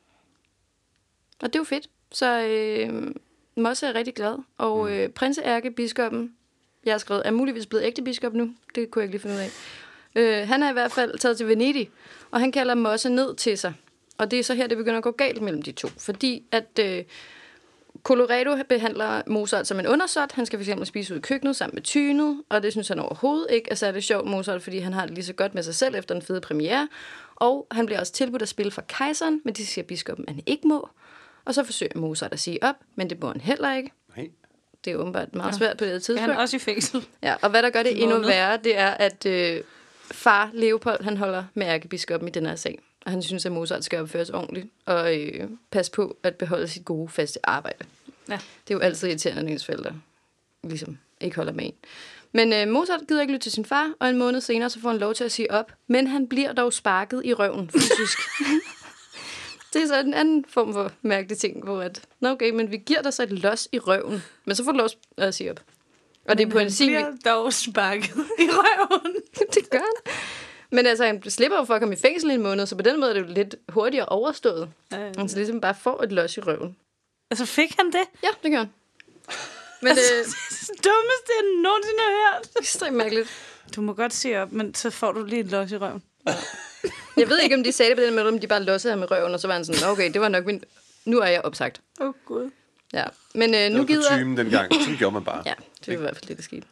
Og 1.42 1.48
det 1.52 1.54
er 1.54 1.60
jo 1.60 1.64
fedt. 1.64 1.90
Så 2.12 2.40
øh, 2.46 3.14
Mosse 3.56 3.86
er 3.86 3.94
rigtig 3.94 4.14
glad. 4.14 4.38
Og 4.58 4.92
øh, 4.92 5.08
prinse 5.08 5.42
ærkebiskoppen, 5.42 6.36
jeg 6.84 6.92
har 6.94 6.98
skrevet, 6.98 7.22
er 7.24 7.30
muligvis 7.30 7.66
blevet 7.66 7.84
ægte 7.84 8.02
biskop 8.02 8.34
nu. 8.34 8.54
Det 8.74 8.90
kunne 8.90 9.00
jeg 9.00 9.04
ikke 9.04 9.12
lige 9.12 9.22
finde 9.22 9.36
ud 9.36 9.40
af. 9.40 9.50
Øh, 10.14 10.48
han 10.48 10.62
er 10.62 10.70
i 10.70 10.72
hvert 10.72 10.92
fald 10.92 11.18
taget 11.18 11.36
til 11.36 11.48
Venedig, 11.48 11.90
og 12.30 12.40
han 12.40 12.52
kalder 12.52 12.74
Mosse 12.74 13.10
ned 13.10 13.34
til 13.34 13.58
sig. 13.58 13.74
Og 14.18 14.30
det 14.30 14.38
er 14.38 14.42
så 14.42 14.54
her, 14.54 14.66
det 14.66 14.76
begynder 14.76 14.96
at 14.96 15.02
gå 15.02 15.10
galt 15.10 15.42
mellem 15.42 15.62
de 15.62 15.72
to. 15.72 15.88
Fordi 15.98 16.44
at 16.52 16.78
øh, 16.80 17.04
Colorado 18.02 18.56
behandler 18.68 19.22
Mozart 19.26 19.66
som 19.66 19.80
en 19.80 19.86
undersåt. 19.86 20.32
Han 20.32 20.46
skal 20.46 20.64
fx 20.64 20.86
spise 20.86 21.14
ud 21.14 21.18
i 21.18 21.22
køkkenet 21.22 21.56
sammen 21.56 21.74
med 21.74 21.82
tynet, 21.82 22.42
og 22.48 22.62
det 22.62 22.72
synes 22.72 22.88
han 22.88 22.98
overhovedet 22.98 23.46
ikke 23.50 23.70
er 23.70 23.74
særlig 23.74 24.02
sjovt, 24.02 24.26
Mozart, 24.26 24.62
fordi 24.62 24.78
han 24.78 24.92
har 24.92 25.06
det 25.06 25.14
lige 25.14 25.24
så 25.24 25.32
godt 25.32 25.54
med 25.54 25.62
sig 25.62 25.74
selv 25.74 25.94
efter 25.94 26.14
en 26.14 26.22
fed 26.22 26.40
premiere. 26.40 26.88
Og 27.36 27.66
han 27.70 27.86
bliver 27.86 28.00
også 28.00 28.12
tilbudt 28.12 28.42
at 28.42 28.48
spille 28.48 28.72
for 28.72 28.82
kejseren, 28.88 29.40
men 29.44 29.54
det 29.54 29.66
siger 29.66 29.84
biskoppen, 29.84 30.24
at 30.28 30.34
han 30.34 30.42
ikke 30.46 30.68
må. 30.68 30.88
Og 31.44 31.54
så 31.54 31.64
forsøger 31.64 31.98
Mozart 31.98 32.32
at 32.32 32.40
sige 32.40 32.62
op, 32.62 32.76
men 32.94 33.10
det 33.10 33.20
må 33.20 33.28
han 33.28 33.40
heller 33.40 33.76
ikke. 33.76 33.92
Det 34.84 34.92
er 34.92 34.96
åbenbart 34.96 35.34
meget 35.34 35.54
svært 35.54 35.76
på 35.76 35.84
det 35.84 35.92
her 35.92 35.98
tidspunkt. 35.98 36.32
han 36.32 36.40
også 36.40 36.56
i 36.56 36.58
fængsel? 36.58 37.06
Ja, 37.22 37.34
og 37.42 37.50
hvad 37.50 37.62
der 37.62 37.70
gør 37.70 37.82
det 37.82 38.02
endnu 38.02 38.18
værre, 38.18 38.58
det 38.64 38.78
er, 38.78 38.90
at 38.90 39.26
øh, 39.26 39.60
far 40.12 40.50
Leopold, 40.52 41.04
han 41.04 41.16
holder 41.16 41.44
med 41.54 41.66
ærkebiskoppen 41.66 42.28
i 42.28 42.32
den 42.32 42.46
her 42.46 42.56
sag. 42.56 42.78
Og 43.04 43.10
han 43.10 43.22
synes, 43.22 43.46
at 43.46 43.52
Mozart 43.52 43.84
skal 43.84 44.00
opføres 44.02 44.30
ordentligt 44.30 44.66
og 44.86 45.18
øh, 45.18 45.48
passe 45.70 45.92
på 45.92 46.16
at 46.22 46.34
beholde 46.34 46.68
sit 46.68 46.84
gode, 46.84 47.08
faste 47.08 47.46
arbejde. 47.48 47.84
Ja. 48.28 48.38
Det 48.68 48.74
er 48.74 48.74
jo 48.74 48.80
altid 48.80 49.08
irriterende, 49.08 49.42
når 49.42 49.50
ens 49.50 49.64
forældre 49.66 49.92
ligesom 50.62 50.98
ikke 51.20 51.36
holder 51.36 51.52
med 51.52 51.64
en. 51.64 51.74
Men 52.32 52.52
øh, 52.52 52.68
Mozart 52.68 53.00
gider 53.08 53.20
ikke 53.20 53.32
lytte 53.32 53.44
til 53.44 53.52
sin 53.52 53.64
far, 53.64 53.92
og 54.00 54.10
en 54.10 54.18
måned 54.18 54.40
senere 54.40 54.70
så 54.70 54.80
får 54.80 54.88
han 54.88 54.98
lov 54.98 55.14
til 55.14 55.24
at 55.24 55.32
sige 55.32 55.50
op. 55.50 55.72
Men 55.86 56.06
han 56.06 56.28
bliver 56.28 56.52
dog 56.52 56.72
sparket 56.72 57.22
i 57.24 57.34
røven 57.34 57.70
fysisk. 57.70 58.18
det 59.72 59.82
er 59.82 59.86
så 59.86 60.00
en 60.00 60.14
anden 60.14 60.44
form 60.48 60.72
for 60.72 60.92
mærkelig 61.02 61.38
ting, 61.38 61.64
hvor 61.64 61.82
at, 61.82 62.02
nå 62.20 62.28
okay, 62.28 62.50
men 62.50 62.70
vi 62.70 62.76
giver 62.76 63.02
dig 63.02 63.12
så 63.12 63.22
et 63.22 63.30
los 63.32 63.68
i 63.72 63.78
røven, 63.78 64.22
men 64.44 64.56
så 64.56 64.64
får 64.64 64.72
du 64.72 64.78
lov 64.78 64.88
at 65.16 65.34
sige 65.34 65.50
op. 65.50 65.60
Og 66.28 66.38
det 66.38 66.46
er 66.46 66.50
på 66.50 66.58
en 66.58 66.70
sin 66.70 66.88
bliver 66.88 67.12
dog 67.24 67.52
sparket 67.52 68.08
i 68.38 68.48
røven. 68.50 69.14
det 69.54 69.70
gør 69.70 69.78
han. 69.78 70.14
Men 70.72 70.86
altså, 70.86 71.04
han 71.06 71.30
slipper 71.30 71.58
jo 71.58 71.64
for 71.64 71.74
at 71.74 71.80
komme 71.80 71.94
i 71.94 71.98
fængsel 71.98 72.30
i 72.30 72.34
en 72.34 72.42
måned, 72.42 72.66
så 72.66 72.76
på 72.76 72.82
den 72.82 73.00
måde 73.00 73.10
er 73.10 73.14
det 73.14 73.20
jo 73.28 73.34
lidt 73.34 73.54
hurtigere 73.68 74.06
overstået. 74.06 74.68
Ja, 74.92 75.06
ja. 75.06 75.12
Han 75.16 75.28
så 75.28 75.36
ligesom 75.36 75.60
bare 75.60 75.74
får 75.82 76.02
et 76.02 76.12
los 76.12 76.36
i 76.36 76.40
røven. 76.40 76.76
Altså, 77.30 77.46
fik 77.46 77.74
han 77.78 77.86
det? 77.86 78.02
Ja, 78.22 78.28
det 78.42 78.50
gør 78.50 78.58
han. 78.58 78.68
Men 79.82 79.90
det 79.90 79.96
Det 79.96 80.68
dummeste, 80.68 81.30
jeg 81.38 81.62
nogensinde 81.62 81.98
har 81.98 82.34
hørt. 82.34 82.46
er 82.56 82.60
ekstremt 82.60 82.96
mærkeligt. 82.96 83.28
Du 83.76 83.80
må 83.80 83.92
godt 83.92 84.12
sige 84.14 84.42
op, 84.42 84.52
men 84.52 84.74
så 84.74 84.90
får 84.90 85.12
du 85.12 85.24
lige 85.24 85.40
et 85.40 85.46
los 85.46 85.72
i 85.72 85.76
røven. 85.76 86.02
Jeg 87.16 87.28
ved 87.28 87.38
ikke, 87.38 87.56
om 87.56 87.64
de 87.64 87.72
sagde 87.72 87.90
det 87.90 87.98
på 87.98 88.02
den 88.04 88.14
måde, 88.14 88.28
om 88.28 88.38
de 88.38 88.46
bare 88.46 88.62
lossede 88.62 88.92
ham 88.92 89.02
i 89.02 89.06
røven, 89.06 89.34
og 89.34 89.40
så 89.40 89.46
var 89.46 89.54
han 89.54 89.64
sådan, 89.64 89.88
okay, 89.90 90.12
det 90.12 90.20
var 90.20 90.28
nok 90.28 90.46
min... 90.46 90.64
Nu 91.04 91.18
er 91.20 91.26
jeg 91.26 91.40
opsagt. 91.42 91.80
Åh, 92.00 92.08
oh, 92.08 92.14
Gud. 92.26 92.50
Ja. 92.92 93.04
Men 93.34 93.54
øh, 93.54 93.60
Det 93.60 93.72
nu 93.72 93.78
var 93.78 93.84
gider... 93.84 94.10
kutumen 94.10 94.36
dengang. 94.36 94.74
Sådan 94.80 94.96
gjorde 94.96 95.14
man 95.14 95.24
bare. 95.24 95.42
Ja, 95.46 95.54
det 95.80 95.86
var 95.88 95.92
i 95.94 95.96
hvert 95.96 96.16
fald 96.16 96.28
det, 96.28 96.36
der 96.36 96.42
skete. 96.42 96.62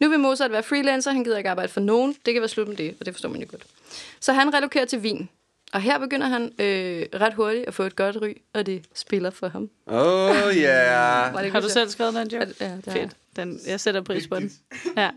Nu 0.00 0.08
vil 0.08 0.18
Mozart 0.20 0.52
være 0.52 0.62
freelancer, 0.62 1.10
han 1.12 1.24
gider 1.24 1.36
ikke 1.38 1.50
arbejde 1.50 1.72
for 1.72 1.80
nogen. 1.80 2.16
Det 2.26 2.34
kan 2.34 2.40
være 2.42 2.48
slut 2.48 2.68
med 2.68 2.76
det, 2.76 2.94
og 3.00 3.06
det 3.06 3.14
forstår 3.14 3.28
man 3.28 3.40
jo 3.40 3.46
godt. 3.50 3.62
Så 4.20 4.32
han 4.32 4.54
relokerer 4.54 4.84
til 4.84 4.98
Wien. 4.98 5.28
Og 5.72 5.80
her 5.80 5.98
begynder 5.98 6.26
han 6.26 6.52
øh, 6.58 7.06
ret 7.20 7.34
hurtigt 7.34 7.66
at 7.68 7.74
få 7.74 7.82
et 7.82 7.96
godt 7.96 8.16
ry, 8.22 8.32
og 8.54 8.66
det 8.66 8.84
spiller 8.94 9.30
for 9.30 9.48
ham. 9.48 9.70
Åh, 9.86 9.96
oh, 10.46 10.56
yeah. 10.56 11.34
Var 11.34 11.42
det 11.42 11.52
Har 11.52 11.60
du 11.60 11.68
så- 11.68 11.72
selv 11.72 11.88
skrevet 11.88 12.14
den 12.14 12.28
joke? 12.28 12.54
Ja, 12.60 12.70
det. 12.84 12.92
Fedt. 12.92 13.10
Den, 13.36 13.60
jeg 13.66 13.80
sætter 13.80 14.00
pris 14.02 14.26
på 14.28 14.36
den. 14.36 14.52
Ja. 14.96 15.10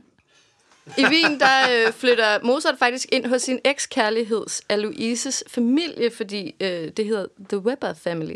I 0.97 1.05
Wien, 1.05 1.39
der 1.39 1.85
øh, 1.87 1.93
flytter 1.93 2.39
Mozart 2.43 2.75
faktisk 2.79 3.07
ind 3.11 3.25
hos 3.25 3.41
sin 3.41 3.59
ekskærligheds 3.63 4.61
Aloises 4.69 5.43
familie, 5.47 6.11
fordi 6.11 6.55
øh, 6.59 6.87
det 6.97 7.05
hedder 7.05 7.25
The 7.49 7.57
Weber 7.57 7.93
Family. 7.93 8.35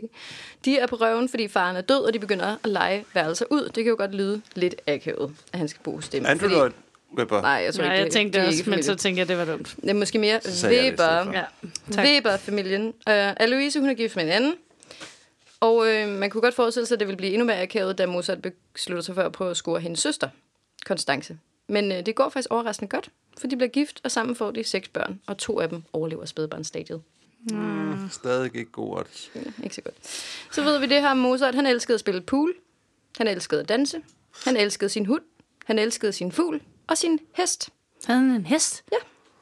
De 0.66 0.78
er 0.78 0.88
på 0.88 0.95
røven, 0.95 1.30
fordi 1.30 1.47
faren 1.47 1.76
er 1.76 1.82
død, 1.82 2.04
og 2.04 2.14
de 2.14 2.20
begynder 2.20 2.45
at 2.64 2.70
lege 2.70 3.06
værelser 3.14 3.45
ud. 3.49 3.64
Det 3.64 3.84
kan 3.84 3.86
jo 3.86 3.95
godt 3.97 4.16
lyde 4.16 4.41
lidt 4.56 4.76
akavet, 4.88 5.36
at 5.54 5.60
han 5.60 5.68
skal 5.68 5.82
bo 5.84 5.95
hos 5.95 6.10
dem. 6.10 6.26
Andrew 6.26 6.49
Lloyd 6.49 6.72
Webber. 7.18 7.41
Nej, 7.41 7.51
jeg 7.51 7.74
tror 7.74 7.84
Nej, 7.84 7.93
ikke, 7.93 8.04
jeg 8.04 8.12
tænkte 8.12 8.39
det 8.39 8.43
er 8.43 8.47
også, 8.47 8.60
ikke 8.60 8.70
men 8.70 8.84
så 8.84 8.95
tænkte 8.95 9.20
jeg, 9.20 9.28
det 9.28 9.38
var 9.38 9.45
dumt. 9.45 9.76
Det 9.82 9.89
er 9.89 9.93
måske 9.93 10.20
mere 10.20 10.39
det 10.43 10.66
Weber. 10.70 11.32
Ja, 11.34 11.43
tak. 11.91 12.06
Weber-familien. 12.06 12.88
Uh, 12.88 12.93
Aloise, 13.08 13.80
hun 13.80 13.89
er 13.89 13.93
gift 13.93 14.16
med 14.16 14.24
en 14.24 14.30
anden. 14.30 14.56
Og 15.60 15.88
øh, 15.88 16.10
man 16.10 16.30
kunne 16.30 16.41
godt 16.41 16.56
forestille 16.56 16.86
sig, 16.86 16.95
at 16.95 16.99
det 16.99 17.08
ville 17.08 17.18
blive 17.18 17.32
endnu 17.32 17.45
mere 17.45 17.62
akavet, 17.62 17.97
da 17.97 18.06
Mozart 18.06 18.38
beslutter 18.74 19.04
sig 19.04 19.16
for 19.16 19.22
at 19.22 19.32
prøve 19.32 19.51
at 19.51 19.58
score 19.58 19.80
hendes 19.80 19.99
søster, 19.99 20.30
Konstance. 20.86 21.38
Men 21.68 21.91
øh, 21.91 22.05
det 22.05 22.16
går 22.16 22.30
faktisk 22.30 22.51
overraskende 22.51 22.89
godt, 22.89 23.09
for 23.38 23.47
de 23.47 23.55
bliver 23.55 23.70
gift, 23.70 24.01
og 24.03 24.11
sammen 24.11 24.36
får 24.36 24.51
de 24.51 24.64
seks 24.64 24.88
børn, 24.88 25.20
og 25.28 25.38
to 25.38 25.59
af 25.59 25.70
dem 25.70 25.84
overlever 25.93 26.26
spædbarnsstadiet. 26.26 27.01
Stadig 28.11 28.45
ikke 28.45 28.72
god 28.72 28.97
odds. 28.97 29.32
Ja, 29.36 29.41
ikke 29.64 29.76
så 29.76 29.82
godt. 29.82 29.95
Så 30.51 30.64
ved 30.64 30.80
vi 30.80 30.86
det 30.86 31.01
her 31.01 31.09
om 31.09 31.18
Mozart. 31.18 31.55
Han 31.55 31.66
elskede 31.66 31.93
at 31.93 31.99
spille 31.99 32.22
pool. 32.22 32.53
Han 33.18 33.28
elskede 33.28 33.61
at 33.61 33.70
danse. 33.70 34.01
Han 34.45 34.57
elskede 34.57 34.89
sin 34.89 35.05
hund. 35.05 35.22
Han 35.66 35.80
elskede 35.80 36.11
sin 36.11 36.32
fugl 36.32 36.61
og 36.88 36.97
sin 36.97 37.20
hest. 37.34 37.70
Havde 38.05 38.20
han 38.20 38.30
en 38.30 38.45
hest? 38.45 38.84
Ja, 38.91 38.97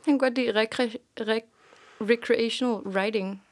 han 0.06 0.20
kunne 0.20 0.30
godt 0.30 0.36
lide 0.38 0.62
recre- 0.62 0.96
rec- 1.20 1.48
recreational 2.02 2.76
writing. 2.76 3.44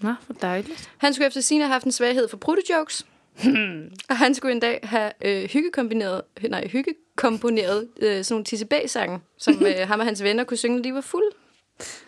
Nå, 0.00 0.14
hvor 0.26 0.34
dejligt. 0.40 0.90
Han 0.96 1.14
skulle 1.14 1.26
efter 1.26 1.40
sine 1.40 1.64
have 1.64 1.72
haft 1.72 1.84
en 1.84 1.92
svaghed 1.92 2.28
for 2.28 2.36
prutejokes. 2.36 3.06
og 4.10 4.16
han 4.16 4.34
skulle 4.34 4.52
en 4.54 4.60
dag 4.60 4.80
have 4.82 5.12
øh, 5.24 5.48
hyggekombineret, 5.48 6.22
nej, 6.48 6.68
hyggekomponeret 7.16 7.88
øh, 7.98 8.24
sådan 8.24 8.34
nogle 8.34 8.44
TCB-sange, 8.44 9.20
som 9.38 9.62
øh, 9.66 9.88
ham 9.88 10.00
og 10.00 10.06
hans 10.06 10.22
venner 10.22 10.44
kunne 10.44 10.56
synge, 10.56 10.76
når 10.76 10.82
de 10.82 10.94
var 10.94 11.00
fulde. 11.00 11.30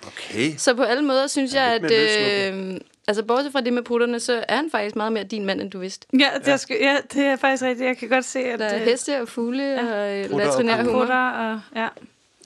Okay. 0.07 0.55
Så 0.57 0.75
på 0.75 0.83
alle 0.83 1.03
måder 1.03 1.27
synes 1.27 1.55
jeg, 1.55 1.65
at... 1.65 1.83
Øh, 1.83 2.81
altså, 3.09 3.25
bortset 3.25 3.53
fra 3.53 3.61
det 3.61 3.73
med 3.73 3.83
prutterne, 3.83 4.21
så 4.21 4.45
er 4.49 4.57
han 4.57 4.71
faktisk 4.71 4.97
meget 4.97 5.13
mere 5.13 5.25
din 5.25 5.45
mand, 5.45 5.61
end 5.61 5.71
du 5.71 5.79
vidste. 5.79 6.07
Ja, 6.13 6.31
det, 6.39 6.49
ja. 6.49 6.57
Skal, 6.57 6.77
ja, 6.81 6.97
det 7.13 7.25
er 7.25 7.37
faktisk 7.37 7.63
rigtigt. 7.63 7.87
Jeg 7.87 7.97
kan 7.97 8.09
godt 8.09 8.25
se, 8.25 8.39
at... 8.39 8.59
Der 8.59 8.65
er 8.65 8.81
øh, 8.81 8.81
heste 8.81 9.21
og 9.21 9.29
fugle 9.29 9.63
ja. 9.63 10.01
og 10.01 10.19
øh, 10.19 10.39
latrinær 10.39 10.83
humor. 10.85 11.01
Og... 11.01 11.61
Ja. 11.77 11.89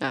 Ja. 0.01 0.11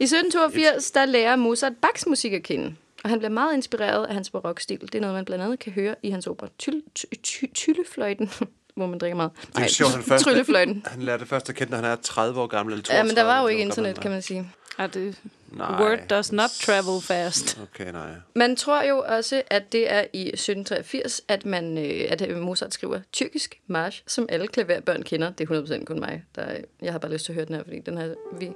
I 0.00 0.04
1782, 0.04 0.90
der 0.90 1.04
lærer 1.04 1.36
Mozart 1.36 1.72
Bachs 1.82 2.06
musik 2.06 2.32
at 2.32 2.42
kende. 2.42 2.74
Og 3.04 3.10
han 3.10 3.18
bliver 3.18 3.30
meget 3.30 3.54
inspireret 3.54 4.06
af 4.06 4.14
hans 4.14 4.30
barokstil. 4.30 4.80
Det 4.80 4.94
er 4.94 5.00
noget, 5.00 5.14
man 5.14 5.24
blandt 5.24 5.44
andet 5.44 5.58
kan 5.58 5.72
høre 5.72 5.94
i 6.02 6.10
hans 6.10 6.26
opera 6.26 6.48
Tyl- 6.62 6.82
ty- 6.94 7.04
ty- 7.22 7.44
Tyllefløjten, 7.54 8.30
hvor 8.76 8.86
man 8.86 8.98
drikker 8.98 9.16
meget. 9.16 9.30
Det 9.56 9.62
er 9.64 9.66
sjovt, 9.68 9.92
han 9.92 10.02
først... 10.10 10.24
Tryllefløjten. 10.24 10.82
Han 10.90 11.02
lærte 11.02 11.26
først 11.26 11.48
at 11.48 11.54
kende, 11.54 11.70
når 11.70 11.76
han 11.76 11.84
er 11.84 11.96
30 12.02 12.40
år 12.40 12.46
gammel 12.46 12.72
eller 12.72 12.82
32. 12.82 12.98
Ja, 12.98 13.02
men 13.04 13.16
der 13.16 13.22
var 13.34 13.40
jo 13.42 13.46
ikke 13.48 13.62
internet, 13.62 14.00
kan 14.00 14.10
man 14.10 14.22
sige. 14.22 14.52
ja 14.78 14.86
det, 14.86 15.16
Nej. 15.52 15.80
word 15.82 15.98
does 16.10 16.32
not 16.32 16.50
travel 16.50 17.02
fast. 17.02 17.58
Okay, 17.62 17.92
nej. 17.92 18.08
Man 18.34 18.56
tror 18.56 18.82
jo 18.82 19.04
også, 19.08 19.42
at 19.50 19.72
det 19.72 19.92
er 19.92 20.04
i 20.12 20.28
1783, 20.28 21.20
at, 21.28 21.46
man, 21.46 21.78
øh, 21.78 22.04
at 22.08 22.28
øh, 22.28 22.38
Mozart 22.38 22.74
skriver 22.74 23.00
tyrkisk 23.12 23.60
march, 23.66 24.02
som 24.06 24.26
alle 24.28 24.48
klaverbørn 24.48 25.02
kender. 25.02 25.30
Det 25.32 25.50
er 25.50 25.78
100% 25.80 25.84
kun 25.84 26.00
mig. 26.00 26.24
Der, 26.36 26.42
er- 26.42 26.60
jeg 26.82 26.92
har 26.92 26.98
bare 26.98 27.12
lyst 27.12 27.24
til 27.24 27.32
at 27.32 27.34
høre 27.34 27.44
den 27.46 27.54
her, 27.54 27.64
fordi 27.64 27.80
den 27.80 27.96
har 27.96 28.14
vi 28.38 28.50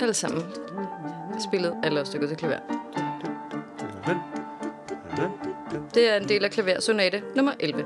alle 0.00 0.14
sammen 0.14 0.42
spillet 1.48 1.74
alle 1.84 2.00
os 2.00 2.08
stykker 2.08 2.26
til 2.28 2.36
klaver. 2.36 2.58
Det 5.94 6.08
er 6.10 6.16
en 6.16 6.28
del 6.28 6.44
af 6.44 6.50
klaversonate 6.50 7.22
nummer 7.36 7.52
11. 7.60 7.84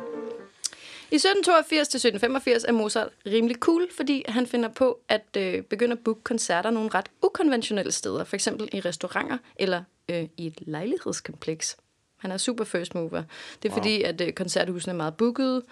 I 1.12 1.14
1782 1.14 1.88
til 1.88 1.96
1785 1.98 2.64
er 2.64 2.72
Mozart 2.72 3.08
rimelig 3.26 3.56
cool, 3.56 3.86
fordi 3.96 4.24
han 4.28 4.46
finder 4.46 4.68
på 4.68 5.00
at 5.08 5.36
øh, 5.36 5.62
begynde 5.62 5.92
at 5.92 5.98
booke 6.04 6.20
koncerter 6.24 6.70
nogle 6.70 6.90
ret 6.94 7.06
ukonventionelle 7.22 7.92
steder, 7.92 8.24
for 8.24 8.36
eksempel 8.36 8.68
i 8.72 8.80
restauranter 8.80 9.38
eller 9.56 9.82
øh, 10.10 10.24
i 10.36 10.46
et 10.46 10.54
lejlighedskompleks. 10.60 11.76
Han 12.18 12.30
er 12.30 12.36
super 12.36 12.64
first 12.64 12.94
mover. 12.94 13.22
Det 13.62 13.68
er 13.68 13.72
wow. 13.72 13.78
fordi, 13.78 14.02
at 14.02 14.20
øh, 14.20 14.32
koncerthusene 14.32 14.92
er 14.92 14.96
meget 14.96 15.14
bookede, 15.16 15.62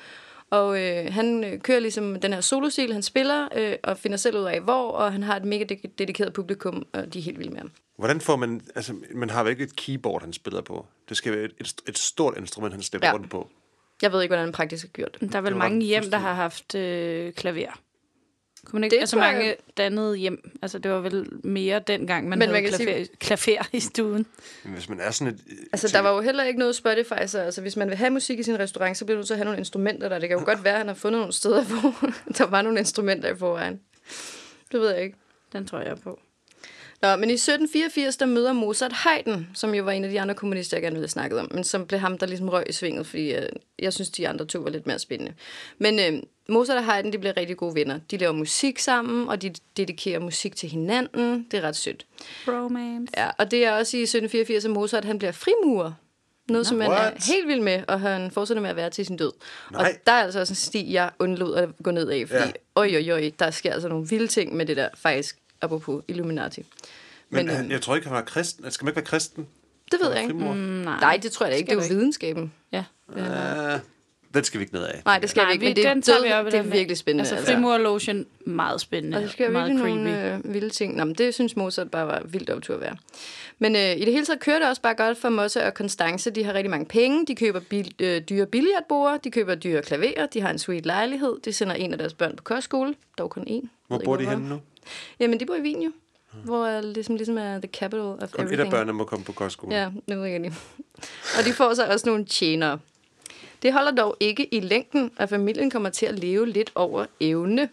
og 0.50 0.80
øh, 0.82 1.12
han 1.12 1.44
øh, 1.44 1.60
kører 1.60 1.78
ligesom 1.80 2.20
den 2.20 2.32
her 2.32 2.40
solostil, 2.40 2.92
han 2.92 3.02
spiller, 3.02 3.48
øh, 3.56 3.76
og 3.82 3.98
finder 3.98 4.16
selv 4.16 4.36
ud 4.38 4.44
af 4.44 4.60
hvor, 4.60 4.90
og 4.90 5.12
han 5.12 5.22
har 5.22 5.36
et 5.36 5.44
mega 5.44 5.64
de- 5.64 5.88
dedikeret 5.98 6.32
publikum, 6.32 6.86
og 6.92 7.14
de 7.14 7.18
er 7.18 7.22
helt 7.22 7.38
vilde 7.38 7.50
med 7.52 7.58
ham. 7.60 7.70
Hvordan 7.96 8.20
får 8.20 8.36
man... 8.36 8.60
Altså, 8.74 8.94
man 9.14 9.30
har 9.30 9.42
vel 9.42 9.50
ikke 9.50 9.64
et 9.64 9.76
keyboard, 9.76 10.22
han 10.22 10.32
spiller 10.32 10.60
på. 10.60 10.86
Det 11.08 11.16
skal 11.16 11.32
være 11.32 11.44
et, 11.44 11.52
et, 11.60 11.74
et 11.88 11.98
stort 11.98 12.34
instrument, 12.36 12.74
han 12.74 12.82
stepper 12.82 13.06
Ja. 13.06 13.10
ja. 13.10 13.14
rundt 13.18 13.30
på. 13.30 13.48
Jeg 14.02 14.12
ved 14.12 14.22
ikke, 14.22 14.30
hvordan 14.30 14.44
han 14.44 14.52
praktisk 14.52 14.84
har 14.84 14.88
gjort 14.88 15.16
det. 15.20 15.32
Der 15.32 15.38
er 15.38 15.42
vel 15.42 15.56
mange 15.56 15.86
hjem, 15.86 16.10
der 16.10 16.18
har 16.18 16.34
haft 16.34 16.74
øh, 16.74 17.32
klaver. 17.32 17.80
Kunne 18.64 18.76
man 18.80 18.84
ikke? 18.84 18.94
Det 18.94 19.00
altså 19.00 19.16
tror 19.16 19.24
jeg- 19.24 19.32
mange 19.34 19.54
dannede 19.76 20.16
hjem. 20.16 20.50
Altså 20.62 20.78
det 20.78 20.90
var 20.90 21.00
vel 21.00 21.26
mere 21.44 21.78
dengang, 21.86 22.28
man 22.28 22.38
Men 22.38 22.48
man 22.50 22.56
havde 22.64 22.70
kan 22.78 22.84
klaver, 22.86 23.06
klaver 23.20 23.68
i 23.72 23.80
stuen. 23.80 24.26
Men 24.64 24.72
hvis 24.72 24.88
man 24.88 25.00
er 25.00 25.10
sådan 25.10 25.34
et... 25.34 25.40
Altså, 25.72 25.88
der 25.88 26.00
var 26.00 26.14
jo 26.14 26.20
heller 26.20 26.44
ikke 26.44 26.58
noget 26.58 26.76
Spotify, 26.76 27.26
så 27.26 27.38
altså, 27.40 27.60
hvis 27.60 27.76
man 27.76 27.88
vil 27.88 27.96
have 27.96 28.10
musik 28.10 28.38
i 28.38 28.42
sin 28.42 28.58
restaurant, 28.58 28.96
så 28.98 29.04
bliver 29.04 29.16
du 29.16 29.18
nødt 29.18 29.26
til 29.26 29.34
at 29.34 29.38
have 29.38 29.44
nogle 29.44 29.58
instrumenter 29.58 30.08
der. 30.08 30.18
Det 30.18 30.28
kan 30.28 30.38
jo 30.38 30.44
godt 30.44 30.64
være, 30.64 30.72
at 30.72 30.78
han 30.78 30.86
har 30.88 30.94
fundet 30.94 31.18
nogle 31.20 31.32
steder, 31.32 31.64
hvor 31.64 32.10
der 32.38 32.46
var 32.46 32.62
nogle 32.62 32.78
instrumenter 32.78 33.34
i 33.34 33.36
forvejen. 33.36 33.80
Det 34.72 34.80
ved 34.80 34.90
jeg 34.90 35.02
ikke. 35.02 35.16
Den 35.52 35.66
tror 35.66 35.78
jeg 35.80 35.96
på. 36.04 36.20
Nå, 37.02 37.16
men 37.16 37.30
i 37.30 37.32
1784, 37.32 38.16
der 38.16 38.26
møder 38.26 38.52
Mozart 38.52 38.92
Haydn, 38.92 39.46
som 39.54 39.74
jo 39.74 39.84
var 39.84 39.92
en 39.92 40.04
af 40.04 40.10
de 40.10 40.20
andre 40.20 40.34
kommunister, 40.34 40.76
jeg 40.76 40.82
gerne 40.82 40.94
ville 40.94 41.02
have 41.02 41.08
snakket 41.08 41.38
om, 41.40 41.48
men 41.54 41.64
som 41.64 41.86
blev 41.86 42.00
ham, 42.00 42.18
der 42.18 42.26
ligesom 42.26 42.48
røg 42.48 42.64
i 42.68 42.72
svinget, 42.72 43.06
fordi 43.06 43.34
øh, 43.34 43.48
jeg 43.78 43.92
synes, 43.92 44.10
de 44.10 44.28
andre 44.28 44.44
to 44.44 44.58
var 44.58 44.70
lidt 44.70 44.86
mere 44.86 44.98
spændende. 44.98 45.32
Men 45.78 45.98
øh, 45.98 46.22
Mozart 46.48 46.76
og 46.76 46.84
Haydn, 46.84 47.12
de 47.12 47.18
bliver 47.18 47.36
rigtig 47.36 47.56
gode 47.56 47.74
venner. 47.74 47.98
De 48.10 48.16
laver 48.16 48.32
musik 48.32 48.78
sammen, 48.78 49.28
og 49.28 49.42
de 49.42 49.52
dedikerer 49.76 50.18
musik 50.20 50.56
til 50.56 50.68
hinanden. 50.68 51.46
Det 51.50 51.58
er 51.58 51.62
ret 51.62 51.76
sødt. 51.76 52.06
Romance. 52.48 53.12
Ja, 53.16 53.30
og 53.38 53.50
det 53.50 53.64
er 53.64 53.72
også 53.72 53.96
i 53.96 54.02
1784, 54.02 54.64
at 54.64 54.70
Mozart 54.70 55.04
han 55.04 55.18
bliver 55.18 55.32
frimurer. 55.32 55.92
Noget, 56.48 56.66
som 56.66 56.76
man 56.78 56.86
er 56.86 56.90
What? 56.90 57.24
helt 57.24 57.48
vild 57.48 57.60
med, 57.60 57.82
og 57.88 58.00
han 58.00 58.30
fortsætter 58.30 58.60
med 58.60 58.70
at 58.70 58.76
være 58.76 58.90
til 58.90 59.06
sin 59.06 59.16
død. 59.16 59.32
Nej. 59.72 59.80
Og 59.80 59.88
der 60.06 60.12
er 60.12 60.22
altså 60.24 60.40
også 60.40 60.52
en 60.52 60.56
sti, 60.56 60.92
jeg 60.92 61.10
undlod 61.18 61.54
at 61.56 61.68
gå 61.82 61.90
ned 61.90 62.08
af, 62.08 62.28
fordi 62.28 62.40
Ja. 62.40 62.46
ja. 62.46 62.52
øj, 62.76 62.94
øj, 62.94 63.10
øj, 63.10 63.30
der 63.38 63.50
sker 63.50 63.72
altså 63.72 63.88
nogle 63.88 64.08
vilde 64.08 64.26
ting 64.26 64.56
med 64.56 64.66
det 64.66 64.76
der, 64.76 64.88
faktisk, 64.94 65.38
apropos 65.62 66.02
Illuminati. 66.08 66.64
Men, 67.30 67.46
Men, 67.46 67.54
men 67.54 67.64
øhm, 67.64 67.70
jeg 67.70 67.80
tror 67.82 67.94
ikke, 67.94 68.06
han 68.08 68.14
var 68.16 68.22
kristen. 68.22 68.70
Skal 68.70 68.84
man 68.84 68.90
ikke 68.90 68.96
være 68.96 69.04
kristen? 69.04 69.46
Det 69.92 70.00
ved 70.02 70.12
jeg 70.12 70.22
ikke. 70.22 70.34
Mm, 70.34 70.40
nej. 70.44 71.00
Nej, 71.00 71.16
det 71.22 71.32
tror 71.32 71.46
jeg 71.46 71.52
da 71.52 71.56
ikke. 71.56 71.66
Skal 71.70 71.78
Det 71.78 71.84
er 71.84 71.88
jo 71.94 71.94
videnskaben. 71.98 72.52
Ja. 72.72 72.84
Uh, 73.08 73.80
den 74.34 74.44
skal 74.44 74.58
vi 74.60 74.62
ikke 74.64 74.74
ned 74.74 74.84
af. 74.84 75.02
Nej, 75.04 75.18
det 75.18 75.30
skal 75.30 75.40
Nej, 75.40 75.48
vi 75.48 75.52
ikke, 75.52 75.60
vi- 75.60 75.68
men 75.68 75.76
det 75.76 75.86
er, 75.86 75.94
den 75.94 76.02
tager 76.02 76.22
vi 76.22 76.32
op 76.32 76.44
det 76.46 76.54
er 76.54 76.62
virkelig 76.62 76.96
spændende. 76.98 77.30
Altså 77.30 77.52
frimurlotion, 77.52 78.26
meget 78.40 78.80
spændende. 78.80 79.16
Og 79.16 79.22
det 79.22 79.30
sker 79.30 79.50
meget 79.50 79.68
virkelig 79.70 79.84
creepy. 79.94 80.06
nogle 80.08 80.34
øh, 80.46 80.54
vilde 80.54 80.70
ting. 80.70 80.96
Nå, 80.96 81.04
men 81.04 81.14
det 81.14 81.34
synes 81.34 81.56
Mozart 81.56 81.90
bare 81.90 82.06
var 82.06 82.22
vildt 82.24 82.50
optur 82.50 82.74
at 82.74 82.80
være. 82.80 82.96
Men 83.58 83.76
øh, 83.76 83.96
i 83.96 84.04
det 84.04 84.12
hele 84.12 84.26
taget 84.26 84.40
kører 84.40 84.58
det 84.58 84.68
også 84.68 84.82
bare 84.82 84.94
godt 84.94 85.18
for 85.18 85.28
Mosse 85.28 85.64
og 85.64 85.72
Constance. 85.72 86.30
De 86.30 86.44
har 86.44 86.52
rigtig 86.54 86.70
mange 86.70 86.86
penge. 86.86 87.26
De 87.26 87.34
køber 87.34 87.60
bil, 87.60 87.94
øh, 87.98 88.20
dyre 88.20 88.46
billiardborde. 88.46 89.18
De 89.24 89.30
køber 89.30 89.54
dyre 89.54 89.82
klaverer. 89.82 90.26
De 90.26 90.40
har 90.40 90.50
en 90.50 90.58
sweet 90.58 90.86
lejlighed. 90.86 91.36
De 91.44 91.52
sender 91.52 91.74
en 91.74 91.92
af 91.92 91.98
deres 91.98 92.14
børn 92.14 92.36
på 92.36 92.42
kostskole. 92.42 92.94
Dog 93.18 93.30
kun 93.30 93.44
en. 93.46 93.70
Hvor 93.88 94.00
bor 94.04 94.16
ikke, 94.18 94.30
de 94.30 94.36
henne 94.36 94.48
nu? 94.48 94.60
Jamen, 95.20 95.40
de 95.40 95.46
bor 95.46 95.54
i 95.54 95.60
Wien 95.60 95.82
jo. 95.82 95.90
Hvor 96.44 96.66
er 96.66 96.80
ligesom, 96.80 97.16
ligesom 97.16 97.38
er 97.38 97.58
the 97.58 97.68
capital 97.72 98.00
of 98.00 98.18
Kun 98.18 98.26
et 98.26 98.32
everything. 98.40 98.60
af 98.60 98.70
børnene 98.70 98.92
må 98.92 99.04
komme 99.04 99.24
på 99.24 99.32
kostskole. 99.32 99.74
Ja, 99.76 99.90
det 100.08 100.18
ved 100.18 100.26
jeg 100.26 100.40
lige. 100.40 100.54
Og 101.38 101.44
de 101.44 101.52
får 101.52 101.74
så 101.74 101.86
også 101.86 102.08
nogle 102.08 102.24
tjenere. 102.24 102.78
Det 103.62 103.72
holder 103.72 103.90
dog 103.90 104.16
ikke 104.20 104.54
i 104.54 104.60
længden, 104.60 105.10
at 105.16 105.28
familien 105.28 105.70
kommer 105.70 105.88
til 105.90 106.06
at 106.06 106.18
leve 106.18 106.46
lidt 106.46 106.72
over 106.74 107.06
evne. 107.20 107.68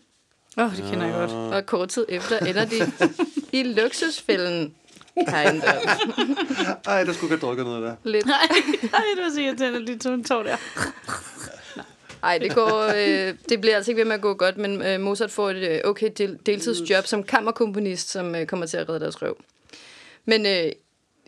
Åh, 0.58 0.66
oh, 0.66 0.76
det 0.76 0.84
kender 0.92 1.06
jeg 1.06 1.16
godt. 1.16 1.32
Og 1.32 1.66
kort 1.66 1.90
tid 1.90 2.06
efter 2.10 2.40
ender 2.40 2.66
de 2.66 2.92
i 3.52 3.64
luksusfælden. 3.64 4.74
Kind 5.18 5.64
of. 5.64 5.86
Ej, 6.88 7.04
der 7.04 7.14
skulle 7.14 7.26
ikke 7.26 7.28
have 7.28 7.40
drukket 7.40 7.66
noget 7.66 7.84
der. 7.84 7.96
Lidt. 8.04 8.26
Nej, 8.26 8.36
Ej, 8.94 9.02
det 9.16 9.24
var 9.24 9.32
så 9.34 9.42
irriterende, 9.42 9.88
de 9.88 9.98
to 9.98 10.24
tår 10.24 10.44
der. 10.44 10.58
Ej, 12.26 12.38
det, 12.38 12.56
går, 12.56 12.82
øh, 12.84 13.36
det 13.50 13.62
bliver 13.62 13.76
altså 13.76 13.92
ikke 13.92 14.00
ved 14.00 14.06
med 14.06 14.16
at 14.16 14.22
gå 14.22 14.34
godt, 14.34 14.58
men 14.58 14.82
øh, 14.82 15.00
Mozart 15.00 15.32
får 15.32 15.50
et 15.50 15.72
øh, 15.72 15.80
okay 15.84 16.10
del, 16.18 16.40
deltidsjob 16.46 17.06
som 17.06 17.24
kammerkomponist, 17.24 18.10
som 18.10 18.36
øh, 18.36 18.46
kommer 18.46 18.66
til 18.66 18.78
at 18.78 18.90
redde 18.90 19.00
deres 19.00 19.22
røv. 19.22 19.38
Men 20.26 20.46
øh, 20.46 20.72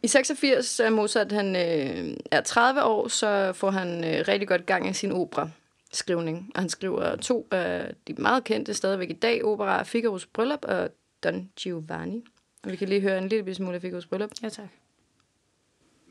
i 0.04 0.08
86 0.08 0.80
er 0.80 0.90
Mozart 0.90 1.32
han, 1.32 1.56
øh, 1.56 2.18
er 2.32 2.42
30 2.42 2.84
år, 2.84 3.08
så 3.08 3.54
får 3.54 3.72
han 3.72 4.04
øh, 4.04 4.26
rigtig 4.28 4.48
godt 4.48 4.66
gang 4.66 4.90
i 4.90 4.94
sin 4.94 5.12
opera 5.12 5.50
skrivning. 5.94 6.52
Og 6.56 6.62
han 6.62 6.70
skriver 6.70 7.16
to 7.16 7.48
af 7.52 7.94
de 8.08 8.14
meget 8.14 8.44
kendte 8.44 8.74
stadigvæk 8.74 9.10
i 9.10 9.14
dag 9.14 9.46
operaer, 9.46 9.84
Figaro's 9.84 10.28
Bryllup 10.34 10.66
og 10.66 10.90
Don 11.24 11.50
Giovanni. 11.60 12.24
Og 12.64 12.72
vi 12.72 12.76
kan 12.76 12.90
lige 12.90 13.02
høre 13.02 13.18
en 13.18 13.30
lille 13.30 13.56
smule 13.56 13.76
af 13.76 13.84
Figaro's 13.84 14.08
Bryllup. 14.10 14.32
Ja, 14.44 14.50
tak. 14.50 14.70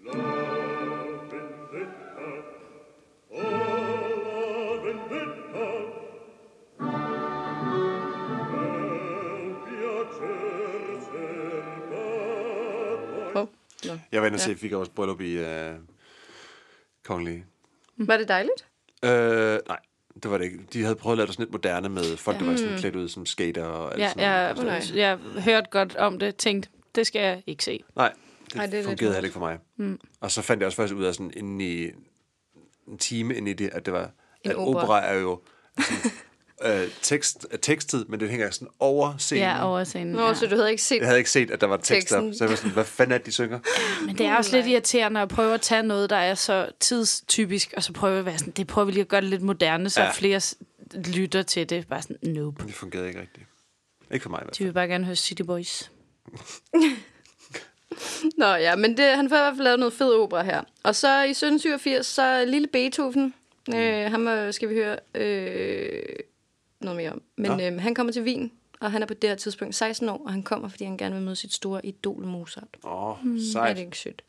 Oh, 0.08 0.55
no. 13.86 13.98
Jeg 14.12 14.20
var 14.20 14.26
inde 14.26 14.36
og 14.36 14.40
se 14.40 14.52
Figaro's 14.52 14.90
bryllup 14.94 15.20
i 15.20 15.38
uh, 15.40 15.46
Kongelige. 17.04 17.44
Var 17.96 18.16
det 18.16 18.28
dejligt? 18.28 18.66
Øh, 19.04 19.58
nej, 19.68 19.78
det 20.22 20.30
var 20.30 20.38
det 20.38 20.44
ikke. 20.44 20.58
De 20.72 20.82
havde 20.82 20.96
prøvet 20.96 21.14
at 21.14 21.18
lave 21.18 21.26
det 21.26 21.34
sådan 21.34 21.42
lidt 21.44 21.52
moderne 21.52 21.88
med 21.88 22.16
folk, 22.16 22.38
der 22.38 22.44
var 22.46 22.56
sådan 22.56 22.78
klædt 22.78 22.96
ud 22.96 23.08
som 23.08 23.26
skater 23.26 23.64
og 23.64 23.92
alt 23.92 24.00
Ja, 24.02 24.08
sådan 24.08 24.22
jeg, 24.24 24.54
noget. 24.54 24.90
nej. 24.94 24.98
jeg 25.00 25.18
hørte 25.44 25.66
godt 25.70 25.96
om 25.96 26.18
det, 26.18 26.36
tænkte, 26.36 26.68
det 26.94 27.06
skal 27.06 27.22
jeg 27.22 27.42
ikke 27.46 27.64
se. 27.64 27.84
Nej, 27.96 28.12
det, 28.52 28.56
Ej, 28.56 28.66
det 28.66 28.80
er 28.80 28.84
fungerede 28.84 29.14
heller 29.14 29.26
ikke 29.26 29.32
for 29.32 29.40
mig. 29.40 29.58
Mm. 29.76 30.00
Og 30.20 30.30
så 30.30 30.42
fandt 30.42 30.60
jeg 30.60 30.66
også 30.66 30.76
faktisk 30.76 30.94
ud 30.94 31.04
af 31.04 31.14
sådan 31.14 31.32
inde 31.36 31.64
i 31.64 31.90
en 32.88 32.98
time 32.98 33.34
inde 33.34 33.50
i 33.50 33.54
det, 33.54 33.70
at 33.72 33.86
det 33.86 33.92
var, 33.94 34.10
En 34.44 34.50
at 34.50 34.56
opera. 34.56 34.82
opera 34.82 35.04
er 35.06 35.14
jo 35.14 35.40
sådan, 35.80 36.12
øh, 36.64 36.88
tekst, 37.02 37.46
er 37.50 37.56
tekstet, 37.56 38.08
men 38.08 38.20
det 38.20 38.30
hænger 38.30 38.50
sådan 38.50 38.68
over 38.80 39.16
scenen. 39.18 39.42
Ja, 39.44 39.66
over 39.68 39.84
scenen. 39.84 40.12
Nå, 40.12 40.26
ja. 40.26 40.34
så 40.34 40.46
du 40.46 40.56
havde 40.56 40.70
ikke 40.70 40.82
set 40.82 40.98
Jeg 40.98 41.06
havde 41.06 41.18
ikke 41.18 41.30
set, 41.30 41.50
at 41.50 41.60
der 41.60 41.66
var 41.66 41.76
tekst 41.76 41.90
der, 42.10 42.20
Teksten. 42.20 42.34
så 42.38 42.44
jeg 42.44 42.50
var 42.50 42.56
sådan, 42.56 42.70
hvad 42.70 42.84
fanden 42.84 43.12
er 43.12 43.18
det, 43.18 43.26
de 43.26 43.32
synger? 43.32 43.58
Men 44.06 44.18
det 44.18 44.26
er 44.26 44.36
også 44.36 44.56
lidt 44.56 44.66
irriterende 44.66 45.20
at 45.20 45.28
prøve 45.28 45.54
at 45.54 45.60
tage 45.60 45.82
noget, 45.82 46.10
der 46.10 46.16
er 46.16 46.34
så 46.34 46.68
tidstypisk, 46.80 47.74
og 47.76 47.82
så 47.82 47.92
prøve 47.92 48.18
at 48.18 48.24
være 48.24 48.38
sådan, 48.38 48.52
det 48.52 48.66
prøver 48.66 48.84
vi 48.86 48.92
lige 48.92 49.00
at 49.00 49.08
gøre 49.08 49.20
det 49.20 49.30
lidt 49.30 49.42
moderne, 49.42 49.90
så 49.90 50.00
Ja. 50.02 50.10
flere 50.10 50.40
lytter 51.14 51.42
til 51.42 51.70
det. 51.70 51.88
Bare 51.88 52.02
sådan, 52.02 52.16
nope. 52.22 52.66
Det 52.66 52.74
fungerede 52.74 53.08
ikke 53.08 53.20
rigtigt. 53.20 53.46
Ikke 54.10 54.22
for 54.22 54.30
mig 54.30 54.38
i 54.38 54.44
hvert 54.44 54.54
De 54.54 54.58
fald. 54.58 54.66
vil 54.68 54.72
bare 54.74 54.88
gerne 54.88 55.04
høre 55.04 55.16
City 55.16 55.42
Boys. 55.42 55.90
Nå 58.38 58.46
ja, 58.46 58.76
men 58.76 58.96
det, 58.96 59.04
han 59.16 59.28
får 59.28 59.36
i 59.36 59.40
hvert 59.40 59.52
fald 59.56 59.64
lavet 59.64 59.78
noget 59.78 59.92
fed 59.94 60.12
opera 60.14 60.42
her. 60.42 60.62
Og 60.82 60.94
så 60.94 61.08
i 61.22 61.30
1787, 61.30 62.06
så 62.06 62.22
er 62.22 62.44
lille 62.44 62.68
Beethoven, 62.68 63.34
øh, 63.74 64.10
ham 64.10 64.28
øh, 64.28 64.52
skal 64.52 64.68
vi 64.68 64.74
høre 64.74 64.96
øh, 65.14 66.02
noget 66.86 66.96
mere 66.96 67.12
om. 67.12 67.22
Men 67.36 67.50
Nå. 67.50 67.60
øh, 67.60 67.80
han 67.80 67.94
kommer 67.94 68.12
til 68.12 68.22
Wien, 68.22 68.52
og 68.80 68.92
han 68.92 69.02
er 69.02 69.06
på 69.06 69.14
det 69.14 69.30
her 69.30 69.36
tidspunkt 69.36 69.74
16 69.74 70.08
år, 70.08 70.22
og 70.24 70.32
han 70.32 70.42
kommer, 70.42 70.68
fordi 70.68 70.84
han 70.84 70.96
gerne 70.96 71.14
vil 71.14 71.24
møde 71.24 71.36
sit 71.36 71.52
store 71.54 71.86
idol 71.86 72.24
Mozart. 72.26 72.68
Åh, 72.84 73.10
oh, 73.10 73.16
Er 73.26 73.32
det 73.34 73.52
sejt. 73.52 73.78
ikke 73.78 73.98
sødt? 73.98 74.22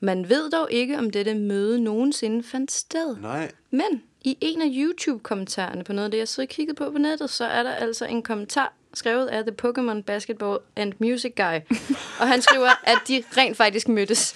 Man 0.00 0.28
ved 0.28 0.50
dog 0.50 0.68
ikke, 0.72 0.98
om 0.98 1.10
dette 1.10 1.34
møde 1.34 1.80
nogensinde 1.80 2.42
fandt 2.42 2.72
sted. 2.72 3.16
Nej. 3.16 3.50
Men 3.70 4.02
i 4.24 4.38
en 4.40 4.62
af 4.62 4.68
YouTube-kommentarerne 4.70 5.84
på 5.84 5.92
noget 5.92 6.04
af 6.04 6.10
det, 6.10 6.18
jeg 6.18 6.28
så 6.28 6.46
kiggede 6.46 6.76
på 6.76 6.90
på 6.90 6.98
nettet, 6.98 7.30
så 7.30 7.44
er 7.44 7.62
der 7.62 7.70
altså 7.70 8.04
en 8.04 8.22
kommentar 8.22 8.72
skrevet 8.94 9.26
af 9.26 9.42
The 9.44 9.54
Pokémon 9.68 10.02
Basketball 10.02 10.58
and 10.76 10.92
Music 10.98 11.32
Guy. 11.36 11.76
og 12.20 12.28
han 12.28 12.42
skriver, 12.42 12.68
at 12.84 12.98
de 13.08 13.22
rent 13.36 13.56
faktisk 13.56 13.88
mødtes. 13.88 14.34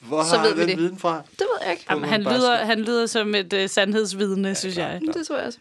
Hvor 0.00 0.22
Så 0.22 0.36
har 0.36 0.46
ved 0.46 0.54
vi 0.54 0.60
den 0.60 0.68
det. 0.68 0.78
viden 0.78 0.98
fra? 0.98 1.22
Det 1.30 1.40
ved 1.40 1.58
jeg 1.62 1.70
ikke. 1.72 1.84
Jamen, 1.90 2.04
han, 2.04 2.22
lyder, 2.22 2.56
han 2.56 2.80
lyder 2.80 3.06
som 3.06 3.34
et 3.34 3.52
uh, 3.52 3.66
sandhedsvidne, 3.70 4.48
ja, 4.48 4.54
synes 4.54 4.76
jeg. 4.76 5.00
Det 5.14 5.26
tror 5.26 5.36
jeg 5.36 5.46
også. 5.46 5.58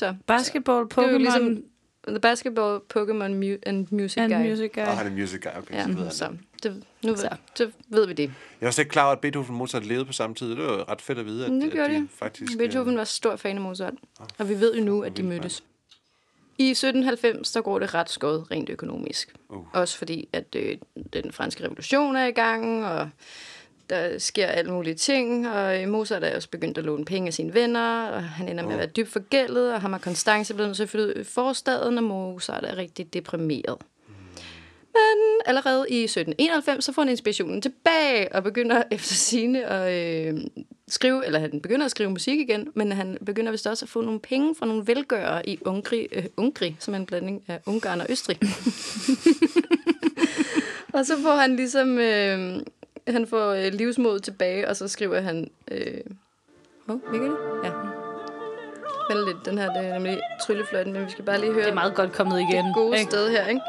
Så, 0.00 0.14
Basketball, 0.26 0.84
det 0.84 0.98
er 0.98 1.02
jo 1.02 1.08
Pokémon 1.08 1.18
ligesom 1.18 1.62
The 2.08 2.18
Basketball, 2.20 2.80
Pokémon 2.94 3.30
mu- 3.42 3.58
and 3.66 3.86
Music 3.90 4.18
and 4.18 4.32
Guy. 4.32 4.48
Music 4.50 4.70
Guy. 4.74 4.80
Åh, 4.80 4.86
han 4.86 5.06
er 5.06 5.10
music 5.10 5.40
guy, 5.40 5.50
okay, 5.58 5.74
Ja, 5.74 5.82
så 5.82 5.88
ved 5.88 5.96
han 6.02 6.10
så 6.12 6.28
det. 6.28 6.38
det, 6.62 6.82
nu 7.04 7.08
ved, 7.10 7.16
Så. 7.16 7.28
så 7.54 7.70
ved 7.88 8.06
vi 8.06 8.12
det. 8.12 8.22
Jeg 8.60 8.66
var 8.66 8.70
slet 8.70 8.82
ikke 8.82 8.92
klar 8.92 9.04
over, 9.04 9.12
at 9.12 9.20
Beethoven 9.20 9.48
og 9.48 9.54
Mozart 9.54 9.86
levede 9.86 10.04
på 10.04 10.12
samme 10.12 10.34
tid. 10.36 10.50
Det 10.50 10.58
var 10.58 10.64
jo 10.72 10.84
ret 10.88 11.00
fedt 11.00 11.18
at 11.18 11.26
vide, 11.26 11.44
at, 11.46 11.50
det 11.52 11.78
at 11.78 11.90
de 11.90 11.94
de. 11.94 12.08
faktisk... 12.12 12.58
Beethoven 12.58 12.96
var 12.96 13.04
stor 13.04 13.36
fan 13.36 13.56
af 13.56 13.62
Mozart, 13.62 13.94
og 14.38 14.48
vi 14.48 14.60
ved 14.60 14.74
jo 14.74 14.84
nu, 14.84 15.02
at 15.02 15.16
de 15.16 15.22
mødtes. 15.22 15.64
I 16.58 16.70
1790, 16.70 17.52
der 17.52 17.60
går 17.60 17.78
det 17.78 17.94
ret 17.94 18.10
skåret 18.10 18.50
rent 18.50 18.70
økonomisk. 18.70 19.34
Uh. 19.48 19.64
Også 19.72 19.98
fordi, 19.98 20.28
at 20.32 20.56
øh, 20.56 20.76
den 21.12 21.32
franske 21.32 21.64
revolution 21.64 22.16
er 22.16 22.26
i 22.26 22.30
gang, 22.30 22.84
og 22.86 23.08
der 23.90 24.18
sker 24.18 24.46
alle 24.46 24.72
mulige 24.72 24.94
ting, 24.94 25.48
og 25.48 25.88
Mozart 25.88 26.24
er 26.24 26.36
også 26.36 26.50
begyndt 26.50 26.78
at 26.78 26.84
låne 26.84 27.04
penge 27.04 27.26
af 27.26 27.34
sine 27.34 27.54
venner, 27.54 28.08
og 28.08 28.22
han 28.22 28.48
ender 28.48 28.64
med 28.64 28.72
at 28.72 28.78
være 28.78 28.86
dybt 28.86 29.08
forgældet, 29.08 29.74
og 29.74 29.80
ham 29.80 29.92
og 29.92 30.00
Constance 30.00 30.52
er 30.52 30.54
blevet 30.54 30.68
nødt 30.68 30.76
til 30.76 30.82
at 30.82 30.88
flytte 30.88 31.08
ud 31.08 31.20
i 31.20 31.24
forstaden, 31.24 31.98
og 31.98 32.04
Mozart 32.04 32.64
er 32.64 32.76
rigtig 32.76 33.14
deprimeret. 33.14 33.76
Men 34.94 35.40
allerede 35.46 35.86
i 35.88 36.04
1791, 36.04 36.84
så 36.84 36.92
får 36.92 37.02
han 37.02 37.08
inspirationen 37.08 37.62
tilbage, 37.62 38.34
og 38.34 38.42
begynder 38.42 38.82
efter 38.90 39.14
sine 39.14 39.64
at 39.64 39.92
øh, 40.26 40.40
skrive, 40.88 41.26
eller 41.26 41.38
han 41.38 41.60
begynder 41.60 41.84
at 41.84 41.90
skrive 41.90 42.10
musik 42.10 42.40
igen, 42.40 42.68
men 42.74 42.92
han 42.92 43.18
begynder 43.26 43.50
vist 43.50 43.66
også 43.66 43.84
at 43.84 43.88
få 43.88 44.00
nogle 44.00 44.20
penge 44.20 44.54
fra 44.54 44.66
nogle 44.66 44.86
velgørere 44.86 45.48
i 45.48 45.58
Ungri, 45.64 46.08
øh, 46.12 46.24
Ungri 46.36 46.76
som 46.78 46.94
er 46.94 46.98
en 46.98 47.06
blanding 47.06 47.42
af 47.48 47.60
Ungarn 47.66 48.00
og 48.00 48.06
Østrig. 48.10 48.38
og 50.94 51.06
så 51.06 51.22
får 51.22 51.36
han 51.36 51.56
ligesom, 51.56 51.98
øh, 51.98 52.60
han 53.08 53.26
får 53.26 53.50
øh, 53.50 53.72
livsmod 53.72 54.18
tilbage, 54.20 54.68
og 54.68 54.76
så 54.76 54.88
skriver 54.88 55.20
han, 55.20 55.50
øh, 55.70 56.00
oh, 56.88 57.12
virker 57.12 57.26
det? 57.26 57.36
Ja. 57.64 57.70
Vent 59.10 59.26
lidt, 59.26 59.46
den 59.46 59.58
her, 59.58 59.72
det 59.72 59.88
er 59.88 59.92
nemlig 59.94 60.20
tryllefløjten, 60.46 60.92
men 60.92 61.04
vi 61.06 61.10
skal 61.10 61.24
bare 61.24 61.40
lige 61.40 61.52
høre 61.52 61.62
Det 61.64 61.70
er 61.70 61.74
meget 61.74 61.94
godt 61.94 62.12
kommet 62.12 62.40
igen. 62.40 62.64
det 62.64 62.74
gode 62.74 62.98
ikke? 62.98 63.10
sted 63.10 63.30
her, 63.30 63.46
ikke? 63.46 63.60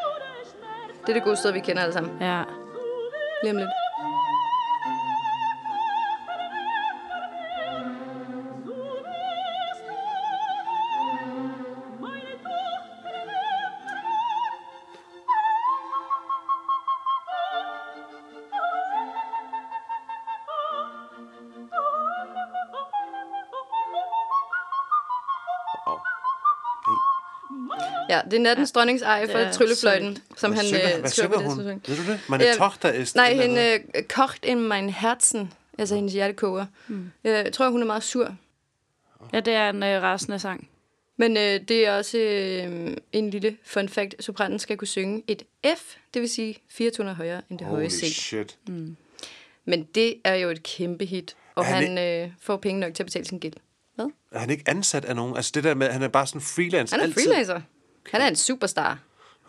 Det 1.02 1.10
er 1.10 1.14
det 1.14 1.24
gode 1.24 1.36
sted, 1.36 1.52
vi 1.52 1.60
kender 1.60 1.82
alle 1.82 1.94
sammen. 1.94 2.18
Ja. 2.22 2.44
Lige 3.44 3.52
om 3.52 3.58
lidt. 3.58 3.70
Ja, 28.26 28.30
det 28.30 28.38
er 28.38 28.42
nattens 28.42 28.72
dronningseje 28.72 29.26
ej 29.26 29.32
for 29.32 29.52
tryllefløjten, 29.54 30.18
som 30.38 30.52
Hvad 30.52 30.58
han 30.58 30.66
synger, 30.68 30.94
øh, 30.96 31.00
hvad 31.00 31.10
synger 31.10 31.30
på 31.30 31.36
det 31.36 31.44
hun? 31.46 31.56
tidspunkt. 31.58 31.90
Ved 31.90 31.96
du 31.98 32.12
det? 32.12 32.20
Meine 32.30 32.44
Ja, 32.44 32.54
Tochter 32.54 32.92
ist... 32.94 33.16
Nej, 33.16 33.34
hende 33.34 33.56
noget. 33.56 33.82
øh, 33.96 34.04
kocht 34.04 34.46
in 34.46 34.68
mein 34.68 34.90
Herzen, 34.90 35.54
altså 35.78 35.96
hendes 35.96 36.14
hjertekoger. 36.14 36.66
Mm. 36.88 37.12
Jeg 37.24 37.54
tror, 37.54 37.70
hun 37.70 37.82
er 37.82 37.86
meget 37.86 38.04
sur. 38.04 38.36
ja, 39.34 39.40
det 39.40 39.54
er 39.54 39.70
en 39.70 39.84
øh, 39.84 40.02
rasende 40.02 40.40
sang. 40.40 40.68
Men 41.18 41.38
øh, 41.38 41.60
det 41.68 41.88
er 41.88 41.92
også 41.98 42.18
øh, 42.18 42.98
en 43.12 43.30
lille 43.30 43.58
fun 43.64 43.90
fact. 43.90 44.16
Sopranen 44.24 44.60
skal 44.60 44.78
kunne 44.78 44.88
synge 44.88 45.24
et 45.28 45.44
F, 45.78 45.96
det 46.14 46.22
vil 46.22 46.30
sige 46.30 46.58
fire 46.70 46.92
toner 46.92 47.14
højere 47.14 47.42
end 47.50 47.60
det 47.60 47.68
høje 47.68 47.80
Holy 47.82 47.90
C. 47.90 48.16
shit. 48.16 48.58
Men 49.66 49.84
det 49.96 50.16
er 50.24 50.36
jo 50.36 50.50
et 50.50 50.64
kæmpe 50.64 51.06
hit, 51.06 51.36
og 51.56 51.64
Er 51.64 51.68
han 51.68 51.98
han 51.98 52.24
øh, 52.26 52.32
får 52.42 52.58
penge 52.58 52.80
nok 52.80 52.94
til 52.94 53.04
at 53.04 53.08
betale 53.08 53.26
sin 53.26 53.40
gæld. 53.40 53.54
Hvad? 53.96 54.06
Er 54.32 54.40
han 54.40 54.50
ikke 54.50 54.64
ansat 54.68 55.06
af 55.06 55.16
nogen? 55.16 55.36
Altså 55.36 55.52
det 55.56 55.64
der 55.64 55.74
med, 55.74 55.88
at 55.88 55.94
han 55.94 56.04
er 56.04 56.08
bare 56.08 56.28
sådan 56.28 56.42
freelance 56.42 56.94
Han 56.94 57.00
er 57.00 57.04
altid. 57.04 57.24
freelancer. 57.24 57.62
Han 58.12 58.22
er 58.22 58.28
en 58.28 58.36
superstar. 58.36 59.00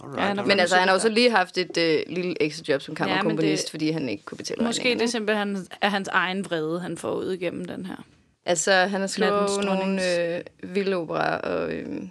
Alright, 0.01 0.19
Ja, 0.21 0.25
han 0.27 0.39
er 0.39 0.45
Men 0.45 0.61
altså, 0.61 0.77
han 0.77 0.89
har 0.89 0.95
også 0.95 1.09
lige 1.09 1.31
haft 1.31 1.59
et 1.59 1.77
øh, 1.77 2.03
lille 2.07 2.43
ekstra 2.43 2.65
job 2.69 2.81
som 2.83 2.95
kammerkomponist, 2.95 3.61
det... 3.61 3.63
det- 3.67 3.71
fordi 3.71 3.91
han 3.91 4.09
ikke 4.09 4.25
kunne 4.25 4.39
betale 4.39 4.65
Måske 4.65 4.79
det 4.79 4.85
regningerne. 4.85 5.11
simpelthen 5.11 5.67
er 5.81 5.89
hans 5.89 6.09
egen 6.09 6.45
vrede, 6.45 6.81
han 6.81 6.99
får 6.99 7.15
ud 7.15 7.33
igennem 7.33 7.65
den 7.65 7.87
her. 7.87 7.97
Altså, 8.45 8.73
han 8.73 9.01
har 9.01 9.07
skrevet 9.09 9.65
nogle 9.65 10.19
øh, 10.37 10.43
vilde 10.63 10.97
operaer, 10.97 11.39
og 11.39 11.73
øh, 11.73 12.03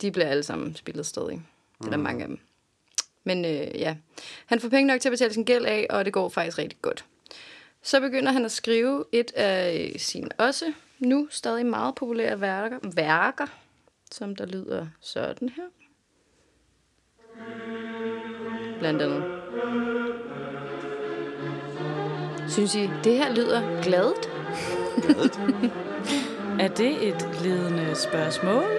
de 0.00 0.10
bliver 0.10 0.26
alle 0.28 0.42
sammen 0.42 0.76
spillet 0.76 1.06
stadig. 1.06 1.42
Det 1.78 1.86
er 1.86 1.90
der 1.90 1.96
mange 1.96 2.22
af 2.22 2.28
dem. 2.28 2.38
Men 3.24 3.44
øh, 3.44 3.50
ja, 3.80 3.96
han 4.46 4.60
får 4.60 4.68
penge 4.68 4.86
nok 4.86 5.00
til 5.00 5.08
at 5.08 5.12
betale 5.12 5.32
sin 5.32 5.44
gæld 5.44 5.64
af, 5.64 5.86
og 5.90 6.04
det 6.04 6.12
går 6.12 6.28
faktisk 6.28 6.58
rigtig 6.58 6.78
godt. 6.82 7.04
Så 7.82 8.00
begynder 8.00 8.32
han 8.32 8.44
at 8.44 8.52
skrive 8.52 9.04
et 9.12 9.32
af 9.34 9.92
sine 9.98 10.28
også 10.38 10.72
nu 10.98 11.28
stadig 11.30 11.66
meget 11.66 11.94
populære 11.94 12.40
værker, 12.40 12.78
værker 12.94 13.46
som 14.10 14.36
der 14.36 14.46
lyder 14.46 14.86
sådan 15.00 15.48
her. 15.48 15.62
Blandt 18.82 19.02
andet. 19.02 19.22
Synes 22.48 22.74
I, 22.74 22.90
det 23.04 23.12
her 23.16 23.34
lyder 23.34 23.82
gladet? 23.82 24.30
Er 26.60 26.68
det 26.68 27.08
et 27.08 27.28
ledende 27.42 27.94
spørgsmål? 27.94 28.64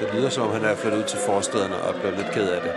Det 0.00 0.14
lyder 0.14 0.28
som 0.28 0.42
om, 0.48 0.52
han 0.52 0.64
er 0.64 0.76
flyttet 0.76 0.98
ud 0.98 1.04
til 1.04 1.18
forstederne 1.18 1.76
og 1.76 1.94
bliver 1.94 2.16
lidt 2.16 2.30
ked 2.32 2.48
af 2.48 2.60
det. 2.62 2.72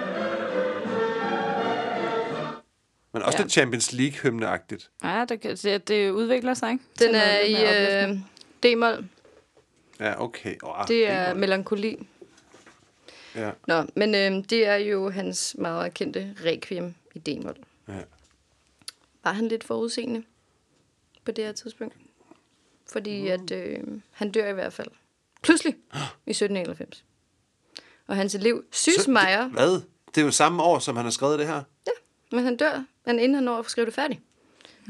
Men 3.13 3.21
også 3.23 3.37
Ja. 3.37 3.43
lidt 3.43 3.51
Champions 3.53 3.93
League-hymneagtigt. 3.93 4.89
Ja, 5.03 5.25
det, 5.29 5.41
kan- 5.41 5.55
det, 5.55 5.87
det 5.87 6.09
udvikler 6.11 6.53
sig, 6.53 6.71
ikke? 6.71 6.83
Den 6.99 7.11
noget 7.11 7.27
er 7.27 7.59
mere 8.03 8.07
i 8.07 8.11
øh, 8.11 8.17
D-mol. 8.75 9.03
Ja, 9.99 10.21
okay. 10.23 10.55
Oh, 10.63 10.87
Det 10.87 11.07
er 11.09 11.33
melankoli. 11.33 12.07
Ja, 13.35 13.51
Nå, 13.67 13.83
men 13.95 14.15
øh, 14.15 14.43
det 14.49 14.65
er 14.67 14.75
jo 14.75 15.09
hans 15.09 15.55
meget 15.59 15.93
kendte 15.93 16.35
requiem 16.45 16.95
i 17.15 17.19
D-mol. 17.19 17.55
ja. 17.87 17.93
Var 19.23 19.31
han 19.31 19.47
lidt 19.47 19.63
forudseende 19.63 20.23
på 21.25 21.31
det 21.31 21.45
her 21.45 21.51
tidspunkt? 21.51 21.95
Fordi 22.91 23.21
Mm. 23.21 23.27
at 23.27 23.51
øh, 23.51 23.83
han 24.11 24.31
dør 24.31 24.49
i 24.49 24.53
hvert 24.53 24.73
fald. 24.73 24.87
Pludselig 25.41 25.73
i 26.25 26.29
1791. 26.31 27.03
Og 28.07 28.15
hans 28.15 28.35
elev, 28.35 28.63
Sysmeier, 28.71 29.47
Hvad? 29.47 29.81
Det 30.15 30.21
er 30.21 30.25
jo 30.25 30.31
samme 30.31 30.63
år, 30.63 30.79
som 30.79 30.95
han 30.95 31.05
har 31.05 31.11
skrevet 31.11 31.39
det 31.39 31.47
her. 31.47 31.63
men 32.31 32.43
han 32.43 32.57
dør, 32.57 32.85
men 33.05 33.19
inden 33.19 33.35
han 33.35 33.43
når 33.43 33.57
at 33.59 33.65
skrive 33.65 33.85
det 33.85 33.93
færdigt. 33.93 34.19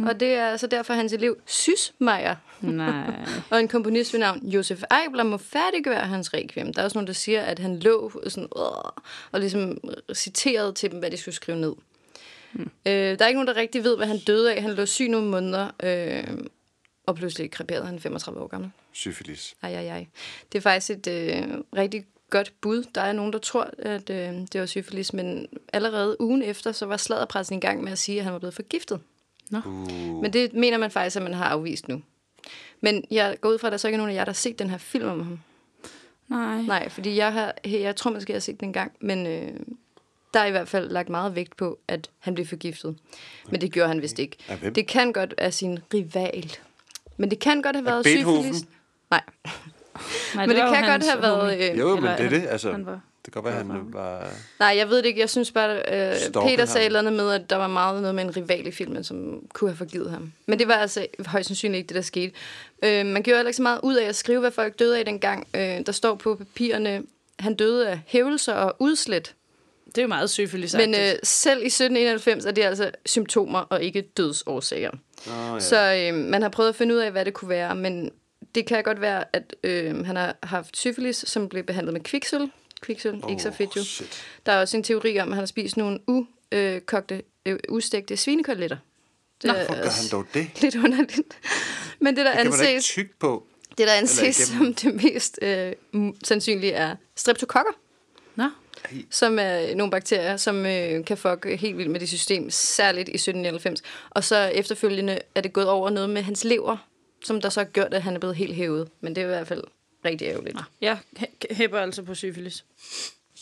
Og 0.07 0.19
det 0.19 0.33
er 0.33 0.57
så 0.57 0.67
derfor 0.67 0.93
hans 0.93 1.13
elev, 1.13 1.37
Sysmeier, 1.45 2.35
Nej. 2.61 3.25
og 3.51 3.59
en 3.59 3.67
komponist 3.67 4.13
ved 4.13 4.19
navn 4.19 4.47
Josef 4.47 4.83
Eibler 5.03 5.23
må 5.23 5.37
færdiggøre 5.37 5.99
hans 5.99 6.33
requiem. 6.33 6.73
Der 6.73 6.81
er 6.81 6.83
også 6.83 6.97
nogen, 6.97 7.07
der 7.07 7.13
siger, 7.13 7.41
at 7.41 7.59
han 7.59 7.79
lå 7.79 8.11
sådan, 8.27 8.49
øh, 8.57 8.91
og 9.31 9.39
ligesom 9.39 9.77
citerede 10.13 10.73
til 10.73 10.91
dem, 10.91 10.99
hvad 10.99 11.11
de 11.11 11.17
skulle 11.17 11.35
skrive 11.35 11.57
ned. 11.57 11.73
Mm. 12.53 12.61
Øh, 12.61 12.93
der 12.93 13.23
er 13.23 13.27
ikke 13.27 13.37
nogen, 13.37 13.47
der 13.47 13.55
rigtig 13.55 13.83
ved, 13.83 13.97
hvad 13.97 14.07
han 14.07 14.19
døde 14.19 14.53
af. 14.53 14.61
Han 14.61 14.73
lå 14.73 14.85
syg 14.85 15.07
nogle 15.07 15.27
måneder, 15.27 15.71
øh, 15.83 16.37
og 17.07 17.15
pludselig 17.15 17.51
kreperede 17.51 17.85
han 17.85 17.99
35 17.99 18.41
år 18.41 18.47
gammel. 18.47 18.71
Syfilis. 18.91 19.55
Ej, 19.63 19.73
ej, 19.73 19.87
ej. 19.87 20.07
Det 20.51 20.57
er 20.57 20.61
faktisk 20.61 20.89
et 20.89 21.07
øh, 21.07 21.43
rigtig 21.77 22.05
godt 22.29 22.53
bud. 22.61 22.83
Der 22.95 23.01
er 23.01 23.13
nogen, 23.13 23.33
der 23.33 23.39
tror, 23.39 23.69
at 23.79 24.09
øh, 24.09 24.33
det 24.53 24.59
var 24.59 24.65
syfilis, 24.65 25.13
men 25.13 25.47
allerede 25.73 26.21
ugen 26.21 26.41
efter, 26.41 26.71
så 26.71 26.85
var 26.85 26.97
sladderpressen 26.97 27.57
i 27.57 27.59
gang 27.59 27.83
med 27.83 27.91
at 27.91 27.99
sige, 27.99 28.17
at 28.17 28.23
han 28.23 28.33
var 28.33 28.39
blevet 28.39 28.53
forgiftet. 28.53 28.99
Nå. 29.49 29.59
Uh. 29.65 30.21
Men 30.21 30.33
det 30.33 30.53
mener 30.53 30.77
man 30.77 30.91
faktisk, 30.91 31.15
at 31.15 31.21
man 31.23 31.33
har 31.33 31.45
afvist 31.45 31.87
nu. 31.87 32.01
Men 32.81 33.03
jeg 33.11 33.37
går 33.41 33.49
ud 33.49 33.57
fra, 33.59 33.67
at 33.67 33.71
der 33.71 33.77
så 33.77 33.87
ikke 33.87 33.95
er 33.95 33.97
nogen 33.97 34.11
af 34.11 34.15
jer, 34.15 34.25
der 34.25 34.31
har 34.31 34.35
set 34.35 34.59
den 34.59 34.69
her 34.69 34.77
film 34.77 35.07
om 35.09 35.19
ham. 35.21 35.39
Nej. 36.27 36.61
Nej, 36.61 36.89
fordi 36.89 37.15
jeg, 37.15 37.33
har, 37.33 37.53
jeg 37.65 37.95
tror 37.95 38.11
måske, 38.11 38.31
jeg 38.31 38.35
har 38.35 38.41
set 38.41 38.59
den 38.59 38.67
en 38.69 38.73
gang, 38.73 38.91
men 39.01 39.27
øh, 39.27 39.49
der 40.33 40.39
er 40.39 40.45
i 40.45 40.51
hvert 40.51 40.67
fald 40.67 40.89
lagt 40.89 41.09
meget 41.09 41.35
vægt 41.35 41.57
på, 41.57 41.79
at 41.87 42.09
han 42.19 42.33
blev 42.33 42.45
forgiftet. 42.47 42.97
Men 43.51 43.61
det 43.61 43.71
gjorde 43.71 43.87
han 43.87 44.01
vist 44.01 44.19
ikke. 44.19 44.37
Hvem? 44.59 44.73
Det 44.73 44.87
kan 44.87 45.13
godt 45.13 45.33
være 45.37 45.51
sin 45.51 45.79
rival. 45.93 46.51
Men 47.17 47.31
det 47.31 47.39
kan 47.39 47.61
godt 47.61 47.75
have 47.75 47.85
været 47.85 48.05
syfilis. 48.07 48.65
Nej, 49.11 49.21
Nej, 50.35 50.45
men 50.47 50.55
det 50.55 50.61
jo 50.63 50.69
kan 50.73 50.85
godt 50.89 51.03
have 51.09 51.21
været... 51.21 51.71
Øh, 51.71 51.79
Jo, 51.79 51.95
men 51.95 51.97
Eller 52.03 52.15
det 52.17 52.25
er 52.25 52.29
det. 52.29 52.47
Altså, 52.47 52.71
han 52.71 52.85
var- 52.85 53.01
det 53.29 53.33
kan 53.33 53.41
godt 53.43 53.53
være, 53.53 53.63
han 53.63 53.93
var... 53.93 54.33
nej, 54.59 54.73
jeg 54.77 54.89
ved 54.89 54.97
det 54.97 55.05
ikke. 55.05 55.19
Jeg 55.19 55.29
synes 55.29 55.51
bare, 55.51 55.75
øh, 55.75 56.15
Peter 56.47 56.65
sagde 56.65 56.81
et 56.81 56.85
eller 56.85 56.99
andet 56.99 57.13
med, 57.13 57.31
at 57.31 57.49
der 57.49 57.55
var 57.55 57.67
meget 57.67 58.01
noget 58.01 58.15
med 58.15 58.23
en 58.23 58.37
rival 58.37 58.67
i 58.67 58.71
filmen, 58.71 59.03
som 59.03 59.41
kunne 59.53 59.69
have 59.69 59.77
forgivet 59.77 60.11
ham. 60.11 60.31
Men 60.45 60.59
det 60.59 60.67
var 60.67 60.73
altså 60.73 61.07
højst 61.25 61.47
sandsynligt 61.47 61.77
ikke 61.77 61.87
det, 61.87 61.95
der 61.95 62.01
skete. 62.01 62.33
Øh, 62.83 63.05
man 63.05 63.23
gjorde 63.23 63.37
heller 63.37 63.49
ikke 63.49 63.57
så 63.57 63.63
meget 63.63 63.79
ud 63.83 63.95
af 63.95 64.05
at 64.05 64.15
skrive, 64.15 64.39
hvad 64.39 64.51
folk 64.51 64.79
døde 64.79 64.99
af 64.99 65.05
dengang. 65.05 65.47
Øh, 65.53 65.61
der 65.85 65.91
står 65.91 66.15
på 66.15 66.35
papirerne, 66.35 67.03
han 67.39 67.55
døde 67.55 67.89
af 67.89 67.99
hævelser 68.07 68.53
og 68.53 68.75
udslæt. 68.79 69.35
Det 69.85 69.97
er 69.97 70.01
jo 70.01 70.07
meget 70.07 70.29
syfilis 70.29 70.73
Men 70.73 70.93
øh, 70.93 71.11
selv 71.23 71.63
i 71.63 71.65
1791 71.65 72.45
er 72.45 72.51
det 72.51 72.61
altså 72.61 72.91
symptomer 73.05 73.59
og 73.59 73.83
ikke 73.83 74.01
dødsårsager. 74.01 74.91
Oh, 74.91 75.53
ja. 75.53 75.59
Så 75.59 75.93
øh, 75.95 76.13
man 76.13 76.41
har 76.41 76.49
prøvet 76.49 76.69
at 76.69 76.75
finde 76.75 76.95
ud 76.95 76.99
af, 76.99 77.11
hvad 77.11 77.25
det 77.25 77.33
kunne 77.33 77.49
være, 77.49 77.75
men 77.75 78.11
det 78.55 78.65
kan 78.65 78.83
godt 78.83 79.01
være, 79.01 79.23
at 79.33 79.55
øh, 79.63 80.05
han 80.05 80.15
har 80.15 80.35
haft 80.43 80.77
syfilis, 80.77 81.23
som 81.27 81.49
blev 81.49 81.63
behandlet 81.63 81.93
med 81.93 82.01
kviksøl. 82.01 82.51
Kviksøl, 82.81 83.19
oh, 83.23 83.31
ikke 83.31 83.43
så 83.43 83.51
fedt 83.51 83.75
jo. 83.75 83.83
shit. 83.83 84.23
Der 84.45 84.51
er 84.51 84.61
også 84.61 84.77
en 84.77 84.83
teori 84.83 85.19
om, 85.19 85.27
at 85.27 85.35
han 85.35 85.41
har 85.41 85.45
spist 85.45 85.77
nogle 85.77 85.99
ukogte, 86.07 87.21
øh, 87.45 87.59
ustegte 87.69 88.17
svinekoteletter. 88.17 88.77
Det 89.41 89.47
Nå, 89.47 89.53
er 89.53 89.65
Hvorfor 89.65 89.83
gør 89.83 89.89
han 89.89 90.09
dog 90.11 90.25
det? 90.33 90.49
lidt 90.61 90.75
underligt. 90.75 91.37
Men 91.99 92.15
det, 92.15 92.25
der 92.25 92.31
Det 92.31 92.41
kan 92.41 92.49
man 92.51 92.59
da 92.59 92.65
ikke 92.65 92.75
anses, 92.75 92.85
tykke 92.85 93.19
på. 93.19 93.47
det, 93.77 93.87
der 93.87 93.93
anses 93.93 94.35
som 94.35 94.73
det 94.73 95.03
mest 95.03 95.39
øh, 95.41 95.73
sandsynlige, 96.23 96.71
er 96.71 96.95
streptokokker 97.15 97.71
Nå, 98.35 98.49
som 99.09 99.39
er 99.39 99.75
nogle 99.75 99.91
bakterier, 99.91 100.37
som 100.37 100.65
øh, 100.65 101.05
kan 101.05 101.17
fuck 101.17 101.45
helt 101.45 101.77
vildt 101.77 101.91
med 101.91 101.99
det 101.99 102.09
system, 102.09 102.49
særligt 102.49 103.09
i 103.09 103.15
1791. 103.15 103.81
Og 104.09 104.23
så 104.23 104.37
efterfølgende 104.37 105.19
er 105.35 105.41
det 105.41 105.53
gået 105.53 105.69
over 105.69 105.89
noget 105.89 106.09
med 106.09 106.21
hans 106.21 106.43
lever, 106.43 106.77
som 107.23 107.41
der 107.41 107.49
så 107.49 107.59
har 107.59 107.65
gjort, 107.65 107.93
at 107.93 108.01
han 108.01 108.15
er 108.15 108.19
blevet 108.19 108.35
helt 108.35 108.55
hævet. 108.55 108.89
Men 109.01 109.15
det 109.15 109.21
er 109.21 109.25
i 109.25 109.29
hvert 109.29 109.47
fald 109.47 109.63
rigtig 110.05 110.25
ærgerligt. 110.27 110.57
jeg 110.81 110.97
hæ- 111.19 111.53
hæpper 111.53 111.79
altså 111.79 112.03
på 112.03 112.15
syfilis. 112.15 112.65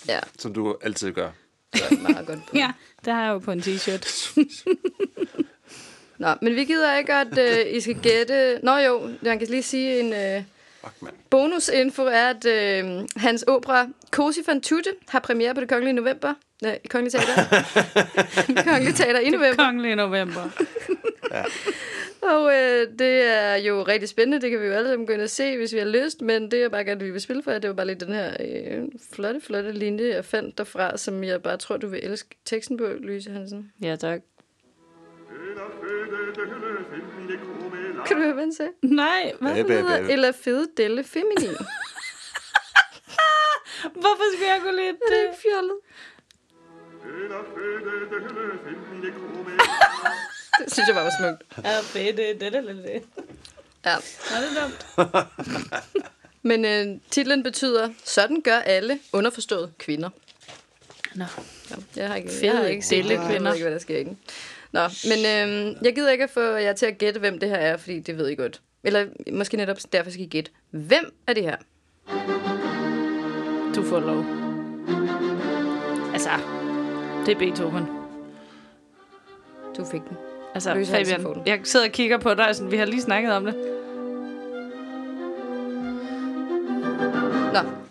Ja, 0.08 0.20
Som 0.40 0.54
du 0.54 0.78
altid 0.82 1.12
gør. 1.12 1.32
det 1.74 1.82
er 1.92 1.98
meget 2.12 2.28
godt. 2.28 2.40
På. 2.48 2.58
Ja, 2.58 2.72
det 3.06 3.14
har 3.14 3.24
jeg 3.26 3.32
jo 3.34 3.40
på 3.40 3.52
en 3.52 3.60
t-shirt. 3.60 4.34
Nå, 6.18 6.28
men 6.42 6.56
vi 6.56 6.66
gider 6.66 6.98
ikke, 6.98 7.14
at 7.14 7.38
øh, 7.68 7.76
I 7.76 7.82
skal 7.82 8.00
gætte... 8.02 8.60
Nå 8.64 8.78
jo, 8.78 9.10
man 9.22 9.40
kan 9.40 9.48
lige 9.48 9.64
sige 9.64 10.00
en... 10.00 10.14
Øh, 10.14 10.44
Fuck, 10.84 11.02
mand. 11.02 11.16
Bonusinfo 11.30 12.04
er, 12.04 12.30
at 12.30 12.46
øh, 12.46 13.08
hans 13.16 13.44
opera 13.44 13.88
Cosi 14.12 14.44
fan 14.44 14.62
tutte 14.62 14.90
har 15.08 15.20
premiere 15.20 15.56
på 15.56 15.62
det 15.62 15.70
kongelige 15.70 15.94
november. 15.94 16.34
Nej, 16.62 16.80
kongelige 16.90 17.20
teater. 17.20 17.44
kongelige 18.72 18.94
teater 18.94 19.20
i 19.20 19.30
november. 19.30 19.64
Kongelige 19.64 19.96
november. 19.96 20.50
Og 22.22 22.54
øh, 22.54 23.00
det 23.00 23.36
er 23.36 23.56
jo 23.56 23.84
rigtig 23.84 24.10
spændende. 24.10 24.42
Det 24.42 24.52
kan 24.52 24.60
vi 24.62 24.66
jo 24.66 24.74
alle 24.74 24.90
sammen 24.90 25.08
gå 25.08 25.14
ind 25.14 25.22
og 25.22 25.30
se, 25.30 25.58
hvis 25.58 25.74
vi 25.74 25.80
har 25.80 25.86
lyst. 25.86 26.22
Men 26.22 26.52
det, 26.52 26.60
jeg 26.60 26.72
bare 26.72 26.84
gerne 26.86 27.00
vil 27.12 27.22
spille 27.22 27.44
for 27.44 27.52
jer, 27.52 27.60
det 27.60 27.68
var 27.68 27.76
bare 27.76 27.88
lidt 27.88 28.00
den 28.00 28.14
her 28.14 28.38
øh, 28.40 28.84
flotte, 29.12 29.42
flotte 29.42 29.72
linje, 29.72 30.08
jeg 30.08 30.26
fandt 30.26 30.58
derfra, 30.58 30.98
som 30.98 31.24
jeg 31.24 31.42
bare 31.42 31.58
tror, 31.58 31.78
du 31.78 31.88
vil 31.88 32.00
elske 32.04 32.36
teksten 32.46 32.78
på, 32.78 32.88
Louise 33.00 33.32
Hansen. 33.32 33.72
Ja, 33.82 33.96
tak. 33.96 34.22
Kan 38.06 38.16
du 38.18 38.22
høre, 38.24 38.34
hvad 38.34 38.44
han 38.44 38.54
sagde? 38.54 38.72
Nej, 38.82 39.34
hvad? 39.40 39.52
Baby, 39.56 39.68
Det 39.68 39.78
hedder 39.78 39.98
baby. 39.98 40.12
Eller 40.12 40.32
fede 40.32 40.68
delle 40.78 41.04
feminin. 41.04 41.50
Hvorfor 44.02 44.24
skulle 44.34 44.52
jeg 44.54 44.62
kunne 44.62 44.76
lide 44.76 44.88
Er 44.90 44.92
det 44.94 45.02
det? 45.12 45.22
ikke 45.22 45.42
fjollet? 45.42 45.76
Det 50.60 50.74
synes 50.74 50.88
jeg 50.88 50.96
bare 50.96 51.06
var 51.06 51.14
smukt. 51.20 51.66
Ja, 51.66 51.80
fedt, 51.80 52.18
det, 52.18 52.40
det, 52.42 52.54
det, 52.54 52.64
det, 52.64 52.76
det. 52.76 53.04
Ja. 53.86 53.96
Nå, 54.32 54.36
det 54.42 54.50
dumt. 54.62 54.88
Men 56.50 56.66
øh, 56.66 57.00
titlen 57.12 57.44
betyder, 57.44 57.90
sådan 58.04 58.42
gør 58.42 58.58
alle 58.60 59.00
underforstået 59.14 59.74
kvinder. 59.78 60.10
Nå. 61.16 61.26
Ja, 61.70 61.76
jeg 61.96 62.08
har 62.10 62.16
ikke, 62.16 62.30
Fede 62.30 62.46
jeg 62.46 62.58
har 62.58 62.66
ikke 62.66 62.86
set 62.86 62.98
delle 62.98 63.14
det. 63.14 63.20
Jeg 63.20 63.30
kvinder. 63.30 63.52
ved 63.52 63.56
ikke, 63.56 63.64
hvad 63.64 63.74
der 63.74 63.80
sker. 63.80 63.98
Ikke? 63.98 64.18
Nå, 64.72 64.80
men 64.82 65.20
øh, 65.20 65.76
jeg 65.86 65.96
gider 65.96 66.12
ikke 66.12 66.24
at 66.24 66.30
få 66.30 66.42
jer 66.42 66.74
til 66.74 66.86
at 66.86 66.98
gætte, 66.98 67.20
hvem 67.20 67.40
det 67.40 67.50
her 67.50 67.56
er, 67.56 67.78
fordi 67.78 68.00
det 68.00 68.18
ved 68.18 68.28
I 68.28 68.36
godt. 68.36 68.62
Eller 68.84 69.06
måske 69.32 69.58
netop 69.58 69.78
derfor 69.94 70.12
skal 70.12 70.24
I 70.26 70.28
gætte. 70.28 70.52
Hvem 70.72 71.14
er 71.28 71.34
det 71.34 71.44
her? 71.44 71.56
Du 73.76 73.84
får 73.84 74.00
lov. 74.00 74.26
Altså, 76.14 76.30
det 77.26 77.36
er 77.36 77.40
Beethoven. 77.40 77.84
Du 79.78 79.86
fik 79.86 80.02
den. 80.10 80.18
Altså, 80.54 80.74
får 80.74 80.86
Fabian, 80.86 81.24
den. 81.24 81.42
jeg 81.46 81.60
sidder 81.64 81.86
og 81.86 81.92
kigger 81.92 82.18
på 82.18 82.34
dig, 82.34 82.56
sådan, 82.56 82.72
vi 82.72 82.78
har 82.78 82.86
lige 82.86 83.02
snakket 83.02 83.34
om 83.34 83.46
det. 83.46 83.56
Nå. 87.54 87.87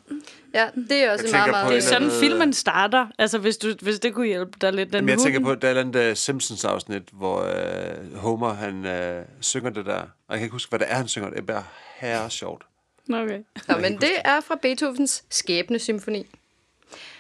Ja, 0.61 0.69
det 0.89 0.93
er 1.05 1.13
også 1.13 1.25
Jeg 1.25 1.33
meget, 1.33 1.51
meget... 1.51 1.69
Det 1.71 1.77
er 1.77 1.81
sådan, 1.81 2.03
anden- 2.03 2.21
filmen 2.21 2.53
starter. 2.53 3.07
Altså, 3.19 3.39
hvis, 3.39 3.57
du, 3.57 3.75
hvis 3.83 3.99
det 4.01 4.15
kunne 4.15 4.27
hjælpe 4.27 4.53
dig 4.61 4.73
lidt. 4.73 4.89
Den 4.89 4.95
Jamen, 4.97 5.09
jeg 5.09 5.19
tænker 5.19 5.41
på, 5.41 5.55
der 5.55 5.69
er 5.69 5.73
et 5.73 5.79
eller 5.79 6.01
andet 6.01 6.11
uh, 6.11 6.17
Simpsons-afsnit, 6.17 7.03
hvor 7.13 7.41
uh, 7.41 8.17
Homer, 8.19 8.53
han 8.55 8.85
uh, 8.85 9.25
synger 9.41 9.71
det 9.71 9.87
der. 9.87 9.97
Og 10.01 10.07
jeg 10.29 10.39
kan 10.39 10.43
ikke 10.43 10.53
huske, 10.53 10.69
hvad 10.71 10.79
det 10.79 10.87
er, 10.91 10.95
han 10.95 11.09
synger. 11.09 11.31
Det 11.31 11.39
er 11.39 11.43
bare 11.43 11.65
herre 11.97 12.31
sjovt. 12.31 12.63
Okay. 13.15 13.39
Nå, 13.69 13.77
men 13.77 13.97
det 14.01 14.13
er 14.25 14.41
fra 14.41 14.59
Beethovens 14.63 15.25
Skæbne-symfoni. 15.31 16.27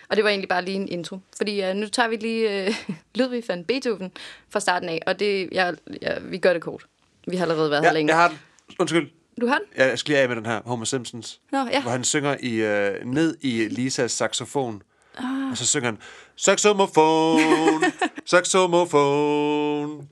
Og 0.09 0.17
det 0.17 0.25
var 0.25 0.31
egentlig 0.31 0.49
bare 0.49 0.65
lige 0.65 0.75
en 0.77 0.89
intro. 0.89 1.19
Fordi 1.37 1.71
uh, 1.71 1.77
nu 1.77 1.87
tager 1.89 2.09
vi 2.09 2.17
lige 2.17 2.67
uh, 2.69 2.75
Ludwig 3.19 3.45
van 3.49 3.65
Beethoven 3.65 4.13
fra 4.51 4.61
starten 4.61 4.89
af. 4.89 5.03
Og 5.07 5.21
det, 5.21 5.49
jeg, 5.53 5.75
jeg, 6.03 6.19
vi 6.23 6.39
gør 6.39 6.53
det 6.53 6.63
kort. 6.63 6.87
Vi 7.29 7.37
har 7.37 7.45
allerede 7.45 7.71
været 7.71 7.83
her 7.83 7.89
Ja, 7.91 7.95
længe. 7.95 8.11
jeg 8.13 8.21
har 8.23 8.29
den. 8.29 8.39
Undskyld. 8.79 9.11
Du 9.41 9.47
har 9.47 9.59
den? 9.59 9.67
Ja, 9.77 9.89
Jeg 9.89 9.99
skal 9.99 10.13
lige 10.13 10.23
af 10.23 10.29
med 10.29 10.37
den 10.37 10.47
her, 10.47 10.61
Homer 10.65 10.85
Simpsons. 10.85 11.41
Nå, 11.53 11.59
ja. 11.59 11.83
Hvor 11.83 11.91
han 11.91 12.05
synger 12.05 12.37
i, 12.41 12.55
øh, 12.55 13.05
ned 13.05 13.37
i 13.41 13.69
Lisas 13.69 14.13
saxofon. 14.13 14.83
Ah. 15.19 15.51
Og 15.51 15.57
så 15.57 15.67
synger 15.67 15.87
han, 15.87 15.99
saxomofon, 16.37 17.85
saxomofon. 18.27 20.09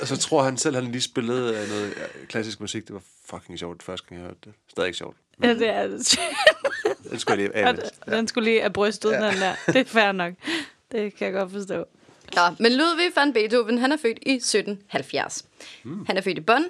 og 0.00 0.06
så 0.06 0.16
tror 0.16 0.42
han 0.42 0.56
selv, 0.56 0.74
han 0.74 0.84
lige 0.84 1.02
spillede 1.02 1.62
øh, 1.62 1.68
noget 1.68 1.94
klassisk 2.28 2.60
musik. 2.60 2.86
Det 2.86 2.94
var 2.94 3.02
fucking 3.24 3.58
sjovt 3.58 3.82
første 3.82 4.06
gang, 4.08 4.20
jeg 4.20 4.26
hørte 4.26 4.40
det. 4.44 4.52
Stadig 4.68 4.86
ikke 4.86 4.98
sjovt. 4.98 5.16
Ja, 5.42 5.54
det 5.54 5.68
er 5.68 5.86
det. 5.86 6.18
Den 7.10 7.18
skulle 7.18 7.36
lige 7.36 7.56
af 7.56 7.74
med. 7.74 7.82
Den 8.16 8.28
skulle 8.28 8.50
lige 8.50 8.62
af 8.62 8.72
brystet, 8.72 9.10
ja. 9.10 9.30
den 9.30 9.36
der. 9.40 9.54
Det 9.66 9.76
er 9.76 9.84
fair 9.84 10.12
nok. 10.12 10.32
Det 10.92 11.14
kan 11.16 11.24
jeg 11.26 11.32
godt 11.34 11.52
forstå. 11.52 11.84
Nå, 12.34 12.42
men 12.58 12.72
Ludwig 12.72 13.10
van 13.16 13.32
Beethoven, 13.32 13.78
han 13.78 13.92
er 13.92 13.96
født 13.96 14.18
i 14.22 14.32
1770. 14.34 15.44
Mm. 15.84 16.04
Han 16.06 16.16
er 16.16 16.20
født 16.20 16.38
i 16.38 16.40
Bonn, 16.40 16.64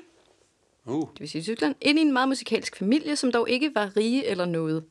Uh. 0.87 1.09
det 1.13 1.21
vil 1.21 1.29
sige 1.29 1.43
Tyskland, 1.43 1.75
ind 1.81 1.99
i 1.99 2.03
en 2.03 2.13
meget 2.13 2.29
musikalsk 2.29 2.77
familie, 2.77 3.17
som 3.17 3.33
dog 3.33 3.51
ikke 3.51 3.71
var 3.75 3.97
rige 3.97 4.27
eller 4.27 4.45
noget. 4.45 4.85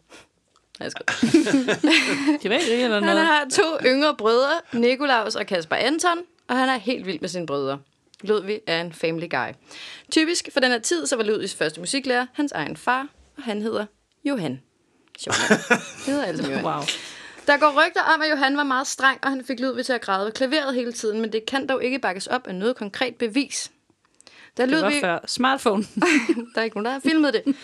Jeg. 0.79 0.91
Det 2.41 2.49
var 2.49 2.55
ikke 2.55 2.71
rige 2.71 2.83
eller 2.83 2.95
Han 2.95 3.03
noget. 3.03 3.25
har 3.25 3.47
to 3.51 3.85
yngre 3.85 4.15
brødre, 4.17 4.61
Nikolaus 4.73 5.35
og 5.35 5.45
Kasper 5.45 5.75
Anton, 5.75 6.17
og 6.47 6.57
han 6.57 6.69
er 6.69 6.77
helt 6.77 7.05
vild 7.05 7.19
med 7.19 7.29
sine 7.29 7.45
brødre. 7.45 7.79
Ludvig 8.21 8.59
er 8.67 8.81
en 8.81 8.93
family 8.93 9.29
guy. 9.29 9.53
Typisk 10.11 10.49
for 10.53 10.59
den 10.59 10.71
her 10.71 10.79
tid, 10.79 11.05
så 11.05 11.15
var 11.15 11.23
Ludvigs 11.23 11.55
første 11.55 11.79
musiklærer 11.79 12.25
hans 12.33 12.51
egen 12.51 12.77
far, 12.77 13.07
og 13.37 13.43
han 13.43 13.61
hedder 13.61 13.85
Johan. 14.25 14.61
Sjovt. 15.19 15.37
Det 16.05 16.13
hedder 16.13 16.23
altså 16.25 16.43
Johan. 16.51 16.65
Wow. 16.65 16.81
Der 17.47 17.57
går 17.57 17.85
rygter 17.85 18.01
om, 18.15 18.21
at 18.21 18.29
Johan 18.31 18.57
var 18.57 18.63
meget 18.63 18.87
streng, 18.87 19.19
og 19.23 19.29
han 19.29 19.43
fik 19.45 19.59
Ludvig 19.59 19.85
til 19.85 19.93
at 19.93 20.01
græde 20.01 20.25
ved 20.25 20.31
klaveret 20.31 20.75
hele 20.75 20.93
tiden, 20.93 21.21
men 21.21 21.31
det 21.31 21.45
kan 21.45 21.67
dog 21.67 21.83
ikke 21.83 21.99
bakkes 21.99 22.27
op 22.27 22.47
af 22.47 22.55
noget 22.55 22.75
konkret 22.75 23.15
bevis. 23.15 23.71
Da 24.59 24.65
Det 24.65 24.75
var 24.75 24.81
Ludvig, 24.81 25.01
før 25.01 25.19
smartphone. 25.27 25.83
der 26.55 26.61
er 26.61 26.63
ikke 26.63 26.77
nogen, 26.77 26.85
der 26.85 26.91
har 26.91 26.99
filmet 26.99 27.33
det. 27.33 27.55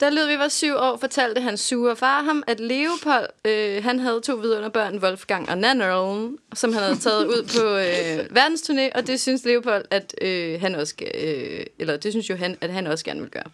Da 0.00 0.10
Ludvig 0.10 0.38
var 0.38 0.48
syv 0.48 0.74
år, 0.74 0.96
fortalte 0.96 1.40
hans 1.40 1.60
sure 1.60 1.96
far 1.96 2.22
ham, 2.22 2.42
at 2.46 2.60
Leopold, 2.60 3.28
øh, 3.44 3.84
han 3.84 3.98
havde 3.98 4.20
to 4.20 4.34
vidunderbørn, 4.34 4.98
Wolfgang 4.98 5.48
og 5.48 5.58
Nannerl, 5.58 6.30
som 6.54 6.72
han 6.72 6.82
havde 6.82 6.98
taget 6.98 7.26
ud 7.26 7.42
på 7.58 7.66
øh, 7.76 8.42
verdensturné, 8.44 8.98
og 8.98 9.06
det 9.06 9.20
synes 9.20 9.44
Leopold, 9.44 9.84
at 9.90 10.14
øh, 10.20 10.60
han 10.60 10.74
også, 10.74 10.94
øh, 11.14 11.66
eller 11.78 11.96
det 11.96 12.12
synes 12.12 12.30
Johan, 12.30 12.56
at 12.60 12.70
han 12.70 12.86
også 12.86 13.04
gerne 13.04 13.20
vil 13.20 13.30
gøre. 13.30 13.50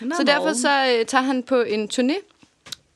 Nå, 0.00 0.14
Så 0.16 0.24
derfor 0.24 0.52
så 0.52 0.96
øh, 0.98 1.06
tager 1.06 1.22
han 1.22 1.42
på 1.42 1.62
en 1.62 1.90
turné 1.94 2.14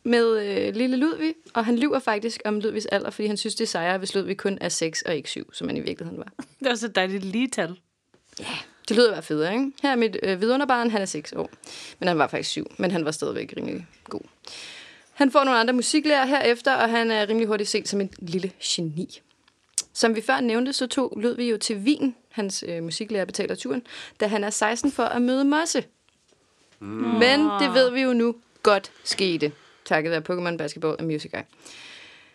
med 0.03 0.47
øh, 0.47 0.75
lille 0.75 0.97
Ludvig, 0.97 1.35
og 1.55 1.65
han 1.65 1.79
lyver 1.79 1.99
faktisk 1.99 2.43
om 2.45 2.61
Ludvigs 2.61 2.87
alder, 2.87 3.11
fordi 3.11 3.29
han 3.29 3.37
synes, 3.37 3.55
det 3.55 3.65
er 3.65 3.69
sejere, 3.69 3.99
hvis 3.99 4.15
Ludvig 4.15 4.37
kun 4.37 4.59
er 4.61 4.69
6 4.69 5.03
og 5.03 5.17
ikke 5.17 5.31
7, 5.31 5.53
som 5.53 5.69
han 5.69 5.77
i 5.77 5.81
virkeligheden 5.81 6.19
var. 6.19 6.33
Det 6.37 6.69
var 6.69 6.75
så 6.75 6.89
dejligt 6.89 7.25
lige 7.25 7.49
tal. 7.49 7.77
Det 8.89 8.97
lyder 8.97 9.13
bare 9.13 9.23
federe, 9.23 9.53
ikke? 9.53 9.73
Her 9.83 9.91
er 9.91 9.97
mit 9.97 10.17
øh, 10.23 10.41
vidunderbarn, 10.41 10.91
han 10.91 11.03
er 11.03 11.07
6 11.07 11.33
år. 11.33 11.51
Men 11.99 12.09
han 12.09 12.19
var 12.19 12.27
faktisk 12.27 12.51
7, 12.51 12.67
men 12.79 12.91
han 12.91 13.05
var 13.05 13.11
stadigvæk 13.11 13.55
rimelig 13.57 13.87
god. 14.05 14.21
Han 15.13 15.31
får 15.31 15.45
nogle 15.45 15.61
andre 15.61 15.75
musiklærer 15.75 16.27
herefter, 16.27 16.75
og 16.75 16.91
han 16.91 17.11
er 17.11 17.29
rimelig 17.29 17.49
hurtigt 17.49 17.71
set 17.71 17.89
som 17.89 18.01
en 18.01 18.11
lille 18.19 18.53
geni. 18.65 19.21
Som 19.93 20.17
vi 20.17 20.21
før 20.21 20.41
nævnte, 20.41 20.73
så 20.73 20.87
tog 20.87 21.13
Ludvig 21.17 21.51
jo 21.51 21.57
til 21.57 21.77
Wien, 21.77 22.15
hans 22.31 22.65
øh, 22.69 22.83
musiklærer 22.83 23.25
betaler 23.25 23.55
turen, 23.55 23.83
da 24.21 24.27
han 24.27 24.45
er 24.45 24.51
16 24.51 24.93
for 24.93 25.03
at 25.03 25.23
møde 25.23 25.45
Mosse. 25.45 25.85
Mm. 26.81 26.87
Men 26.89 27.41
det 27.41 27.75
ved 27.75 27.91
vi 27.91 28.01
jo 28.01 28.13
nu 28.13 28.35
godt 28.63 28.93
skete, 29.05 29.53
takket 29.85 30.11
være 30.11 30.23
Pokémon 30.31 30.57
Basketball 30.57 30.97
og 30.99 31.05
Music 31.05 31.31
Guy. 31.33 31.41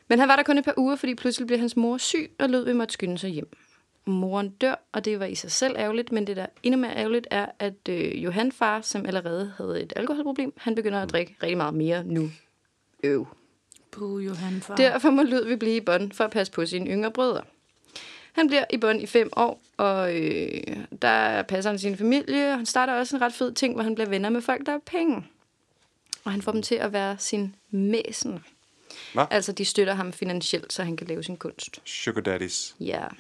Men 0.08 0.20
han 0.20 0.28
var 0.28 0.36
der 0.36 0.43
kun 0.43 0.58
et 0.58 0.66
par 0.66 0.74
uger, 0.78 0.95
fordi 0.95 1.16
pludselig 1.16 1.47
blev 1.47 1.60
hans 1.60 1.76
mor 1.76 1.97
syg, 1.97 2.32
og 2.39 2.49
Ludvig 2.49 2.76
måtte 2.76 2.93
skynde 2.93 3.18
sig 3.18 3.30
hjem. 3.30 3.47
Moren 4.06 4.49
dør, 4.49 4.76
og 4.91 5.06
det 5.06 5.20
var 5.20 5.26
i 5.26 5.36
sig 5.36 5.51
selv 5.51 5.76
ærgerligt, 5.78 6.12
men 6.12 6.28
det 6.28 6.36
der 6.36 6.41
er 6.43 6.47
endnu 6.64 6.80
mere 6.80 6.95
ærgerligt 6.95 7.28
er, 7.32 7.45
at 7.60 7.89
øh, 7.89 8.24
Johan 8.24 8.51
far, 8.51 8.82
som 8.82 9.06
allerede 9.06 9.53
havde 9.57 9.82
et 9.82 9.94
alkoholproblem, 9.95 10.53
han 10.57 10.76
begynder 10.76 11.02
at 11.02 11.10
drikke 11.10 11.36
rigtig 11.44 11.57
meget 11.57 11.73
mere 11.73 12.03
nu. 12.03 12.30
Øv. 13.03 13.27
Puh, 13.91 14.26
Johan 14.26 14.61
far. 14.61 14.76
Derfor 14.76 15.10
må 15.10 15.23
Ludvig 15.23 15.60
blive 15.60 15.76
i 15.76 15.82
Bonn 15.82 16.11
for 16.11 16.23
at 16.23 16.32
passe 16.32 16.53
på 16.53 16.65
sine 16.65 16.90
yngre 16.90 17.11
brødre. 17.11 17.41
Han 18.34 18.48
bliver 18.48 18.65
i 18.73 18.77
Bonn 18.77 18.99
i 18.99 19.06
fem 19.06 19.30
år, 19.36 19.61
og 19.77 20.15
øh, 20.22 20.61
der 21.02 21.41
passer 21.41 21.69
han 21.72 21.80
sin 21.80 21.98
familie. 21.98 22.52
og 22.52 22.57
Han 22.57 22.65
starter 22.65 22.94
også 22.94 23.15
en 23.15 23.22
ret 23.22 23.34
fed 23.34 23.53
ting, 23.53 23.73
hvor 23.73 23.84
han 23.84 23.95
bliver 23.95 24.10
venner 24.10 24.30
med 24.30 24.41
folk, 24.41 24.65
der 24.65 24.72
har 24.72 24.82
penge. 24.86 25.26
Og 26.23 26.32
han 26.32 26.41
får 26.41 26.52
dem 26.52 26.61
til 26.61 26.76
at 26.76 26.94
være 26.94 27.18
sin 27.19 27.56
mæsen. 27.72 28.44
Hvad? 29.14 29.26
Altså, 29.32 29.52
de 29.52 29.65
støtter 29.65 29.94
ham 29.94 30.14
finansielt, 30.14 30.73
så 30.73 30.84
han 30.84 30.98
kan 30.98 31.07
lave 31.07 31.23
sin 31.23 31.38
kunst. 31.38 31.82
Sugar 31.86 32.22
daddies. 32.22 32.76
Ja, 32.80 32.99
yeah. 32.99 33.11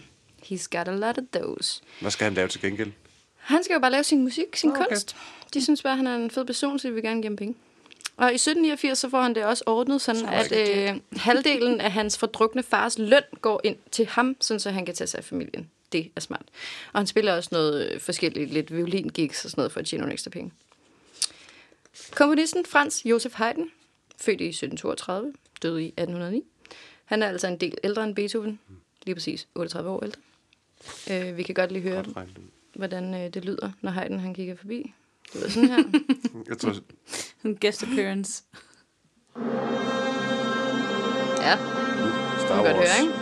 He's 0.45 0.67
got 0.77 0.87
a 0.87 0.91
lot 0.95 1.17
of 1.17 1.23
those. 1.33 1.81
Hvad 2.01 2.11
skal 2.11 2.23
han 2.25 2.33
lave 2.33 2.47
til 2.47 2.61
gengæld? 2.61 2.91
Han 3.37 3.63
skal 3.63 3.73
jo 3.73 3.79
bare 3.79 3.91
lave 3.91 4.03
sin 4.03 4.23
musik, 4.23 4.55
sin 4.55 4.69
Okay. 4.71 4.85
kunst. 4.89 5.15
De 5.53 5.63
synes 5.63 5.81
bare, 5.83 5.91
at 5.93 5.97
han 5.97 6.07
er 6.07 6.15
en 6.15 6.31
fed 6.31 6.45
person, 6.45 6.79
så 6.79 6.87
de 6.87 6.93
vil 6.93 7.03
gerne 7.03 7.21
give 7.21 7.29
ham 7.29 7.35
penge. 7.35 7.55
Og 8.17 8.31
i 8.31 8.35
1789 8.35 8.97
så 8.99 9.09
får 9.09 9.21
han 9.21 9.35
det 9.35 9.45
også 9.45 9.63
ordnet 9.67 10.01
sådan, 10.01 10.25
at 10.25 10.51
øh, 10.51 10.99
halvdelen 11.11 11.81
af 11.81 11.91
hans 11.91 12.17
fordrukne 12.17 12.63
fars 12.63 12.97
løn 12.99 13.21
går 13.41 13.61
ind 13.63 13.75
til 13.91 14.05
ham, 14.07 14.35
sådan 14.41 14.59
så 14.59 14.71
han 14.71 14.85
kan 14.85 14.95
tage 14.95 15.07
sig 15.07 15.17
af 15.17 15.23
familien. 15.23 15.69
Det 15.91 16.11
er 16.15 16.21
smart. 16.21 16.45
Og 16.93 16.99
han 16.99 17.07
spiller 17.07 17.33
også 17.35 17.49
noget 17.51 17.91
øh, 17.91 17.99
forskelligt, 17.99 18.53
lidt 18.53 18.75
violingigs 18.75 19.45
og 19.45 19.51
sådan 19.51 19.59
noget, 19.61 19.71
for 19.71 19.79
at 19.79 19.85
tjene 19.85 20.01
nogle 20.01 20.13
ekstra 20.13 20.29
penge. 20.29 20.51
Komponisten 22.11 22.65
Frans 22.65 23.05
Josef 23.05 23.33
Haydn, 23.33 23.63
født 24.21 24.41
i 24.41 24.49
1732, 24.49 25.33
døde 25.61 25.83
i 25.83 25.87
1809. 25.87 26.43
Han 27.05 27.23
er 27.23 27.27
altså 27.27 27.47
en 27.47 27.57
del 27.57 27.77
ældre 27.83 28.03
end 28.03 28.15
Beethoven, 28.15 28.59
lige 29.05 29.15
præcis 29.15 29.47
38 29.55 29.89
år 29.89 30.03
ældre. 30.03 30.21
Øh, 31.11 31.37
vi 31.37 31.43
kan 31.43 31.55
godt 31.55 31.71
lige 31.71 31.81
høre, 31.83 32.03
Godt 32.13 32.29
hvordan 32.75 33.13
øh, 33.13 33.33
det 33.33 33.45
lyder, 33.45 33.71
når 33.81 33.91
Haydn 33.91 34.19
han 34.19 34.33
kigger 34.33 34.55
forbi. 34.55 34.93
Det 35.33 35.35
lyder 35.35 35.49
sådan 35.49 35.69
her. 35.69 35.83
Jeg 36.49 36.57
tror, 36.57 36.73
En 37.45 37.57
guest 37.61 37.83
appearance. 37.83 38.43
ja, 41.41 41.55
Star 42.45 42.55
kan 42.55 42.65
godt 42.65 42.77
Wars. 42.77 42.89
høre, 42.89 43.01
ikke? 43.03 43.13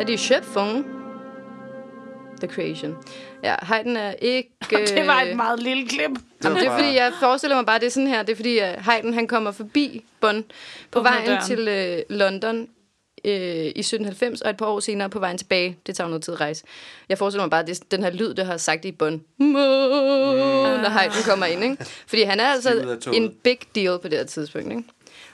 Er 0.00 0.04
det 0.04 0.18
Schöpfung? 0.18 0.84
The 2.40 2.48
Creation. 2.48 2.96
Ja, 3.42 3.54
Haydn 3.62 3.96
er 3.96 4.12
ikke... 4.12 4.50
Det 4.70 5.06
var 5.06 5.22
øh, 5.22 5.28
et 5.30 5.36
meget 5.36 5.62
lille 5.62 5.88
klip. 5.88 6.10
Jamen, 6.44 6.58
det 6.58 6.66
er 6.66 6.76
fordi, 6.78 6.94
jeg 6.94 7.12
forestiller 7.20 7.56
mig 7.56 7.66
bare, 7.66 7.78
det 7.78 7.86
er 7.86 7.90
sådan 7.90 8.06
her. 8.06 8.22
Det 8.22 8.32
er 8.32 8.36
fordi, 8.36 8.58
at 8.58 8.82
Haydn 8.82 9.12
han 9.14 9.26
kommer 9.26 9.50
forbi 9.50 10.04
Bonn 10.20 10.44
på 10.90 10.98
Åbner 10.98 11.10
vejen 11.10 11.26
døren. 11.26 11.42
til 11.46 11.68
øh, 11.68 12.02
London 12.18 12.68
øh, 13.24 13.64
i 13.64 13.80
1790, 13.80 14.40
og 14.40 14.50
et 14.50 14.56
par 14.56 14.66
år 14.66 14.80
senere 14.80 15.10
på 15.10 15.18
vejen 15.18 15.38
tilbage. 15.38 15.78
Det 15.86 15.96
tager 15.96 16.08
noget 16.08 16.22
tid 16.22 16.34
at 16.34 16.40
rejse. 16.40 16.64
Jeg 17.08 17.18
forestiller 17.18 17.44
mig 17.44 17.50
bare, 17.50 17.60
at 17.60 17.66
det 17.66 17.90
den 17.90 18.02
her 18.02 18.10
lyd, 18.10 18.34
der 18.34 18.44
har 18.44 18.56
sagt 18.56 18.82
det 18.82 18.88
i 18.88 18.92
Bonn. 18.92 19.24
Mm. 19.38 19.46
Når 19.46 20.88
Haydn 20.88 21.12
kommer 21.24 21.46
ind, 21.46 21.64
ikke? 21.64 21.84
Fordi 22.10 22.22
han 22.22 22.40
er 22.40 22.46
altså 22.46 22.98
en 23.12 23.34
big 23.42 23.58
deal 23.74 23.98
på 23.98 24.08
det 24.08 24.18
her 24.18 24.24
tidspunkt, 24.24 24.70
ikke? 24.70 24.84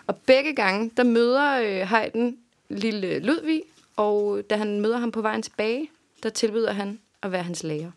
Og 0.06 0.16
begge 0.16 0.54
gange, 0.54 0.90
der 0.96 1.02
møder 1.02 1.60
øh, 1.60 1.88
Haydn 1.88 2.36
lille 2.68 3.18
Ludvig, 3.18 3.62
og 3.96 4.42
da 4.50 4.56
han 4.56 4.80
møder 4.80 4.98
ham 4.98 5.12
på 5.12 5.22
vejen 5.22 5.42
tilbage, 5.42 5.90
der 6.22 6.28
tilbyder 6.28 6.72
han 6.72 7.00
at 7.22 7.32
være 7.32 7.42
hans 7.42 7.62
lærer. 7.62 7.90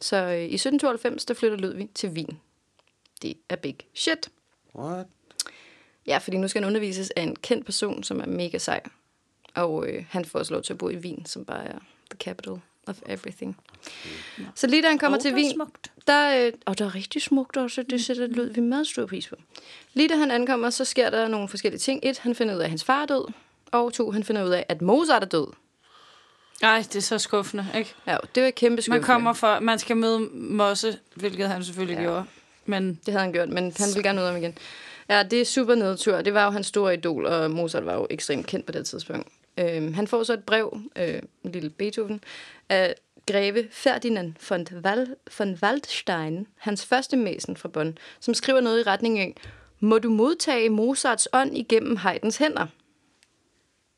Så 0.00 0.16
øh, 0.16 0.38
i 0.38 0.54
1792, 0.54 1.24
der 1.24 1.34
flytter 1.34 1.58
Ludvig 1.58 1.88
til 1.94 2.08
Wien. 2.08 2.40
Det 3.22 3.34
er 3.48 3.56
big 3.56 3.76
shit. 3.94 4.28
What? 4.74 5.06
Ja, 6.06 6.18
fordi 6.18 6.36
nu 6.36 6.48
skal 6.48 6.62
han 6.62 6.66
undervises 6.68 7.10
af 7.16 7.22
en 7.22 7.36
kendt 7.36 7.64
person, 7.64 8.02
som 8.02 8.20
er 8.20 8.26
mega 8.26 8.58
sej. 8.58 8.80
Og 9.54 9.86
øh, 9.88 10.04
han 10.10 10.24
får 10.24 10.38
også 10.38 10.52
lov 10.54 10.62
til 10.62 10.72
at 10.72 10.78
bo 10.78 10.88
i 10.88 10.96
Wien, 10.96 11.26
som 11.26 11.44
bare 11.44 11.64
er 11.64 11.78
the 12.10 12.18
capital 12.18 12.54
of 12.86 12.96
everything. 13.06 13.56
Så 14.54 14.66
lige 14.66 14.82
da 14.82 14.88
han 14.88 14.98
kommer 14.98 15.18
Og 15.18 15.22
til 15.22 15.34
Wien, 15.34 15.54
smukt. 15.54 15.92
der, 16.06 16.46
øh, 16.46 16.52
og 16.66 16.78
der 16.78 16.84
er 16.84 16.94
rigtig 16.94 17.22
smukt 17.22 17.56
også, 17.56 17.82
det 17.82 18.04
sætter 18.04 18.26
Ludvig 18.26 18.62
meget 18.62 18.86
stor 18.86 19.06
pris 19.06 19.28
på. 19.28 19.36
Lige 19.94 20.08
da 20.08 20.16
han 20.16 20.30
ankommer, 20.30 20.70
så 20.70 20.84
sker 20.84 21.10
der 21.10 21.28
nogle 21.28 21.48
forskellige 21.48 21.78
ting. 21.78 22.00
Et, 22.02 22.18
han 22.18 22.34
finder 22.34 22.54
ud 22.54 22.58
af, 22.60 22.64
at 22.64 22.70
hans 22.70 22.84
far 22.84 23.02
er 23.02 23.06
død. 23.06 23.32
Og 23.72 23.92
to, 23.92 24.10
han 24.10 24.24
finder 24.24 24.44
ud 24.44 24.50
af, 24.50 24.66
at 24.68 24.82
Mozart 24.82 25.22
er 25.22 25.26
død. 25.26 25.46
Ej, 26.62 26.78
det 26.78 26.96
er 26.96 27.00
så 27.00 27.18
skuffende, 27.18 27.66
ikke? 27.76 27.94
Ja, 28.06 28.16
det 28.34 28.42
var 28.42 28.48
et 28.48 28.54
kæmpe 28.54 28.74
Man 28.76 28.82
skuffende. 28.82 29.04
kommer 29.06 29.32
for, 29.32 29.60
man 29.60 29.78
skal 29.78 29.96
møde 29.96 30.18
Mosse, 30.32 30.98
hvilket 31.14 31.48
han 31.48 31.64
selvfølgelig 31.64 31.96
Ja. 31.96 32.02
gjorde. 32.02 32.24
Men 32.66 32.88
Det 33.06 33.14
havde 33.14 33.22
han 33.24 33.32
gjort, 33.32 33.48
men 33.48 33.64
han 33.78 33.88
ville 33.88 34.02
gerne 34.02 34.20
ud 34.20 34.26
af 34.26 34.32
ham 34.32 34.42
igen. 34.42 34.58
Ja, 35.08 35.22
det 35.22 35.40
er 35.40 35.44
super 35.44 35.74
nedtur. 35.74 36.20
Det 36.20 36.34
var 36.34 36.44
jo 36.44 36.50
hans 36.50 36.66
store 36.66 36.94
idol, 36.94 37.26
og 37.26 37.50
Mozart 37.50 37.86
var 37.86 37.94
jo 37.94 38.06
ekstremt 38.10 38.46
kendt 38.46 38.66
på 38.66 38.72
det 38.72 38.86
tidspunkt. 38.86 39.28
Øh, 39.58 39.94
han 39.94 40.06
får 40.06 40.22
så 40.22 40.32
et 40.32 40.44
brev, 40.44 40.80
øh, 40.96 41.20
en 41.44 41.52
lille 41.52 41.70
Beethoven, 41.70 42.20
af 42.68 42.94
greve 43.26 43.64
Ferdinand 43.70 44.34
von, 44.48 44.66
Wal- 44.86 45.14
von 45.38 45.58
Waldstein, 45.62 46.46
hans 46.56 46.86
første 46.86 47.16
mæsen 47.16 47.56
fra 47.56 47.68
Bonn, 47.68 47.98
som 48.20 48.34
skriver 48.34 48.60
noget 48.60 48.80
i 48.80 48.82
retning 48.82 49.18
af, 49.18 49.34
må 49.80 49.98
du 49.98 50.10
modtage 50.10 50.68
Mozarts 50.70 51.28
ånd 51.32 51.56
igennem 51.56 51.96
Haydns 51.96 52.36
hænder? 52.36 52.66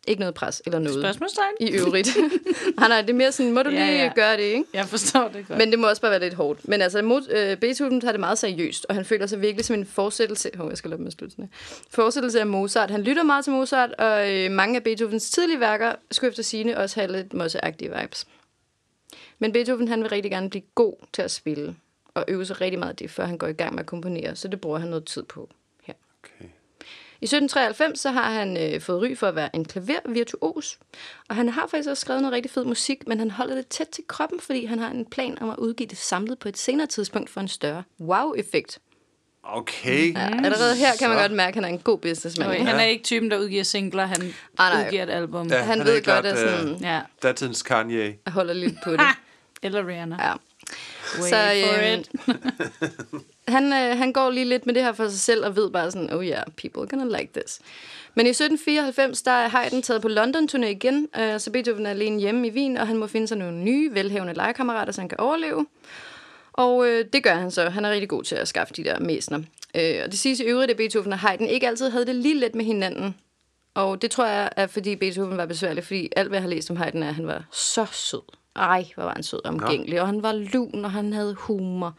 Ikke 0.07 0.21
noget 0.21 0.35
pres 0.35 0.63
eller 0.67 0.79
noget. 0.79 1.01
spørgsmålstegn? 1.01 1.55
I 1.61 1.71
øvrigt. 1.71 2.17
nej, 2.79 2.89
nej, 2.89 3.01
det 3.01 3.11
er 3.11 3.15
mere 3.15 3.33
sådan, 3.33 3.53
må 3.53 3.63
du 3.63 3.71
Ja, 3.71 3.87
lige 3.87 4.03
ja. 4.03 4.13
gøre 4.15 4.37
det, 4.37 4.43
ikke? 4.43 4.65
Jeg 4.73 4.87
forstår 4.87 5.29
det 5.29 5.49
godt. 5.49 5.59
Men 5.59 5.71
det 5.71 5.79
må 5.79 5.89
også 5.89 6.03
bare 6.03 6.11
være 6.11 6.21
lidt 6.21 6.35
hårdt. 6.35 6.69
Men 6.69 6.83
altså, 6.83 7.03
mod, 7.03 7.23
øh, 7.31 7.57
Beethoven 7.57 8.01
tager 8.01 8.13
det 8.13 8.21
meget 8.21 8.39
seriøst, 8.39 8.87
og 8.89 8.95
han 8.95 9.05
føler 9.05 9.27
sig 9.27 9.41
virkelig 9.41 9.65
som 9.65 9.77
en 9.77 9.87
fortsættelse... 9.87 10.51
Hov, 10.57 10.69
jeg 10.69 10.79
skal 10.79 10.91
lade 10.91 11.01
med 11.01 11.07
at 11.07 11.13
slutte 11.13 11.35
sådan 11.35 11.45
her. 11.45 11.81
Fortsættelse 11.91 12.41
af 12.41 12.47
Mozart. 12.47 12.91
Han 12.91 13.03
lytter 13.03 13.23
meget 13.23 13.45
til 13.45 13.53
Mozart, 13.53 13.93
og 13.93 14.33
øh, 14.33 14.51
mange 14.51 14.77
af 14.77 14.83
Beethovens 14.83 15.31
tidlige 15.31 15.61
værker 15.61 15.93
skulle 16.11 16.31
efter 16.31 16.43
sine 16.43 16.79
også 16.79 17.01
have 17.01 17.13
lidt 17.13 17.35
mosseagtige 17.35 17.93
vibes. 18.01 18.27
Men 19.39 19.53
Beethoven, 19.53 19.89
han 19.89 20.01
vil 20.03 20.09
rigtig 20.11 20.31
gerne 20.31 20.51
blive 20.51 20.63
god 20.75 20.95
til 21.13 21.23
at 21.23 21.31
spille, 21.31 21.77
og 22.15 22.25
øve 22.29 22.47
sig 22.47 22.61
rigtig 22.61 22.79
meget 22.79 22.91
af 22.91 22.97
det, 22.97 23.11
før 23.11 23.25
han 23.27 23.39
går 23.39 23.47
i 23.47 23.53
gang 23.53 23.75
med 23.75 23.81
at 23.81 23.87
komponere, 23.87 24.37
så 24.37 24.49
det 24.49 24.61
bruger 24.61 24.79
han 24.79 24.89
noget 24.89 25.05
tid 25.05 25.23
på. 25.23 25.51
I 27.25 27.27
1793 27.27 28.01
så 28.01 28.11
har 28.11 28.31
han 28.31 28.57
øh, 28.57 28.81
fået 28.81 29.03
ry 29.03 29.17
for 29.17 29.27
at 29.29 29.35
være 29.35 29.57
en 29.57 29.65
klavervirtuos, 29.65 30.79
og 31.29 31.37
han 31.37 31.49
har 31.49 31.67
faktisk 31.67 31.89
også 31.89 32.01
skrevet 32.01 32.23
noget 32.23 32.33
rigtig 32.35 32.51
fed 32.51 32.65
musik, 32.65 33.09
men 33.09 33.19
han 33.19 33.31
holder 33.31 33.55
det 33.55 33.69
tæt 33.69 33.89
til 33.89 34.05
kroppen, 34.09 34.41
fordi 34.41 34.65
han 34.65 34.79
har 34.79 34.91
en 34.91 35.07
plan 35.07 35.39
om 35.43 35.51
at 35.51 35.57
udgive 35.59 35.87
det 35.87 35.99
samlet 35.99 36.39
på 36.39 36.49
et 36.49 36.59
senere 36.59 36.87
tidspunkt 36.87 37.31
for 37.31 37.41
en 37.41 37.49
større 37.49 37.83
wow-effekt. 38.01 38.79
Okay. 39.43 40.15
Ja, 40.15 40.31
allerede 40.45 40.77
her 40.77 40.97
kan 40.99 41.09
man 41.09 41.19
Så. 41.19 41.23
godt 41.23 41.33
mærke, 41.33 41.49
at 41.49 41.55
han 41.55 41.65
er 41.65 41.69
en 41.69 41.79
god 41.79 41.99
businessman. 41.99 42.47
Okay, 42.49 42.59
ikke? 42.59 42.71
han 42.71 42.81
er 42.81 42.85
ikke 42.85 43.05
typen, 43.05 43.31
der 43.31 43.39
udgiver 43.39 43.63
singler, 43.65 44.07
han 44.07 44.23
Ah, 44.59 44.73
nej. 44.75 44.85
udgiver 44.87 45.03
et 45.03 45.11
album. 45.11 45.47
Ja, 45.49 45.57
Ja. 45.57 45.63
Han 45.63 45.81
er 45.81 45.85
ved 45.85 46.03
godt, 46.05 46.27
at 46.27 46.39
sådan- 46.39 46.77
ja. 46.81 47.01
Datidens 47.23 47.63
Kanye. 47.63 48.19
Jeg 48.25 48.33
holder 48.33 48.55
lidt 48.55 48.75
på 48.85 48.93
det. 48.93 49.01
Eller 49.63 49.87
Rihanna. 49.87 50.17
Ja. 50.29 50.33
Wait 51.21 51.31
Så, 51.31 51.51
it. 51.51 52.11
Han, 53.49 53.65
øh, 53.73 53.99
han 53.99 54.13
går 54.13 54.31
lige 54.31 54.45
lidt 54.45 54.67
med 54.67 54.75
det 54.75 54.83
her 54.83 54.93
for 54.93 55.09
sig 55.09 55.21
selv 55.21 55.45
og 55.45 55.57
ved 55.57 55.71
bare 55.71 55.91
sådan, 55.91 56.13
oh 56.13 56.25
yeah, 56.27 56.45
people 56.57 56.83
are 56.83 56.87
gonna 56.87 57.19
like 57.19 57.33
this. 57.41 57.61
Men 58.15 58.27
i 58.27 58.31
1794, 58.31 59.23
der 59.23 59.31
er 59.31 59.49
Haydn 59.49 59.83
taget 59.83 60.03
på 60.03 60.09
London-turné 60.09 60.67
igen, 60.67 61.09
øh, 61.19 61.41
så 61.41 61.51
Beethoven 61.51 61.87
er 61.87 61.91
alene 61.91 62.21
hjemme 62.21 62.49
i 62.49 62.51
Wien, 62.51 62.77
og 62.77 62.87
han 62.87 62.97
må 62.97 63.07
finde 63.07 63.29
sig 63.29 63.39
nogle 63.39 63.59
nye, 63.59 63.95
velhavende 63.95 64.35
legekammerater, 64.35 64.93
så 64.93 65.01
han 65.01 65.09
kan 65.09 65.21
overleve. 65.21 65.67
Og 66.53 66.89
øh, 66.89 67.05
det 67.13 67.23
gør 67.23 67.35
han 67.35 67.51
så. 67.51 67.71
Han 67.71 67.85
er 67.85 67.91
rigtig 67.91 68.09
god 68.09 68.23
til 68.23 68.35
at 68.35 68.49
skaffe 68.49 68.75
de 68.75 68.85
der 68.85 68.99
mæsner. 68.99 69.39
Øh, 69.75 70.01
og 70.05 70.11
det 70.11 70.19
siges 70.19 70.41
i 70.41 70.45
øvrigt, 70.45 70.71
at 70.71 70.77
Beethoven 70.77 71.13
og 71.13 71.19
Haydn 71.19 71.45
ikke 71.45 71.69
altid 71.69 71.91
havde 71.91 72.07
det 72.07 72.15
lige 72.15 72.39
let 72.39 72.55
med 72.55 72.65
hinanden. 72.65 73.15
Og 73.75 74.03
det 74.03 74.11
tror 74.11 74.27
jeg 74.27 74.51
er, 74.57 74.67
fordi 74.67 74.97
Beethoven 74.97 75.37
var 75.37 75.47
besværlig, 75.47 75.85
fordi 75.85 76.09
alt, 76.17 76.29
hvad 76.29 76.39
jeg 76.39 76.43
har 76.43 76.51
læst 76.51 76.71
om 76.71 76.77
Haydn, 76.77 77.03
er, 77.03 77.09
at 77.09 77.15
han 77.15 77.27
var 77.27 77.45
så 77.53 77.87
sød. 77.93 78.23
Ej, 78.57 78.85
hvor 78.95 79.05
var 79.05 79.13
han 79.15 79.23
sød 79.23 79.41
omgængelig, 79.45 80.01
og 80.01 80.07
han 80.07 80.23
var 80.23 80.33
lun, 80.33 80.85
og 80.85 80.93
han 80.93 81.13
havde 81.13 81.35
humor. 81.35 81.95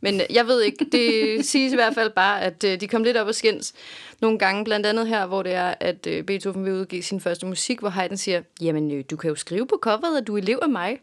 Men 0.00 0.20
øh, 0.20 0.26
jeg 0.30 0.46
ved 0.46 0.62
ikke, 0.62 0.86
det 0.92 1.34
siges 1.50 1.72
i 1.72 1.76
hvert 1.76 1.94
fald 1.94 2.10
bare, 2.10 2.42
at 2.42 2.64
øh, 2.64 2.80
de 2.80 2.88
kom 2.88 3.02
lidt 3.02 3.16
op 3.16 3.26
og 3.26 3.34
skændes 3.34 3.72
nogle 4.20 4.38
gange, 4.38 4.64
blandt 4.64 4.86
andet 4.86 5.08
her, 5.08 5.26
hvor 5.26 5.42
det 5.42 5.52
er, 5.52 5.74
at 5.80 6.06
øh, 6.06 6.24
Beethoven 6.24 6.64
vil 6.64 6.72
udgive 6.72 7.02
sin 7.02 7.20
første 7.20 7.46
musik, 7.46 7.80
hvor 7.80 7.88
Haydn 7.88 8.16
siger, 8.16 8.42
jamen 8.60 8.90
øh, 8.90 9.04
du 9.10 9.16
kan 9.16 9.28
jo 9.28 9.34
skrive 9.34 9.66
på 9.66 9.78
coveret, 9.82 10.18
at 10.20 10.26
du 10.26 10.34
er 10.34 10.38
elev 10.38 10.58
af 10.62 10.68
mig. 10.68 11.00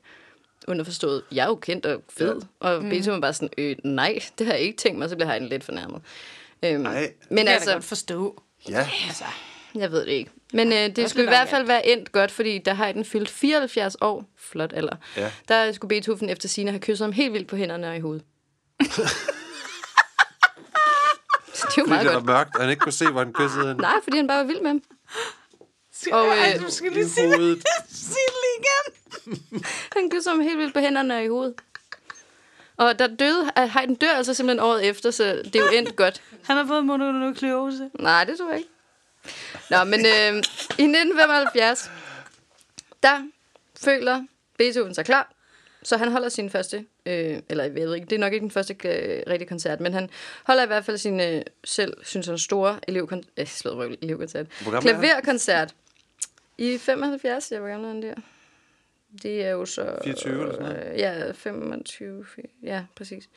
Underforstået, 0.67 1.21
jeg 1.31 1.43
er 1.43 1.47
jo 1.47 1.55
kendt 1.55 1.85
og 1.85 2.01
fed. 2.09 2.41
Ja. 2.63 2.67
Og 2.67 2.81
Beethoven 2.81 3.21
bare 3.21 3.33
sådan, 3.33 3.49
øh, 3.57 3.75
nej, 3.83 4.19
det 4.39 4.47
har 4.47 4.53
jeg 4.53 4.61
ikke 4.61 4.77
tænkt 4.77 4.99
mig, 4.99 5.09
så 5.09 5.15
bliver 5.15 5.29
Haydn 5.29 5.45
lidt 5.45 5.63
fornærmet. 5.63 6.01
Øhm, 6.63 6.81
Nej. 6.81 6.99
Det 7.01 7.11
men 7.29 7.37
kan 7.37 7.45
jeg 7.45 7.53
altså, 7.53 7.69
da 7.69 7.75
godt 7.75 7.83
forstå. 7.83 8.41
Ja. 8.69 8.89
jeg 9.75 9.91
ved 9.91 10.05
det 10.05 10.11
ikke. 10.11 10.31
Men 10.55 10.73
øh, 10.73 10.95
det 10.95 11.09
skulle 11.09 11.23
i 11.23 11.27
hvert 11.27 11.49
fald 11.49 11.65
være 11.65 11.87
endt 11.87 12.11
godt, 12.11 12.31
fordi 12.31 12.57
da 12.59 12.73
Haydn 12.73 13.03
fyldte 13.05 13.31
74 13.33 13.95
år, 14.01 14.25
flot 14.37 14.73
alder, 14.73 14.95
Ja. 15.17 15.31
der 15.47 15.71
skulle 15.71 15.89
Beethoven 15.89 16.29
efter 16.29 16.49
sine 16.49 16.71
have 16.71 16.79
kysset 16.81 17.05
ham 17.05 17.11
helt 17.11 17.33
vildt 17.33 17.47
på 17.47 17.55
hænderne 17.55 17.89
og 17.89 17.97
i 17.97 17.99
hovedet. 17.99 18.23
Det 21.55 21.81
er 21.81 21.81
jo 21.81 21.83
Fordi 21.83 21.89
meget 21.89 22.03
det 22.05 22.09
var 22.09 22.13
godt. 22.19 22.25
mørkt, 22.25 22.55
og 22.55 22.61
han 22.61 22.69
ikke 22.69 22.79
kunne 22.79 22.91
se, 22.91 23.07
hvor 23.11 23.19
han 23.23 23.33
kyssede 23.33 23.67
hende. 23.67 23.81
Nej, 23.81 23.93
fordi 24.03 24.17
han 24.17 24.27
bare 24.27 24.37
var 24.37 24.43
vild 24.43 24.61
med 24.61 24.67
ham. 24.69 24.81
Og, 26.11 26.19
Og, 26.21 26.27
Ej, 26.27 26.53
øh, 26.55 26.61
du 26.65 26.71
skal 26.71 26.91
lige 26.91 27.09
sige 27.09 27.27
det. 27.27 27.35
hovedet. 27.37 27.63
Sig 27.89 28.15
det 28.27 28.35
lige 28.45 28.57
igen. 28.61 29.63
Han 29.95 30.09
kysser 30.09 30.31
ham 30.31 30.39
helt 30.39 30.57
vildt 30.57 30.73
på 30.73 30.79
hænderne 30.79 31.15
og 31.17 31.23
i 31.23 31.27
hovedet. 31.27 31.53
Og 32.77 32.99
der 32.99 33.07
døde, 33.07 33.51
at 33.55 33.69
Haydn 33.69 33.93
dør 33.95 34.09
altså 34.09 34.33
simpelthen 34.33 34.65
året 34.67 34.85
efter, 34.89 35.11
så 35.11 35.23
det 35.45 35.55
er 35.55 35.59
jo 35.59 35.77
endt 35.77 35.95
godt. 35.95 36.21
Han 36.43 36.57
har 36.57 36.65
fået 36.67 36.85
mononukleose. 36.85 37.89
Nej, 37.99 38.23
det 38.23 38.37
tror 38.37 38.49
jeg 38.49 38.57
ikke. 38.57 38.69
Nå, 39.69 39.83
men 39.83 39.99
øh, 39.99 40.35
i 40.77 40.85
1975, 40.87 41.91
der 43.03 43.29
føler 43.83 44.25
Beethoven 44.57 44.93
sig 44.93 45.05
klar, 45.05 45.31
så 45.83 45.97
han 45.97 46.11
holder 46.11 46.29
sin 46.29 46.49
første, 46.49 46.85
øh, 47.05 47.41
eller 47.49 47.63
jeg 47.63 47.75
ved 47.75 47.95
ikke, 47.95 48.05
det 48.05 48.15
er 48.15 48.19
nok 48.19 48.33
ikke 48.33 48.43
den 48.43 48.51
første 48.51 48.73
øh, 48.85 49.23
rigtige 49.27 49.47
koncert, 49.47 49.79
men 49.79 49.93
han 49.93 50.09
holder 50.43 50.63
i 50.63 50.67
hvert 50.67 50.85
fald 50.85 50.97
sin 50.97 51.19
øh, 51.19 51.41
selv, 51.63 51.93
synes 52.03 52.27
han, 52.27 52.37
store 52.37 52.79
elevkoncert, 52.87 53.31
øh, 53.37 53.47
slået 53.47 53.97
elevkoncert, 54.01 54.45
er 54.65 54.81
klaverkoncert 54.81 55.75
i 56.57 56.77
75, 56.77 57.51
jeg 57.51 57.63
var 57.63 57.69
gammel 57.69 57.87
han 57.89 58.01
der. 58.01 58.15
Det 59.23 59.45
er 59.45 59.49
jo 59.49 59.65
så... 59.65 59.97
24 60.03 60.33
eller 60.33 60.53
sådan 60.53 60.65
noget? 60.65 60.93
øh, 60.93 60.99
Ja, 60.99 61.31
25, 61.31 62.25
ja, 62.63 62.83
præcis. 62.95 63.29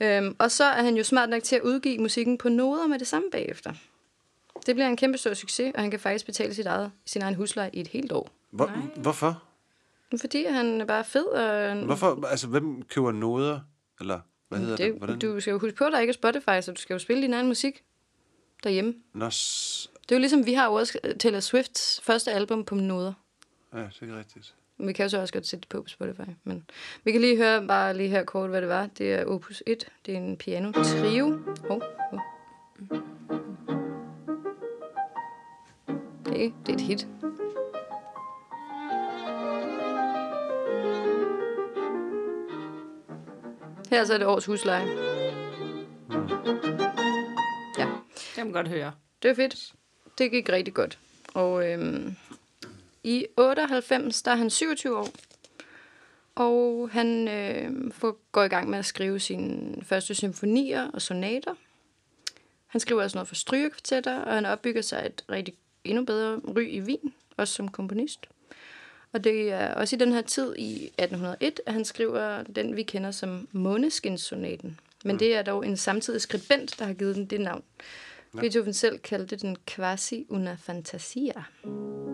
Øhm, 0.00 0.36
og 0.38 0.50
så 0.50 0.64
er 0.64 0.82
han 0.82 0.96
jo 0.96 1.04
smart 1.04 1.28
nok 1.28 1.42
til 1.42 1.56
at 1.56 1.62
udgive 1.62 1.98
musikken 1.98 2.38
på 2.38 2.48
noder 2.48 2.86
med 2.86 2.98
det 2.98 3.06
samme 3.06 3.30
bagefter. 3.32 3.72
Det 4.66 4.74
bliver 4.74 4.88
en 4.88 4.96
kæmpe 4.96 5.18
stor 5.18 5.34
succes, 5.34 5.72
og 5.74 5.80
han 5.80 5.90
kan 5.90 6.00
faktisk 6.00 6.26
betale 6.26 6.54
sit 6.54 6.66
eget, 6.66 6.92
sin 7.06 7.22
egen 7.22 7.34
husleje 7.34 7.70
i 7.72 7.80
et 7.80 7.88
helt 7.88 8.12
år. 8.12 8.28
Hvor, 8.50 8.66
hvorfor? 8.96 9.42
Fordi 10.20 10.44
han 10.44 10.80
er 10.80 10.84
bare 10.84 11.04
fed, 11.04 11.26
og 11.26 11.76
Hvorfor? 11.84 12.26
Altså, 12.26 12.46
hvem 12.46 12.82
køber 12.82 13.12
noder? 13.12 13.60
Eller 14.00 14.20
hvad 14.48 14.58
hedder 14.58 14.76
det? 14.76 15.08
det, 15.08 15.22
du 15.22 15.40
skal 15.40 15.50
jo 15.50 15.58
huske 15.58 15.76
på, 15.76 15.84
at 15.84 15.92
der 15.92 15.98
ikke 15.98 16.10
er 16.10 16.14
Spotify, 16.14 16.60
så 16.60 16.72
du 16.72 16.80
skal 16.80 16.94
jo 16.94 16.98
spille 16.98 17.22
din 17.22 17.34
egen 17.34 17.46
musik 17.46 17.82
derhjemme. 18.64 18.94
Nå, 19.14 19.30
s- 19.30 19.90
Det 20.02 20.12
er 20.12 20.16
jo 20.16 20.20
ligesom, 20.20 20.46
vi 20.46 20.52
har 20.52 20.68
også 20.68 20.98
Taylor 21.20 21.40
Swifts 21.40 22.00
første 22.04 22.32
album 22.32 22.64
på 22.64 22.74
noder. 22.74 23.12
ja, 23.74 23.78
det 23.78 23.86
er 24.00 24.02
ikke 24.02 24.18
rigtigt. 24.18 24.54
Vi 24.78 24.92
kan 24.92 25.04
jo 25.04 25.08
så 25.08 25.20
også 25.20 25.32
godt 25.32 25.46
sætte 25.46 25.60
det 25.60 25.68
på 25.68 25.82
på 25.82 25.88
Spotify. 25.88 26.30
Men 26.44 26.64
vi 27.04 27.12
kan 27.12 27.20
lige 27.20 27.36
høre, 27.36 27.66
bare 27.66 27.96
lige 27.96 28.08
her 28.08 28.24
kort, 28.24 28.50
hvad 28.50 28.60
det 28.60 28.68
var. 28.68 28.86
Det 28.98 29.12
er 29.14 29.24
Opus 29.24 29.62
1. 29.66 29.88
Det 30.06 30.14
er 30.14 30.18
en 30.18 30.36
piano 30.36 30.72
trio. 30.72 31.40
Oh, 31.68 31.80
oh. 32.12 32.18
Det, 36.36 36.54
det 36.66 36.72
er 36.72 36.74
et 36.74 36.80
hit. 36.80 37.08
Her 43.90 44.04
så 44.04 44.14
er 44.14 44.18
det 44.18 44.26
års 44.26 44.44
husleje. 44.46 44.86
Ja. 47.78 47.88
Det 48.14 48.32
kan 48.34 48.46
man 48.46 48.52
godt 48.52 48.68
høre. 48.68 48.92
Det 49.22 49.28
var 49.28 49.34
fedt. 49.34 49.74
Det 50.18 50.30
gik 50.30 50.48
rigtig 50.48 50.74
godt. 50.74 50.98
Og 51.34 51.70
øhm, 51.70 52.14
i 53.04 53.26
98, 53.36 54.22
der 54.22 54.30
er 54.30 54.36
han 54.36 54.50
27 54.50 54.98
år. 54.98 55.08
og 56.34 56.90
han 56.92 57.28
øh, 57.28 57.92
får, 57.92 58.18
går 58.32 58.42
i 58.42 58.48
gang 58.48 58.70
med 58.70 58.78
at 58.78 58.84
skrive 58.84 59.20
sine 59.20 59.82
første 59.84 60.14
symfonier 60.14 60.90
og 60.90 61.02
sonater. 61.02 61.54
Han 62.66 62.80
skriver 62.80 63.02
også 63.02 63.16
noget 63.16 63.28
for 63.28 63.34
strygekvartetter, 63.34 64.20
og 64.20 64.34
han 64.34 64.46
opbygger 64.46 64.82
sig 64.82 65.02
et 65.06 65.24
rigtig 65.30 65.54
endnu 65.86 66.04
bedre 66.04 66.40
ry 66.56 66.68
i 66.68 66.80
Wien, 66.80 67.14
også 67.36 67.54
som 67.54 67.68
komponist. 67.68 68.26
Og 69.12 69.24
det 69.24 69.52
er 69.52 69.74
også 69.74 69.96
i 69.96 69.98
den 69.98 70.12
her 70.12 70.22
tid, 70.22 70.54
i 70.56 70.84
1801, 70.86 71.60
at 71.66 71.72
han 71.72 71.84
skriver 71.84 72.42
den, 72.42 72.76
vi 72.76 72.82
kender 72.82 73.10
som 73.10 73.48
Måneskinssonaten. 73.52 74.80
Men 75.04 75.14
mm. 75.14 75.18
det 75.18 75.36
er 75.36 75.42
dog 75.42 75.66
en 75.66 75.76
samtidig 75.76 76.20
skribent, 76.20 76.78
der 76.78 76.84
har 76.84 76.94
givet 76.94 77.16
den 77.16 77.26
det 77.26 77.40
navn. 77.40 77.62
Ja. 78.34 78.40
Beethoven 78.40 78.72
selv 78.72 78.98
kaldte 78.98 79.36
den 79.36 79.56
quasi 79.66 80.26
una 80.28 80.54
fantasia. 80.54 81.32
Ja, 81.64 82.05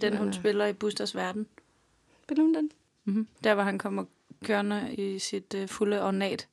Det 0.00 0.06
er 0.06 0.10
den, 0.10 0.18
hun 0.18 0.32
spiller 0.32 0.66
i 0.66 0.72
Busters 0.72 1.14
Verden. 1.14 1.46
spiller 2.24 2.42
hun 2.44 2.54
den? 2.54 2.70
Mm-hmm. 3.04 3.26
Der, 3.44 3.54
hvor 3.54 3.62
han 3.62 3.78
kommer 3.78 4.04
kørende 4.44 4.94
i 4.98 5.18
sit 5.18 5.54
uh, 5.54 5.68
fulde 5.68 6.02
ornat. 6.04 6.46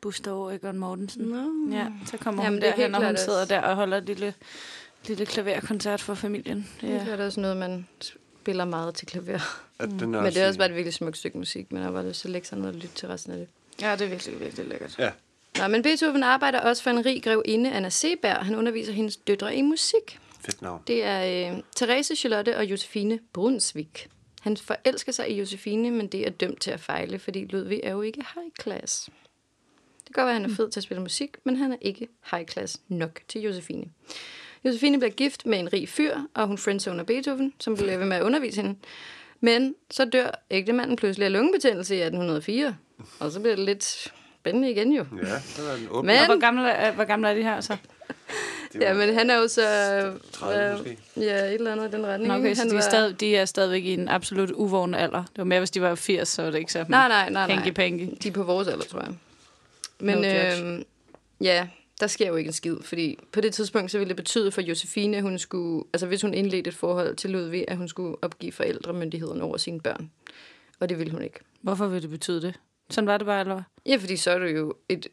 Buster 0.00 0.32
og 0.32 0.54
Egon 0.54 0.78
Mortensen. 0.78 1.24
Nå. 1.24 1.76
Ja, 1.76 1.86
så 2.06 2.16
kommer 2.16 2.42
Jamen, 2.44 2.56
hun 2.56 2.62
det 2.62 2.68
er 2.68 2.70
derhen, 2.72 2.82
helt 2.84 2.94
og 2.96 3.00
hun 3.02 3.14
klart 3.14 3.20
sidder 3.20 3.44
der 3.44 3.60
og 3.60 3.76
holder 3.76 3.96
et 3.96 4.04
lille, 4.06 4.34
lille 5.06 5.26
klaverkoncert 5.26 6.00
for 6.00 6.14
familien. 6.14 6.68
Det 6.80 6.88
Ja. 6.88 6.94
er, 6.94 7.04
Det 7.04 7.20
er 7.20 7.26
også 7.26 7.40
noget, 7.40 7.56
man 7.56 7.86
spiller 8.00 8.64
meget 8.64 8.94
til 8.94 9.06
klaver. 9.06 9.38
At 9.78 9.88
den 9.88 10.10
Men 10.10 10.24
det 10.24 10.36
er 10.36 10.46
også 10.46 10.58
bare 10.58 10.68
et 10.68 10.74
virkelig 10.74 10.94
smukt 10.94 11.16
stykke 11.16 11.38
musik, 11.38 11.72
men 11.72 11.82
der 11.82 11.88
var 11.90 12.02
det 12.02 12.16
så 12.16 12.28
lækkert 12.28 12.58
noget 12.58 12.68
at 12.68 12.74
lytte 12.74 12.94
til 12.94 13.08
resten 13.08 13.32
af 13.32 13.38
det. 13.38 13.48
ja, 13.80 13.92
det 13.92 14.00
er 14.00 14.08
virkelig, 14.08 14.40
virkelig 14.40 14.66
lækkert. 14.68 14.98
Ja. 14.98 15.10
Nå, 15.58 15.68
men 15.68 15.82
Beethoven 15.82 16.22
arbejder 16.22 16.60
også 16.60 16.82
for 16.82 16.90
en 16.90 17.06
rig 17.06 17.22
grevinde, 17.22 17.72
Anna 17.72 17.88
Seberg. 17.88 18.36
Han 18.36 18.54
underviser 18.54 18.92
hendes 18.92 19.16
døtre 19.16 19.56
i 19.56 19.62
musik. 19.62 20.18
Fedt 20.44 20.62
navn. 20.62 20.82
Det 20.86 21.04
er 21.04 21.50
øh, 21.52 21.58
Therese, 21.76 22.16
Charlotte 22.16 22.56
og 22.56 22.64
Josefine 22.64 23.18
Brunsvik. 23.32 24.08
Han 24.40 24.56
forelsker 24.56 25.12
sig 25.12 25.30
i 25.30 25.38
Josefine, 25.38 25.90
men 25.90 26.06
det 26.06 26.26
er 26.26 26.30
dømt 26.30 26.60
til 26.60 26.70
at 26.70 26.80
fejle, 26.80 27.18
fordi 27.18 27.44
Ludvig 27.44 27.80
er 27.82 27.90
jo 27.90 28.02
ikke 28.02 28.24
high 28.34 28.50
class. 28.62 29.04
Det 30.06 30.14
kan 30.14 30.22
godt 30.22 30.26
være, 30.26 30.36
at 30.36 30.42
han 30.42 30.50
er 30.50 30.54
fed 30.54 30.70
til 30.70 30.80
at 30.80 30.84
spille 30.84 31.02
musik, 31.02 31.36
men 31.44 31.56
han 31.56 31.72
er 31.72 31.76
ikke 31.80 32.08
high 32.30 32.46
class 32.46 32.80
nok 32.88 33.20
til 33.28 33.40
Josefine. 33.40 33.84
Josefine 34.64 34.98
bliver 34.98 35.10
gift 35.12 35.46
med 35.46 35.58
en 35.58 35.72
rig 35.72 35.88
fyr, 35.88 36.16
og 36.34 36.46
hun 36.46 36.58
friendzoner 36.58 37.04
Beethoven, 37.04 37.52
som 37.60 37.76
bliver 37.76 37.98
ved 37.98 38.06
med 38.06 38.16
at 38.16 38.22
undervise 38.22 38.62
hende. 38.62 38.78
Men 39.40 39.74
så 39.90 40.04
dør 40.04 40.30
ægtemanden 40.50 40.96
pludselig 40.96 41.26
af 41.26 41.32
lungebetændelse 41.32 41.94
i 41.96 41.98
1804. 42.00 42.76
Og 43.20 43.30
så 43.32 43.40
bliver 43.40 43.56
det 43.56 43.64
lidt 43.64 43.84
spændende 44.40 44.70
igen 44.70 44.92
jo. 44.92 45.06
Ja, 45.22 45.40
så 45.40 45.62
er 45.62 45.76
den 45.76 45.86
åben. 45.90 46.06
Men- 46.06 46.18
Og 46.18 46.26
hvor 46.26 46.40
gamle, 46.40 46.68
er, 46.70 46.92
hvor 46.92 47.04
gamle 47.04 47.28
er 47.28 47.34
de 47.34 47.42
her 47.42 47.60
så? 47.60 47.76
Det 48.72 48.80
var 48.80 48.86
Ja, 48.86 48.94
men 48.94 49.14
han 49.14 49.30
er 49.30 49.36
jo 49.36 49.48
så... 49.48 49.62
30 50.32 50.64
øh, 50.64 50.72
måske. 50.78 50.98
Ja, 51.16 51.44
et 51.44 51.54
eller 51.54 51.72
andet 51.72 51.88
i 51.88 51.92
den 51.96 52.06
retning. 52.06 52.32
Okay, 52.32 52.54
så 52.54 52.60
Han 52.60 52.68
de 52.70 52.74
er, 52.74 52.76
var- 52.76 52.90
stadig, 52.90 53.20
de 53.20 53.36
er 53.36 53.44
stadigvæk 53.44 53.84
i 53.84 53.92
en 53.94 54.08
absolut 54.08 54.50
uvågen 54.50 54.94
alder. 54.94 55.18
Det 55.24 55.38
var 55.38 55.44
mere, 55.44 55.60
hvis 55.60 55.70
de 55.70 55.80
var 55.82 55.94
80, 55.94 56.28
så 56.28 56.42
var 56.42 56.50
det 56.50 56.58
ikke 56.58 56.72
så 56.72 56.84
Nej, 56.88 57.08
nej, 57.08 57.30
nej, 57.30 57.46
nej. 57.46 57.56
hanky-panky. 57.56 58.16
De 58.22 58.28
er 58.28 58.32
på 58.32 58.42
vores 58.42 58.68
alder, 58.68 58.84
tror 58.84 59.00
jeg. 59.00 59.14
Men 60.00 60.18
No 60.18 60.28
øhm, 60.28 60.84
ja, 61.40 61.68
der 62.00 62.06
sker 62.06 62.28
jo 62.28 62.36
ikke 62.36 62.48
en 62.48 62.52
skid, 62.52 62.76
fordi 62.82 63.18
på 63.32 63.40
det 63.40 63.54
tidspunkt, 63.54 63.90
så 63.90 63.98
ville 63.98 64.08
det 64.08 64.16
betyde 64.16 64.50
for 64.52 64.60
Josefine, 64.60 65.16
at 65.16 65.22
hun 65.22 65.38
skulle, 65.38 65.84
altså 65.92 66.06
hvis 66.06 66.22
hun 66.22 66.34
indledte 66.34 66.68
et 66.68 66.74
forhold 66.74 67.16
til 67.16 67.30
Ludvig, 67.30 67.64
at 67.68 67.76
hun 67.76 67.88
skulle 67.88 68.16
opgive 68.22 68.52
forældremyndigheden 68.52 69.40
over 69.40 69.56
sine 69.56 69.80
børn. 69.80 70.10
Og 70.80 70.88
det 70.88 70.98
ville 70.98 71.12
hun 71.12 71.22
ikke. 71.22 71.38
Hvorfor 71.60 71.86
vil 71.86 72.02
det 72.02 72.10
betyde 72.10 72.42
det? 72.42 72.54
Sådan 72.90 73.06
var 73.08 73.16
det 73.18 73.26
bare, 73.26 73.40
eller 73.40 73.54
hvad? 73.54 73.62
Ja, 73.86 73.96
fordi 73.96 74.16
så 74.16 74.30
er 74.30 74.38
du 74.38 74.44
jo 74.46 74.74
et 74.88 75.06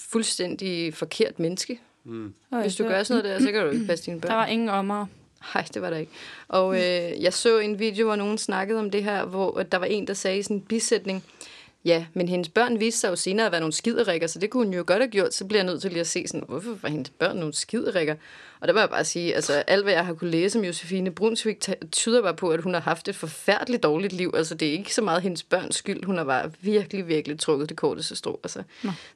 fuldstændig 0.00 0.94
forkert 0.94 1.38
menneske. 1.38 1.80
Okay, 2.06 2.62
Hvis 2.62 2.76
du 2.76 2.84
gør 2.84 3.02
sådan 3.02 3.24
noget 3.24 3.40
der, 3.40 3.46
så 3.46 3.52
kan 3.52 3.64
du 3.64 3.70
ikke 3.70 3.86
passe 3.86 4.06
dine 4.06 4.20
børn. 4.20 4.30
Der 4.32 4.36
var 4.36 4.46
ingen 4.46 4.68
ommer. 4.68 5.06
Nej, 5.54 5.64
det 5.74 5.82
var 5.82 5.90
der 5.90 5.96
ikke. 5.96 6.12
Og 6.48 6.74
øh, 6.74 7.22
jeg 7.22 7.32
så 7.32 7.58
en 7.58 7.78
video, 7.78 8.06
hvor 8.06 8.16
nogen 8.16 8.38
snakkede 8.38 8.78
om 8.78 8.90
det 8.90 9.04
her, 9.04 9.24
hvor 9.24 9.62
der 9.62 9.78
var 9.78 9.86
en, 9.86 10.06
der 10.06 10.14
sagde 10.14 10.38
i 10.38 10.42
sådan 10.42 10.56
en 10.56 10.62
bisætning, 10.62 11.24
ja, 11.84 12.06
men 12.14 12.28
hendes 12.28 12.48
børn 12.48 12.80
viste 12.80 13.00
sig 13.00 13.08
jo 13.08 13.16
senere 13.16 13.46
at 13.46 13.52
være 13.52 13.60
nogle 13.60 13.72
skiderikker, 13.72 14.26
så 14.26 14.38
det 14.38 14.50
kunne 14.50 14.64
hun 14.64 14.74
jo 14.74 14.84
godt 14.86 15.02
have 15.02 15.10
gjort. 15.10 15.34
Så 15.34 15.44
bliver 15.44 15.58
jeg 15.58 15.66
nødt 15.66 15.82
til 15.82 15.90
lige 15.90 16.00
at 16.00 16.06
se 16.06 16.26
sådan, 16.26 16.44
hvorfor 16.48 16.78
var 16.82 16.88
hendes 16.88 17.10
børn 17.10 17.36
nogle 17.36 17.54
skiderikker? 17.54 18.14
Og 18.60 18.68
der 18.68 18.74
må 18.74 18.80
jeg 18.80 18.90
bare 18.90 19.04
sige, 19.04 19.34
altså 19.34 19.52
alt 19.52 19.84
hvad 19.84 19.92
jeg 19.92 20.06
har 20.06 20.14
kunne 20.14 20.30
læse 20.30 20.58
om 20.58 20.64
Josefine 20.64 21.10
Brunsvik, 21.10 21.60
ta- 21.60 21.74
tyder 21.92 22.22
bare 22.22 22.34
på, 22.34 22.48
at 22.50 22.60
hun 22.62 22.74
har 22.74 22.80
haft 22.80 23.08
et 23.08 23.16
forfærdeligt 23.16 23.82
dårligt 23.82 24.12
liv. 24.12 24.32
Altså 24.36 24.54
det 24.54 24.68
er 24.68 24.72
ikke 24.72 24.94
så 24.94 25.02
meget 25.02 25.22
hendes 25.22 25.42
børns 25.42 25.76
skyld. 25.76 26.04
Hun 26.04 26.16
har 26.16 26.24
bare 26.24 26.50
virkelig, 26.60 27.08
virkelig 27.08 27.38
trukket 27.40 27.68
det 27.68 27.76
korteste 27.76 28.16
strå. 28.16 28.40
Altså, 28.44 28.62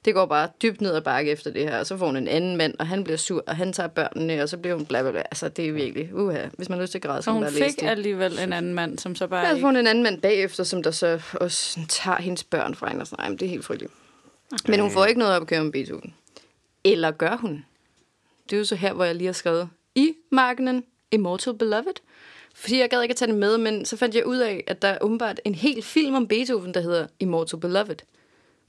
det 0.05 0.13
går 0.13 0.25
bare 0.25 0.49
dybt 0.61 0.81
ned 0.81 0.95
ad 0.95 1.01
bakke 1.01 1.31
efter 1.31 1.51
det 1.51 1.63
her, 1.63 1.79
og 1.79 1.85
så 1.85 1.97
får 1.97 2.05
hun 2.05 2.17
en 2.17 2.27
anden 2.27 2.57
mand, 2.57 2.73
og 2.79 2.87
han 2.87 3.03
bliver 3.03 3.17
sur, 3.17 3.43
og 3.47 3.55
han 3.55 3.73
tager 3.73 3.87
børnene, 3.87 4.43
og 4.43 4.49
så 4.49 4.57
bliver 4.57 4.75
hun 4.75 4.85
bla 4.85 5.01
bla 5.01 5.11
bla. 5.11 5.19
Altså 5.19 5.49
det 5.49 5.67
er 5.67 5.71
virkelig, 5.71 6.09
uha, 6.15 6.45
hvis 6.53 6.69
man 6.69 6.77
har 6.77 6.83
lyst 6.83 6.91
til 6.91 6.97
at 6.99 7.03
græde, 7.03 7.21
så 7.21 7.31
hun 7.31 7.43
læse 7.43 7.55
fik 7.55 7.79
det. 7.79 7.87
alligevel 7.87 8.39
en 8.39 8.53
anden 8.53 8.73
mand, 8.73 8.99
som 8.99 9.15
så 9.15 9.27
bare 9.27 9.47
Ja, 9.47 9.53
så 9.55 9.59
får 9.61 9.67
hun 9.67 9.75
en 9.77 9.87
anden 9.87 10.03
mand 10.03 10.21
bagefter, 10.21 10.63
som 10.63 10.83
der 10.83 10.91
så 10.91 11.21
også 11.33 11.79
tager 11.89 12.17
hendes 12.21 12.43
børn 12.43 12.75
fra 12.75 12.87
hende 12.89 13.01
og 13.01 13.07
sådan, 13.07 13.23
Ej, 13.23 13.29
men 13.29 13.37
det 13.39 13.45
er 13.45 13.49
helt 13.49 13.65
frygteligt. 13.65 13.93
Men 14.67 14.79
hun 14.79 14.91
får 14.91 15.05
ikke 15.05 15.19
noget 15.19 15.35
op 15.35 15.41
at 15.41 15.47
køre 15.47 15.63
med 15.63 15.71
Beethoven. 15.71 16.13
Eller 16.83 17.11
gør 17.11 17.35
hun? 17.35 17.65
Det 18.49 18.53
er 18.53 18.57
jo 18.57 18.65
så 18.65 18.75
her, 18.75 18.93
hvor 18.93 19.03
jeg 19.03 19.15
lige 19.15 19.25
har 19.25 19.33
skrevet 19.33 19.69
i 19.95 20.13
markenen 20.31 20.83
Immortal 21.11 21.53
Beloved. 21.53 21.93
Fordi 22.55 22.79
jeg 22.79 22.89
gad 22.89 23.01
ikke 23.01 23.11
at 23.11 23.17
tage 23.17 23.31
det 23.31 23.39
med, 23.39 23.57
men 23.57 23.85
så 23.85 23.97
fandt 23.97 24.15
jeg 24.15 24.25
ud 24.25 24.37
af, 24.37 24.63
at 24.67 24.81
der 24.81 24.87
er 24.87 24.97
åbenbart 25.01 25.39
en 25.45 25.55
hel 25.55 25.83
film 25.83 26.15
om 26.15 26.27
Beethoven, 26.27 26.73
der 26.73 26.81
hedder 26.81 27.07
Immortal 27.19 27.59
Beloved. 27.59 27.95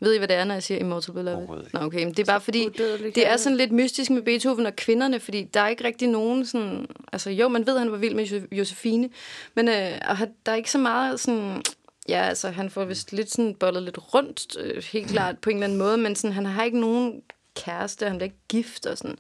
Ved 0.01 0.15
I, 0.15 0.19
hvad 0.19 0.29
det 0.29 0.37
er, 0.37 0.45
når 0.45 0.55
jeg 0.55 0.63
siger 0.63 0.79
Immortal 0.79 1.15
Beloved? 1.15 1.65
Nå, 1.73 1.81
okay, 1.81 2.05
men 2.05 2.09
det 2.09 2.19
er 2.19 2.25
bare 2.25 2.41
fordi, 2.41 2.67
udødelig 2.67 3.15
det 3.15 3.27
er 3.27 3.37
sådan 3.37 3.57
lidt 3.57 3.73
mystisk 3.73 4.11
med 4.11 4.23
Beethoven 4.23 4.67
og 4.67 4.77
kvinderne, 4.77 5.21
fordi 5.21 5.45
der 5.45 5.61
er 5.61 5.69
ikke 5.69 5.85
rigtig 5.85 6.09
nogen 6.09 6.47
sådan... 6.47 6.87
Altså 7.13 7.31
jo, 7.31 7.49
man 7.49 7.67
ved, 7.67 7.75
at 7.75 7.81
han 7.81 7.93
var 7.93 7.99
vild 7.99 8.15
med 8.15 8.25
Jo- 8.25 8.47
Josefine, 8.53 9.11
men 9.55 9.69
øh, 9.69 9.93
og 10.09 10.17
der 10.47 10.53
er 10.53 10.57
ikke 10.57 10.71
så 10.71 10.79
meget 10.79 11.21
sådan... 11.21 11.63
Ja, 12.09 12.23
altså 12.23 12.49
han 12.51 12.71
får 12.71 12.85
vist 12.85 13.13
lidt 13.13 13.31
sådan 13.31 13.55
bollet 13.55 13.83
lidt 13.83 14.15
rundt, 14.15 14.57
øh, 14.61 14.83
helt 14.93 15.09
klart 15.09 15.39
på 15.39 15.51
en 15.51 15.57
eller 15.57 15.67
anden 15.67 15.79
måde, 15.79 15.97
men 15.97 16.17
sådan, 16.17 16.35
han 16.35 16.47
har 16.47 16.65
ikke 16.65 16.81
nogen 16.81 17.23
kæreste, 17.57 18.09
han 18.09 18.21
er 18.21 18.25
ikke 18.25 18.37
gift 18.49 18.87
og 18.87 18.99
sådan. 18.99 19.19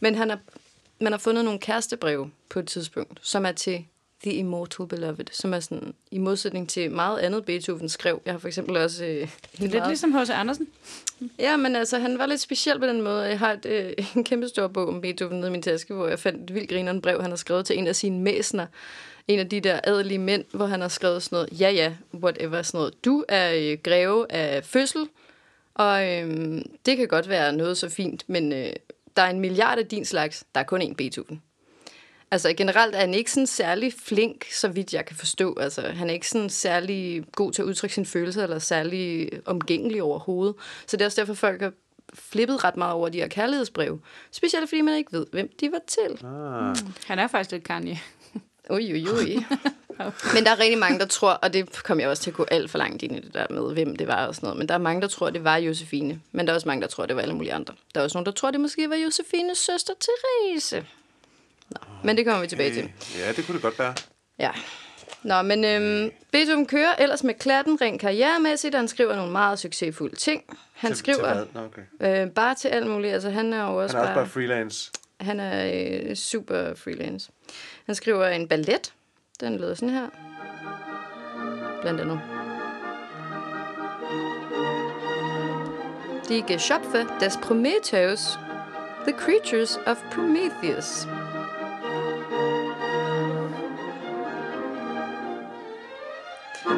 Men 0.00 0.14
han 0.14 0.30
har, 0.30 0.38
man 1.00 1.12
har 1.12 1.18
fundet 1.18 1.44
nogle 1.44 1.60
kærestebreve 1.60 2.30
på 2.48 2.58
et 2.58 2.66
tidspunkt, 2.68 3.18
som 3.22 3.46
er 3.46 3.52
til 3.52 3.84
The 4.22 4.32
Immortal 4.32 4.86
Beloved, 4.86 5.24
som 5.32 5.54
er 5.54 5.60
sådan 5.60 5.94
i 6.10 6.18
modsætning 6.18 6.68
til 6.68 6.90
meget 6.90 7.18
andet 7.18 7.44
Beethoven 7.44 7.88
skrev. 7.88 8.20
Jeg 8.24 8.34
har 8.34 8.38
for 8.38 8.48
eksempel 8.48 8.76
også... 8.76 9.04
Øh, 9.04 9.28
Det 9.52 9.64
er 9.64 9.68
lidt 9.68 9.86
ligesom 9.86 10.14
H.C. 10.14 10.30
Andersen. 10.30 10.68
Ja, 11.38 11.56
men 11.56 11.76
altså, 11.76 11.98
han 11.98 12.18
var 12.18 12.26
lidt 12.26 12.40
speciel 12.40 12.78
på 12.78 12.86
den 12.86 13.02
måde. 13.02 13.22
Jeg 13.22 13.38
har 13.38 13.52
et, 13.52 13.66
øh, 13.66 13.92
en 14.16 14.24
kæmpe 14.24 14.48
stor 14.48 14.68
bog 14.68 14.88
om 14.88 15.00
Beethoven 15.00 15.36
nede 15.36 15.48
i 15.48 15.52
min 15.52 15.62
taske, 15.62 15.94
hvor 15.94 16.08
jeg 16.08 16.18
fandt 16.18 16.42
et 16.50 16.54
vildt 16.54 16.68
grinerende 16.68 17.02
brev, 17.02 17.20
han 17.22 17.30
har 17.30 17.36
skrevet 17.36 17.66
til 17.66 17.78
en 17.78 17.86
af 17.86 17.96
sine 17.96 18.20
mæsner. 18.20 18.66
En 19.28 19.38
af 19.38 19.48
de 19.48 19.60
der 19.60 19.80
adelige 19.84 20.18
mænd, 20.18 20.44
hvor 20.52 20.66
han 20.66 20.80
har 20.80 20.88
skrevet 20.88 21.22
sådan 21.22 21.36
noget, 21.36 21.60
ja 21.60 21.70
ja, 21.70 21.92
whatever, 22.14 22.62
sådan 22.62 22.78
noget. 22.78 23.04
Du 23.04 23.24
er 23.28 23.52
øh, 23.54 23.78
greve 23.82 24.32
af 24.32 24.64
fødsel, 24.64 25.08
og 25.74 26.12
øh, 26.12 26.62
det 26.86 26.96
kan 26.96 27.08
godt 27.08 27.28
være 27.28 27.52
noget 27.52 27.78
så 27.78 27.88
fint, 27.88 28.24
men 28.26 28.52
øh, 28.52 28.72
der 29.16 29.22
er 29.22 29.30
en 29.30 29.40
milliard 29.40 29.78
af 29.78 29.86
din 29.86 30.04
slags, 30.04 30.44
der 30.54 30.60
er 30.60 30.64
kun 30.64 30.82
én 30.82 30.94
Beethoven. 30.94 31.42
Altså 32.30 32.52
generelt 32.56 32.94
er 32.94 32.98
han 33.00 33.14
ikke 33.14 33.30
sådan 33.32 33.46
særlig 33.46 33.92
flink, 33.92 34.44
så 34.52 34.68
vidt 34.68 34.94
jeg 34.94 35.06
kan 35.06 35.16
forstå. 35.16 35.56
Altså, 35.60 35.82
han 35.82 36.08
er 36.10 36.14
ikke 36.14 36.28
sådan 36.28 36.50
særlig 36.50 37.24
god 37.32 37.52
til 37.52 37.62
at 37.62 37.66
udtrykke 37.66 37.94
sine 37.94 38.06
følelser, 38.06 38.42
eller 38.42 38.58
særlig 38.58 39.30
omgængelig 39.44 40.02
overhovedet. 40.02 40.54
Så 40.86 40.96
det 40.96 41.00
er 41.00 41.06
også 41.06 41.20
derfor, 41.20 41.34
folk 41.34 41.60
har 41.62 41.72
flippet 42.14 42.64
ret 42.64 42.76
meget 42.76 42.92
over 42.92 43.08
de 43.08 43.18
her 43.18 43.28
kærlighedsbreve. 43.28 44.00
Specielt 44.30 44.68
fordi 44.68 44.80
man 44.80 44.96
ikke 44.96 45.12
ved, 45.12 45.26
hvem 45.32 45.50
de 45.60 45.72
var 45.72 45.80
til. 45.86 46.26
Ah, 46.26 46.76
Han 47.06 47.18
er 47.18 47.26
faktisk 47.26 47.52
lidt 47.52 47.64
Kanye. 47.64 47.98
Ui, 48.70 48.92
ui, 48.92 49.08
ui. 49.08 49.44
Men 50.34 50.44
der 50.44 50.50
er 50.50 50.58
rigtig 50.60 50.78
mange, 50.78 50.98
der 50.98 51.06
tror, 51.06 51.30
og 51.30 51.52
det 51.52 51.82
kom 51.82 52.00
jeg 52.00 52.08
også 52.08 52.22
til 52.22 52.30
at 52.30 52.36
gå 52.36 52.46
alt 52.50 52.70
for 52.70 52.78
langt 52.78 53.02
ind 53.02 53.16
i 53.16 53.20
det 53.20 53.34
der 53.34 53.46
med, 53.50 53.72
hvem 53.72 53.96
det 53.96 54.08
var 54.08 54.26
og 54.26 54.34
sådan 54.34 54.46
noget. 54.46 54.58
Men 54.58 54.68
der 54.68 54.74
er 54.74 54.78
mange, 54.78 55.02
der 55.02 55.08
tror, 55.08 55.30
det 55.30 55.44
var 55.44 55.56
Josefine. 55.56 56.20
Men 56.32 56.46
der 56.46 56.52
er 56.52 56.54
også 56.54 56.68
mange, 56.68 56.82
der 56.82 56.88
tror, 56.88 57.06
det 57.06 57.16
var 57.16 57.22
alle 57.22 57.34
mulige 57.34 57.52
andre. 57.54 57.74
Der 57.94 58.00
er 58.00 58.04
også 58.04 58.16
nogen, 58.18 58.26
der 58.26 58.32
tror, 58.32 58.50
det 58.50 58.60
måske 58.60 58.90
var 58.90 58.96
Josefines 58.96 59.58
søster 59.58 59.92
Therese. 60.00 60.86
Nå, 61.70 61.76
men 62.04 62.16
det 62.16 62.24
kommer 62.26 62.40
vi 62.40 62.46
tilbage 62.46 62.74
til. 62.74 62.90
ja, 63.18 63.32
det 63.32 63.46
kunne 63.46 63.54
det 63.54 63.62
godt 63.62 63.78
være. 63.78 63.94
Ja. 64.38 64.50
Nå, 65.22 65.42
men 65.42 65.64
øhm, 65.64 66.10
Beethoven 66.32 66.66
kører 66.66 66.94
ellers 66.98 67.24
med 67.24 67.34
klatten 67.34 67.80
rent 67.80 68.00
karrieremæssigt, 68.00 68.74
og 68.74 68.80
han 68.80 68.88
skriver 68.88 69.16
nogle 69.16 69.32
meget 69.32 69.58
succesfulde 69.58 70.16
ting. 70.16 70.42
Han 70.74 70.90
Til- 70.90 70.96
skriver 70.98 71.18
Til 71.18 71.26
hvad? 71.52 71.62
Nå, 71.62 71.68
okay. 72.00 72.22
øh, 72.24 72.30
bare 72.30 72.54
til 72.54 72.68
alt 72.68 72.86
muligt. 72.86 73.14
Altså, 73.14 73.30
han 73.30 73.52
er 73.52 73.64
jo 73.70 73.82
også, 73.82 73.96
Han 73.96 74.04
er 74.06 74.08
også 74.10 74.20
bare 74.20 74.28
freelance. 74.28 74.90
han 75.20 75.40
er 75.40 75.72
øh, 76.10 76.16
super 76.16 76.74
freelance. 76.74 77.30
Han 77.86 77.94
skriver 77.94 78.26
en 78.26 78.48
ballet. 78.48 78.92
Den 79.40 79.56
lyder 79.56 79.74
sådan 79.74 79.88
her. 79.88 80.08
Blandt 81.80 82.00
andet. 82.00 82.20
Die 86.28 86.42
Geschöpfe 86.42 87.06
des 87.20 87.36
Prometheus. 87.42 88.38
The 89.06 89.12
Creatures 89.12 89.78
of 89.86 89.96
Prometheus. 90.12 91.06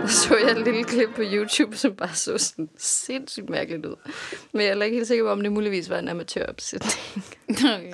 så 0.09 0.37
jeg 0.37 0.51
et 0.51 0.65
lille 0.65 0.85
klip 0.85 1.09
på 1.15 1.23
YouTube, 1.25 1.77
som 1.77 1.97
bare 1.97 2.15
så 2.15 2.39
sådan 2.39 2.69
sindssygt 2.77 3.49
mærkeligt 3.49 3.87
ud. 3.87 3.97
Men 4.53 4.67
jeg 4.67 4.79
er 4.79 4.83
ikke 4.83 4.97
helt 4.97 5.09
sikker 5.09 5.25
på, 5.25 5.31
om 5.31 5.43
det 5.43 5.53
muligvis 5.53 5.91
var 5.91 5.99
en 5.99 6.09
amatøropsætning. 6.09 7.25
Okay. 7.51 7.93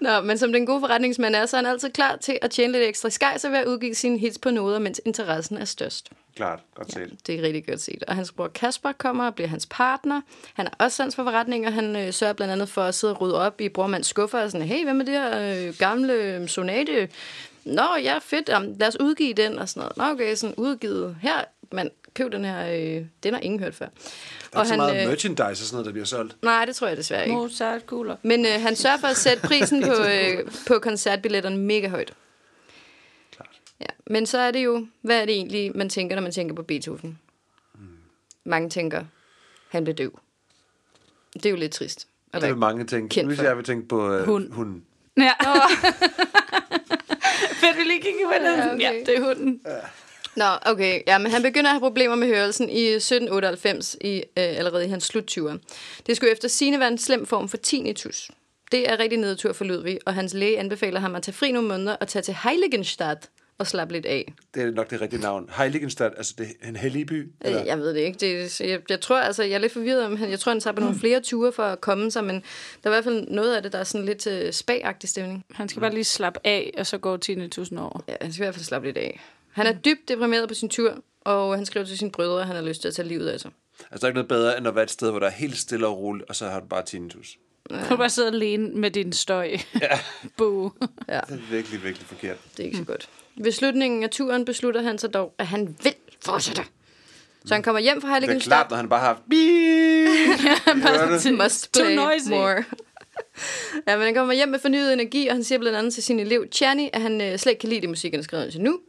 Nå, 0.00 0.20
men 0.20 0.38
som 0.38 0.52
den 0.52 0.66
gode 0.66 0.80
forretningsmand 0.80 1.34
er, 1.34 1.46
så 1.46 1.56
er 1.56 1.62
han 1.62 1.72
altid 1.72 1.90
klar 1.90 2.16
til 2.16 2.38
at 2.42 2.50
tjene 2.50 2.72
lidt 2.72 2.84
ekstra 2.84 3.10
skejser 3.10 3.50
ved 3.50 3.58
at 3.58 3.66
udgive 3.66 3.94
sine 3.94 4.18
hits 4.18 4.38
på 4.38 4.50
noder, 4.50 4.78
mens 4.78 5.00
interessen 5.04 5.56
er 5.56 5.64
størst. 5.64 6.10
Klart, 6.36 6.60
godt 6.74 6.92
set. 6.92 7.16
Det 7.26 7.34
er 7.34 7.42
rigtig 7.42 7.66
godt 7.66 7.80
set. 7.80 8.04
Og 8.08 8.14
hans 8.14 8.32
bror 8.32 8.48
Kasper 8.48 8.92
kommer 8.92 9.26
og 9.26 9.34
bliver 9.34 9.48
hans 9.48 9.66
partner. 9.70 10.20
Han 10.54 10.66
har 10.66 10.74
også 10.84 10.96
sans 10.96 11.16
for 11.16 11.24
forretninger. 11.24 11.70
Han 11.70 11.96
øh, 11.96 12.12
sørger 12.12 12.32
blandt 12.32 12.52
andet 12.52 12.68
for 12.68 12.82
at 12.82 12.94
sidde 12.94 13.14
og 13.14 13.20
rydde 13.20 13.40
op 13.40 13.60
i 13.60 13.68
brormands 13.68 14.06
skuffer 14.06 14.42
og 14.42 14.50
sådan, 14.50 14.66
hey, 14.66 14.84
hvad 14.84 14.94
med 14.94 15.06
det 15.06 15.14
her 15.14 15.66
øh, 15.68 15.74
gamle 15.78 16.12
øh, 16.12 16.48
sonate? 16.48 17.08
Nå, 17.64 17.86
ja, 18.02 18.18
fedt. 18.22 18.48
Jamen, 18.48 18.76
lad 18.78 18.88
os 18.88 19.00
udgive 19.00 19.32
den 19.32 19.58
og 19.58 19.68
sådan 19.68 19.80
noget. 19.80 19.96
Nå, 19.96 20.04
okay, 20.04 20.34
sådan 20.34 20.54
udgivet. 20.56 21.16
Her, 21.22 21.44
man, 21.72 21.90
køb 22.14 22.32
den 22.32 22.44
her. 22.44 22.66
Øh, 22.98 23.04
den 23.22 23.34
har 23.34 23.40
ingen 23.40 23.60
hørt 23.60 23.74
før. 23.74 23.86
Der 24.52 24.58
er 24.58 24.62
ikke 24.62 24.68
så 24.68 24.76
meget 24.76 25.08
merchandise 25.08 25.42
og 25.42 25.56
sådan 25.56 25.74
noget, 25.74 25.86
der 25.86 25.92
bliver 25.92 26.04
solgt. 26.06 26.36
Nej, 26.42 26.64
det 26.64 26.76
tror 26.76 26.86
jeg 26.88 26.96
desværre 26.96 27.24
ikke. 27.24 27.36
Mozart 27.36 27.86
kugler. 27.86 28.16
Men 28.22 28.46
øh, 28.46 28.52
han 28.62 28.76
sørger 28.76 28.96
for 28.98 29.06
at 29.08 29.16
sætte 29.16 29.42
prisen 29.46 29.82
på, 29.82 29.92
øh, 29.92 30.50
på 30.68 30.78
koncertbilletterne 30.78 31.56
mega 31.58 31.88
højt. 31.88 32.12
Klart. 33.36 33.48
Ja. 33.80 33.86
Men 34.06 34.26
så 34.26 34.38
er 34.38 34.50
det 34.50 34.64
jo, 34.64 34.86
hvad 35.02 35.20
er 35.20 35.24
det 35.24 35.34
egentlig, 35.34 35.76
man 35.76 35.88
tænker, 35.88 36.16
når 36.16 36.22
man 36.22 36.32
tænker 36.32 36.54
på 36.54 36.62
Beethoven? 36.62 37.18
Mange 38.44 38.70
tænker, 38.70 39.04
han 39.68 39.84
blev 39.84 39.96
døv. 39.96 40.18
Det 41.34 41.46
er 41.46 41.50
jo 41.50 41.56
lidt 41.56 41.72
trist. 41.72 42.06
Det 42.34 42.42
vil 42.42 42.56
mange 42.56 42.84
tænke. 42.84 43.08
kendt 43.14 43.30
Hvis 43.30 43.40
jeg 43.42 43.56
vil 43.56 43.64
tænke 43.64 43.88
på 43.88 44.12
øh, 44.12 44.24
Hund. 44.26 44.52
hunden. 44.52 44.84
Ja. 45.16 45.32
Fedt, 47.60 47.76
vi 47.76 47.82
lige 47.82 48.00
kigge 48.02 48.18
på 48.26 48.32
den. 48.38 48.44
Ja, 48.44 48.66
Ja, 48.66 48.72
okay. 48.74 48.80
ja, 48.82 48.92
det 49.06 49.16
er 49.18 49.20
hunden. 49.24 49.60
Nå, 50.36 50.44
okay. 50.66 51.00
Ja, 51.06 51.18
men 51.18 51.32
han 51.32 51.42
begynder 51.42 51.70
at 51.70 51.74
have 51.74 51.80
problemer 51.80 52.14
med 52.14 52.26
hørelsen 52.28 52.70
i 52.70 52.86
1798, 52.86 53.96
i, 54.00 54.16
øh, 54.16 54.22
allerede 54.36 54.84
i 54.84 54.88
hans 54.88 55.04
sluttyver. 55.04 55.56
Det 56.06 56.16
skulle 56.16 56.32
efter 56.32 56.48
sine 56.48 56.80
være 56.80 56.88
en 56.88 56.98
slem 56.98 57.26
form 57.26 57.48
for 57.48 57.56
tinnitus. 57.56 58.30
Det 58.72 58.90
er 58.90 58.98
rigtig 58.98 59.18
nedtur 59.18 59.52
for 59.52 59.64
Ludvig, 59.64 59.98
og 60.06 60.14
hans 60.14 60.34
læge 60.34 60.58
anbefaler 60.58 61.00
ham 61.00 61.14
at 61.14 61.22
tage 61.22 61.34
fri 61.34 61.52
nogle 61.52 61.68
måneder 61.68 61.96
og 61.96 62.08
tage 62.08 62.22
til 62.22 62.36
Heiligenstadt 62.42 63.30
og 63.58 63.66
slappe 63.66 63.94
lidt 63.94 64.06
af. 64.06 64.32
Det 64.54 64.62
er 64.62 64.70
nok 64.70 64.90
det 64.90 65.00
rigtige 65.00 65.20
navn. 65.22 65.50
Heiligenstadt, 65.56 66.12
altså 66.16 66.34
det 66.38 66.46
er 66.62 66.68
en 66.68 66.76
hellig 66.76 67.06
by. 67.06 67.32
Eller? 67.40 67.60
Øh, 67.60 67.66
Jeg 67.66 67.78
ved 67.78 67.94
det 67.94 68.00
ikke. 68.00 68.18
Det, 68.18 68.50
så 68.52 68.64
jeg, 68.64 68.80
jeg 68.90 69.00
tror, 69.00 69.18
altså, 69.20 69.42
jeg 69.42 69.54
er 69.54 69.58
lidt 69.58 69.72
forvirret 69.72 70.04
om, 70.06 70.18
jeg 70.30 70.40
tror, 70.40 70.52
han 70.52 70.60
tager 70.60 70.74
på 70.74 70.80
nogle 70.80 70.98
flere 70.98 71.20
ture 71.20 71.52
for 71.52 71.62
at 71.62 71.80
komme 71.80 72.10
sig, 72.10 72.24
men 72.24 72.34
der 72.34 72.90
er 72.90 72.94
i 72.94 72.94
hvert 72.94 73.04
fald 73.04 73.26
noget 73.28 73.56
af 73.56 73.62
det, 73.62 73.72
der 73.72 73.78
er 73.78 73.84
sådan 73.84 74.06
lidt 74.06 74.26
uh, 74.26 74.50
spagagtig 74.50 75.08
stemning. 75.08 75.44
Han 75.52 75.68
skal 75.68 75.80
bare 75.80 75.94
lige 75.94 76.04
slappe 76.04 76.40
af, 76.44 76.74
og 76.78 76.86
så 76.86 76.98
går 76.98 77.18
10.000 77.74 77.80
år. 77.80 78.04
Ja, 78.08 78.14
han 78.20 78.32
skal 78.32 78.42
i 78.42 78.44
hvert 78.44 78.54
fald 78.54 78.64
slappe 78.64 78.88
lidt 78.88 78.98
af. 78.98 79.20
Han 79.54 79.66
er 79.66 79.72
dybt 79.72 80.08
deprimeret 80.08 80.48
på 80.48 80.54
sin 80.54 80.68
tur, 80.68 80.94
og 81.20 81.54
han 81.56 81.66
skriver 81.66 81.86
til 81.86 81.98
sine 81.98 82.10
brødre, 82.10 82.40
at 82.40 82.46
han 82.46 82.56
har 82.56 82.62
lyst 82.62 82.80
til 82.80 82.88
at 82.88 82.94
tage 82.94 83.08
livet 83.08 83.28
af 83.28 83.40
sig. 83.40 83.50
Altså, 83.90 83.96
der 84.00 84.04
er 84.04 84.08
ikke 84.08 84.14
noget 84.16 84.28
bedre, 84.28 84.58
end 84.58 84.68
at 84.68 84.74
være 84.74 84.84
et 84.84 84.90
sted, 84.90 85.10
hvor 85.10 85.18
der 85.18 85.26
er 85.26 85.30
helt 85.30 85.56
stille 85.58 85.86
og 85.86 85.98
roligt, 85.98 86.28
og 86.28 86.36
så 86.36 86.48
har 86.48 86.60
du 86.60 86.66
bare 86.66 86.84
tinnitus. 86.84 87.38
Du 87.70 87.76
kan 87.88 87.96
bare 87.96 88.10
sidde 88.10 88.28
alene 88.28 88.68
med 88.68 88.90
din 88.90 89.12
støj. 89.12 89.56
Ja. 89.80 89.98
Ja, 91.08 91.20
Det 91.28 91.32
er 91.34 91.50
virkelig, 91.50 91.84
virkelig 91.84 92.06
forkert. 92.06 92.36
det 92.56 92.62
er 92.62 92.64
ikke 92.66 92.76
så 92.78 92.84
godt. 92.84 93.08
Ved 93.36 93.52
slutningen 93.52 94.02
af 94.02 94.10
turen 94.10 94.44
beslutter 94.44 94.82
han 94.82 94.98
sig 94.98 95.14
dog, 95.14 95.34
at 95.38 95.46
han 95.46 95.76
vil 95.82 95.94
fortsætte. 96.24 96.62
Så 97.44 97.54
han 97.54 97.62
kommer 97.62 97.80
hjem 97.80 98.00
fra 98.00 98.08
Det 98.08 98.14
er 98.16 98.20
Heiligenstadt. 98.20 98.48
klart, 98.48 98.70
når 98.70 98.76
han 98.76 98.88
bare 98.88 99.00
har. 99.00 99.22
Beep! 99.30 100.08
must 101.42 101.72
Too 101.74 101.84
play 101.84 101.96
noisy. 101.96 102.28
more. 102.30 102.64
ja, 103.88 103.96
men 103.96 104.04
han 104.04 104.14
kommer 104.14 104.34
hjem 104.34 104.48
med 104.48 104.58
fornyet 104.58 104.92
energi, 104.92 105.26
og 105.26 105.34
han 105.34 105.44
siger 105.44 105.58
blandt 105.58 105.78
andet 105.78 105.94
til 105.94 106.02
sin 106.02 106.20
elev 106.20 106.48
Tjerni, 106.50 106.90
at 106.92 107.00
han 107.02 107.20
øh, 107.20 107.38
slet 107.38 107.50
ikke 107.52 107.60
kan 107.60 107.68
lide 107.68 107.80
det 107.80 107.88
musik, 107.88 108.12
han 108.12 108.18
har 108.20 108.24
skrevet 108.24 108.52
til 108.52 108.60
nu. 108.60 108.80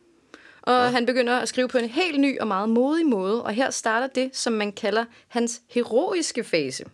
Og 0.66 0.74
ja. 0.84 0.90
han 0.90 1.06
begynder 1.06 1.38
at 1.38 1.48
skrive 1.48 1.68
på 1.68 1.78
en 1.78 1.90
helt 1.90 2.20
ny 2.20 2.40
og 2.40 2.48
meget 2.48 2.70
modig 2.70 3.06
måde, 3.06 3.44
og 3.44 3.52
her 3.54 3.70
starter 3.70 4.08
det, 4.08 4.30
som 4.34 4.54
man 4.54 4.72
kalder 4.72 5.06
hans 5.28 5.62
heroiske 5.70 6.44
fase. 6.44 6.86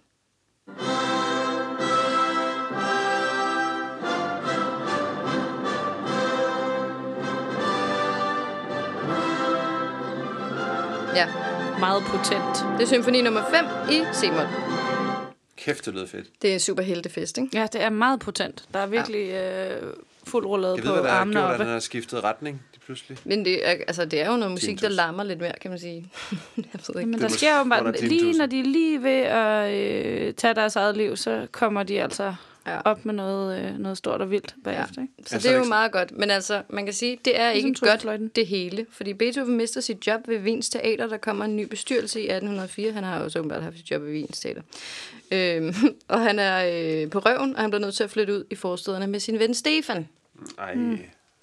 Ja, 11.15 11.27
Meget 11.79 12.03
potent. 12.03 12.77
det 12.77 12.83
er 12.83 12.87
symfoni 12.87 13.21
nummer 13.21 13.43
5 13.49 13.65
i 13.91 14.03
C-mol. 14.13 14.47
Kæft, 15.57 15.85
det 15.85 15.93
lyder 15.93 16.07
fedt. 16.07 16.27
Det 16.41 16.49
er 16.49 16.53
en 16.53 16.59
super 16.59 16.83
heltefest, 16.83 17.37
ikke? 17.37 17.49
Ja, 17.53 17.67
det 17.73 17.81
er 17.81 17.89
meget 17.89 18.19
potent. 18.19 18.65
Der 18.73 18.79
er 18.79 18.85
virkelig 18.87 19.29
øh, 19.29 19.93
fuld 20.27 20.45
rullet 20.45 20.75
Jeg 20.75 20.83
på 20.83 20.91
ved, 20.91 20.99
hvad 20.99 21.03
der 21.03 21.09
har 21.09 21.19
armene 21.19 21.39
gjort, 21.39 21.45
at 21.45 21.51
oppe. 21.53 21.63
han 21.63 21.73
har 21.73 21.79
skiftet 21.79 22.23
retning 22.23 22.61
lige 22.71 22.81
pludselig. 22.85 23.17
Men 23.23 23.45
det 23.45 23.67
er, 23.67 23.71
altså, 23.71 24.05
det 24.05 24.21
er 24.21 24.31
jo 24.31 24.37
noget 24.37 24.51
musik, 24.51 24.81
der 24.81 24.89
larmer 24.89 25.23
lidt 25.23 25.39
mere, 25.39 25.53
kan 25.61 25.71
man 25.71 25.79
sige. 25.79 26.11
jeg 26.57 26.65
ved 26.87 27.01
ikke. 27.01 27.11
Men 27.11 27.21
der 27.21 27.27
sker 27.27 27.57
jo 27.57 27.63
bare, 27.63 27.89
10.000. 27.89 28.05
lige 28.07 28.37
når 28.37 28.45
de 28.45 28.59
er 28.59 28.63
lige 28.63 29.03
ved 29.03 29.21
at 29.21 29.73
øh, 29.73 30.33
tage 30.33 30.55
deres 30.55 30.75
eget 30.75 30.97
liv, 30.97 31.15
så 31.15 31.47
kommer 31.51 31.83
de 31.83 32.01
altså 32.01 32.33
Ja. 32.67 32.81
op 32.85 33.05
med 33.05 33.13
noget, 33.13 33.63
øh, 33.63 33.77
noget 33.77 33.97
stort 33.97 34.21
og 34.21 34.31
vildt 34.31 34.55
bagefter. 34.63 35.01
Ikke? 35.01 35.13
Så 35.25 35.35
Altså, 35.35 35.49
det 35.49 35.55
er 35.55 35.59
jo 35.59 35.65
meget 35.65 35.91
godt. 35.91 36.17
Men 36.17 36.31
altså, 36.31 36.61
man 36.69 36.85
kan 36.85 36.93
sige, 36.93 37.19
det 37.25 37.39
er 37.39 37.53
Ligesom 37.53 37.69
ikke 37.69 38.07
godt 38.09 38.35
det 38.35 38.47
hele. 38.47 38.85
Fordi 38.89 39.13
Beethoven 39.13 39.57
mister 39.57 39.81
sit 39.81 40.07
job 40.07 40.27
ved 40.27 40.39
Wiens 40.39 40.69
Teater. 40.69 41.07
Der 41.07 41.17
kommer 41.17 41.45
en 41.45 41.55
ny 41.55 41.67
bestyrelse 41.67 42.19
i 42.19 42.23
1804. 42.23 42.91
Han 42.91 43.03
har 43.03 43.23
jo 43.23 43.29
så 43.29 43.39
åbenbart 43.39 43.63
haft 43.63 43.77
sit 43.77 43.91
job 43.91 44.01
ved 44.01 44.11
Wiens 44.11 44.39
Teater. 44.39 44.61
Øhm, 45.31 45.73
og 46.07 46.21
han 46.21 46.39
er 46.39 46.65
øh, 47.03 47.09
på 47.09 47.19
røven, 47.19 47.55
og 47.55 47.61
han 47.61 47.69
bliver 47.69 47.81
nødt 47.81 47.95
til 47.95 48.03
at 48.03 48.09
flytte 48.11 48.33
ud 48.33 48.43
i 48.49 48.55
forstederne 48.55 49.07
med 49.07 49.19
sin 49.19 49.39
ven 49.39 49.53
Stefan. 49.53 50.07
Ej, 50.57 50.75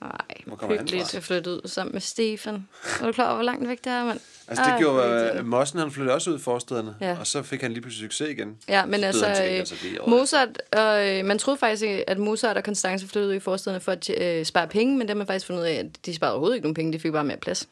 Nej, 0.00 0.68
hyggeligt. 0.68 1.14
jeg 1.14 1.22
flytte 1.22 1.50
ud 1.50 1.60
sammen 1.68 1.92
med 1.92 2.00
Stefan. 2.00 2.68
Er 3.00 3.06
du 3.06 3.12
klar 3.12 3.26
over, 3.26 3.34
hvor 3.34 3.42
langt 3.44 3.68
væk 3.68 3.84
det 3.84 3.92
er, 3.92 4.04
mand? 4.04 4.20
Altså, 4.48 4.64
det 4.64 4.70
Ej, 4.70 4.78
gjorde 4.78 5.08
irriterende. 5.08 5.42
Mossen, 5.42 5.78
han 5.78 5.90
flyttede 5.90 6.14
også 6.14 6.30
ud 6.30 6.38
i 6.38 6.42
forstederne, 6.42 6.94
Ja. 7.00 7.16
og 7.20 7.26
så 7.26 7.42
fik 7.42 7.60
han 7.60 7.72
lige 7.72 7.80
pludselig 7.82 8.04
succes 8.12 8.28
igen. 8.30 8.56
Ja, 8.68 8.86
men 8.86 9.00
Så 9.00 9.06
altså, 9.06 9.26
han 9.26 9.36
til, 9.36 9.44
øh, 9.52 9.58
altså, 9.58 9.74
Mozart, 10.06 10.62
og 10.72 11.08
øh, 11.08 11.24
man 11.24 11.38
troede 11.38 11.58
faktisk, 11.58 11.84
at 12.06 12.18
Mozart 12.18 12.56
og 12.56 12.62
Constance 12.62 13.08
flyttede 13.08 13.30
ud 13.30 13.36
i 13.36 13.40
forstederne 13.40 13.80
for 13.80 13.92
at 13.92 14.10
øh, 14.10 14.44
spare 14.44 14.68
penge, 14.68 14.92
men 14.92 15.00
det 15.00 15.10
har 15.10 15.16
man 15.16 15.26
faktisk 15.26 15.46
fundet 15.46 15.62
ud 15.62 15.66
af, 15.66 15.74
at 15.74 15.86
de 16.06 16.14
sparede 16.14 16.32
overhovedet 16.34 16.56
ikke 16.56 16.64
nogen 16.64 16.74
penge, 16.74 16.92
de 16.92 16.98
fik 16.98 17.12
bare 17.12 17.24
mere 17.24 17.36
plads. 17.36 17.68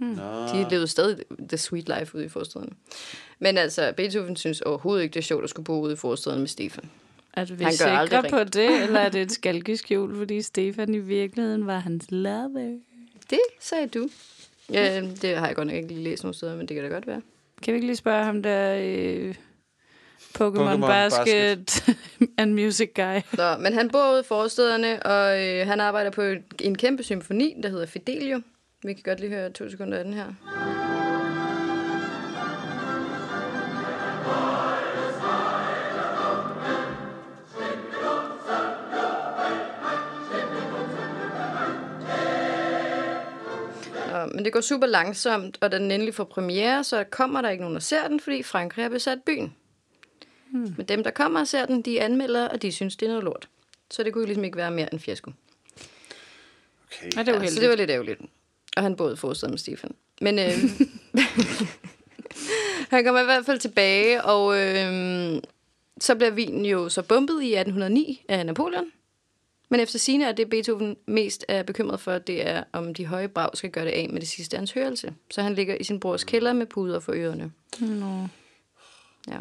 Nå, 0.00 0.22
De 0.46 0.66
levede 0.70 0.86
stadig 0.88 1.16
the 1.48 1.58
sweet 1.58 1.88
life 1.98 2.14
ude 2.16 2.24
i 2.24 2.28
forstederne. 2.28 2.70
Men 3.38 3.58
altså, 3.58 3.92
Beethoven 3.96 4.36
synes 4.36 4.60
overhovedet 4.60 5.02
ikke, 5.02 5.14
det 5.14 5.20
er 5.20 5.24
sjovt 5.24 5.44
at 5.44 5.50
skulle 5.50 5.64
bo 5.64 5.80
ude 5.80 5.92
i 5.92 5.96
forstederne 5.96 6.40
med 6.40 6.48
Stefan. 6.48 6.90
At 7.36 7.58
vi 7.58 7.64
Han 7.64 7.72
er 7.72 8.06
sikre 8.06 8.22
på 8.30 8.44
det, 8.44 8.82
eller 8.84 9.00
er 9.00 9.08
det 9.08 9.22
et 9.22 9.32
skalkeskjul, 9.32 10.16
fordi 10.16 10.42
Stefan 10.42 10.94
i 10.94 10.98
virkeligheden 10.98 11.66
var 11.66 11.78
hans 11.78 12.06
lover? 12.10 12.78
Det 13.30 13.40
sagde 13.60 13.86
du. 13.86 14.08
Ja, 14.72 15.00
det 15.22 15.36
har 15.36 15.46
jeg 15.46 15.56
godt 15.56 15.68
nok 15.68 15.76
ikke 15.76 15.88
lige 15.88 16.04
læst 16.04 16.22
nogen 16.22 16.34
steder, 16.34 16.56
men 16.56 16.68
det 16.68 16.74
kan 16.74 16.84
da 16.84 16.90
godt 16.90 17.06
være. 17.06 17.22
Kan 17.62 17.74
vi 17.74 17.76
ikke 17.76 17.86
lige 17.86 17.96
spørge 17.96 18.24
ham 18.24 18.42
der 18.42 18.74
øh, 18.74 19.34
Pokémon 20.38 20.56
Pokémon 20.56 20.86
Basket 20.86 21.84
and 22.38 22.52
Music 22.52 22.90
Guy? 22.94 23.36
Nå, 23.36 23.56
men 23.58 23.72
han 23.72 23.90
bor 23.90 24.12
ude 24.12 24.20
i 24.20 24.24
forstederne, 24.28 25.02
og 25.02 25.42
øh, 25.42 25.66
han 25.66 25.80
arbejder 25.80 26.10
på 26.10 26.22
en, 26.22 26.44
en 26.60 26.78
kæmpe 26.78 27.02
symfoni, 27.02 27.54
der 27.62 27.68
hedder 27.68 27.86
Fidelio. 27.86 28.40
Vi 28.84 28.92
kan 28.92 29.02
godt 29.04 29.20
lige 29.20 29.30
høre 29.30 29.50
to 29.50 29.70
sekunder 29.70 29.98
af 29.98 30.04
den 30.04 30.14
her. 30.14 30.73
Men 44.34 44.44
det 44.44 44.52
går 44.52 44.60
super 44.60 44.86
langsomt, 44.86 45.58
og 45.60 45.72
da 45.72 45.78
den 45.78 45.90
endelig 45.90 46.14
får 46.14 46.24
premiere, 46.24 46.84
så 46.84 47.04
kommer 47.04 47.42
der 47.42 47.50
ikke 47.50 47.62
nogen, 47.62 47.74
der 47.74 47.80
ser 47.80 48.08
den, 48.08 48.20
fordi 48.20 48.42
Frankrig 48.42 48.84
har 48.84 48.88
besat 48.88 49.22
byen. 49.22 49.54
Hmm. 50.50 50.74
Men 50.76 50.86
dem, 50.86 51.04
der 51.04 51.10
kommer 51.10 51.40
og 51.40 51.46
ser 51.46 51.66
den, 51.66 51.82
de 51.82 52.00
anmelder, 52.00 52.48
og 52.48 52.62
de 52.62 52.72
synes, 52.72 52.96
det 52.96 53.06
er 53.06 53.10
noget 53.10 53.24
lort. 53.24 53.48
Så 53.90 54.02
det 54.02 54.12
kunne 54.12 54.22
jo 54.22 54.26
ligesom 54.26 54.44
ikke 54.44 54.56
være 54.56 54.70
mere 54.70 54.92
end 54.92 55.00
fiasko. 55.00 55.30
okay. 56.86 57.16
Ja, 57.16 57.20
det 57.20 57.28
er 57.28 57.40
Ja, 57.42 57.46
så 57.46 57.60
det 57.60 57.68
var 57.68 57.76
lidt 57.76 57.90
ærgerligt. 57.90 58.20
Og 58.76 58.82
han 58.82 58.96
boede 58.96 59.16
forstået 59.16 59.50
med 59.50 59.58
Stefan. 59.58 59.94
Men 60.20 60.38
øh, 60.38 60.52
han 62.90 63.04
kommer 63.04 63.20
i 63.20 63.24
hvert 63.24 63.46
fald 63.46 63.58
tilbage, 63.58 64.24
og 64.24 64.60
øh, 64.60 65.42
så 66.00 66.14
bliver 66.14 66.30
Wien 66.30 66.66
jo 66.66 66.88
så 66.88 67.02
bombet 67.02 67.42
i 67.42 67.54
1809 67.54 68.24
af 68.28 68.46
Napoleon. 68.46 68.86
Men 69.74 69.80
efter 69.80 69.98
sine 69.98 70.24
er 70.24 70.32
det, 70.32 70.50
Beethoven 70.50 70.96
mest 71.06 71.44
er 71.48 71.62
bekymret 71.62 72.00
for, 72.00 72.18
det 72.18 72.48
er, 72.48 72.64
om 72.72 72.94
de 72.94 73.06
høje 73.06 73.28
brag 73.28 73.50
skal 73.54 73.70
gøre 73.70 73.84
det 73.84 73.90
af 73.90 74.08
med 74.10 74.20
det 74.20 74.28
sidste 74.28 74.56
af 74.56 74.60
hans 74.60 74.72
hørelse. 74.72 75.14
Så 75.30 75.42
han 75.42 75.54
ligger 75.54 75.76
i 75.80 75.84
sin 75.84 76.00
brors 76.00 76.24
kælder 76.24 76.52
med 76.52 76.66
puder 76.66 77.00
for 77.00 77.12
ørerne. 77.12 77.52
Nå. 77.80 78.26
Ja. 79.28 79.38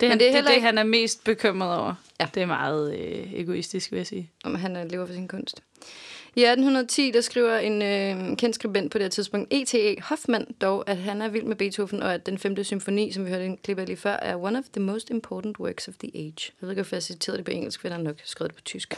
Det, 0.00 0.08
Men 0.08 0.18
det 0.18 0.28
er 0.28 0.32
det, 0.32 0.44
det, 0.44 0.62
han 0.62 0.78
er 0.78 0.82
mest 0.82 1.24
bekymret 1.24 1.78
over. 1.78 1.94
Ja. 2.20 2.28
Det 2.34 2.42
er 2.42 2.46
meget 2.46 2.98
øh, 2.98 3.32
egoistisk, 3.34 3.90
vil 3.92 3.96
jeg 3.96 4.06
sige. 4.06 4.30
om 4.44 4.54
han 4.54 4.76
øh, 4.76 4.90
lever 4.90 5.06
for 5.06 5.14
sin 5.14 5.28
kunst. 5.28 5.62
I 6.36 6.40
1810, 6.40 7.10
der 7.10 7.20
skriver 7.20 7.58
en 7.58 7.82
øh, 7.82 8.36
kendt 8.36 8.54
skribent 8.54 8.92
på 8.92 8.98
det 8.98 9.04
her 9.04 9.10
tidspunkt, 9.10 9.48
E.T.A. 9.50 9.94
Hoffmann, 10.00 10.46
dog, 10.60 10.84
at 10.86 10.96
han 10.96 11.22
er 11.22 11.28
vild 11.28 11.44
med 11.44 11.56
Beethoven, 11.56 12.02
og 12.02 12.14
at 12.14 12.26
den 12.26 12.38
femte 12.38 12.64
symfoni, 12.64 13.12
som 13.12 13.24
vi 13.24 13.30
hørte 13.30 13.44
en 13.44 13.56
klip 13.56 13.78
af 13.78 13.86
lige 13.86 13.96
før, 13.96 14.12
er 14.12 14.36
one 14.36 14.58
of 14.58 14.64
the 14.72 14.80
most 14.80 15.10
important 15.10 15.58
works 15.58 15.88
of 15.88 15.94
the 15.94 16.10
age. 16.14 16.22
Jeg 16.24 16.52
ved 16.60 16.70
ikke, 16.70 16.82
hvorfor 16.82 16.96
jeg 16.96 17.02
citerede 17.02 17.38
det 17.38 17.44
på 17.44 17.50
engelsk, 17.50 17.80
for 17.80 17.88
jeg 17.88 17.96
har 17.96 18.02
nok 18.02 18.16
skrevet 18.24 18.50
det 18.50 18.56
på 18.56 18.62
tysk. 18.62 18.94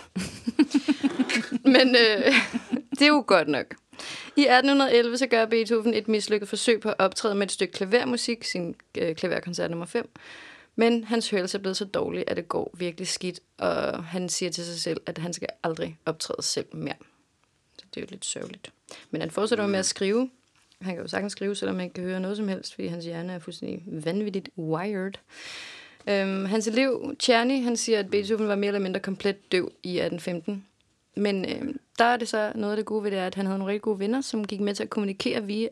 Men 1.75 1.97
øh, 1.97 2.35
det 2.99 3.03
er 3.03 3.07
jo 3.07 3.25
godt 3.27 3.49
nok. 3.49 3.67
I 4.37 4.41
1811 4.41 5.19
så 5.19 5.27
gør 5.27 5.47
Beethoven 5.47 5.95
et 5.95 6.09
mislykket 6.09 6.49
forsøg 6.49 6.81
på 6.81 6.89
at 6.89 6.95
optræde 6.99 7.35
med 7.35 7.43
et 7.47 7.53
stykke 7.53 7.73
klavermusik, 7.73 8.45
sin 8.45 8.75
øh, 8.99 9.15
klaverkoncert 9.15 9.71
nummer 9.71 9.87
5. 9.87 10.11
Men 10.77 11.05
hans 11.05 11.31
hørelse 11.31 11.59
er 11.59 11.63
blevet 11.63 11.77
så 11.77 11.85
dårlig, 11.85 12.25
at 12.27 12.37
det 12.37 12.49
går 12.49 12.71
virkelig 12.79 13.09
skidt, 13.09 13.41
og 13.59 14.05
han 14.05 14.29
siger 14.29 14.51
til 14.51 14.65
sig 14.65 14.81
selv, 14.81 15.01
at 15.07 15.19
han 15.19 15.33
skal 15.33 15.49
aldrig 15.63 15.99
optræde 16.07 16.43
selv 16.43 16.67
mere. 16.73 16.95
Det 17.95 18.01
er 18.01 18.05
jo 18.05 18.09
lidt 18.11 18.25
sørgeligt. 18.25 18.73
Men 19.11 19.21
han 19.21 19.31
fortsætter 19.31 19.67
med 19.67 19.79
at 19.79 19.87
skrive. 19.87 20.31
Han 20.81 20.95
kan 20.95 21.03
jo 21.03 21.09
sagtens 21.09 21.33
skrive, 21.33 21.55
selvom 21.55 21.77
han 21.77 21.85
ikke 21.85 21.95
kan 21.95 22.05
høre 22.05 22.21
noget 22.21 22.37
som 22.37 22.49
helst, 22.49 22.75
fordi 22.75 22.87
hans 22.87 23.05
hjerne 23.05 23.33
er 23.33 23.39
fuldstændig 23.39 23.83
vanvittigt 23.87 24.49
wired. 24.59 25.13
Øhm, 26.09 26.45
hans 26.45 26.69
elev, 26.69 27.15
Czerny, 27.19 27.63
han 27.63 27.77
siger, 27.77 27.99
at 27.99 28.11
Beethoven 28.11 28.49
var 28.49 28.55
mere 28.55 28.69
eller 28.69 28.81
mindre 28.81 29.01
komplet 29.01 29.53
døv 29.53 29.73
i 29.83 29.99
1815. 29.99 30.65
Men 31.17 31.45
øh, 31.45 31.75
der 31.99 32.05
er 32.05 32.17
det 32.17 32.29
så 32.29 32.53
noget 32.55 32.73
af 32.73 32.77
det 32.77 32.87
gode 32.87 33.05
ved 33.05 33.11
det, 33.11 33.19
er, 33.19 33.27
at 33.27 33.35
han 33.35 33.47
havde 33.47 33.59
nogle 33.59 33.73
rigtig 33.73 33.83
gode 33.83 33.99
venner, 33.99 34.21
som 34.21 34.45
gik 34.47 34.61
med 34.61 34.75
til 34.75 34.83
at 34.83 34.91
kommunikere 34.91 35.43
via 35.45 35.69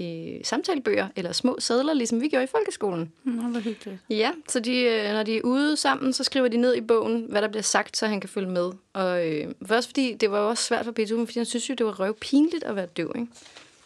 øh, 0.00 0.40
samtalebøger 0.44 1.08
eller 1.16 1.32
små 1.32 1.56
sædler, 1.58 1.94
ligesom 1.94 2.20
vi 2.20 2.28
gjorde 2.28 2.44
i 2.44 2.46
folkeskolen. 2.46 3.12
Nå, 3.24 3.42
hvor 3.42 3.60
hyggeligt. 3.60 3.98
Ja, 4.10 4.30
så 4.48 4.60
de, 4.60 4.78
øh, 4.80 5.12
når 5.12 5.22
de 5.22 5.36
er 5.36 5.40
ude 5.42 5.76
sammen, 5.76 6.12
så 6.12 6.24
skriver 6.24 6.48
de 6.48 6.56
ned 6.56 6.74
i 6.74 6.80
bogen, 6.80 7.26
hvad 7.28 7.42
der 7.42 7.48
bliver 7.48 7.62
sagt, 7.62 7.96
så 7.96 8.06
han 8.06 8.20
kan 8.20 8.28
følge 8.28 8.50
med. 8.50 8.70
Og 8.92 9.28
øh, 9.28 9.46
først 9.66 9.88
fordi, 9.88 10.14
det 10.14 10.30
var 10.30 10.40
jo 10.40 10.48
også 10.48 10.64
svært 10.64 10.84
for 10.84 10.92
Beethoven, 10.92 11.26
fordi 11.26 11.38
han 11.38 11.46
synes 11.46 11.70
jo, 11.70 11.74
det 11.74 11.86
var 11.86 12.00
røvpinligt 12.00 12.64
at 12.64 12.76
være 12.76 12.86
døv, 12.86 13.12
ikke? 13.14 13.26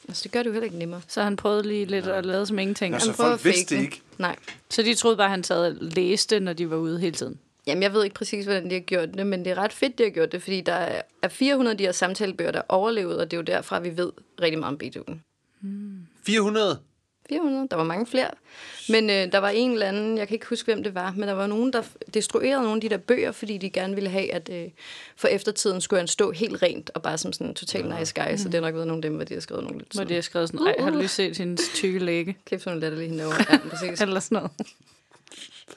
Altså, 0.09 0.23
det 0.23 0.33
gør 0.33 0.39
det 0.43 0.47
jo 0.47 0.53
heller 0.53 0.65
ikke 0.65 0.79
nemmere. 0.79 1.01
Så 1.09 1.23
han 1.23 1.37
prøvede 1.37 1.63
lige 1.69 1.85
lidt 1.85 2.07
at 2.07 2.27
lade 2.27 2.47
som 2.47 2.59
ingenting. 2.59 2.93
Nå, 2.93 2.99
så 2.99 3.07
Han 3.07 3.15
folk 3.15 3.35
at 3.35 3.45
vidste 3.45 3.77
det. 3.77 3.83
ikke. 3.83 4.01
Nej. 4.19 4.37
Så 4.71 4.83
de 4.83 4.95
troede 4.95 5.17
bare, 5.17 5.25
at 5.27 5.31
han 5.31 5.45
sad 5.45 5.67
og 5.67 5.77
læste, 5.81 6.41
når 6.41 6.53
de 6.53 6.71
var 6.71 6.77
ude 6.77 7.01
hele 7.01 7.17
tiden. 7.17 7.39
Jamen, 7.69 7.83
jeg 7.83 7.93
ved 7.93 8.05
ikke 8.05 8.15
præcis, 8.15 8.45
hvordan 8.45 8.71
de 8.71 8.75
har 8.75 8.81
gjort 8.81 9.09
det, 9.15 9.27
men 9.27 9.45
det 9.45 9.51
er 9.51 9.59
ret 9.59 9.73
fedt, 9.73 9.99
de 9.99 10.03
har 10.03 10.11
gjort 10.11 10.33
det, 10.33 10.43
fordi 10.43 10.61
der 10.61 10.73
er 10.73 11.03
er 11.23 11.29
400 11.29 11.73
af 11.73 11.79
de 11.79 11.85
her 11.85 11.93
samtalebøger, 11.93 12.51
der 12.51 12.59
er 12.59 12.65
overlevet, 12.69 13.19
og 13.19 13.31
det 13.31 13.37
er 13.37 13.39
jo 13.39 13.43
derfra, 13.43 13.81
vi 13.81 13.97
ved 13.97 14.13
rigtig 14.43 14.59
meget 14.59 14.73
om 14.73 14.79
Beethoven. 14.79 15.23
400? 16.27 16.79
400, 17.29 17.69
der 17.71 17.77
var 17.77 17.85
mange 17.85 18.07
flere. 18.07 18.31
Men 18.89 19.11
øh, 19.11 19.33
der 19.33 19.39
var 19.39 19.49
en 19.49 19.73
eller 19.73 19.87
anden, 19.87 20.19
jeg 20.19 20.29
kan 20.29 20.35
ikke 20.35 20.47
huske, 20.47 20.65
hvem 20.65 20.83
det 20.83 20.95
var, 20.95 21.15
men 21.17 21.29
der 21.29 21.35
var 21.35 21.47
nogen, 21.47 21.73
der 21.73 21.83
destruerede 22.15 22.63
nogle 22.63 22.75
af 22.77 22.81
de 22.81 22.89
der 22.89 22.97
bøger, 22.97 23.33
fordi 23.33 23.59
de 23.59 23.71
gerne 23.71 23.95
ville 23.95 24.11
have, 24.11 24.33
at 24.33 24.51
øh, 24.53 24.69
for 25.17 25.29
eftertiden 25.29 25.81
skulle 25.81 26.01
han 26.01 26.09
stå 26.09 26.31
helt 26.31 26.63
rent, 26.63 26.91
og 26.95 27.03
bare 27.03 27.19
som 27.19 27.33
sådan 27.33 27.47
en 27.47 27.55
total 27.55 27.95
nice 27.99 28.15
guy, 28.15 28.37
så 28.37 28.49
det 28.49 28.55
er 28.55 28.61
nok 28.61 28.75
været 28.75 28.87
nogle 28.87 28.99
af 28.99 29.03
dem, 29.03 29.15
hvor 29.15 29.25
de 29.25 29.35
har 29.35 29.41
skrevet 29.41 29.65
nogle 29.65 29.79
lidt 29.79 29.95
Hvor 29.95 30.05
de 30.05 30.15
har 30.15 30.21
skrevet 30.21 30.49
sådan, 30.49 30.67
ej, 30.67 30.75
har 30.79 30.91
du 30.91 30.99
lige 30.99 31.09
set 31.09 31.39
hendes 31.39 31.63
tykke 31.75 31.99
læge? 31.99 32.37
kæft, 32.47 32.65
hun 32.65 32.81
lader 32.81 32.97
lige 32.97 33.09
hende 33.09 33.25
over. 33.25 33.35
Ja, 33.51 33.59
præcis. 33.71 34.01
Eller 34.01 34.21
sådan 34.21 34.37
noget. 34.37 34.51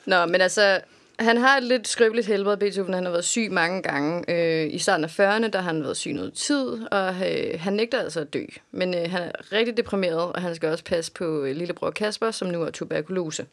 Nå, 0.05 0.25
men 0.25 0.41
altså, 0.41 0.79
han 1.19 1.37
har 1.37 1.57
et 1.57 1.63
lidt 1.63 1.87
skrøbeligt 1.87 2.27
helbred, 2.27 2.57
Beethoven. 2.57 2.93
Han 2.93 3.03
har 3.03 3.11
været 3.11 3.25
syg 3.25 3.51
mange 3.51 3.81
gange. 3.81 4.23
Øh, 4.27 4.73
I 4.73 4.77
starten 4.77 5.03
af 5.03 5.19
40'erne, 5.19 5.47
der 5.47 5.61
har 5.61 5.73
han 5.73 5.83
været 5.83 5.97
syg 5.97 6.13
noget 6.13 6.33
tid, 6.33 6.87
og 6.91 7.07
øh, 7.07 7.59
han 7.59 7.73
nægter 7.73 7.99
altså 7.99 8.19
at 8.19 8.33
dø. 8.33 8.45
Men 8.71 8.93
øh, 8.93 9.11
han 9.11 9.21
er 9.21 9.51
rigtig 9.51 9.77
deprimeret, 9.77 10.33
og 10.33 10.41
han 10.41 10.55
skal 10.55 10.69
også 10.69 10.83
passe 10.83 11.11
på 11.11 11.43
øh, 11.43 11.55
lillebror 11.55 11.91
Kasper, 11.91 12.31
som 12.31 12.47
nu 12.47 12.59
har 12.59 12.71
tuberkulose. 12.71 13.45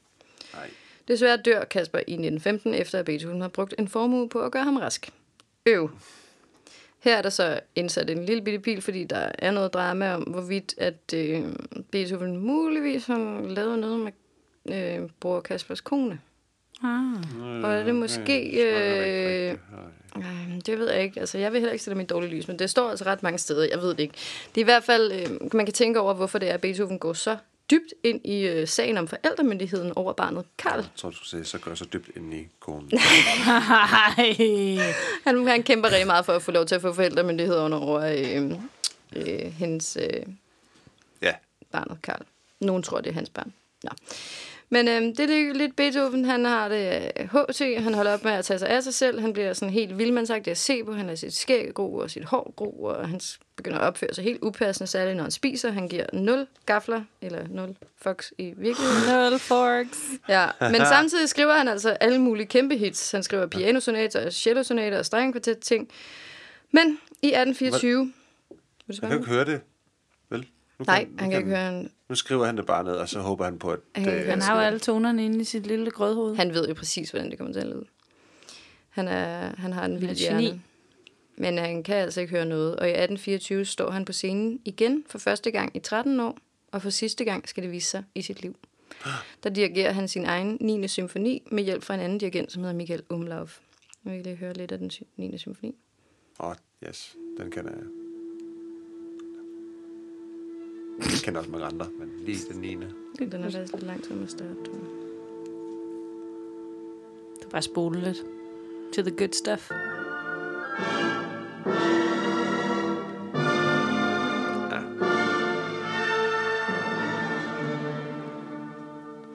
Nej. 0.55 0.71
Desværre 1.09 1.37
dør 1.37 1.65
Kasper 1.65 1.99
i 1.99 2.13
1915, 2.13 2.75
efter 2.75 2.99
at 2.99 3.05
Beethoven 3.05 3.41
har 3.41 3.49
brugt 3.49 3.75
en 3.79 3.89
formue 3.89 4.29
på 4.29 4.41
at 4.41 4.53
gøre 4.53 4.65
ham 4.65 4.77
rask. 4.77 5.11
Øv. 5.67 5.91
Her 6.99 7.17
er 7.17 7.23
der 7.23 7.31
så 7.31 7.61
indsat 7.75 8.11
en 8.11 8.25
lille 8.25 8.43
bitte 8.43 8.59
pil, 8.59 8.83
fordi 8.83 9.05
der 9.05 9.33
er 9.39 9.51
noget 9.51 9.75
drama 9.75 10.15
om, 10.15 10.23
hvorvidt 10.23 10.75
at 10.79 11.15
øh, 11.15 11.43
Beethoven 11.91 12.37
muligvis 12.37 13.07
har 13.07 13.41
lavet 13.49 13.79
noget 13.79 13.99
med 13.99 14.13
øh, 14.75 15.11
bror 15.21 15.41
Kaspers 15.41 15.81
kone. 15.81 16.21
Ah. 16.83 17.65
Og 17.65 17.73
er 17.73 17.85
det 17.85 17.95
måske... 17.95 18.63
Øh, 18.63 19.57
øh, 20.17 20.61
det 20.67 20.79
ved 20.79 20.91
jeg 20.91 21.03
ikke. 21.03 21.21
Altså, 21.21 21.39
jeg 21.39 21.53
vil 21.53 21.61
heller 21.61 21.73
ikke 21.73 21.85
sætte 21.85 21.99
mit 21.99 22.11
dårlige 22.11 22.37
lys, 22.37 22.49
men 22.49 22.59
det 22.59 22.71
står 22.71 22.91
altså 22.91 23.05
ret 23.05 23.23
mange 23.23 23.39
steder. 23.39 23.69
Jeg 23.71 23.79
ved 23.79 23.91
det 23.91 24.01
ikke. 24.01 24.15
Det 24.55 24.61
er 24.61 24.65
i 24.65 24.65
hvert 24.65 24.85
fald... 24.85 25.13
Øh, 25.13 25.55
man 25.55 25.67
kan 25.67 25.73
tænke 25.75 26.01
over, 26.01 26.15
hvorfor 26.15 26.39
det 26.39 26.51
er, 26.51 26.55
at 26.55 26.61
Beethoven 26.61 26.99
går 26.99 27.13
så 27.13 27.37
dybt 27.71 27.95
ind 28.05 28.27
i 28.27 28.47
øh, 28.47 28.69
sagen 28.69 28.99
om 28.99 29.09
forældremyndigheden 29.09 29.93
over 29.97 30.13
barnet 30.13 30.45
Karl. 30.59 30.79
Jeg 30.79 30.87
tror, 30.97 31.11
du 31.11 31.17
skulle 31.17 31.29
sige, 31.29 31.45
så 31.45 31.59
går 31.59 31.71
jeg 31.71 31.79
så 31.79 31.85
dybt 31.93 32.11
ind 32.17 32.35
i 32.35 32.49
konen. 32.61 32.91
Han, 35.27 35.47
han 35.47 35.63
kæmper 35.63 35.91
rigtig 35.91 36.07
meget 36.07 36.25
for 36.27 36.33
at 36.33 36.43
få 36.43 36.51
lov 36.51 36.67
til 36.67 36.75
at 36.75 36.81
få 36.81 36.93
forældremyndighed 36.93 37.57
under 37.57 37.79
over 37.79 38.01
øh, 38.01 38.53
øh, 39.17 39.53
hendes 39.53 39.99
øh, 40.01 40.23
ja. 41.23 41.33
barnet 41.73 41.99
Karl. 42.03 42.23
Nogen 42.61 42.83
tror, 42.83 43.01
det 43.01 43.11
er 43.11 43.15
hans 43.15 43.31
barn. 43.31 43.53
Nå. 43.83 43.91
Men 44.71 44.89
øh, 44.89 45.03
det 45.03 45.21
er 45.21 45.27
lidt- 45.27 45.57
lidt 45.57 45.77
Beethoven. 45.77 46.25
Han 46.25 46.45
har 46.45 46.69
det 46.69 47.13
øh, 47.21 47.25
HT. 47.27 47.83
Han 47.83 47.95
holder 47.95 48.13
op 48.15 48.25
med 48.25 48.33
at 48.33 48.45
tage 48.45 48.59
sig 48.59 48.69
af 48.69 48.83
sig 48.83 48.95
selv. 48.95 49.21
Han 49.21 49.33
bliver 49.33 49.53
sådan 49.53 49.73
helt 49.73 49.99
vildmandsagtig 49.99 50.51
at 50.51 50.59
se 50.59 50.85
på. 50.85 50.93
Han 50.93 51.07
lader 51.07 51.17
sit 51.17 51.35
skæg 51.35 51.75
gro 51.75 51.95
og 51.95 52.11
sit 52.11 52.25
hår 52.25 52.53
gro, 52.57 52.83
og 52.83 53.09
han 53.09 53.21
begynder 53.57 53.79
at 53.79 53.85
opføre 53.85 54.15
sig 54.15 54.25
helt 54.25 54.39
upassende, 54.43 54.87
særligt 54.87 55.17
når 55.17 55.23
han 55.23 55.31
spiser. 55.31 55.71
Han 55.71 55.89
giver 55.89 56.07
0 56.13 56.47
gafler, 56.67 57.03
eller 57.23 57.49
0 57.49 57.77
fox 57.97 58.31
i 58.39 58.45
virkeligheden. 58.57 59.03
Little 59.23 59.39
forks. 59.39 59.99
Ja, 60.29 60.47
men 60.61 60.75
samtidig 60.87 61.29
skriver 61.29 61.53
han 61.55 61.69
altså 61.69 61.91
alle 61.91 62.19
mulige 62.19 62.47
kæmpe 62.47 62.77
hits. 62.77 63.11
Han 63.13 63.23
skriver 63.23 63.47
pianosonater, 63.47 64.27
og 64.27 64.33
cellosonater 64.33 64.99
og 64.99 65.07
strengekvartet 65.07 65.59
ting. 65.59 65.89
Men 66.73 66.99
i 67.23 67.27
1824... 67.27 68.13
Vil 68.87 68.97
du 68.97 69.01
Jeg 69.03 69.11
kan 69.11 69.19
ikke 69.19 69.31
høre 69.31 69.45
det. 69.45 69.61
Vel? 70.31 70.47
Nu 70.79 70.85
Nej, 70.87 71.05
nu 71.11 71.17
han 71.19 71.31
kan 71.31 71.39
ikke 71.41 71.51
høre 71.57 71.69
en... 71.69 71.91
Nu 72.09 72.15
skriver 72.15 72.47
han 72.47 72.57
det 72.57 72.67
bare 72.67 72.85
ned, 72.85 72.93
og 72.93 73.09
så 73.09 73.21
håber 73.21 73.45
han 73.45 73.59
på, 73.59 73.71
at 73.71 73.79
kan 73.95 74.05
det... 74.05 74.13
høre 74.13 74.31
Han 74.31 74.43
har 74.43 74.55
jo 74.55 74.61
alle 74.61 74.79
tonerne 74.79 75.25
inde 75.25 75.41
i 75.41 75.45
sit 75.45 75.67
lille 75.67 75.91
grødhoved. 75.91 76.37
Han 76.37 76.55
ved 76.55 76.69
jo 76.69 76.75
præcis, 76.75 77.11
hvordan 77.11 77.31
det 77.31 77.39
kommer 77.39 77.53
til 77.53 77.61
at 77.61 77.67
lyde. 77.67 77.85
Han, 78.89 79.09
er, 79.09 79.57
han 79.57 79.73
har 79.73 79.85
en 79.85 80.01
vild 80.01 80.17
hjerne. 80.17 80.63
Men 81.37 81.59
han 81.59 81.83
kan 81.83 81.97
altså 81.97 82.21
ikke 82.21 82.31
høre 82.31 82.45
noget. 82.45 82.77
Og 82.77 82.87
i 82.87 82.91
1824 82.91 83.65
står 83.65 83.91
han 83.91 84.05
på 84.05 84.13
scenen 84.13 84.61
igen 84.65 85.05
for 85.09 85.19
første 85.19 85.51
gang 85.51 85.77
i 85.77 85.79
13 85.81 86.21
år. 86.21 86.39
Og 86.73 86.83
for 86.83 86.91
sidste 86.91 87.25
gang 87.25 87.49
skal 87.49 87.63
det 87.63 87.73
vise 87.73 87.91
sig 87.91 88.05
i 88.15 88.23
sit 88.23 88.43
liv. 88.43 88.57
Der 89.43 89.51
dirigerer 89.51 89.93
han 89.93 90.09
sin 90.09 90.25
egen 90.25 90.59
9. 90.61 90.89
symfoni 90.89 91.43
med 91.51 91.65
hjælp 91.65 91.83
fra 91.83 91.95
en 91.95 92.01
anden 92.01 92.19
dirigent, 92.19 92.53
som 92.53 92.63
hedder 92.63 92.77
Michael 92.77 93.03
Umlauf. 93.11 93.59
Nu 94.03 94.11
vil 94.11 94.17
jeg 94.17 94.25
lige 94.25 94.37
høre 94.37 94.53
lidt 94.55 94.73
af 94.73 94.79
den 94.79 94.91
sy- 94.91 95.03
9. 95.17 95.39
symfoni. 95.39 95.75
Åh, 96.41 96.49
oh, 96.49 96.55
yes. 96.89 97.17
Den 97.41 97.51
kender 97.51 97.71
jeg. 97.71 97.83
Jeg 100.99 101.19
kender 101.25 101.39
også 101.41 101.51
mange 101.51 101.67
andre, 101.67 101.87
men 101.99 102.13
lige 102.27 102.39
den 102.53 102.61
9. 102.61 102.75
Den 102.75 103.33
er 103.45 103.51
faktisk 103.51 103.73
lidt 103.73 103.83
lang 103.87 104.03
tid 104.05 104.15
med 104.15 104.29
jeg. 104.29 104.49
Du 104.65 104.71
kan 107.41 107.51
bare 107.51 107.63
spole 107.63 108.01
lidt. 108.01 108.17
To 108.95 109.03
the 109.03 109.11
good 109.17 109.33
stuff. 109.33 109.71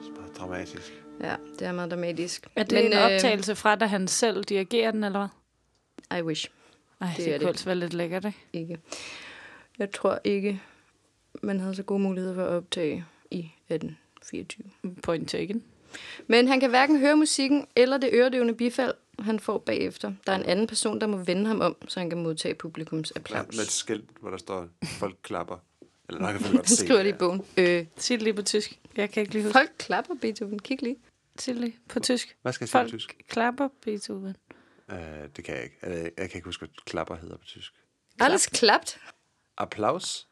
Det 0.00 0.10
er 0.10 0.14
bare 0.16 0.28
dramatisk. 0.38 1.02
Ja, 1.20 1.36
det 1.58 1.66
er 1.66 1.72
meget 1.72 1.90
dramatisk. 1.90 2.46
Er 2.56 2.62
det 2.62 2.72
Men, 2.72 2.92
en 2.92 2.92
optagelse 2.98 3.54
fra, 3.56 3.74
da 3.76 3.86
han 3.86 4.08
selv 4.08 4.44
dirigerer 4.44 4.90
den, 4.90 5.04
eller 5.04 5.18
hvad? 5.18 6.18
Øh, 6.18 6.18
I 6.18 6.22
wish. 6.22 6.50
Ej, 7.00 7.08
Det 7.08 7.16
det, 7.16 7.26
er 7.26 7.32
det 7.32 7.32
det. 7.32 7.40
kunne 7.40 7.48
altså 7.48 7.64
være 7.64 7.74
lidt 7.74 7.94
lækkert, 7.94 8.24
ikke? 8.24 8.38
Ikke. 8.52 8.78
Jeg 9.78 9.90
tror 9.90 10.18
ikke, 10.24 10.62
man 11.42 11.60
havde 11.60 11.74
så 11.74 11.82
gode 11.82 12.00
muligheder 12.00 12.34
for 12.34 12.42
at 12.42 12.48
optage 12.48 13.04
i 13.30 13.38
1824. 13.38 14.70
Point 15.02 15.28
taken. 15.30 15.64
Men 16.26 16.48
han 16.48 16.60
kan 16.60 16.70
hverken 16.70 16.98
høre 16.98 17.16
musikken 17.16 17.66
eller 17.76 17.98
det 17.98 18.10
øredøvende 18.12 18.54
bifald, 18.54 18.94
han 19.18 19.40
får 19.40 19.58
bagefter. 19.58 20.12
Der 20.26 20.32
er 20.32 20.36
en 20.36 20.44
anden 20.44 20.66
person, 20.66 21.00
der 21.00 21.06
må 21.06 21.16
vende 21.16 21.46
ham 21.46 21.60
om, 21.60 21.76
så 21.88 22.00
han 22.00 22.10
kan 22.10 22.22
modtage 22.22 22.54
publikums 22.54 23.12
Ja, 23.16 23.20
applaus. 23.20 23.56
med 23.56 23.64
et 23.64 23.70
skilt, 23.70 24.04
hvor 24.20 24.30
der 24.30 24.36
står, 24.36 24.68
folk 24.84 25.16
klapper. 25.22 25.56
Eller 26.08 26.20
nok 26.20 26.40
kan 26.40 26.52
godt 26.56 26.68
se 26.68 26.76
skriver 26.76 27.02
det 27.02 27.10
i 27.10 27.18
bogen. 27.18 27.42
Øh, 27.56 27.86
Sig 27.96 28.18
det 28.18 28.22
lige 28.22 28.34
på 28.34 28.42
tysk. 28.42 28.78
Jeg 28.96 29.10
kan 29.10 29.20
ikke 29.20 29.32
lige 29.32 29.42
huske. 29.44 29.52
folk 29.58 29.70
klapper 29.78 30.14
Beethoven. 30.20 30.58
Kig 30.58 30.82
lige. 30.82 30.96
Sig 31.38 31.54
lige 31.54 31.76
på 31.88 32.00
tysk. 32.00 32.36
Hvad 32.42 32.52
skal 32.52 32.64
jeg 32.64 32.68
sige 32.68 32.78
Folk 32.80 32.90
på 32.90 32.96
tysk? 32.96 33.16
klapper 33.28 33.68
Beethoven. 33.82 34.36
Uh, 34.92 34.96
det 35.36 35.44
kan 35.44 35.54
jeg 35.54 35.64
ikke. 35.64 35.76
Jeg, 35.82 36.12
kan 36.16 36.30
ikke 36.34 36.44
huske, 36.44 36.60
hvad 36.60 36.68
klapper 36.86 37.16
hedder 37.16 37.36
på 37.36 37.44
tysk. 37.44 37.72
Alles 38.20 38.46
klapt. 38.46 38.98
Applaus? 39.58 40.28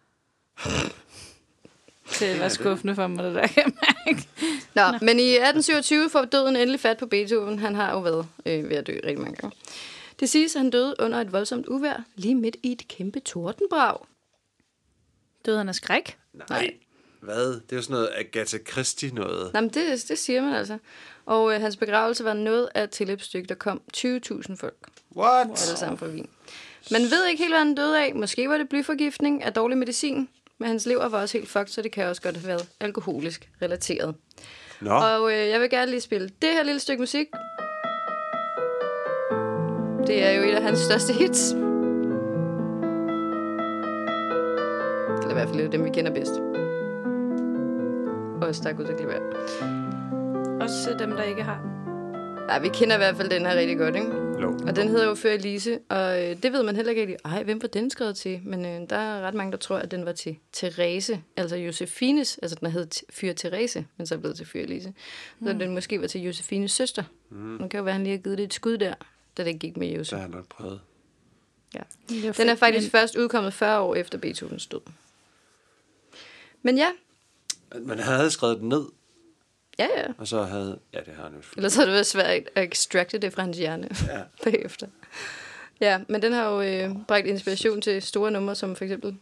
Det 2.18 2.40
var 2.40 2.48
skuffende 2.48 2.94
for 2.94 3.06
mig, 3.06 3.24
det 3.24 3.34
der. 3.34 3.46
kan 3.46 3.62
jeg 3.62 3.72
mærke. 4.06 4.28
Nå, 4.74 4.98
men 5.06 5.20
i 5.20 5.28
1827 5.32 6.10
får 6.10 6.24
døden 6.24 6.56
endelig 6.56 6.80
fat 6.80 6.98
på 6.98 7.06
Beethoven. 7.06 7.58
Han 7.58 7.74
har 7.74 7.92
jo 7.92 8.00
været 8.00 8.26
øh, 8.46 8.68
ved 8.68 8.76
at 8.76 8.86
dø 8.86 8.92
rigtig 8.92 9.20
mange 9.20 9.36
gange. 9.36 9.56
Det 10.20 10.28
siges, 10.28 10.56
at 10.56 10.62
han 10.62 10.70
døde 10.70 10.94
under 10.98 11.20
et 11.20 11.32
voldsomt 11.32 11.66
uvejr, 11.68 12.02
lige 12.14 12.34
midt 12.34 12.56
i 12.62 12.72
et 12.72 12.88
kæmpe 12.88 13.20
tordenbrag. 13.20 13.96
Døde 15.46 15.58
han 15.58 15.68
af 15.68 15.74
skræk? 15.74 16.18
Nej. 16.50 16.70
Hvad? 17.20 17.52
Det 17.52 17.72
er 17.72 17.76
jo 17.76 17.82
sådan 17.82 17.94
noget 17.94 18.10
Agatha 18.16 18.58
Christie 18.72 19.10
noget. 19.14 19.52
Nå, 19.54 19.60
men 19.60 19.70
det, 19.70 20.04
det 20.08 20.18
siger 20.18 20.42
man 20.42 20.54
altså. 20.54 20.78
Og 21.26 21.54
øh, 21.54 21.60
hans 21.60 21.76
begravelse 21.76 22.24
var 22.24 22.32
noget 22.32 22.68
af 22.74 22.84
et 22.84 22.90
tilløbsstykke, 22.90 23.48
der 23.48 23.54
kom 23.54 23.80
20.000 23.96 24.56
folk. 24.56 24.76
What? 25.16 25.46
alle 25.46 25.78
sammen 25.78 25.98
fra 25.98 26.06
Wien. 26.06 26.28
Man 26.90 27.02
ved 27.02 27.26
ikke 27.26 27.42
helt, 27.42 27.52
hvad 27.52 27.58
han 27.58 27.74
døde 27.74 28.00
af. 28.00 28.14
Måske 28.14 28.48
var 28.48 28.58
det 28.58 28.68
blyforgiftning 28.68 29.42
af 29.42 29.52
dårlig 29.52 29.78
medicin, 29.78 30.28
men 30.62 30.70
hans 30.70 30.86
lever 30.86 31.08
var 31.08 31.20
også 31.20 31.38
helt 31.38 31.50
fucked, 31.50 31.68
så 31.68 31.82
det 31.82 31.92
kan 31.92 32.06
også 32.06 32.22
godt 32.22 32.36
have 32.36 32.46
været 32.48 32.68
alkoholisk 32.80 33.48
relateret. 33.62 34.14
Nå, 34.80 34.90
Og 34.94 35.32
øh, 35.32 35.48
jeg 35.48 35.60
vil 35.60 35.70
gerne 35.70 35.90
lige 35.90 36.00
spille 36.00 36.28
det 36.42 36.50
her 36.50 36.62
lille 36.62 36.80
stykke 36.80 37.02
musik. 37.02 37.26
Det 40.06 40.24
er 40.26 40.30
jo 40.30 40.42
et 40.42 40.54
af 40.54 40.62
hans 40.62 40.78
største 40.78 41.12
hits. 41.12 41.54
i 45.30 45.34
hvert 45.34 45.48
fald 45.48 45.60
lidt 45.60 45.72
dem, 45.72 45.84
vi 45.84 45.90
kender 45.90 46.12
bedst. 46.12 46.32
Er 48.66 48.72
gået 48.72 48.86
til 48.86 48.96
klaver. 48.96 49.20
Også 50.60 50.96
dem, 50.98 51.10
der 51.10 51.22
ikke 51.22 51.42
har. 51.42 51.60
Ja, 52.50 52.58
vi 52.58 52.68
kender 52.68 52.94
i 52.94 52.98
hvert 52.98 53.16
fald 53.16 53.30
den 53.30 53.46
her 53.46 53.54
rigtig 53.56 53.78
godt, 53.78 53.96
ikke? 53.96 54.31
Jo. 54.42 54.58
Og 54.66 54.76
den 54.76 54.88
hedder 54.88 55.06
jo 55.08 55.14
Før 55.14 55.30
Elise, 55.32 55.78
og 55.88 56.22
øh, 56.30 56.42
det 56.42 56.52
ved 56.52 56.62
man 56.62 56.76
heller 56.76 56.90
ikke 56.90 57.02
rigtig. 57.02 57.16
Ej, 57.24 57.42
hvem 57.42 57.62
var 57.62 57.68
den 57.68 57.90
skrevet 57.90 58.16
til? 58.16 58.40
Men 58.44 58.64
øh, 58.64 58.90
der 58.90 58.96
er 58.96 59.20
ret 59.22 59.34
mange, 59.34 59.52
der 59.52 59.58
tror, 59.58 59.76
at 59.78 59.90
den 59.90 60.04
var 60.04 60.12
til 60.12 60.36
Therese, 60.52 61.22
altså 61.36 61.56
Josefines, 61.56 62.38
altså 62.42 62.56
den 62.60 62.70
hed 62.70 62.86
Fyr 63.10 63.32
Therese, 63.32 63.86
men 63.96 64.06
så 64.06 64.14
er 64.14 64.18
blevet 64.18 64.36
til 64.36 64.46
Fyr 64.46 64.60
Elise. 64.60 64.94
Mm. 65.38 65.46
Så 65.46 65.52
den 65.52 65.74
måske 65.74 66.00
var 66.00 66.06
til 66.06 66.20
Josefines 66.20 66.72
søster. 66.72 67.04
Mm. 67.30 67.36
Nu 67.36 67.68
kan 67.68 67.78
jo 67.78 67.84
være, 67.84 67.92
at 67.92 67.96
han 67.96 68.04
lige 68.04 68.16
har 68.16 68.22
givet 68.22 68.38
det 68.38 68.44
et 68.44 68.54
skud 68.54 68.78
der, 68.78 68.94
da 69.36 69.44
det 69.44 69.58
gik 69.58 69.76
med 69.76 69.88
Så 69.90 69.96
Josef. 69.98 70.12
har 70.16 70.22
han 70.22 70.30
nok 70.30 70.48
prøvet. 70.48 70.80
Ja. 71.74 71.80
Den 72.32 72.48
er 72.48 72.54
faktisk 72.54 72.86
men- 72.86 72.90
først 73.00 73.16
udkommet 73.16 73.54
40 73.54 73.80
år 73.80 73.94
efter 73.94 74.18
Beethovens 74.18 74.66
død. 74.66 74.80
Men 76.62 76.76
ja, 76.78 76.88
Men 77.74 77.98
han 77.98 78.16
havde 78.16 78.30
skrevet 78.30 78.58
den 78.60 78.68
ned, 78.68 78.84
ja, 79.82 80.00
ja. 80.02 80.06
og 80.18 80.28
så 80.28 80.42
havde... 80.42 80.78
Ja, 80.92 80.98
det 80.98 81.12
har 81.16 81.22
han 81.22 81.32
jo. 81.32 81.38
Ellers 81.56 81.74
havde 81.74 81.86
det 81.86 81.92
været 81.92 82.06
svært 82.06 82.26
at 82.54 82.64
extracte 82.72 83.18
det 83.18 83.32
fra 83.32 83.42
hans 83.42 83.58
hjerne 83.58 83.88
Ja. 84.08 84.20
bagefter. 84.44 84.86
Ja, 85.80 86.00
men 86.08 86.22
den 86.22 86.32
har 86.32 86.48
jo 86.50 86.62
øh, 86.62 86.90
bragt 87.08 87.26
inspiration 87.26 87.82
til 87.82 88.02
store 88.02 88.30
numre, 88.30 88.54
som 88.54 88.76
for 88.76 88.84
eksempel... 88.84 89.16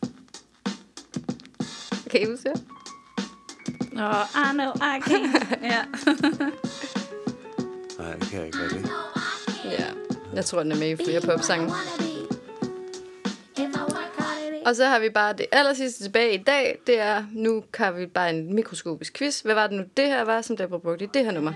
Kan 2.11 2.23
I 2.23 2.25
huske 2.25 2.49
det? 2.49 2.63
Åh, 3.93 4.25
I 4.35 4.53
know 4.53 4.73
I 4.75 5.01
can. 5.01 5.35
ja. 5.73 5.79
Nej, 7.99 8.15
det 8.15 8.29
kan 8.29 8.39
jeg 8.39 8.47
ikke 8.47 8.59
være 8.59 8.69
det. 8.69 8.91
Ja, 9.65 9.85
jeg 10.35 10.45
tror, 10.45 10.63
den 10.63 10.73
er 10.73 10.77
med 10.77 10.89
i 10.89 10.97
flere 10.97 11.21
popsange. 11.21 11.73
Og 14.71 14.77
så 14.77 14.85
har 14.85 14.99
vi 14.99 15.09
bare 15.09 15.33
det 15.33 15.47
aller 15.53 15.75
sidste 15.75 16.05
tilbage 16.05 16.35
i 16.35 16.43
dag. 16.43 16.79
Det 16.87 17.01
er, 17.01 17.25
nu 17.33 17.65
har 17.75 17.91
vi 17.91 18.07
bare 18.07 18.31
en 18.31 18.55
mikroskopisk 18.55 19.19
quiz. 19.19 19.41
Hvad 19.41 19.55
var 19.55 19.67
det 19.67 19.77
nu, 19.77 19.85
det 19.97 20.07
her 20.07 20.23
var, 20.23 20.43
som 20.43 20.57
der 20.57 20.67
blev 20.67 20.81
brugt 20.81 21.03
i 21.03 21.07
det 21.15 21.25
her 21.25 21.33
nummer? 21.33 21.53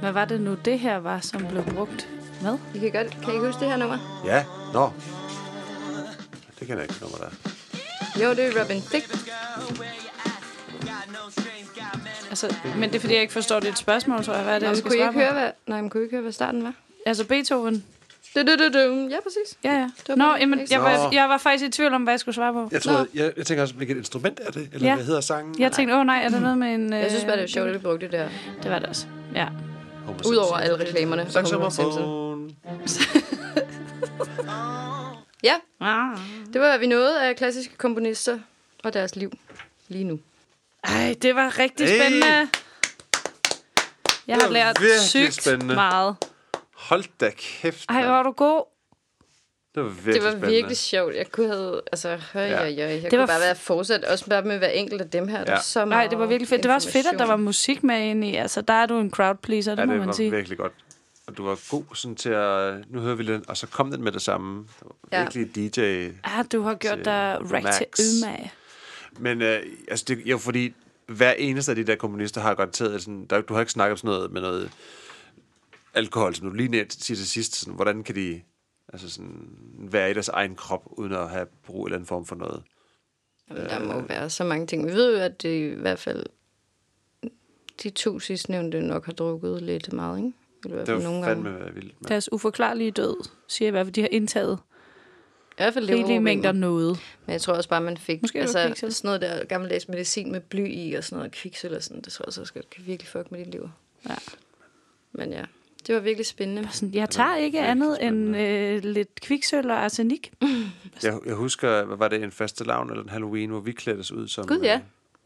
Hvad 0.00 0.12
var 0.12 0.24
det 0.24 0.40
nu, 0.40 0.54
det 0.54 0.78
her 0.78 0.96
var, 0.96 1.20
som 1.20 1.46
blev 1.46 1.64
brugt? 1.64 2.08
Hvad? 2.40 2.58
I 2.74 2.78
kan, 2.78 2.92
godt, 2.92 3.18
kan 3.24 3.34
I 3.34 3.38
huske 3.38 3.60
det 3.60 3.68
her 3.68 3.76
nummer? 3.76 4.22
Ja, 4.26 4.44
nå. 4.72 4.90
Det 6.58 6.66
kan 6.66 6.76
jeg 6.76 6.82
ikke 6.82 6.96
nummer 7.00 7.18
der. 7.18 7.30
Jo, 8.24 8.30
det 8.30 8.46
er 8.46 8.62
Robin 8.62 8.82
Thicke. 8.82 9.08
Altså, 12.28 12.54
men 12.76 12.88
det 12.88 12.96
er, 12.96 13.00
fordi 13.00 13.14
jeg 13.14 13.22
ikke 13.22 13.32
forstår 13.32 13.60
dit 13.60 13.78
spørgsmål, 13.78 14.24
tror 14.24 14.34
jeg. 14.34 14.42
Hvad 14.42 14.54
er 14.54 14.58
det, 14.58 14.66
Nå, 14.66 14.68
jeg 14.68 14.76
skal 14.76 14.90
kunne 14.90 14.98
I 14.98 15.02
ikke 15.02 15.20
høre, 15.20 15.32
hvad, 15.32 15.50
nej, 15.66 15.80
men 15.80 15.90
kunne 15.90 16.02
I 16.02 16.04
ikke 16.04 16.14
høre, 16.14 16.22
hvad 16.22 16.32
starten 16.32 16.64
var? 16.64 16.74
Altså, 17.06 17.26
Beethoven. 17.26 17.84
Du, 18.34 18.40
du, 18.42 18.56
du, 18.58 18.68
du. 18.78 19.08
Ja, 19.10 19.16
præcis. 19.22 19.58
Ja, 19.64 19.72
ja. 19.72 19.90
var 20.08 20.14
Nå, 20.16 20.36
jamen, 20.40 20.66
jeg, 20.70 20.80
var, 20.82 21.10
jeg 21.12 21.28
var 21.28 21.38
faktisk 21.38 21.64
i 21.68 21.70
tvivl 21.70 21.94
om, 21.94 22.02
hvad 22.02 22.12
jeg 22.12 22.20
skulle 22.20 22.34
svare 22.34 22.52
på. 22.52 22.68
Jeg, 22.72 22.82
tror, 22.82 23.06
jeg, 23.14 23.32
jeg 23.36 23.46
tænker 23.46 23.62
også, 23.62 23.74
hvilket 23.74 23.96
instrument 23.96 24.40
er 24.46 24.50
det? 24.50 24.68
Eller 24.72 24.88
Ja. 24.88 24.94
hvad 24.94 25.04
hedder 25.04 25.20
sangen? 25.20 25.54
Jeg 25.60 25.72
tænkte, 25.72 25.94
åh 25.94 26.00
oh, 26.00 26.06
nej, 26.06 26.22
er 26.24 26.28
der 26.28 26.40
noget 26.40 26.58
med 26.58 26.74
en... 26.74 26.92
Jeg 26.92 27.10
synes 27.10 27.24
bare, 27.24 27.32
det 27.32 27.38
er 27.38 27.42
øh, 27.42 27.48
sjovt, 27.48 27.68
at 27.68 27.74
vi 27.74 27.78
brugte 27.78 28.06
det 28.06 28.12
der. 28.12 28.28
Det 28.62 28.70
var 28.70 28.78
det 28.78 28.88
også. 28.88 29.06
Ja. 29.34 29.46
Udover 30.28 30.56
alle 30.56 30.78
reklamerne. 30.80 31.22
Simpson. 31.30 31.70
Saxophone. 31.72 32.50
Ja, 35.44 35.54
Ah. 35.80 36.18
det 36.52 36.60
var, 36.60 36.78
vi 36.78 36.86
nåede 36.86 37.22
af 37.28 37.36
klassiske 37.36 37.76
komponister 37.76 38.38
og 38.84 38.94
deres 38.94 39.16
liv 39.16 39.32
lige 39.88 40.04
nu. 40.04 40.18
Ej, 40.84 41.14
det 41.22 41.34
var 41.36 41.58
rigtig 41.58 41.88
Hey! 41.88 41.98
spændende. 42.00 42.26
Jeg 44.26 44.36
Det 44.36 44.42
har 44.42 44.50
lært 44.50 44.78
sygt 45.00 45.34
spændende. 45.42 45.74
meget. 45.74 46.16
Hold 46.92 47.04
da 47.20 47.30
kæft, 47.36 47.84
Ej, 47.88 48.02
hvor 48.02 48.10
var 48.10 48.22
du 48.22 48.30
god. 48.30 48.64
Det 49.74 49.82
var 49.82 49.88
virkelig 49.88 50.14
Det 50.14 50.22
var 50.24 50.30
spændende. 50.30 50.54
virkelig 50.54 50.76
sjovt. 50.76 51.14
Jeg 51.14 51.26
kunne 51.32 51.46
have, 51.46 51.80
altså, 51.92 52.16
høj, 52.32 52.42
Ja. 52.42 52.50
ja. 52.50 52.62
jeg, 52.62 52.76
jeg 52.78 53.02
Det 53.02 53.10
kunne 53.10 53.18
var 53.18 53.26
bare 53.26 53.40
være 53.40 53.54
fortsat, 53.56 54.04
også 54.04 54.26
bare 54.28 54.42
med 54.42 54.58
hver 54.58 54.68
enkelt 54.68 55.00
af 55.00 55.10
dem 55.10 55.28
her. 55.28 55.44
Der 55.44 55.52
Ja. 55.52 55.58
er 55.58 55.62
så 55.62 55.84
Nej, 55.84 56.06
det 56.06 56.18
var 56.18 56.26
virkelig 56.26 56.48
fedt. 56.48 56.62
Det 56.62 56.68
var 56.68 56.74
også 56.74 56.90
fedt, 56.90 57.06
at 57.06 57.18
der 57.18 57.26
var 57.26 57.36
musik 57.36 57.84
med 57.84 58.00
ind 58.10 58.24
i. 58.24 58.36
Altså, 58.36 58.60
der 58.60 58.74
er 58.74 58.86
du 58.86 58.98
en 59.00 59.10
crowd 59.10 59.36
pleaser, 59.42 59.74
det 59.74 59.80
Ja, 59.82 59.86
må 59.86 59.92
det 59.92 59.98
man 60.00 60.06
var 60.08 60.14
sige. 60.14 60.30
virkelig 60.30 60.58
godt. 60.58 60.72
Og 61.26 61.36
du 61.36 61.44
var 61.44 61.58
god 61.70 61.84
sådan 61.94 62.16
til 62.16 62.28
at... 62.30 62.74
Nu 62.90 63.00
hører 63.00 63.14
vi 63.14 63.26
den, 63.26 63.44
og 63.48 63.56
så 63.56 63.66
kom 63.66 63.90
den 63.90 64.04
med 64.04 64.12
det 64.12 64.22
samme. 64.22 64.58
Det 64.62 64.68
var 64.82 65.18
Ja. 65.18 65.22
virkelig 65.22 65.76
DJ. 65.76 65.80
Ja, 65.80 66.42
du 66.52 66.62
har 66.62 66.74
gjort 66.74 66.94
til 66.96 67.04
dig 67.04 67.38
rigtig 67.52 67.86
umage. 68.24 68.52
Men 69.18 69.42
øh, 69.42 69.60
altså, 69.88 70.04
det, 70.08 70.22
jo, 70.24 70.38
fordi 70.38 70.74
hver 71.06 71.32
eneste 71.32 71.72
af 71.72 71.76
de 71.76 71.84
der 71.84 71.96
kommunister 71.96 72.40
har 72.40 72.54
garanteret, 72.54 73.02
sådan, 73.02 73.26
der, 73.30 73.40
du 73.40 73.54
har 73.54 73.60
ikke 73.60 73.72
snakket 73.72 73.92
om 73.92 73.96
sådan 73.96 74.08
noget 74.08 74.32
med 74.32 74.40
noget 74.40 74.70
alkohol, 75.94 76.34
som 76.34 76.48
du 76.48 76.54
lige 76.54 76.68
ned 76.68 76.86
til, 76.86 77.16
til 77.16 77.28
sidst, 77.28 77.54
sådan, 77.54 77.74
hvordan 77.74 78.04
kan 78.04 78.14
de 78.14 78.42
altså 78.92 79.10
sådan, 79.10 79.48
være 79.78 80.10
i 80.10 80.14
deres 80.14 80.28
egen 80.28 80.54
krop, 80.56 80.82
uden 80.86 81.12
at 81.12 81.30
have 81.30 81.46
brug 81.66 81.80
en 81.80 81.86
eller 81.86 81.96
anden 81.96 82.06
form 82.06 82.26
for 82.26 82.36
noget. 82.36 82.62
Jamen, 83.50 83.64
der 83.66 83.84
må 83.84 84.00
være 84.00 84.30
så 84.30 84.44
mange 84.44 84.66
ting. 84.66 84.86
Vi 84.86 84.92
ved 84.92 85.16
jo, 85.16 85.22
at 85.22 85.42
det 85.42 85.72
i 85.72 85.74
hvert 85.74 85.98
fald 85.98 86.26
de 87.82 87.90
to 87.90 88.18
sidstnævnte 88.18 88.82
nok 88.82 89.06
har 89.06 89.12
drukket 89.12 89.62
lidt 89.62 89.92
meget, 89.92 90.18
ikke? 90.18 90.32
Eller 90.64 90.74
i 90.74 90.76
hvert 90.76 90.86
Det 90.86 90.94
var 90.94 91.02
nogle 91.02 91.24
fandme 91.24 91.50
gange. 91.50 91.74
vildt. 91.74 91.94
mand. 92.00 92.08
Deres 92.08 92.32
uforklarlige 92.32 92.90
død, 92.90 93.28
siger 93.48 93.68
i 93.68 93.70
hvert 93.70 93.86
fald, 93.86 93.94
de 93.94 94.00
har 94.00 94.08
indtaget 94.08 94.58
I 95.50 95.54
hvert 95.56 95.74
fald 95.74 95.88
rigelige 95.88 96.20
mængder 96.20 96.52
noget. 96.52 96.98
Men 97.26 97.32
jeg 97.32 97.40
tror 97.40 97.54
også 97.54 97.68
bare, 97.68 97.80
man 97.80 97.96
fik 97.96 98.22
Måske 98.22 98.40
altså, 98.40 98.74
sådan 98.76 99.08
noget 99.08 99.20
der 99.20 99.44
gammeldags 99.44 99.88
medicin 99.88 100.32
med 100.32 100.40
bly 100.40 100.68
i 100.68 100.94
og 100.94 101.04
sådan 101.04 101.16
noget 101.16 101.32
kviksøl 101.32 101.74
og 101.74 101.82
sådan. 101.82 102.02
Det 102.02 102.12
tror 102.12 102.22
jeg 102.22 102.40
også 102.40 102.52
kan 102.52 102.62
kan 102.70 102.86
virkelig 102.86 103.08
fuck 103.08 103.30
med 103.30 103.38
dit 103.38 103.48
liv. 103.48 103.70
Ja. 104.08 104.14
Men 105.12 105.32
ja, 105.32 105.44
det 105.86 105.94
var 105.94 106.00
virkelig 106.00 106.26
spændende. 106.26 106.68
Sådan, 106.72 106.94
jeg 106.94 107.10
tager 107.10 107.36
ikke 107.36 107.60
andet 107.60 108.06
end 108.06 108.36
øh, 108.36 108.84
lidt 108.84 109.20
kviksøl 109.20 109.70
og 109.70 109.76
arsenik. 109.84 110.32
Jeg, 111.02 111.18
jeg 111.26 111.34
husker, 111.34 111.84
hvad 111.84 111.96
var 111.96 112.08
det, 112.08 112.22
en 112.22 112.32
faste 112.32 112.64
lavn 112.64 112.90
eller 112.90 113.02
en 113.02 113.08
Halloween, 113.08 113.50
hvor 113.50 113.60
vi 113.60 113.72
klædte 113.72 114.00
os 114.00 114.10
ud 114.12 114.28
som... 114.28 114.46
Gud 114.46 114.58
ja, 114.62 114.74
øh, 114.74 114.80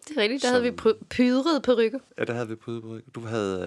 det 0.08 0.16
er 0.16 0.20
rigtigt. 0.20 0.42
Der 0.42 0.48
som- 0.48 0.52
havde 0.62 0.64
vi 0.64 0.94
pydret 1.10 1.62
på 1.62 1.72
ryggen. 1.74 2.00
Ja, 2.18 2.24
der 2.24 2.32
havde 2.32 2.48
vi 2.48 2.54
pude 2.54 2.80
på 2.82 2.88
ryggen. 2.88 3.12
Du 3.14 3.20
havde... 3.20 3.60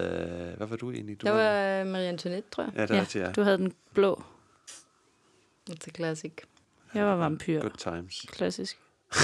Øh, 0.52 0.56
hvad 0.56 0.66
var 0.66 0.76
du 0.76 0.90
egentlig? 0.92 1.20
Du 1.22 1.26
Der 1.26 1.32
havde- 1.34 1.74
var 1.76 1.80
øh, 1.80 1.86
Marie 1.92 2.08
Antoinette, 2.08 2.50
tror 2.50 2.62
jeg. 2.64 2.72
Ja, 2.76 2.82
det 2.82 2.90
er 2.96 3.00
rigtigt, 3.00 3.24
ja. 3.24 3.32
du 3.32 3.42
havde 3.42 3.58
den 3.58 3.72
blå. 3.94 4.22
Det 5.66 5.86
er 5.86 5.90
classic. 5.96 6.32
Jeg 6.94 7.04
var 7.06 7.16
vampyr. 7.16 7.60
Good 7.60 7.70
times. 7.96 8.26
Klassisk. 8.28 8.78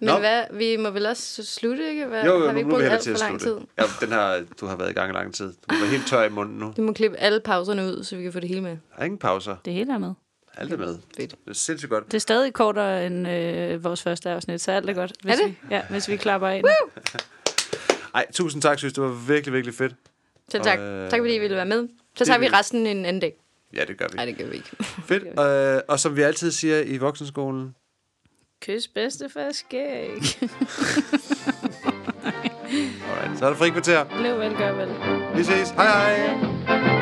Men 0.00 0.06
Nå. 0.06 0.18
hvad, 0.18 0.42
vi 0.52 0.76
må 0.76 0.90
vel 0.90 1.06
også 1.06 1.44
slutte, 1.44 1.88
ikke? 1.88 2.06
Hvad, 2.06 2.24
Jo, 2.24 2.38
jo, 2.38 2.46
har 2.46 2.52
vi 2.52 2.58
ikke 2.58 2.70
må 2.70 2.74
brugt 2.74 2.84
alt 2.84 3.02
til 3.02 3.12
for 3.16 3.24
at 3.24 3.30
lang 3.30 3.40
tid? 3.40 3.56
Ja, 3.78 3.82
den 4.00 4.08
her, 4.08 4.44
du 4.60 4.66
har 4.66 4.76
været 4.76 4.90
i 4.90 4.92
gang 4.92 5.10
i 5.10 5.14
lang 5.14 5.34
tid. 5.34 5.52
Du 5.70 5.74
er 5.74 5.90
helt 5.90 6.06
tør 6.06 6.22
i 6.22 6.28
munden 6.28 6.58
nu. 6.58 6.72
Du 6.76 6.82
må 6.82 6.92
klippe 6.92 7.16
alle 7.16 7.40
pauserne 7.40 7.82
ud, 7.82 8.04
så 8.04 8.16
vi 8.16 8.22
kan 8.22 8.32
få 8.32 8.40
det 8.40 8.48
hele 8.48 8.60
med. 8.60 8.70
Der 8.70 8.76
er 8.98 9.04
ingen 9.04 9.18
pauser. 9.18 9.56
Det 9.64 9.72
hele 9.72 9.92
er 9.92 9.98
med. 9.98 10.12
Alt 10.56 10.72
er 10.72 10.76
med. 10.76 10.98
Fedt. 11.16 11.30
Det 11.30 11.50
er 11.50 11.54
sindssygt 11.54 11.90
godt. 11.90 12.06
Det 12.06 12.14
er 12.14 12.18
stadig 12.18 12.52
kortere 12.52 13.06
end 13.06 13.28
øh, 13.28 13.84
vores 13.84 14.02
første 14.02 14.30
afsnit, 14.30 14.60
så 14.60 14.72
alt 14.72 14.90
er 14.90 14.94
godt. 14.94 15.12
Hvis 15.22 15.34
Er 15.34 15.44
det? 15.44 15.54
Vi, 15.62 15.74
ja, 15.74 15.82
hvis 15.90 16.08
vi 16.08 16.16
klapper 16.16 16.48
af. 16.48 16.62
Ej, 18.14 18.26
tusind 18.32 18.62
tak, 18.62 18.78
synes 18.78 18.94
Det 18.94 19.02
var 19.02 19.24
virkelig, 19.28 19.54
virkelig 19.54 19.74
fedt. 19.74 19.94
Så 20.48 20.58
tak. 20.58 20.78
Og, 20.78 20.84
øh, 20.84 21.10
tak 21.10 21.20
fordi 21.20 21.34
I 21.34 21.38
ville 21.38 21.56
være 21.56 21.66
med. 21.66 21.88
Så 22.16 22.24
tager 22.24 22.38
vi 22.38 22.48
resten 22.48 22.86
en 22.86 23.04
anden 23.04 23.20
dag. 23.20 23.34
Ja, 23.74 23.84
det 23.84 23.98
gør 23.98 24.06
vi. 24.10 24.16
Nej, 24.16 24.24
det 24.24 24.38
gør 24.38 24.46
vi 24.46 24.54
ikke. 24.54 24.76
Fedt. 25.06 25.24
Øh, 25.76 25.80
og 25.88 26.00
som 26.00 26.16
vi 26.16 26.22
altid 26.22 26.50
siger 26.50 26.80
i 26.80 26.96
voksenskolen, 26.96 27.74
Kys 28.60 28.88
bedste 28.88 29.28
for 29.28 29.52
skæg. 29.52 30.08
alright, 33.10 33.38
så 33.38 33.44
er 33.44 33.48
der 33.48 33.56
frikvarter. 33.56 34.22
Lev 34.22 34.38
vel, 34.38 34.56
gør 34.56 34.72
vel. 34.72 34.88
Vi 35.36 35.44
ses. 35.44 35.70
Hej 35.70 35.86
hej. 35.86 36.99